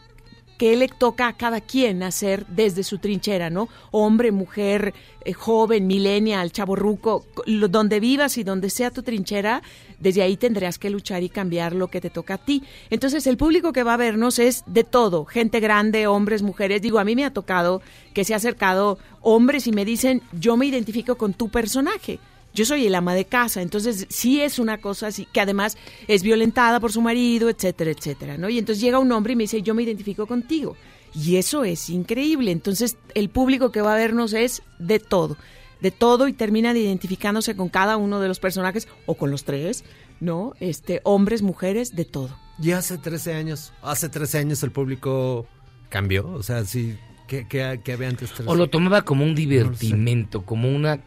que 0.62 0.76
le 0.76 0.88
toca 0.90 1.28
a 1.28 1.34
cada 1.34 1.60
quien 1.60 2.04
hacer 2.04 2.46
desde 2.46 2.84
su 2.84 3.00
trinchera, 3.00 3.50
¿no? 3.50 3.68
Hombre, 3.90 4.32
mujer, 4.32 4.94
eh, 5.26 5.34
joven, 5.34 5.88
millennial, 5.88 6.52
chaborruco, 6.52 7.26
donde 7.48 8.00
vivas 8.00 8.38
y 8.38 8.44
donde 8.44 8.70
sea 8.70 8.92
tu 8.92 9.02
trinchera, 9.02 9.64
desde 10.00 10.22
ahí 10.22 10.38
tendrás 10.38 10.78
que 10.78 10.92
luchar 10.92 11.24
y 11.24 11.30
cambiar 11.30 11.74
lo 11.74 11.88
que 11.88 12.00
te 12.00 12.12
toca 12.12 12.36
a 12.36 12.38
ti. 12.38 12.62
Entonces, 12.92 13.26
el 13.26 13.38
público 13.38 13.74
que 13.74 13.82
va 13.82 13.96
a 13.96 13.98
vernos 13.98 14.38
es 14.38 14.64
de 14.68 14.84
todo, 14.84 15.26
gente 15.26 15.60
grande, 15.62 16.06
hombres, 16.06 16.44
mujeres. 16.44 16.84
Digo, 16.84 17.00
a 17.00 17.06
mí 17.06 17.16
me 17.16 17.26
ha 17.26 17.34
tocado 17.34 17.82
que 18.14 18.24
se 18.24 18.36
ha 18.36 18.38
acercado 18.38 19.00
hombres 19.22 19.66
y 19.66 19.72
me 19.72 19.84
dicen, 19.84 20.22
yo 20.32 20.58
me 20.58 20.68
identifico 20.68 21.16
con 21.16 21.34
tu 21.34 21.50
personaje 21.50 22.20
yo 22.54 22.66
soy 22.66 22.86
el 22.86 22.96
ama 22.96 23.14
de 23.14 23.26
casa, 23.26 23.62
entonces 23.62 24.08
sí 24.10 24.42
es 24.42 24.60
una 24.60 24.80
cosa 24.80 25.08
así, 25.08 25.26
que 25.32 25.42
además 25.42 25.78
es 26.08 26.24
violentada 26.24 26.80
por 26.80 26.92
su 26.92 27.02
marido, 27.02 27.50
etcétera, 27.50 27.92
etcétera, 27.92 28.38
¿no? 28.38 28.50
Y 28.50 28.58
entonces 28.58 28.82
llega 28.82 29.00
un 29.00 29.12
hombre 29.12 29.34
y 29.34 29.36
me 29.36 29.44
dice, 29.44 29.62
yo 29.62 29.74
me 29.74 29.84
identifico 29.84 30.28
contigo. 30.28 30.76
Y 31.14 31.36
eso 31.38 31.64
es 31.64 31.90
increíble. 31.90 32.52
Entonces 32.52 32.98
el 33.16 33.30
público 33.30 33.72
que 33.72 33.82
va 33.82 33.94
a 33.94 33.98
vernos 33.98 34.34
es 34.34 34.64
de 34.80 35.00
todo, 35.00 35.38
de 35.82 35.92
todo 35.92 36.28
y 36.28 36.34
terminan 36.34 36.78
identificándose 36.78 37.56
con 37.56 37.70
cada 37.70 37.98
uno 37.98 38.20
de 38.20 38.28
los 38.28 38.40
personajes 38.40 38.88
o 39.06 39.16
con 39.16 39.32
los 39.32 39.44
tres, 39.44 39.84
¿no? 40.20 40.54
Este, 40.60 41.02
hombres, 41.04 41.42
mujeres, 41.42 41.96
de 41.96 42.06
todo. 42.06 42.38
Y 42.62 42.72
hace 42.72 42.98
13 42.98 43.34
años, 43.34 43.74
hace 43.82 44.08
13 44.08 44.38
años 44.38 44.64
el 44.64 44.72
público 44.72 45.48
cambió, 45.90 46.30
o 46.30 46.44
sea, 46.44 46.64
sí... 46.66 46.98
que, 47.28 47.48
que, 47.48 47.80
que 47.84 47.94
había 47.94 48.10
antes. 48.10 48.32
O 48.46 48.56
lo 48.56 48.70
tomaba 48.70 49.04
como 49.04 49.24
un 49.24 49.36
divertimento, 49.36 50.46
como 50.46 50.70
una, 50.70 51.00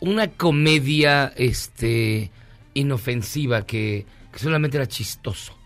una 0.00 0.28
comedia 0.28 1.32
este 1.36 2.30
inofensiva 2.74 3.66
que, 3.66 4.06
que 4.32 4.38
solamente 4.38 4.76
era 4.76 4.86
chistoso. 4.86 5.58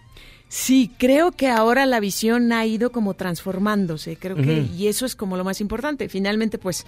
Sí, 0.49 0.91
creo 0.99 1.33
que 1.33 1.49
ahora 1.49 1.87
la 1.87 1.99
visión 1.99 2.53
ha 2.53 2.67
ido 2.67 2.93
como 2.93 3.15
transformándose, 3.15 4.17
creo 4.17 4.37
que, 4.37 4.69
y 4.77 4.89
eso 4.89 5.07
es 5.07 5.17
como 5.17 5.39
lo 5.39 5.45
más 5.45 5.63
importante. 5.63 6.11
Finalmente, 6.11 6.59
pues, 6.59 6.85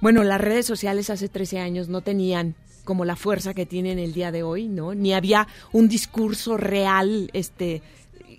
bueno, 0.00 0.22
las 0.22 0.40
redes 0.40 0.66
sociales 0.66 1.10
hace 1.10 1.28
13 1.28 1.58
años 1.58 1.88
no 1.88 2.00
tenían 2.00 2.54
como 2.84 3.04
la 3.04 3.16
fuerza 3.16 3.54
que 3.54 3.66
tienen 3.66 3.98
el 3.98 4.12
día 4.12 4.30
de 4.30 4.44
hoy, 4.44 4.68
¿no? 4.68 4.94
Ni 4.94 5.14
había 5.14 5.48
un 5.72 5.88
discurso 5.88 6.56
real, 6.56 7.28
este, 7.32 7.82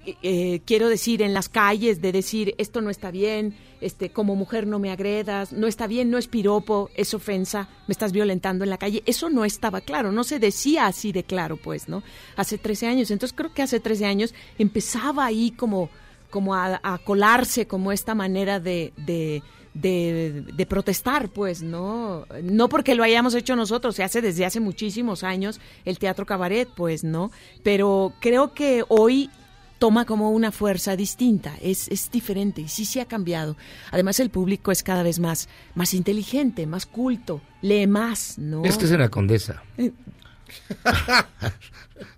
eh, 0.05 0.15
eh, 0.23 0.61
quiero 0.65 0.87
decir, 0.87 1.21
en 1.21 1.33
las 1.33 1.49
calles 1.49 2.01
de 2.01 2.11
decir 2.11 2.55
esto 2.57 2.81
no 2.81 2.89
está 2.89 3.11
bien, 3.11 3.55
este, 3.81 4.09
como 4.09 4.35
mujer 4.35 4.67
no 4.67 4.79
me 4.79 4.91
agredas, 4.91 5.53
no 5.53 5.67
está 5.67 5.87
bien, 5.87 6.09
no 6.09 6.17
es 6.17 6.27
piropo, 6.27 6.89
es 6.95 7.13
ofensa, 7.13 7.69
me 7.87 7.91
estás 7.91 8.11
violentando 8.11 8.63
en 8.63 8.69
la 8.69 8.77
calle. 8.77 9.03
Eso 9.05 9.29
no 9.29 9.45
estaba 9.45 9.81
claro, 9.81 10.11
no 10.11 10.23
se 10.23 10.39
decía 10.39 10.85
así 10.85 11.11
de 11.11 11.23
claro, 11.23 11.57
pues, 11.57 11.89
¿no? 11.89 12.03
Hace 12.35 12.57
13 12.57 12.87
años. 12.87 13.11
Entonces 13.11 13.35
creo 13.35 13.53
que 13.53 13.61
hace 13.61 13.79
13 13.79 14.05
años 14.05 14.33
empezaba 14.57 15.25
ahí 15.25 15.51
como, 15.51 15.89
como 16.29 16.55
a, 16.55 16.79
a 16.81 16.97
colarse 16.99 17.67
como 17.67 17.91
esta 17.91 18.15
manera 18.15 18.59
de, 18.59 18.93
de, 18.97 19.43
de, 19.73 20.43
de 20.53 20.65
protestar, 20.65 21.29
pues, 21.29 21.61
¿no? 21.61 22.25
No 22.43 22.69
porque 22.69 22.95
lo 22.95 23.03
hayamos 23.03 23.35
hecho 23.35 23.55
nosotros, 23.55 23.95
se 23.95 24.03
hace 24.03 24.21
desde 24.21 24.45
hace 24.45 24.59
muchísimos 24.59 25.23
años 25.23 25.59
el 25.85 25.99
teatro 25.99 26.25
cabaret, 26.25 26.67
pues, 26.75 27.03
¿no? 27.03 27.31
Pero 27.63 28.13
creo 28.19 28.53
que 28.53 28.83
hoy 28.87 29.29
toma 29.79 30.05
como 30.05 30.29
una 30.31 30.51
fuerza 30.51 30.95
distinta, 30.95 31.53
es, 31.61 31.87
es 31.87 32.11
diferente 32.11 32.61
y 32.61 32.67
sí 32.67 32.85
se 32.85 33.01
ha 33.01 33.05
cambiado. 33.05 33.55
Además 33.91 34.19
el 34.19 34.29
público 34.29 34.71
es 34.71 34.83
cada 34.83 35.01
vez 35.03 35.19
más, 35.19 35.49
más 35.73 35.93
inteligente, 35.93 36.67
más 36.67 36.85
culto, 36.85 37.41
lee 37.61 37.87
más, 37.87 38.37
¿no? 38.37 38.63
Es 38.65 38.77
que 38.77 38.85
es 38.85 38.91
una 38.91 39.09
condesa. 39.09 39.63
Eh, 39.77 39.91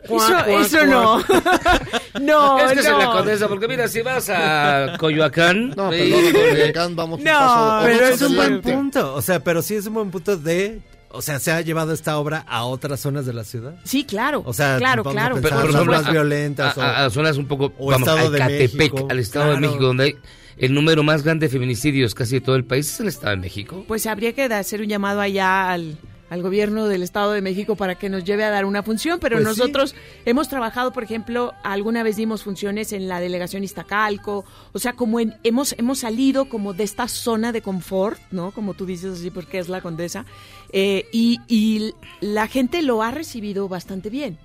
Eso, 0.03 0.45
eso 0.45 0.85
no. 0.85 1.17
no, 2.21 2.59
es 2.59 2.71
que 2.73 2.79
es 2.81 2.85
en 2.85 2.97
la 2.97 3.05
no. 3.05 3.11
condesa, 3.13 3.47
porque 3.47 3.67
mira, 3.67 3.88
si 3.88 4.01
vas 4.01 4.29
a 4.29 4.95
Coyoacán... 4.99 5.69
No, 5.69 5.89
perdón, 5.89 6.21
Coyoacán 6.31 6.95
vamos 6.95 7.19
un 7.19 7.25
No, 7.25 7.31
paso- 7.31 7.85
Pero 7.85 8.05
es 8.07 8.21
un 8.21 8.35
buen 8.35 8.61
punto. 8.61 9.13
O 9.15 9.21
sea, 9.21 9.43
pero 9.43 9.61
sí 9.61 9.75
es 9.75 9.85
un 9.88 9.95
buen 9.95 10.11
punto 10.11 10.38
de. 10.38 10.81
O 11.13 11.21
sea, 11.21 11.39
se 11.39 11.51
ha 11.51 11.61
llevado 11.61 11.93
esta 11.93 12.17
obra 12.17 12.45
a 12.47 12.63
otras 12.63 12.99
zonas 12.99 13.25
de 13.25 13.33
la 13.33 13.43
ciudad. 13.43 13.75
Sí, 13.83 14.03
claro. 14.05 14.43
O 14.45 14.53
sea, 14.53 14.77
claro, 14.77 15.03
claro. 15.03 15.35
pensar 15.35 15.51
Pero, 15.51 15.61
zonas 15.61 15.75
ejemplo, 15.75 15.93
más 15.97 16.05
a- 16.07 16.11
violentas. 16.11 16.77
A, 16.77 16.79
o- 16.79 16.83
a- 16.83 17.05
a 17.05 17.09
zonas 17.09 17.38
un 17.38 17.47
poco, 17.47 17.73
o 17.77 17.91
vamos, 17.91 18.07
Estado 18.07 18.27
a 18.27 18.29
de 18.31 18.38
Catepec, 18.39 18.73
México, 18.75 19.07
al 19.09 19.19
Estado 19.19 19.51
de. 19.53 19.59
México, 19.59 19.83
donde 19.83 20.03
hay 20.03 20.15
el 20.57 20.73
número 20.73 21.01
más 21.03 21.23
grande 21.23 21.47
de 21.47 21.51
feminicidios 21.51 22.13
casi 22.13 22.35
de 22.35 22.41
todo 22.41 22.55
el 22.55 22.65
país, 22.65 22.91
es 22.93 22.99
el 22.99 23.07
Estado 23.07 23.31
de 23.31 23.38
México. 23.41 23.83
Pues 23.88 24.05
habría 24.05 24.33
que 24.33 24.43
hacer 24.43 24.81
un 24.81 24.88
llamado 24.88 25.19
allá 25.21 25.71
al, 25.71 25.97
al 26.32 26.41
gobierno 26.41 26.88
del 26.88 27.03
Estado 27.03 27.34
de 27.34 27.41
México 27.41 27.76
para 27.76 27.95
que 27.95 28.08
nos 28.10 28.24
lleve 28.24 28.45
a 28.45 28.49
dar 28.49 28.64
una 28.64 28.84
función, 28.84 29.20
pero 29.20 29.36
Pues 29.36 29.44
sí. 29.53 29.60
nosotros 29.60 29.95
hemos 30.26 30.48
trabajado, 30.48 30.94
por 30.94 31.03
ejemplo, 31.03 31.53
alguna 31.62 32.03
vez 32.03 32.16
dimos 32.16 32.44
funciones 32.44 32.94
en 32.94 33.10
la 33.10 33.20
delegación 33.20 33.66
Iztacalco, 33.66 34.45
o 34.72 34.80
sea, 34.80 34.94
como 34.94 35.20
en, 35.20 35.36
hemos, 35.44 35.76
hemos 35.78 35.99
salido 35.99 36.45
como 36.45 36.74
de 36.74 36.86
esta 36.86 37.10
zona 37.10 37.52
de 37.52 37.62
confort, 37.62 38.18
¿no? 38.32 38.52
Como 38.52 38.74
tú 38.76 38.86
dices 38.86 39.20
así, 39.20 39.30
porque 39.30 39.60
es 39.60 39.68
la 39.68 39.82
condesa, 39.82 40.26
eh, 40.72 41.06
y, 41.12 41.40
y 41.49 41.94
la 42.22 42.48
gente 42.48 42.82
lo 42.82 43.03
ha 43.03 43.12
recibido 43.12 43.68
bastante 43.68 44.10
bien. 44.10 44.40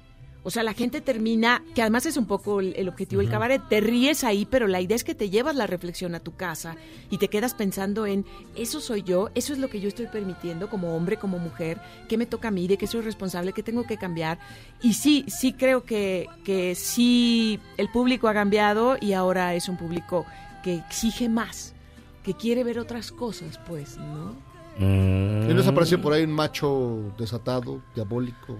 O 0.46 0.50
sea, 0.52 0.62
la 0.62 0.74
gente 0.74 1.00
termina, 1.00 1.64
que 1.74 1.82
además 1.82 2.06
es 2.06 2.16
un 2.16 2.26
poco 2.26 2.60
el, 2.60 2.72
el 2.76 2.88
objetivo 2.88 3.20
del 3.20 3.28
cabaret, 3.28 3.60
te 3.68 3.80
ríes 3.80 4.22
ahí, 4.22 4.46
pero 4.48 4.68
la 4.68 4.80
idea 4.80 4.94
es 4.94 5.02
que 5.02 5.16
te 5.16 5.28
llevas 5.28 5.56
la 5.56 5.66
reflexión 5.66 6.14
a 6.14 6.20
tu 6.20 6.36
casa 6.36 6.76
y 7.10 7.18
te 7.18 7.26
quedas 7.26 7.52
pensando 7.52 8.06
en, 8.06 8.24
eso 8.54 8.80
soy 8.80 9.02
yo, 9.02 9.28
eso 9.34 9.52
es 9.52 9.58
lo 9.58 9.68
que 9.68 9.80
yo 9.80 9.88
estoy 9.88 10.06
permitiendo 10.06 10.70
como 10.70 10.96
hombre, 10.96 11.16
como 11.16 11.40
mujer, 11.40 11.80
qué 12.08 12.16
me 12.16 12.26
toca 12.26 12.46
a 12.46 12.50
mí, 12.52 12.68
de 12.68 12.78
qué 12.78 12.86
soy 12.86 13.00
responsable, 13.00 13.54
qué 13.54 13.64
tengo 13.64 13.88
que 13.88 13.96
cambiar. 13.96 14.38
Y 14.82 14.92
sí, 14.92 15.24
sí 15.26 15.52
creo 15.52 15.82
que, 15.82 16.28
que 16.44 16.76
sí, 16.76 17.58
el 17.76 17.90
público 17.90 18.28
ha 18.28 18.32
cambiado 18.32 18.96
y 19.00 19.14
ahora 19.14 19.52
es 19.56 19.68
un 19.68 19.76
público 19.76 20.26
que 20.62 20.76
exige 20.76 21.28
más, 21.28 21.74
que 22.22 22.34
quiere 22.34 22.62
ver 22.62 22.78
otras 22.78 23.10
cosas, 23.10 23.58
pues, 23.66 23.98
¿no? 23.98 24.36
Mm. 24.78 25.50
¿Y 25.50 25.54
nos 25.54 25.66
apareció 25.66 26.00
por 26.00 26.12
ahí 26.12 26.22
un 26.22 26.30
macho 26.30 27.12
desatado, 27.18 27.80
diabólico? 27.96 28.56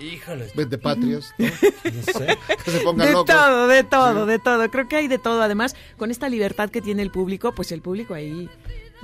Híjole. 0.00 0.46
De 0.54 0.78
patrias, 0.78 1.34
¿no? 1.38 1.46
No 1.84 2.02
sé. 2.12 2.38
Que 2.64 2.70
se 2.70 2.80
pongan 2.80 3.06
de 3.08 3.12
locos. 3.12 3.34
todo, 3.34 3.66
de 3.68 3.84
todo, 3.84 4.26
de 4.26 4.38
todo. 4.38 4.70
Creo 4.70 4.88
que 4.88 4.96
hay 4.96 5.08
de 5.08 5.18
todo. 5.18 5.42
Además, 5.42 5.74
con 5.96 6.10
esta 6.10 6.28
libertad 6.28 6.70
que 6.70 6.80
tiene 6.82 7.02
el 7.02 7.10
público, 7.10 7.52
pues 7.54 7.72
el 7.72 7.80
público 7.82 8.14
ahí, 8.14 8.48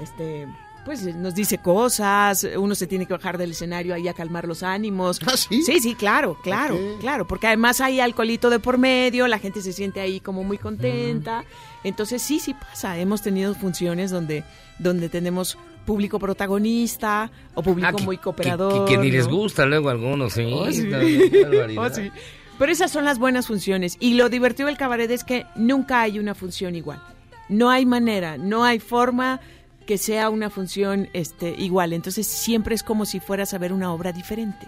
este, 0.03 0.47
pues 0.85 1.03
nos 1.17 1.35
dice 1.35 1.59
cosas. 1.59 2.47
Uno 2.57 2.75
se 2.75 2.87
tiene 2.87 3.07
que 3.07 3.15
bajar 3.15 3.39
del 3.39 3.53
escenario 3.53 3.95
ahí 3.95 4.07
a 4.09 4.13
calmar 4.15 4.47
los 4.47 4.63
ánimos. 4.63 5.19
sí? 5.49 5.63
Sí, 5.81 5.95
claro, 5.95 6.39
claro, 6.43 6.75
Ok. 6.77 7.01
claro. 7.01 7.27
Porque 7.27 7.47
además 7.47 7.81
hay 7.81 8.01
alcoholito 8.01 8.51
de 8.51 8.59
por 8.59 8.79
medio, 8.79 9.27
la 9.27 9.39
gente 9.39 9.63
se 9.63 9.73
siente 9.73 10.01
ahí 10.01 10.21
como 10.21 10.45
muy 10.45 10.59
contenta. 10.59 11.45
Entonces 11.83 12.23
sí, 12.23 12.39
sí 12.39 12.55
pasa. 12.55 12.99
Hemos 12.99 13.23
tenido 13.23 13.55
funciones 13.55 14.11
donde, 14.11 14.45
donde 14.79 15.09
tenemos 15.09 15.57
público 15.85 16.19
protagonista 16.19 17.31
o 17.55 17.63
público 17.63 17.89
Ah, 17.89 17.97
que- 17.97 18.05
muy 18.05 18.17
cooperador. 18.19 18.87
Que, 18.87 18.95
que 18.95 19.01
ni 19.01 19.11
les 19.11 19.29
gusta 19.29 19.67
luego 19.67 19.91
algunos, 19.91 20.33
sí. 20.35 20.51
Oh, 20.53 20.71
sí. 20.71 20.89
Oh, 21.79 21.89
sí. 21.91 22.11
Pero 22.59 22.71
esas 22.73 22.91
son 22.93 23.05
las 23.05 23.19
buenas 23.19 23.47
funciones. 23.49 23.97
Y 24.01 24.15
lo 24.15 24.29
divertido 24.29 24.69
del 24.69 24.77
cabaret 24.77 25.11
es 25.11 25.25
que 25.25 25.45
nunca 25.57 26.01
hay 26.03 26.19
una 26.19 26.35
función 26.35 26.75
igual. 26.77 27.03
No 27.49 27.69
hay 27.71 27.85
manera, 27.85 28.39
no 28.39 28.65
hay 28.65 28.79
forma 28.79 29.41
que 29.87 29.99
sea 29.99 30.31
una 30.31 30.49
función 30.51 31.09
este, 31.13 31.51
igual. 31.59 31.93
Entonces 31.93 32.27
siempre 32.27 32.75
es 32.75 32.83
como 32.83 33.05
si 33.07 33.21
fueras 33.21 33.53
a 33.55 33.59
ver 33.59 33.73
una 33.73 33.93
obra 33.93 34.13
diferente. 34.13 34.67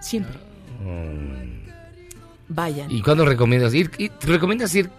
Siempre. 0.00 0.38
Vayan. 2.48 2.90
¿Y 2.90 3.02
cuándo 3.02 3.24
recomiendas 3.24 3.74
ir? 3.74 3.90
¿Y 3.98 4.08
¿te 4.08 4.26
¿Recomiendas 4.26 4.74
ir 4.74 4.90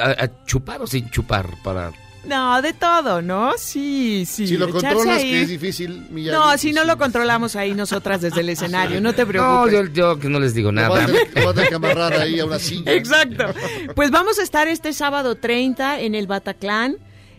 a, 0.00 0.24
a 0.24 0.44
chupar 0.44 0.82
o 0.82 0.86
sin 0.86 1.08
chupar 1.10 1.46
para 1.62 1.92
No, 2.28 2.60
de 2.62 2.72
todo, 2.74 3.22
¿no? 3.22 3.52
Sí, 3.58 4.24
sí. 4.26 4.46
Si 4.46 4.56
lo 4.56 4.68
controlas, 4.70 5.18
ahí. 5.18 5.30
que 5.30 5.42
es 5.42 5.48
difícil, 5.48 6.06
Miyagi, 6.10 6.36
No, 6.38 6.58
si 6.58 6.72
no 6.72 6.84
lo 6.84 6.98
controlamos 6.98 7.56
ahí 7.56 7.72
nosotras 7.74 8.20
desde 8.20 8.40
el 8.42 8.48
escenario, 8.50 9.00
no 9.00 9.14
te 9.14 9.22
No, 9.22 9.28
preocupes. 9.28 9.72
yo, 9.72 9.84
yo 9.92 10.18
que 10.18 10.28
no 10.28 10.38
les 10.38 10.54
digo 10.54 10.70
nada. 10.70 11.06
te 11.32 11.44
vas 11.44 11.56
a 11.56 11.74
amarrar 11.76 12.12
ahí 12.14 12.38
a 12.38 12.44
una 12.44 12.58
silla. 12.58 12.92
Exacto. 12.92 13.44
Pues 13.94 14.10
vamos 14.10 14.38
a 14.38 14.42
estar 14.42 14.68
este 14.68 14.92
sábado 14.92 15.34
30 15.36 16.00
en 16.00 16.14
el 16.14 16.26
Bataclan. 16.26 16.96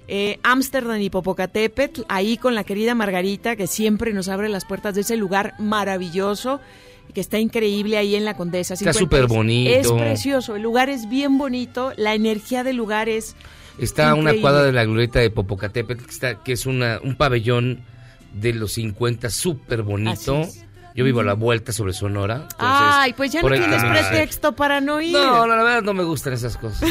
eh, 0.08 0.40
Ámsterdam 0.42 1.00
y 1.02 1.10
Popocatépetl, 1.12 2.02
ahí 2.10 2.38
con 2.38 2.56
la 2.56 2.64
querida 2.64 2.96
Margarita, 2.96 3.56
que 3.56 3.68
siempre 3.68 4.12
nos 4.14 4.28
abre 4.28 4.50
las 4.50 4.66
puertas 4.66 4.96
de 4.96 5.02
ese 5.02 5.16
lugar 5.18 5.54
maravilloso, 5.60 6.60
que 7.14 7.22
está 7.22 7.38
increíble 7.40 7.98
ahí 7.98 8.16
en 8.16 8.26
la 8.26 8.36
Condesa. 8.36 8.74
Está 8.74 8.92
56. 8.94 8.98
superbonito. 9.28 9.72
Es 9.80 9.92
precioso, 9.92 10.56
el 10.56 10.64
lugar 10.64 10.90
es 10.90 11.08
bien 11.10 11.38
bonito, 11.38 11.94
la 11.98 12.16
energía 12.16 12.64
del 12.64 12.76
lugar 12.78 13.08
es... 13.08 13.36
Está 13.80 14.12
a 14.12 14.16
una 14.16 14.34
cuadra 14.34 14.64
de 14.64 14.72
la 14.72 14.86
glorieta 14.86 15.20
de 15.20 15.30
Popocatépetl, 15.30 16.04
que, 16.04 16.12
está, 16.12 16.44
que 16.44 16.54
es 16.54 16.66
una, 16.66 17.00
un 17.04 17.16
pabellón 17.16 17.82
de 18.34 18.54
los 18.54 18.74
50 18.74 19.30
súper 19.30 19.84
bonito. 19.84 20.42
Así 20.42 20.60
es. 20.60 20.69
Yo 21.00 21.06
vivo 21.06 21.22
a 21.22 21.24
la 21.24 21.34
vuelta 21.34 21.72
sobre 21.72 21.94
Sonora. 21.94 22.42
entonces, 22.42 22.58
Ay, 22.60 23.14
pues 23.14 23.32
ya 23.32 23.42
no 23.42 23.48
tienes 23.48 23.82
pretexto 23.86 24.54
para 24.54 24.82
no 24.82 25.00
ir. 25.00 25.14
No, 25.14 25.48
la 25.48 25.56
verdad 25.64 25.82
no 25.82 25.94
me 25.94 26.04
gustan 26.04 26.34
esas 26.34 26.58
cosas. 26.58 26.82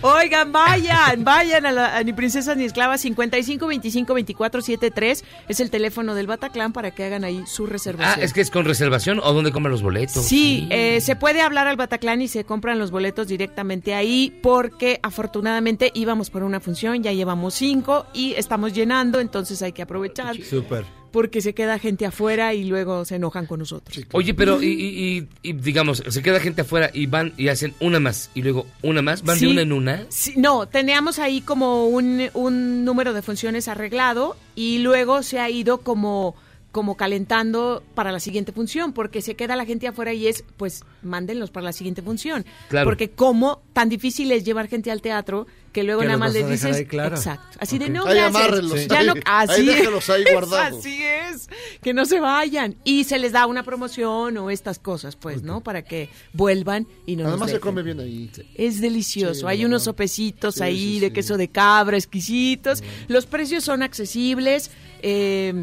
Oigan, 0.00 0.50
vayan, 0.50 1.24
vayan 1.24 1.66
a, 1.66 1.72
la, 1.72 1.96
a 1.98 2.02
Ni 2.02 2.14
Princesas 2.14 2.56
Ni 2.56 2.64
Esclavas 2.64 3.02
55 3.02 3.66
25 3.66 4.14
24 4.14 4.62
73 4.62 5.24
es 5.48 5.60
el 5.60 5.70
teléfono 5.70 6.14
del 6.14 6.26
Bataclan 6.26 6.72
para 6.72 6.90
que 6.92 7.04
hagan 7.04 7.22
ahí 7.24 7.44
su 7.46 7.64
Ah, 7.64 7.68
reservación. 7.68 8.24
es 8.24 8.32
que 8.32 8.40
es 8.40 8.50
con 8.50 8.64
reservación 8.64 9.20
o 9.22 9.34
dónde 9.34 9.52
compran 9.52 9.72
los 9.72 9.82
boletos. 9.82 10.24
Sí, 10.24 10.68
eh, 10.70 11.02
se 11.02 11.16
puede 11.16 11.42
hablar 11.42 11.66
al 11.66 11.76
Bataclan 11.76 12.22
y 12.22 12.28
se 12.28 12.44
compran 12.44 12.78
los 12.78 12.90
boletos 12.90 13.28
directamente 13.28 13.94
ahí 13.94 14.34
porque 14.42 15.00
afortunadamente 15.02 15.90
íbamos 15.94 16.30
por 16.30 16.44
una 16.44 16.60
función, 16.60 17.02
ya 17.02 17.12
llevamos 17.12 17.52
cinco 17.52 18.06
y 18.14 18.32
estamos 18.38 18.72
llenando, 18.72 19.20
entonces 19.20 19.60
hay 19.60 19.72
que 19.72 19.82
aprovechar 19.82 20.34
Súper. 20.42 20.86
Porque 21.10 21.40
se 21.40 21.54
queda 21.54 21.78
gente 21.78 22.06
afuera 22.06 22.54
y 22.54 22.64
luego 22.64 23.04
se 23.04 23.16
enojan 23.16 23.46
con 23.46 23.58
nosotros. 23.60 23.98
Oye, 24.12 24.34
pero 24.34 24.62
y, 24.62 24.66
y- 24.66 25.18
y- 25.18 25.28
y, 25.50 25.52
digamos, 25.54 26.02
se 26.08 26.22
queda 26.22 26.40
gente 26.40 26.62
afuera 26.62 26.90
y 26.92 27.06
van 27.06 27.32
y 27.36 27.48
hacen 27.48 27.74
una 27.80 28.00
más 28.00 28.30
y 28.34 28.42
luego 28.42 28.66
una 28.82 29.02
más, 29.02 29.22
van 29.22 29.38
Sí. 29.38 29.46
de 29.46 29.52
una 29.52 29.62
en 29.62 29.72
una. 29.72 30.06
Sí, 30.08 30.34
no, 30.36 30.66
teníamos 30.66 31.18
ahí 31.18 31.40
como 31.40 31.86
un, 31.86 32.28
un 32.34 32.84
número 32.84 33.12
de 33.12 33.22
funciones 33.22 33.68
arreglado 33.68 34.36
y 34.54 34.78
luego 34.78 35.22
se 35.22 35.38
ha 35.40 35.50
ido 35.50 35.78
como 35.78 36.34
como 36.72 36.96
calentando 36.96 37.82
para 37.96 38.12
la 38.12 38.20
siguiente 38.20 38.52
función, 38.52 38.92
porque 38.92 39.22
se 39.22 39.34
queda 39.34 39.56
la 39.56 39.64
gente 39.66 39.88
afuera 39.88 40.12
y 40.14 40.28
es, 40.28 40.44
pues, 40.56 40.84
mándenlos 41.02 41.50
para 41.50 41.64
la 41.64 41.72
siguiente 41.72 42.00
función. 42.00 42.44
Claro. 42.68 42.86
Porque 42.88 43.10
como 43.10 43.60
tan 43.72 43.88
difícil 43.88 44.30
es 44.30 44.44
llevar 44.44 44.68
gente 44.68 44.92
al 44.92 45.02
teatro 45.02 45.48
que 45.72 45.82
luego 45.84 46.00
Que 46.00 46.06
nada 46.08 46.18
más 46.18 46.32
dejar 46.32 46.50
dices 46.50 46.86
claro. 46.88 47.16
exacto 47.16 47.58
así 47.60 47.78
de 47.78 47.88
no 47.90 48.04
Ahí 48.06 48.14
gracias 48.16 48.88
ya 48.88 48.98
ahí- 48.98 49.06
no 49.06 49.14
así 49.24 49.68
ahí 50.12 50.22
es, 50.26 50.32
guardados. 50.32 50.78
así 50.80 51.02
es 51.02 51.48
que 51.82 51.94
no 51.94 52.04
se 52.06 52.18
vayan 52.20 52.76
y 52.84 53.04
se 53.04 53.18
les 53.18 53.32
da 53.32 53.46
una 53.46 53.62
promoción 53.62 54.36
o 54.38 54.50
estas 54.50 54.78
cosas 54.78 55.16
pues 55.16 55.42
no 55.42 55.60
para 55.62 55.82
que 55.82 56.08
vuelvan 56.32 56.86
y 57.06 57.16
no 57.16 57.22
nos 57.24 57.32
Además 57.32 57.50
se 57.52 57.60
come 57.60 57.82
bien 57.82 58.00
ahí. 58.00 58.30
Es 58.54 58.80
delicioso. 58.80 59.40
Sí, 59.40 59.46
Hay 59.46 59.64
unos 59.64 59.84
sopecitos 59.84 60.56
Sí, 60.56 60.62
ahí 60.62 60.94
sí, 60.94 61.00
de 61.00 61.06
sí. 61.08 61.12
queso 61.12 61.36
de 61.36 61.48
cabra 61.48 61.96
exquisitos. 61.96 62.82
Los 63.08 63.26
precios 63.26 63.64
son 63.64 63.82
accesibles. 63.82 64.70
eh, 65.02 65.54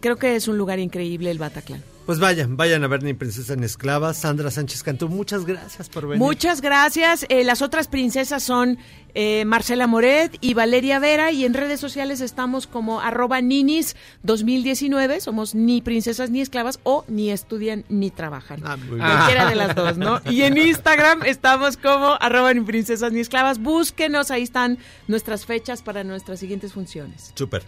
creo 0.00 0.16
que 0.16 0.36
es 0.36 0.48
un 0.48 0.58
lugar 0.58 0.78
increíble 0.78 1.30
el 1.30 1.38
Bataclan. 1.38 1.82
Pues 2.06 2.18
vayan, 2.18 2.56
vayan 2.56 2.82
a 2.82 2.88
ver 2.88 3.02
Ni 3.02 3.14
Princesa 3.14 3.54
ni 3.56 3.66
Esclava. 3.66 4.14
Sandra 4.14 4.50
Sánchez 4.50 4.82
Cantú, 4.82 5.08
muchas 5.08 5.44
gracias 5.44 5.88
por 5.88 6.06
venir. 6.06 6.18
Muchas 6.18 6.60
gracias. 6.60 7.24
Eh, 7.28 7.44
las 7.44 7.62
otras 7.62 7.88
princesas 7.88 8.42
son 8.42 8.78
eh, 9.14 9.44
Marcela 9.44 9.86
Moret 9.86 10.36
y 10.40 10.54
Valeria 10.54 10.98
Vera 10.98 11.30
y 11.30 11.44
en 11.44 11.54
redes 11.54 11.78
sociales 11.78 12.20
estamos 12.20 12.66
como 12.66 13.00
arroba 13.00 13.40
ninis 13.40 13.96
2019. 14.22 15.20
Somos 15.20 15.54
ni 15.54 15.82
princesas 15.82 16.30
ni 16.30 16.40
esclavas 16.40 16.80
o 16.82 17.04
ni 17.06 17.30
estudian 17.30 17.84
ni 17.88 18.10
trabajan. 18.10 18.60
Cualquiera 18.60 19.48
de 19.48 19.54
las 19.56 19.74
dos, 19.74 19.96
¿no? 19.96 20.20
Y 20.30 20.42
en 20.42 20.56
Instagram 20.56 21.22
estamos 21.24 21.76
como 21.76 22.16
arroba 22.20 22.54
ni 22.54 22.60
princesas 22.62 23.12
ni 23.12 23.20
esclavas. 23.20 23.58
Búsquenos, 23.60 24.30
ahí 24.30 24.42
están 24.42 24.78
nuestras 25.06 25.44
fechas 25.46 25.82
para 25.82 26.02
nuestras 26.04 26.40
siguientes 26.40 26.72
funciones. 26.72 27.32
Súper. 27.34 27.62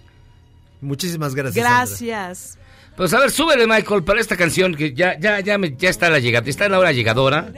Muchísimas 0.81 1.35
gracias. 1.35 1.55
Sandra. 1.65 2.59
Pues 2.97 3.13
a 3.15 3.19
ver, 3.21 3.31
súbele, 3.31 3.67
Michael, 3.67 4.05
para 4.05 4.21
esta 4.21 4.37
canción 4.37 4.75
que 4.75 4.93
ya, 4.93 5.19
ya, 5.19 5.41
ya, 5.41 5.59
me- 5.59 5.75
ya 5.77 5.89
está 5.91 6.11
la 6.11 6.19
llegada, 6.19 6.49
está 6.49 6.67
en 6.67 6.73
la 6.73 6.79
hora 6.79 6.93
llegadora. 6.93 7.53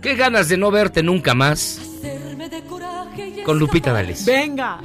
Qué 0.00 0.14
ganas 0.16 0.48
de 0.48 0.56
no 0.58 0.70
verte 0.70 1.02
nunca 1.02 1.34
más. 1.34 1.80
Con 3.44 3.58
Lupita 3.58 3.92
Dales. 3.92 4.24
Venga. 4.24 4.80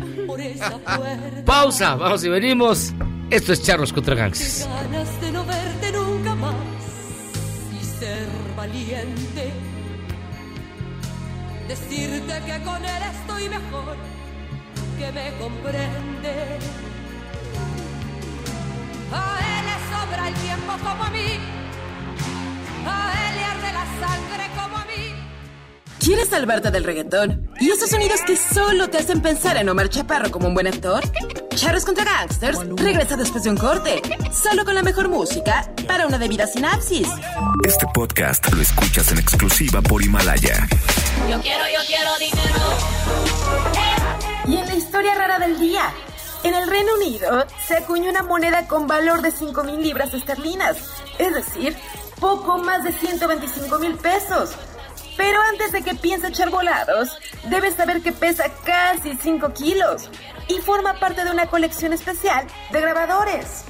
Pausa, 1.45 1.95
vamos 1.95 2.23
y 2.23 2.29
venimos. 2.29 2.93
Esto 3.29 3.53
es 3.53 3.61
Charlos 3.63 3.91
contra 3.91 4.15
Gangsters. 4.15 4.67
ganas 4.67 5.21
de 5.21 5.31
no 5.31 5.45
verte 5.45 5.91
nunca 5.91 6.35
más 6.35 6.55
y 7.79 7.83
ser 7.99 8.27
valiente. 8.55 9.51
Decirte 11.67 12.33
que 12.45 12.63
con 12.63 12.85
él 12.85 13.03
estoy 13.19 13.49
mejor, 13.49 13.95
que 14.97 15.11
me 15.11 15.31
comprende. 15.39 16.57
A 19.11 19.39
él 19.39 19.65
le 19.65 19.77
sobra 19.89 20.27
el 20.27 20.33
tiempo 20.35 20.73
como 20.83 21.03
a 21.03 21.09
mí, 21.09 21.39
a 22.85 23.13
él 23.29 23.35
le 23.35 23.43
arde 23.45 23.73
la 23.73 23.85
sangre 24.07 24.49
como 24.55 24.77
a 24.77 24.85
mí. 24.85 25.13
¿Quieres 25.99 26.29
salvarte 26.29 26.71
del 26.71 26.83
reggaetón? 26.83 27.49
¿Y 27.59 27.69
esos 27.69 27.89
sonidos 27.89 28.21
que 28.25 28.35
solo 28.37 28.89
te 28.89 28.97
hacen 28.97 29.21
pensar 29.21 29.57
en 29.57 29.69
Omar 29.69 29.89
Chaparro 29.89 30.29
como 30.31 30.47
un 30.47 30.53
buen 30.53 30.67
actor? 30.67 31.03
Charros 31.55 31.85
contra 31.85 32.03
Gangsters 32.03 32.59
regresa 32.75 33.15
después 33.15 33.43
de 33.43 33.49
un 33.49 33.57
corte, 33.57 34.01
solo 34.31 34.63
con 34.63 34.75
la 34.75 34.83
mejor 34.83 35.09
música 35.09 35.71
para 35.87 36.05
una 36.05 36.19
debida 36.19 36.45
sinapsis. 36.45 37.07
Este 37.65 37.87
podcast 37.93 38.53
lo 38.53 38.61
escuchas 38.61 39.11
en 39.11 39.17
exclusiva 39.17 39.81
por 39.81 40.03
Himalaya. 40.03 40.67
Yo 41.29 41.41
quiero, 41.41 41.63
yo 41.65 41.79
quiero 41.87 42.17
dinero. 42.19 42.59
Y 44.47 44.57
en 44.57 44.65
la 44.67 44.75
historia 44.75 45.15
rara 45.15 45.39
del 45.39 45.59
día, 45.59 45.91
en 46.43 46.53
el 46.53 46.69
Reino 46.69 46.93
Unido 46.95 47.45
se 47.65 47.77
acuñó 47.77 48.09
una 48.09 48.23
moneda 48.23 48.67
con 48.67 48.87
valor 48.87 49.21
de 49.21 49.31
5 49.31 49.63
mil 49.63 49.81
libras 49.81 50.13
esterlinas, 50.13 50.77
es 51.17 51.33
decir, 51.33 51.75
poco 52.19 52.57
más 52.57 52.83
de 52.83 52.91
125 52.91 53.79
mil 53.79 53.95
pesos. 53.95 54.51
Pero 55.15 55.41
antes 55.41 55.71
de 55.71 55.81
que 55.81 55.95
piense 55.95 56.27
echar 56.27 56.49
volados, 56.49 57.09
debes 57.45 57.75
saber 57.75 58.01
que 58.01 58.11
pesa 58.11 58.45
casi 58.63 59.15
5 59.15 59.53
kilos 59.53 60.09
y 60.47 60.59
forma 60.59 60.99
parte 60.99 61.23
de 61.23 61.31
una 61.31 61.47
colección 61.47 61.93
especial 61.93 62.45
de 62.71 62.81
grabadores. 62.81 63.65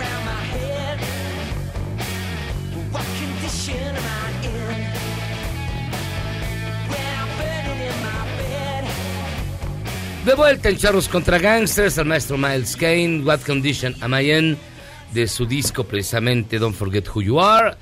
You're 0.00 0.08
racing 0.08 0.08
around 0.08 0.24
my 0.24 0.42
head. 0.56 0.98
What 2.92 3.04
condition 3.18 3.96
am 3.96 4.04
I 4.04 4.30
in? 4.46 4.80
When 6.90 7.06
I'm 7.18 7.28
burning 7.38 7.80
in 7.86 7.96
my 8.02 8.20
bed. 8.38 8.84
De 10.24 10.34
vuelta 10.34 10.68
en 10.68 10.76
Charros 10.76 11.08
contra 11.08 11.38
Gangsters, 11.38 11.98
al 11.98 12.06
maestro 12.06 12.36
Miles 12.36 12.76
Kane, 12.76 13.22
What 13.24 13.40
Condition 13.46 13.94
Am 14.00 14.14
I 14.14 14.30
In, 14.32 14.56
de 15.12 15.26
su 15.26 15.46
disco 15.46 15.84
precisamente 15.84 16.58
Don't 16.58 16.76
Forget 16.76 17.08
Who 17.14 17.22
You 17.22 17.40
Are. 17.40 17.76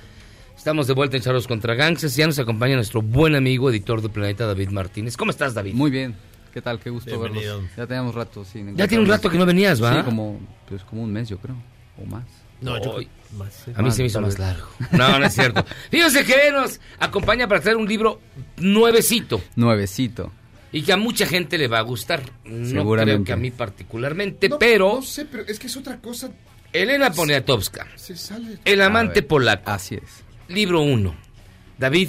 Estamos 0.57 0.87
de 0.87 0.93
vuelta 0.95 1.17
en 1.17 1.23
Charros 1.23 1.47
contra 1.47 1.75
Gangsters 1.75 2.17
y 2.17 2.21
ya 2.21 2.27
nos 2.27 2.39
acompaña 2.39 2.75
nuestro 2.75 3.01
buen 3.01 3.35
amigo, 3.37 3.71
editor 3.71 4.03
de 4.03 4.09
Planeta, 4.09 4.45
David 4.47 4.71
Martínez. 4.71 5.17
¿Cómo 5.17 5.31
estás, 5.31 5.55
David? 5.55 5.75
Muy 5.75 5.91
bien. 5.91 6.15
¿Qué 6.53 6.61
tal? 6.61 6.81
Qué 6.81 6.91
gusto 6.91 7.11
Bienvenido. 7.11 7.57
verlos. 7.59 7.77
Ya 7.77 7.87
teníamos 7.87 8.15
rato 8.15 8.45
sin 8.45 8.77
Ya 8.77 8.89
tiene 8.89 9.05
un 9.05 9.09
rato 9.09 9.31
que 9.31 9.39
no 9.39 9.47
venías, 9.47 9.83
¿va? 9.83 9.97
Sí, 9.99 10.03
como, 10.03 10.41
pues, 10.69 10.83
como 10.83 11.03
un 11.03 11.13
mes, 11.13 11.29
yo 11.29 11.39
creo. 11.39 11.57
O 12.03 12.07
más. 12.07 12.25
No, 12.61 12.77
yo 12.83 12.95
creo- 12.97 13.09
A 13.77 13.83
mí 13.83 13.91
se 13.91 14.03
me 14.03 14.07
hizo 14.09 14.21
más 14.21 14.39
largo. 14.39 14.67
No, 14.93 15.19
no 15.19 15.27
es 15.27 15.35
cierto. 15.35 15.65
Fíjense 15.91 16.25
que 16.25 16.51
nos 16.53 16.81
acompaña 16.99 17.47
para 17.47 17.61
traer 17.61 17.77
un 17.77 17.87
libro 17.87 18.21
nuevecito 18.57 19.41
Nuevecito. 19.57 20.33
y 20.73 20.83
que 20.83 20.93
a 20.93 20.97
mucha 20.97 21.27
gente 21.27 21.59
le 21.59 21.69
va 21.69 21.79
a 21.79 21.83
gustar. 21.83 22.23
No 22.45 22.67
Seguramente. 22.69 23.15
creo 23.17 23.25
que 23.25 23.33
a 23.33 23.37
mí 23.37 23.51
particularmente, 23.51 24.49
No, 24.49 24.59
pero 24.59 24.95
No 24.97 25.03
sé, 25.03 25.25
pero 25.27 25.45
es 25.47 25.59
que 25.59 25.67
es 25.69 25.77
otra 25.77 25.99
cosa. 25.99 26.31
Elena 26.73 27.11
Poniatowska, 27.13 27.87
Se 27.97 28.17
sale. 28.17 28.59
El 28.65 28.83
amante 28.83 29.23
polaco. 29.23 29.71
Así 29.71 29.95
es. 29.97 30.25
Libro 30.49 30.81
1. 30.83 31.15
David, 31.79 32.09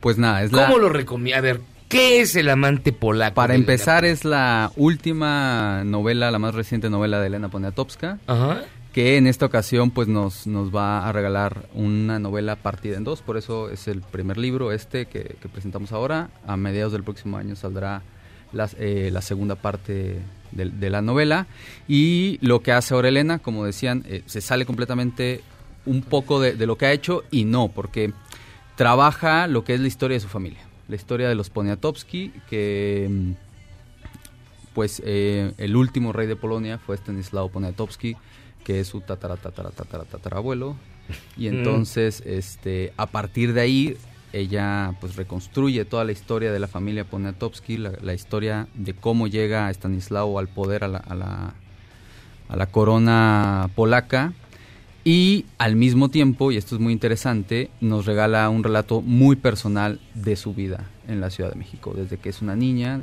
Pues 0.00 0.18
nada, 0.18 0.42
es 0.42 0.52
la... 0.52 0.66
¿cómo 0.66 0.78
lo 0.78 0.88
recomienda? 0.88 1.38
A 1.38 1.40
ver, 1.42 1.60
¿qué 1.92 2.20
es 2.20 2.34
El 2.36 2.48
amante 2.48 2.92
polaco? 2.92 3.34
Para 3.34 3.54
Elena 3.54 3.70
empezar, 3.72 4.04
es 4.04 4.24
la 4.24 4.72
última 4.76 5.84
novela, 5.84 6.30
la 6.30 6.38
más 6.38 6.54
reciente 6.54 6.90
novela 6.90 7.20
de 7.20 7.26
Elena 7.28 7.48
Poniatowska. 7.50 8.18
Ajá. 8.26 8.62
Que 8.92 9.16
en 9.16 9.26
esta 9.26 9.46
ocasión 9.46 9.90
pues 9.90 10.08
nos, 10.08 10.46
nos 10.46 10.74
va 10.74 11.08
a 11.08 11.12
regalar 11.12 11.66
una 11.74 12.18
novela 12.18 12.56
partida 12.56 12.96
en 12.96 13.04
dos. 13.04 13.22
Por 13.22 13.36
eso 13.36 13.70
es 13.70 13.88
el 13.88 14.00
primer 14.02 14.36
libro 14.38 14.72
este 14.72 15.06
que, 15.06 15.36
que 15.40 15.48
presentamos 15.48 15.92
ahora. 15.92 16.28
A 16.46 16.56
mediados 16.56 16.92
del 16.92 17.02
próximo 17.04 17.36
año 17.38 17.56
saldrá 17.56 18.02
las- 18.52 18.76
eh, 18.78 19.10
la 19.12 19.22
segunda 19.22 19.54
parte 19.56 20.18
de, 20.50 20.64
de 20.70 20.90
la 20.90 21.00
novela. 21.00 21.46
Y 21.88 22.38
lo 22.42 22.60
que 22.62 22.72
hace 22.72 22.92
ahora 22.94 23.08
Elena, 23.08 23.38
como 23.38 23.64
decían, 23.64 24.04
eh, 24.08 24.22
se 24.26 24.40
sale 24.42 24.66
completamente 24.66 25.40
un 25.86 26.02
poco 26.02 26.38
de, 26.40 26.52
de 26.54 26.66
lo 26.66 26.76
que 26.76 26.84
ha 26.86 26.92
hecho 26.92 27.22
y 27.30 27.44
no, 27.44 27.68
porque 27.68 28.12
trabaja 28.76 29.46
lo 29.46 29.64
que 29.64 29.74
es 29.74 29.80
la 29.80 29.88
historia 29.88 30.16
de 30.16 30.20
su 30.20 30.28
familia. 30.28 30.60
La 30.92 30.96
historia 30.96 31.26
de 31.26 31.34
los 31.34 31.48
Poniatowski, 31.48 32.32
que 32.50 33.08
mm, 33.10 33.32
pues 34.74 35.00
eh, 35.06 35.54
el 35.56 35.74
último 35.74 36.12
rey 36.12 36.26
de 36.26 36.36
Polonia 36.36 36.76
fue 36.76 36.96
Stanislao 36.96 37.48
Poniatowski, 37.48 38.14
que 38.62 38.78
es 38.80 38.88
su 38.88 39.00
tatara, 39.00 39.38
tatara, 39.38 39.70
tatara, 39.70 40.04
tatarabuelo. 40.04 40.76
Y 41.38 41.48
Mm. 41.48 41.54
entonces, 41.54 42.22
este, 42.26 42.92
a 42.98 43.06
partir 43.06 43.54
de 43.54 43.62
ahí, 43.62 43.96
ella 44.34 44.94
pues 45.00 45.16
reconstruye 45.16 45.86
toda 45.86 46.04
la 46.04 46.12
historia 46.12 46.52
de 46.52 46.58
la 46.58 46.68
familia 46.68 47.04
Poniatowski, 47.06 47.78
la, 47.78 47.92
la 48.02 48.12
historia 48.12 48.68
de 48.74 48.92
cómo 48.92 49.28
llega 49.28 49.70
Stanislao 49.70 50.38
al 50.38 50.48
poder, 50.48 50.84
a 50.84 50.88
la, 50.88 50.98
a 50.98 51.14
la, 51.14 51.54
a 52.50 52.56
la 52.56 52.66
corona 52.66 53.70
polaca. 53.74 54.34
Y 55.04 55.46
al 55.58 55.74
mismo 55.74 56.10
tiempo, 56.10 56.52
y 56.52 56.56
esto 56.56 56.76
es 56.76 56.80
muy 56.80 56.92
interesante, 56.92 57.70
nos 57.80 58.06
regala 58.06 58.48
un 58.48 58.62
relato 58.62 59.00
muy 59.00 59.34
personal 59.34 60.00
de 60.14 60.36
su 60.36 60.54
vida 60.54 60.88
en 61.08 61.20
la 61.20 61.30
Ciudad 61.30 61.50
de 61.50 61.58
México, 61.58 61.92
desde 61.96 62.18
que 62.18 62.28
es 62.28 62.40
una 62.40 62.54
niña 62.54 63.02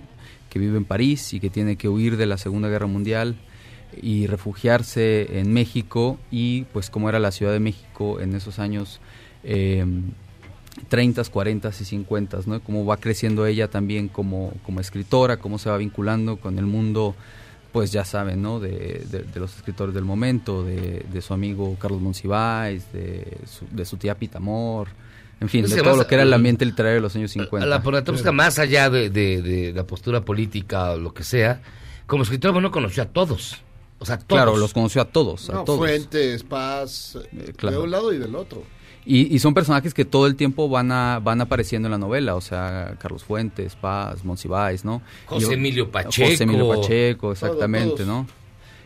que 0.49 0.59
vive 0.59 0.77
en 0.77 0.85
París 0.85 1.33
y 1.33 1.39
que 1.39 1.49
tiene 1.49 1.75
que 1.75 1.89
huir 1.89 2.15
de 2.15 2.25
la 2.25 2.37
Segunda 2.37 2.69
Guerra 2.69 2.87
Mundial 2.87 3.35
y 4.01 4.27
refugiarse 4.27 5.39
en 5.39 5.51
México 5.51 6.17
y 6.31 6.63
pues 6.73 6.89
cómo 6.89 7.09
era 7.09 7.19
la 7.19 7.31
Ciudad 7.31 7.51
de 7.51 7.59
México 7.59 8.21
en 8.21 8.33
esos 8.33 8.59
años 8.59 9.01
eh, 9.43 9.85
30, 10.87 11.23
40 11.25 11.69
y 11.69 11.71
50, 11.83 12.39
¿no? 12.45 12.61
Cómo 12.61 12.85
va 12.85 12.97
creciendo 12.97 13.45
ella 13.45 13.69
también 13.69 14.07
como, 14.07 14.53
como 14.63 14.79
escritora, 14.79 15.37
cómo 15.37 15.57
se 15.57 15.69
va 15.69 15.77
vinculando 15.77 16.37
con 16.37 16.57
el 16.57 16.65
mundo, 16.65 17.15
pues 17.71 17.91
ya 17.91 18.03
saben, 18.05 18.41
¿no? 18.41 18.59
De, 18.59 19.05
de- 19.11 19.23
de 19.23 19.39
los 19.39 19.55
escritores 19.55 19.93
del 19.93 20.03
momento, 20.05 20.63
de, 20.63 21.05
de 21.11 21.21
su 21.21 21.33
amigo 21.33 21.75
Carlos 21.79 22.01
Monsiváis, 22.01 22.91
de 22.91 23.37
su, 23.45 23.65
de 23.71 23.85
su 23.85 23.97
tía 23.97 24.15
Pitamor, 24.17 24.87
en 25.41 25.47
fin, 25.49 25.63
Es 25.63 25.69
de 25.71 25.77
que 25.77 25.81
todo 25.83 25.91
más- 25.93 26.03
lo 26.03 26.07
que 26.07 26.15
era 26.15 26.23
el 26.23 26.33
ambiente 26.33 26.65
literario 26.65 26.95
de 26.95 27.01
los 27.01 27.15
años 27.15 27.31
50. 27.31 27.65
La 27.67 27.81
Poniatowska, 27.81 28.31
más 28.31 28.59
allá 28.59 28.89
de, 28.89 29.09
de- 29.09 29.41
de 29.41 29.73
la 29.73 29.85
postura 29.85 30.25
política 30.25 30.91
o 30.91 30.97
lo 30.99 31.13
que 31.13 31.23
sea, 31.23 31.61
como 32.07 32.23
escritor, 32.23 32.51
bueno, 32.53 32.71
conoció 32.71 33.03
a 33.03 33.05
todos. 33.07 33.57
O 33.99 34.05
sea, 34.05 34.17
Claro, 34.17 34.55
los 34.57 34.73
conoció 34.73 35.01
a 35.01 35.05
todos, 35.05 35.49
a 35.49 35.53
No, 35.53 35.63
todos. 35.65 35.79
Fuentes, 35.79 36.43
Paz, 36.43 37.17
claro. 37.57 37.77
de 37.77 37.83
un 37.83 37.91
lado 37.91 38.13
y 38.13 38.17
del 38.17 38.33
otro. 38.35 38.63
Y, 39.11 39.35
y 39.35 39.39
son 39.39 39.55
personajes 39.55 39.95
que 39.95 40.05
todo 40.05 40.27
el 40.27 40.35
tiempo 40.35 40.69
van 40.69 40.91
a, 40.91 41.19
van 41.19 41.41
apareciendo 41.41 41.87
en 41.87 41.93
la 41.93 41.97
novela, 41.97 42.35
o 42.35 42.41
sea, 42.41 42.95
Carlos 42.99 43.23
Fuentes, 43.23 43.75
Paz, 43.75 44.23
Monsiváis, 44.23 44.85
¿no? 44.85 45.01
José 45.25 45.55
Emilio 45.55 45.89
Pacheco. 45.89 46.29
José 46.29 46.43
Emilio 46.43 46.69
Pacheco, 46.69 47.31
exactamente, 47.31 48.03
todos. 48.03 48.07
¿no? 48.07 48.27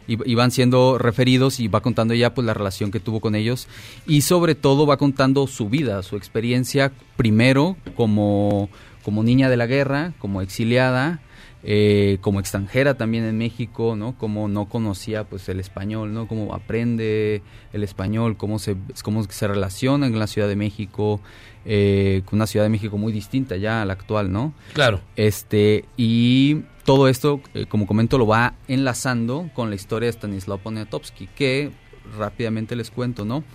Y, 0.07 0.31
y 0.31 0.35
van 0.35 0.51
siendo 0.51 0.97
referidos 0.97 1.59
y 1.59 1.67
va 1.67 1.81
contando 1.81 2.13
ya 2.13 2.33
pues 2.33 2.47
la 2.47 2.53
relación 2.53 2.89
que 2.89 3.01
tuvo 3.01 3.19
con 3.19 3.35
ellos 3.35 3.67
y 4.07 4.21
sobre 4.21 4.55
todo 4.55 4.85
va 4.85 4.95
contando 4.95 5.45
su 5.45 5.67
vida, 5.67 6.01
su 6.03 6.15
experiencia 6.15 6.93
primero 7.17 7.75
como, 7.97 8.69
como 9.03 9.23
niña 9.23 9.49
de 9.49 9.57
la 9.57 9.65
guerra, 9.65 10.13
como 10.19 10.41
exiliada, 10.41 11.19
eh, 11.65 12.17
como 12.19 12.41
extranjera 12.41 12.95
también 12.95 13.23
en 13.23 13.37
México, 13.37 13.95
¿no? 13.95 14.17
Como 14.17 14.49
no 14.49 14.67
conocía 14.67 15.23
pues 15.23 15.47
el 15.47 15.61
español, 15.61 16.13
¿no? 16.13 16.27
Cómo 16.27 16.53
aprende 16.53 17.41
el 17.71 17.83
español, 17.83 18.35
cómo 18.35 18.59
se, 18.59 18.75
cómo 19.01 19.23
se 19.23 19.47
relaciona 19.47 20.07
en 20.07 20.19
la 20.19 20.27
Ciudad 20.27 20.49
de 20.49 20.57
México, 20.57 21.21
eh, 21.65 22.21
con 22.25 22.39
una 22.39 22.47
Ciudad 22.47 22.65
de 22.65 22.69
México 22.69 22.97
muy 22.97 23.13
distinta 23.13 23.55
ya 23.55 23.81
a 23.81 23.85
la 23.85 23.93
actual, 23.93 24.31
¿no? 24.31 24.53
Claro. 24.73 24.99
Este, 25.15 25.85
y 25.95 26.63
todo 26.83 27.07
esto, 27.07 27.39
eh, 27.53 27.65
como 27.65 27.87
comento, 27.87 28.17
lo 28.17 28.27
va 28.27 28.55
enlazando 28.67 29.49
con 29.53 29.69
la 29.69 29.75
historia 29.75 30.07
de 30.07 30.13
Stanislao 30.13 30.57
Poniatowski, 30.57 31.27
que 31.27 31.71
rápidamente 32.17 32.75
les 32.75 32.91
cuento, 32.91 33.23
¿no? 33.23 33.45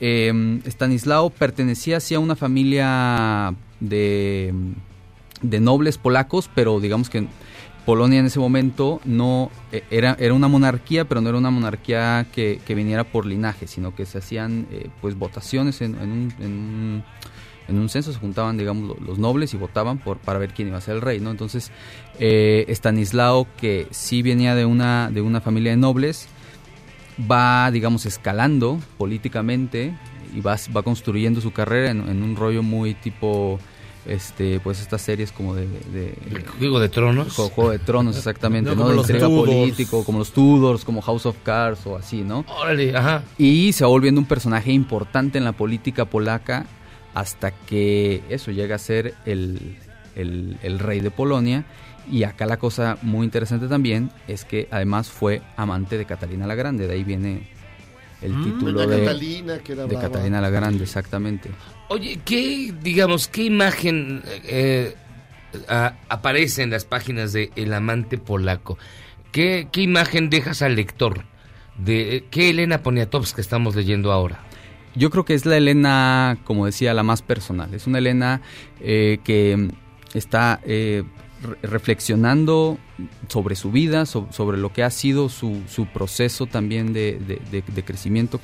Eh, 0.00 0.60
Stanislao 0.64 1.28
pertenecía 1.28 1.98
así 1.98 2.14
a 2.14 2.20
una 2.20 2.36
familia 2.36 3.54
de, 3.80 4.54
de 5.42 5.60
nobles 5.60 5.98
polacos, 5.98 6.50
pero 6.54 6.80
digamos 6.80 7.10
que 7.10 7.26
Polonia 7.86 8.20
en 8.20 8.26
ese 8.26 8.38
momento 8.38 9.00
no 9.04 9.50
eh, 9.72 9.82
era, 9.90 10.16
era 10.20 10.34
una 10.34 10.48
monarquía, 10.48 11.06
pero 11.06 11.20
no 11.20 11.28
era 11.30 11.38
una 11.38 11.50
monarquía 11.50 12.26
que, 12.32 12.60
que 12.66 12.74
viniera 12.74 13.04
por 13.04 13.24
linaje, 13.26 13.66
sino 13.66 13.94
que 13.94 14.04
se 14.06 14.18
hacían 14.18 14.66
eh, 14.70 14.88
pues 15.00 15.16
votaciones 15.18 15.80
en, 15.80 15.94
en 15.96 16.10
un, 16.12 16.34
en 16.40 16.52
un- 16.52 17.04
en 17.68 17.78
un 17.78 17.88
censo, 17.88 18.12
se 18.12 18.18
juntaban 18.18 18.58
digamos 18.58 18.88
lo- 18.88 18.96
los 19.06 19.18
nobles 19.18 19.54
y 19.54 19.56
votaban 19.56 19.98
por 19.98 20.18
para 20.18 20.40
ver 20.40 20.52
quién 20.52 20.66
iba 20.68 20.78
a 20.78 20.80
ser 20.80 20.96
el 20.96 21.00
rey, 21.02 21.20
¿no? 21.20 21.30
Entonces 21.30 21.70
eh, 22.18 22.64
Stanislao, 22.68 23.46
que 23.56 23.86
sí 23.92 24.22
venía 24.22 24.54
de 24.56 24.64
una 24.64 25.08
de 25.12 25.20
una 25.20 25.40
familia 25.40 25.70
de 25.70 25.76
nobles, 25.76 26.26
va 27.30 27.70
digamos 27.70 28.06
escalando 28.06 28.78
políticamente 28.98 29.94
y 30.34 30.40
va, 30.40 30.56
va 30.76 30.82
construyendo 30.82 31.40
su 31.40 31.52
carrera 31.52 31.90
en, 31.90 32.08
en 32.08 32.22
un 32.22 32.36
rollo 32.36 32.62
muy 32.62 32.94
tipo 32.94 33.58
este 34.06 34.60
pues 34.60 34.80
estas 34.80 35.02
series 35.02 35.30
como 35.32 35.54
de, 35.54 35.66
de- 35.66 36.14
de- 36.30 36.44
Juego 36.58 36.80
de 36.80 36.88
Tronos. 36.88 37.34
Juego 37.34 37.70
de 37.70 37.78
Tronos, 37.78 38.16
exactamente, 38.16 38.70
No, 38.70 38.76
¿no? 38.76 38.82
como 38.82 38.90
De 38.90 38.96
los 38.96 39.06
Tudors. 39.06 39.46
político, 39.48 40.04
como 40.04 40.18
los 40.20 40.32
Tudors, 40.32 40.84
como 40.84 41.02
House 41.02 41.26
of 41.26 41.36
Cards 41.42 41.86
o 41.86 41.96
así, 41.96 42.22
¿no? 42.22 42.44
Órale, 42.48 42.96
ajá. 42.96 43.22
Y 43.38 43.72
se 43.72 43.84
va 43.84 43.88
volviendo 43.90 44.20
un 44.20 44.26
personaje 44.26 44.72
importante 44.72 45.38
en 45.38 45.44
la 45.44 45.52
política 45.52 46.04
polaca 46.06 46.66
hasta 47.14 47.50
que 47.50 48.22
eso 48.30 48.50
llega 48.52 48.76
a 48.76 48.78
ser 48.78 49.14
el, 49.26 49.76
el- 50.16 50.56
el 50.62 50.78
rey 50.78 51.00
de 51.00 51.10
Polonia. 51.10 51.64
Y 52.10 52.24
acá 52.24 52.46
la 52.46 52.56
cosa 52.56 52.96
muy 53.02 53.24
interesante 53.24 53.68
también 53.68 54.10
es 54.26 54.44
que 54.44 54.66
además 54.70 55.10
fue 55.10 55.42
amante 55.56 55.96
de 55.98 56.06
Catalina 56.06 56.46
la 56.46 56.54
Grande, 56.54 56.88
de 56.88 56.94
ahí 56.94 57.04
viene 57.04 57.48
el 58.22 58.32
Mm, 58.34 58.44
título 58.44 58.86
de, 58.86 59.04
Catalina, 59.04 59.58
que 59.58 59.72
era 59.72 59.82
de 59.82 59.88
brava. 59.88 60.08
Catalina 60.08 60.40
la 60.40 60.50
Grande, 60.50 60.84
exactamente. 60.84 61.50
Oye, 61.92 62.20
¿qué, 62.24 62.72
digamos, 62.82 63.26
qué 63.26 63.42
imagen 63.42 64.22
eh, 64.44 64.94
a- 65.68 65.94
aparece 66.08 66.62
en 66.62 66.70
las 66.70 66.84
páginas 66.84 67.32
de 67.32 67.50
El 67.56 67.72
amante 67.72 68.16
polaco? 68.16 68.78
¿Qué, 69.32 69.66
imagen 69.74 70.30
dejas 70.30 70.62
al 70.62 70.76
lector 70.76 71.24
de 71.78 72.24
qué 72.30 72.50
Elena 72.50 72.84
Poniatowska 72.84 73.40
estamos 73.40 73.74
leyendo 73.74 74.12
ahora? 74.12 74.38
Yo 74.94 75.10
creo 75.10 75.24
que 75.24 75.34
es 75.34 75.46
la 75.46 75.56
Elena, 75.56 76.38
como 76.44 76.66
decía, 76.66 76.94
la 76.94 77.02
más 77.02 77.22
personal. 77.22 77.74
Es 77.74 77.88
una 77.88 77.98
Elena 77.98 78.40
eh, 78.80 79.18
que 79.24 79.70
está 80.14 80.60
eh, 80.64 81.02
re- 81.42 81.56
reflexionando 81.68 82.78
sobre 83.26 83.56
su 83.56 83.72
vida, 83.72 84.06
so- 84.06 84.28
sobre 84.30 84.58
lo 84.58 84.72
que 84.72 84.84
ha 84.84 84.90
sido 84.90 85.28
su, 85.28 85.60
su 85.68 85.86
proceso 85.86 86.46
también 86.46 86.92
de, 86.92 87.18
crecimiento 87.84 88.38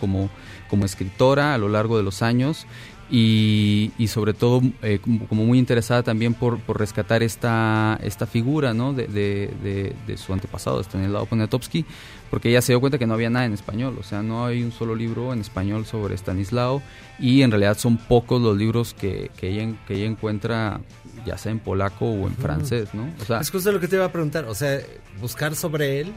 como 0.69 0.85
escritora 0.85 1.55
a 1.55 1.59
lo 1.59 1.69
largo 1.69 1.97
de 1.97 2.03
los 2.03 2.23
años. 2.23 2.67
Y, 3.09 3.93
y 3.99 4.09
sobre 4.09 4.35
todo 4.35 4.61
eh, 4.83 4.99
como, 5.01 5.29
como 5.29 5.45
muy 5.45 5.59
interesada 5.61 6.03
también 6.03 6.35
por, 6.35 6.59
por 6.59 6.79
rescatar 6.81 7.23
esta, 7.23 7.99
esta 8.03 8.27
figura 8.27 8.75
¿no? 8.75 8.93
de, 8.93 9.07
de- 9.07 9.53
de- 9.63 9.95
de 10.07 10.17
su 10.17 10.33
antepasado, 10.33 10.81
Stanislao 10.81 11.25
Poniatowski, 11.27 11.85
porque 12.33 12.49
ella 12.49 12.61
se 12.63 12.73
dio 12.73 12.81
cuenta 12.81 12.99
que 12.99 13.07
no 13.07 13.15
había 13.15 13.31
nada 13.31 13.45
en 13.47 13.53
español, 13.53 13.97
o 14.01 14.03
sea, 14.03 14.23
no 14.23 14.45
hay 14.45 14.65
un 14.65 14.73
solo 14.73 14.97
libro 14.97 15.33
en 15.33 15.41
español 15.41 15.87
sobre 15.87 16.17
Stanislao 16.17 16.83
y 17.21 17.43
en 17.43 17.53
realidad 17.53 17.79
son 17.79 17.97
pocos 17.97 18.43
los 18.43 18.57
libros 18.57 18.93
que, 18.93 19.31
que, 19.37 19.51
ella, 19.51 19.73
que 19.87 19.95
ella 19.95 20.07
encuentra, 20.07 20.81
ya 21.25 21.39
sea 21.39 21.53
en 21.53 21.61
polaco 21.61 22.07
o 22.07 22.27
en 22.27 22.35
francés, 22.35 22.89
¿no? 22.93 23.09
O 23.23 23.25
sea, 23.25 23.39
es 23.39 23.51
justo 23.51 23.71
lo 23.71 23.79
que 23.79 23.87
te 23.87 23.95
iba 23.95 24.05
a 24.05 24.11
preguntar. 24.13 24.47
O 24.47 24.55
sea, 24.57 24.81
buscar 25.21 25.55
sobre 25.55 26.01
él, 26.01 26.13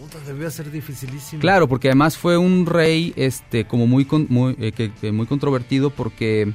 puta, 0.00 0.18
debió 0.26 0.50
ser 0.50 0.70
dificilísimo. 0.70 1.40
Claro, 1.40 1.68
porque 1.68 1.88
además 1.88 2.16
fue 2.16 2.36
un 2.38 2.66
rey 2.66 3.12
este 3.16 3.66
como 3.66 3.86
muy 3.86 4.04
con- 4.04 4.26
muy, 4.28 4.56
eh, 4.58 4.72
que- 4.72 4.92
que 4.92 5.12
muy 5.12 5.26
controvertido 5.26 5.90
porque 5.90 6.52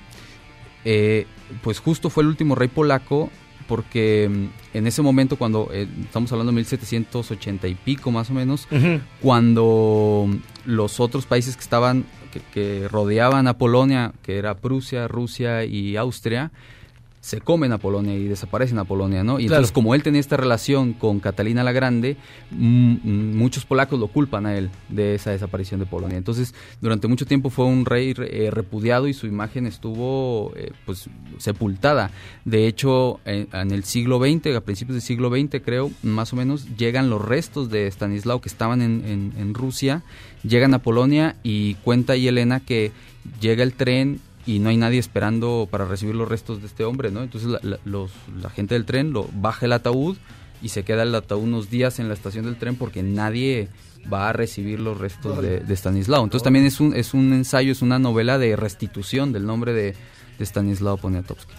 eh, 0.83 1.25
pues 1.63 1.79
justo 1.79 2.09
fue 2.09 2.23
el 2.23 2.29
último 2.29 2.55
rey 2.55 2.67
polaco 2.67 3.29
porque 3.67 4.29
mm, 4.29 4.77
en 4.77 4.87
ese 4.87 5.01
momento 5.01 5.37
cuando 5.37 5.69
eh, 5.71 5.87
estamos 6.03 6.31
hablando 6.31 6.51
de 6.51 6.55
1780 6.57 7.67
y 7.67 7.75
pico 7.75 8.11
más 8.11 8.29
o 8.29 8.33
menos 8.33 8.67
cuando 9.21 10.29
los 10.65 10.99
otros 10.99 11.25
países 11.25 11.55
que 11.55 11.61
estaban 11.63 12.05
que, 12.31 12.41
que 12.53 12.87
rodeaban 12.87 13.47
a 13.47 13.57
Polonia 13.57 14.13
que 14.21 14.37
era 14.37 14.55
Prusia, 14.55 15.07
Rusia 15.07 15.65
y 15.65 15.97
Austria 15.97 16.51
se 17.25 17.41
comen 17.41 17.71
a 17.71 17.79
Polonia 17.79 18.13
y 18.15 18.25
desaparecen 18.27 18.77
a 18.77 18.83
Polonia, 18.85 19.23
¿no? 19.23 19.39
Y 19.39 19.47
Claro. 19.47 19.55
entonces 19.61 19.71
como 19.71 19.95
él 19.95 20.03
tenía 20.03 20.19
esta 20.19 20.37
relación 20.37 20.93
con 20.93 21.19
Catalina 21.19 21.63
la 21.63 21.71
Grande, 21.71 22.17
mm, 22.51 22.93
mm, 23.03 23.35
muchos 23.35 23.65
polacos 23.65 23.99
lo 23.99 24.09
culpan 24.09 24.45
a 24.45 24.55
él 24.55 24.69
de 24.89 25.15
esa 25.15 25.31
desaparición 25.31 25.79
de 25.79 25.87
Polonia. 25.87 26.17
Entonces, 26.19 26.53
durante 26.81 27.07
mucho 27.07 27.25
tiempo 27.25 27.49
fue 27.49 27.65
un 27.65 27.83
rey 27.85 28.13
eh, 28.15 28.49
repudiado 28.51 29.07
y 29.07 29.15
su 29.15 29.25
imagen 29.25 29.65
estuvo 29.65 30.53
eh, 30.55 30.71
pues 30.85 31.09
sepultada. 31.39 32.11
De 32.45 32.67
hecho, 32.67 33.19
en, 33.25 33.47
en 33.51 33.71
el 33.71 33.85
siglo 33.85 34.19
XX, 34.19 34.55
a 34.55 34.61
principios 34.61 34.93
del 34.93 35.01
siglo 35.01 35.31
XX 35.31 35.61
creo, 35.65 35.89
más 36.03 36.31
o 36.31 36.35
menos, 36.35 36.77
llegan 36.77 37.09
los 37.09 37.25
restos 37.25 37.71
de 37.71 37.87
Stanislao 37.87 38.39
que 38.39 38.49
estaban 38.49 38.83
en, 38.83 39.03
en- 39.03 39.33
en 39.41 39.53
Rusia, 39.55 40.03
llegan 40.43 40.75
a 40.75 40.79
Polonia 40.83 41.37
y 41.41 41.73
cuenta 41.83 42.13
ahí 42.13 42.27
Elena 42.27 42.59
que 42.59 42.91
llega 43.41 43.63
el 43.63 43.73
tren 43.73 44.19
y 44.45 44.59
no 44.59 44.69
hay 44.69 44.77
nadie 44.77 44.99
esperando 44.99 45.67
para 45.69 45.85
recibir 45.85 46.15
los 46.15 46.27
restos 46.29 46.61
de 46.61 46.67
este 46.67 46.83
hombre, 46.83 47.11
¿no? 47.11 47.23
Entonces 47.23 47.49
la, 47.49 47.59
la- 47.63 47.79
los- 47.85 48.11
la 48.41 48.49
gente 48.49 48.75
del 48.75 48.85
tren 48.85 49.11
lo 49.11 49.27
baja 49.33 49.65
el 49.65 49.73
ataúd 49.73 50.17
y 50.61 50.69
se 50.69 50.83
queda 50.83 51.03
el 51.03 51.13
ataúd 51.15 51.43
unos 51.43 51.69
días 51.69 51.99
en 51.99 52.07
la 52.07 52.13
estación 52.13 52.45
del 52.45 52.55
tren 52.57 52.75
porque 52.75 53.03
nadie 53.03 53.67
va 54.11 54.29
a 54.29 54.33
recibir 54.33 54.79
los 54.79 54.99
restos 54.99 55.41
de, 55.41 55.59
de 55.61 55.73
Stanislao. 55.75 56.23
Entonces 56.23 56.43
también 56.43 56.65
es 56.65 56.79
un, 56.79 56.95
es 56.95 57.13
un 57.15 57.33
ensayo, 57.33 57.71
es 57.71 57.81
una 57.81 57.97
novela 57.99 58.37
de 58.37 58.55
restitución 58.55 59.33
del 59.33 59.45
nombre 59.47 59.73
de, 59.73 59.95
de 60.37 60.45
Stanislao 60.45 60.97
Poniatowski. 60.97 61.53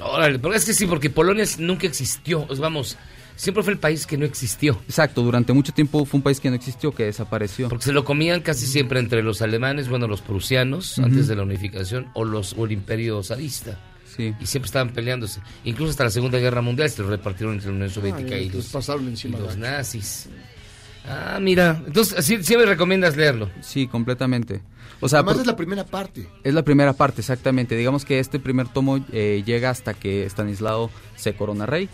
Órale, 0.00 0.38
pero 0.38 0.54
es 0.54 0.64
que 0.64 0.72
sí, 0.74 0.86
porque 0.86 1.10
Polonia 1.10 1.44
nunca 1.58 1.86
existió. 1.86 2.46
Pues 2.46 2.58
vamos, 2.60 2.96
siempre 3.38 3.62
fue 3.62 3.72
el 3.72 3.78
país 3.78 4.06
que 4.06 4.18
no 4.18 4.26
existió. 4.26 4.78
Exacto, 4.86 5.22
durante 5.22 5.52
mucho 5.54 5.72
tiempo 5.72 6.04
fue 6.04 6.18
un 6.18 6.22
país 6.22 6.40
que 6.40 6.50
no 6.50 6.56
existió, 6.56 6.92
que 6.92 7.04
desapareció. 7.04 7.68
Porque 7.70 7.84
se 7.86 7.92
lo 7.92 8.04
comían 8.04 8.40
casi 8.42 8.66
siempre 8.66 8.98
entre 9.00 9.22
los 9.22 9.40
alemanes, 9.40 9.88
bueno, 9.88 10.06
los 10.06 10.20
prusianos, 10.20 10.98
antes 10.98 11.26
de 11.28 11.36
la 11.36 11.44
unificación, 11.44 12.08
o 12.14 12.24
los 12.24 12.52
o 12.58 12.66
el 12.66 12.72
imperio 12.72 13.22
zarista. 13.22 13.80
Sí. 14.16 14.34
Y 14.40 14.46
siempre 14.46 14.66
estaban 14.66 14.90
peleándose. 14.92 15.40
Incluso 15.64 15.90
hasta 15.90 16.04
la 16.04 16.10
Segunda 16.10 16.38
Guerra 16.38 16.60
Mundial 16.60 16.90
se 16.90 17.02
lo 17.02 17.08
repartieron 17.08 17.54
entre 17.54 17.70
la 17.70 17.76
Unión 17.76 17.90
Soviética 17.90 18.34
Ah, 18.34 18.38
y 18.38 18.48
los, 18.50 18.66
pasaron 18.66 19.04
y 19.04 19.08
encima 19.10 19.38
los 19.38 19.48
gacho. 19.56 19.60
nazis. 19.60 20.28
Ah, 21.06 21.38
mira. 21.40 21.80
Entonces, 21.86 22.24
sí, 22.24 22.42
sí 22.42 22.56
me 22.56 22.66
recomiendas 22.66 23.16
leerlo. 23.16 23.48
Sí, 23.60 23.86
completamente. 23.86 24.60
O 25.00 25.08
sea, 25.08 25.20
Además 25.20 25.34
por- 25.34 25.40
es 25.42 25.46
la 25.46 25.56
primera 25.56 25.86
parte. 25.86 26.28
Es 26.42 26.52
la 26.52 26.62
primera 26.64 26.92
parte, 26.92 27.20
exactamente. 27.20 27.76
Digamos 27.76 28.04
que 28.04 28.18
este 28.18 28.38
primer 28.40 28.68
tomo 28.68 29.04
eh, 29.12 29.42
llega 29.46 29.70
hasta 29.70 29.94
que 29.94 30.24
Stanislao 30.28 30.90
se 31.16 31.34
corona 31.34 31.64
rey 31.66 31.88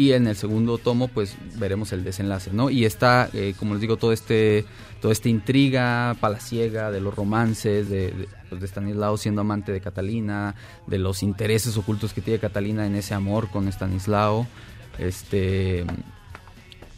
y 0.00 0.14
en 0.14 0.26
el 0.26 0.34
segundo 0.34 0.78
tomo 0.78 1.08
pues 1.08 1.36
veremos 1.58 1.92
el 1.92 2.04
desenlace, 2.04 2.50
¿no? 2.54 2.70
Y 2.70 2.86
está, 2.86 3.28
eh, 3.34 3.52
como 3.58 3.74
les 3.74 3.82
digo, 3.82 3.98
todo 3.98 4.14
este, 4.14 4.64
toda 5.02 5.12
esta 5.12 5.28
intriga 5.28 6.16
palaciega 6.20 6.90
de 6.90 7.02
los 7.02 7.14
romances, 7.14 7.90
de, 7.90 8.10
de, 8.10 8.28
pues, 8.48 8.62
de 8.62 8.66
Stanislao 8.66 9.18
siendo 9.18 9.42
amante 9.42 9.72
de 9.72 9.82
Catalina, 9.82 10.54
de 10.86 10.96
los 10.96 11.22
intereses 11.22 11.76
ocultos 11.76 12.14
que 12.14 12.22
tiene 12.22 12.40
Catalina 12.40 12.86
en 12.86 12.94
ese 12.94 13.12
amor 13.12 13.50
con 13.50 13.68
Stanislao, 13.68 14.46
este... 14.98 15.84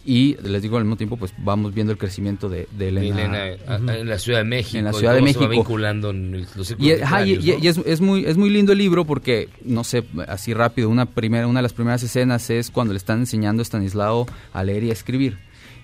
Y 0.04 0.36
les 0.42 0.60
digo 0.62 0.78
al 0.78 0.84
mismo 0.84 0.96
tiempo, 0.96 1.16
pues 1.16 1.32
vamos 1.38 1.72
viendo 1.72 1.92
el 1.92 1.98
crecimiento 1.98 2.48
de, 2.48 2.66
de 2.76 2.88
Elena. 2.88 3.20
Elena, 3.20 3.62
a- 3.68 3.74
a- 3.92 3.98
en 3.98 4.08
la 4.08 4.18
Ciudad 4.18 4.38
de 4.38 4.44
México. 4.44 4.76
En 4.78 4.84
la 4.84 4.92
Ciudad 4.92 5.12
de 5.14 5.20
cómo 5.20 5.32
se 5.32 5.38
va 5.38 5.44
México. 5.48 5.62
vinculando 5.62 6.10
en 6.10 6.46
los 6.56 6.74
Y, 6.78 6.92
ajá, 6.92 7.24
y- 7.24 7.34
y- 7.34 7.58
y 7.62 7.68
es, 7.68 7.78
es 7.86 8.00
muy, 8.00 8.24
es 8.24 8.36
muy 8.36 8.50
lindo 8.50 8.72
el 8.72 8.78
libro 8.78 9.04
porque, 9.04 9.48
no 9.64 9.84
sé, 9.84 10.02
así 10.26 10.54
rápido, 10.54 10.88
una, 10.88 11.06
primera, 11.06 11.46
una 11.46 11.60
de 11.60 11.62
las 11.62 11.72
primeras 11.72 12.02
escenas 12.02 12.50
es 12.50 12.70
cuando 12.72 12.92
le 12.94 12.98
están 12.98 13.20
enseñando 13.20 13.60
a 13.60 13.64
Stanislao 13.64 14.26
a 14.52 14.64
leer 14.64 14.82
y 14.82 14.90
a 14.90 14.92
escribir. 14.92 15.38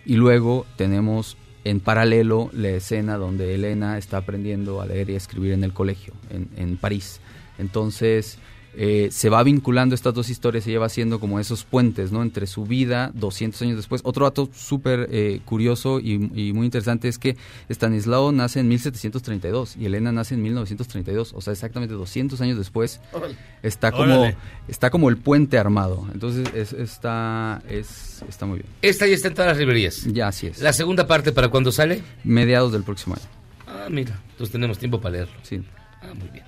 Y 0.05 0.15
luego 0.17 0.67
tenemos 0.77 1.37
en 1.65 1.79
paralelo 1.79 2.51
la 2.53 2.71
escena 2.71 3.19
donde 3.19 3.55
Elena 3.55 3.99
está 3.99 4.17
aprendiendo 4.17 4.81
a 4.81 4.87
leer 4.87 5.11
y 5.11 5.15
a 5.15 5.17
escribir 5.17 5.53
en 5.53 5.63
el 5.63 5.73
colegio, 5.73 6.15
en, 6.31 6.49
en 6.57 6.77
París. 6.77 7.21
Entonces 7.59 8.39
eh, 8.81 9.09
se 9.11 9.29
va 9.29 9.43
vinculando 9.43 9.97
estas 9.97 10.15
dos 10.15 10.31
historias 10.31 10.65
y 10.67 10.71
ella 10.71 10.79
va 10.79 10.87
haciendo 10.87 11.19
como 11.19 11.41
esos 11.41 11.65
puentes, 11.65 12.13
¿no? 12.13 12.23
Entre 12.23 12.47
su 12.47 12.65
vida 12.65 13.11
200 13.15 13.61
años 13.63 13.77
después. 13.77 14.03
Otro 14.05 14.25
dato 14.25 14.49
súper 14.55 15.09
eh, 15.11 15.41
curioso 15.45 15.99
y, 15.99 16.31
y 16.33 16.53
muy 16.53 16.65
interesante 16.67 17.09
es 17.09 17.19
que 17.19 17.37
Stanislao 17.69 18.31
nace 18.31 18.61
en 18.61 18.69
1732 18.69 19.77
y 19.77 19.87
Elena 19.87 20.13
nace 20.13 20.35
en 20.35 20.43
1932, 20.43 21.33
o 21.35 21.41
sea, 21.41 21.53
exactamente 21.53 21.95
200 21.95 22.41
años 22.41 22.57
después. 22.57 23.01
Órale. 23.13 23.35
Está 23.65 23.91
como, 23.91 24.21
Órale. 24.21 24.37
está 24.69 24.91
como 24.91 25.09
el 25.09 25.17
puente 25.17 25.59
armado. 25.59 26.07
Entonces 26.15 26.47
es- 26.55 26.73
está, 26.73 27.61
es, 27.69 28.23
está 28.29 28.47
muy 28.47 28.61
bien. 28.61 28.69
Esta 28.83 29.07
ya 29.09 29.15
está 29.15 29.27
en 29.29 29.35
todas 29.35 29.49
las 29.51 29.59
librerías. 29.59 30.05
Ya, 30.05 30.29
así 30.29 30.47
es. 30.47 30.61
La 30.61 30.73
segunda 30.73 31.09
parte, 31.09 31.33
¿para 31.33 31.49
cuándo 31.49 31.73
sale? 31.73 32.01
Mediados 32.23 32.71
del 32.73 32.85
próximo 32.85 33.17
año. 33.17 33.27
Ah, 33.67 33.89
mira, 33.91 34.19
entonces 34.31 34.53
tenemos 34.53 34.79
tiempo 34.79 35.01
para 35.01 35.13
leerlo. 35.17 35.35
Sí. 35.43 35.61
Ah, 36.01 36.15
muy 36.15 36.29
bien. 36.29 36.45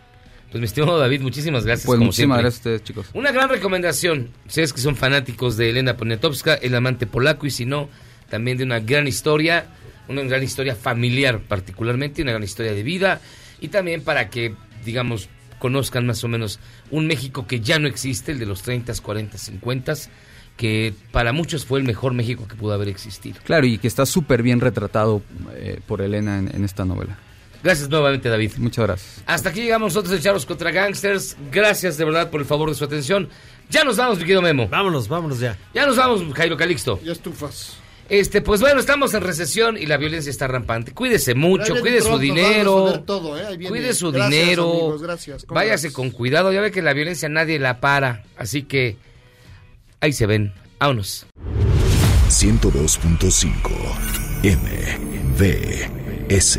Pues 0.51 0.61
mi 0.61 0.67
estimado 0.67 0.99
David, 0.99 1.21
muchísimas 1.21 1.65
gracias. 1.65 1.87
Pues 1.87 1.97
como 1.97 2.07
muchísimas 2.07 2.39
siempre. 2.39 2.43
gracias 2.43 2.59
a 2.59 2.69
ustedes, 2.71 2.85
chicos. 2.85 3.07
Una 3.15 3.31
gran 3.31 3.49
recomendación, 3.49 4.31
ustedes 4.47 4.73
que 4.73 4.81
son 4.81 4.97
fanáticos 4.97 5.57
de 5.57 5.71
Elena 5.71 5.97
Poniatowska, 5.97 6.55
el 6.55 6.75
amante 6.75 7.07
polaco, 7.07 7.47
y 7.47 7.51
si 7.51 7.67
no, 7.67 7.89
también 8.29 8.59
de 8.59 8.65
una 8.65 8.81
gran 8.81 9.07
historia, 9.07 9.67
una 10.09 10.23
gran 10.23 10.43
historia 10.43 10.75
familiar 10.75 11.41
particularmente, 11.41 12.23
una 12.23 12.33
gran 12.33 12.43
historia 12.43 12.73
de 12.73 12.83
vida, 12.83 13.21
y 13.61 13.69
también 13.69 14.03
para 14.03 14.29
que, 14.29 14.55
digamos, 14.85 15.29
conozcan 15.61 16.05
más 16.07 16.25
o 16.25 16.29
menos 16.29 16.59
un 16.91 17.07
México 17.07 17.47
que 17.47 17.61
ya 17.61 17.79
no 17.79 17.87
existe, 17.87 18.33
el 18.33 18.41
de 18.41 18.47
los 18.47 18.63
30, 18.63 18.93
40, 19.01 19.39
50, 19.39 19.95
que 20.57 20.93
para 21.13 21.33
muchos 21.33 21.65
fue 21.65 21.79
el 21.79 21.87
mejor 21.87 22.13
México 22.13 22.49
que 22.49 22.57
pudo 22.57 22.73
haber 22.73 22.89
existido. 22.89 23.39
Claro, 23.45 23.67
y 23.67 23.79
que 23.79 23.87
está 23.87 24.05
súper 24.05 24.43
bien 24.43 24.61
retratado 24.61 25.23
eh, 25.55 25.79
por 25.87 26.03
Elena 26.03 26.39
en, 26.39 26.51
en 26.53 26.65
esta 26.65 26.85
novela. 26.85 27.17
Gracias 27.63 27.89
nuevamente, 27.89 28.29
David. 28.29 28.53
Muchas 28.57 28.87
gracias. 28.87 29.23
Hasta 29.27 29.51
aquí 29.51 29.63
llegamos 29.63 29.95
nosotros 29.95 30.13
de 30.13 30.21
Charlos 30.21 30.47
contra 30.47 30.71
Gangsters. 30.71 31.37
Gracias 31.53 31.97
de 31.99 32.05
verdad 32.05 32.31
por 32.31 32.41
el 32.41 32.47
favor 32.47 32.69
de 32.71 32.75
su 32.75 32.85
atención. 32.85 33.29
Ya 33.69 33.85
nos 33.85 33.97
vamos, 33.97 34.19
mi 34.19 34.25
querido 34.25 34.43
Memo. 34.43 34.69
Vámonos, 34.69 35.09
vámonos 35.09 35.39
ya. 35.41 35.57
Ya 35.75 35.87
nos 35.87 35.97
vamos, 35.97 36.23
Jairo 36.35 36.57
Calixto. 36.57 37.01
Ya 37.05 37.13
estufas. 37.13 37.77
Este, 38.09 38.41
pues 38.43 38.61
bueno, 38.61 38.81
estamos 38.81 39.15
en 39.15 39.21
recesión 39.23 39.77
y 39.79 39.87
la 39.87 39.97
violencia 39.97 40.31
está 40.31 40.49
rampante. 40.49 40.93
Cuídese 40.93 41.37
mucho, 41.37 41.79
cuide 41.81 42.01
su 42.01 42.07
pronto, 42.09 42.19
dinero. 42.19 43.01
todo, 43.07 43.39
¿eh? 43.39 43.57
Cuide 43.69 43.95
su 43.95 44.11
Gracias, 44.11 44.31
dinero. 44.41 44.69
amigos, 44.73 45.03
gracias. 45.03 45.45
¿Cómo 45.45 45.55
Váyase 45.61 45.93
con 45.93 46.11
cuidado. 46.11 46.53
Ya 46.53 46.61
ve 46.61 46.73
que 46.73 46.83
la 46.83 46.93
violencia 46.93 47.29
nadie 47.29 47.61
la 47.61 47.79
para. 47.79 48.25
Así 48.37 48.65
que 48.65 48.97
ahí 50.01 50.13
se 50.13 50.27
ven. 50.27 50.53
Vámonos. 50.81 51.27
102.5 52.29 53.71
MVS 54.43 56.59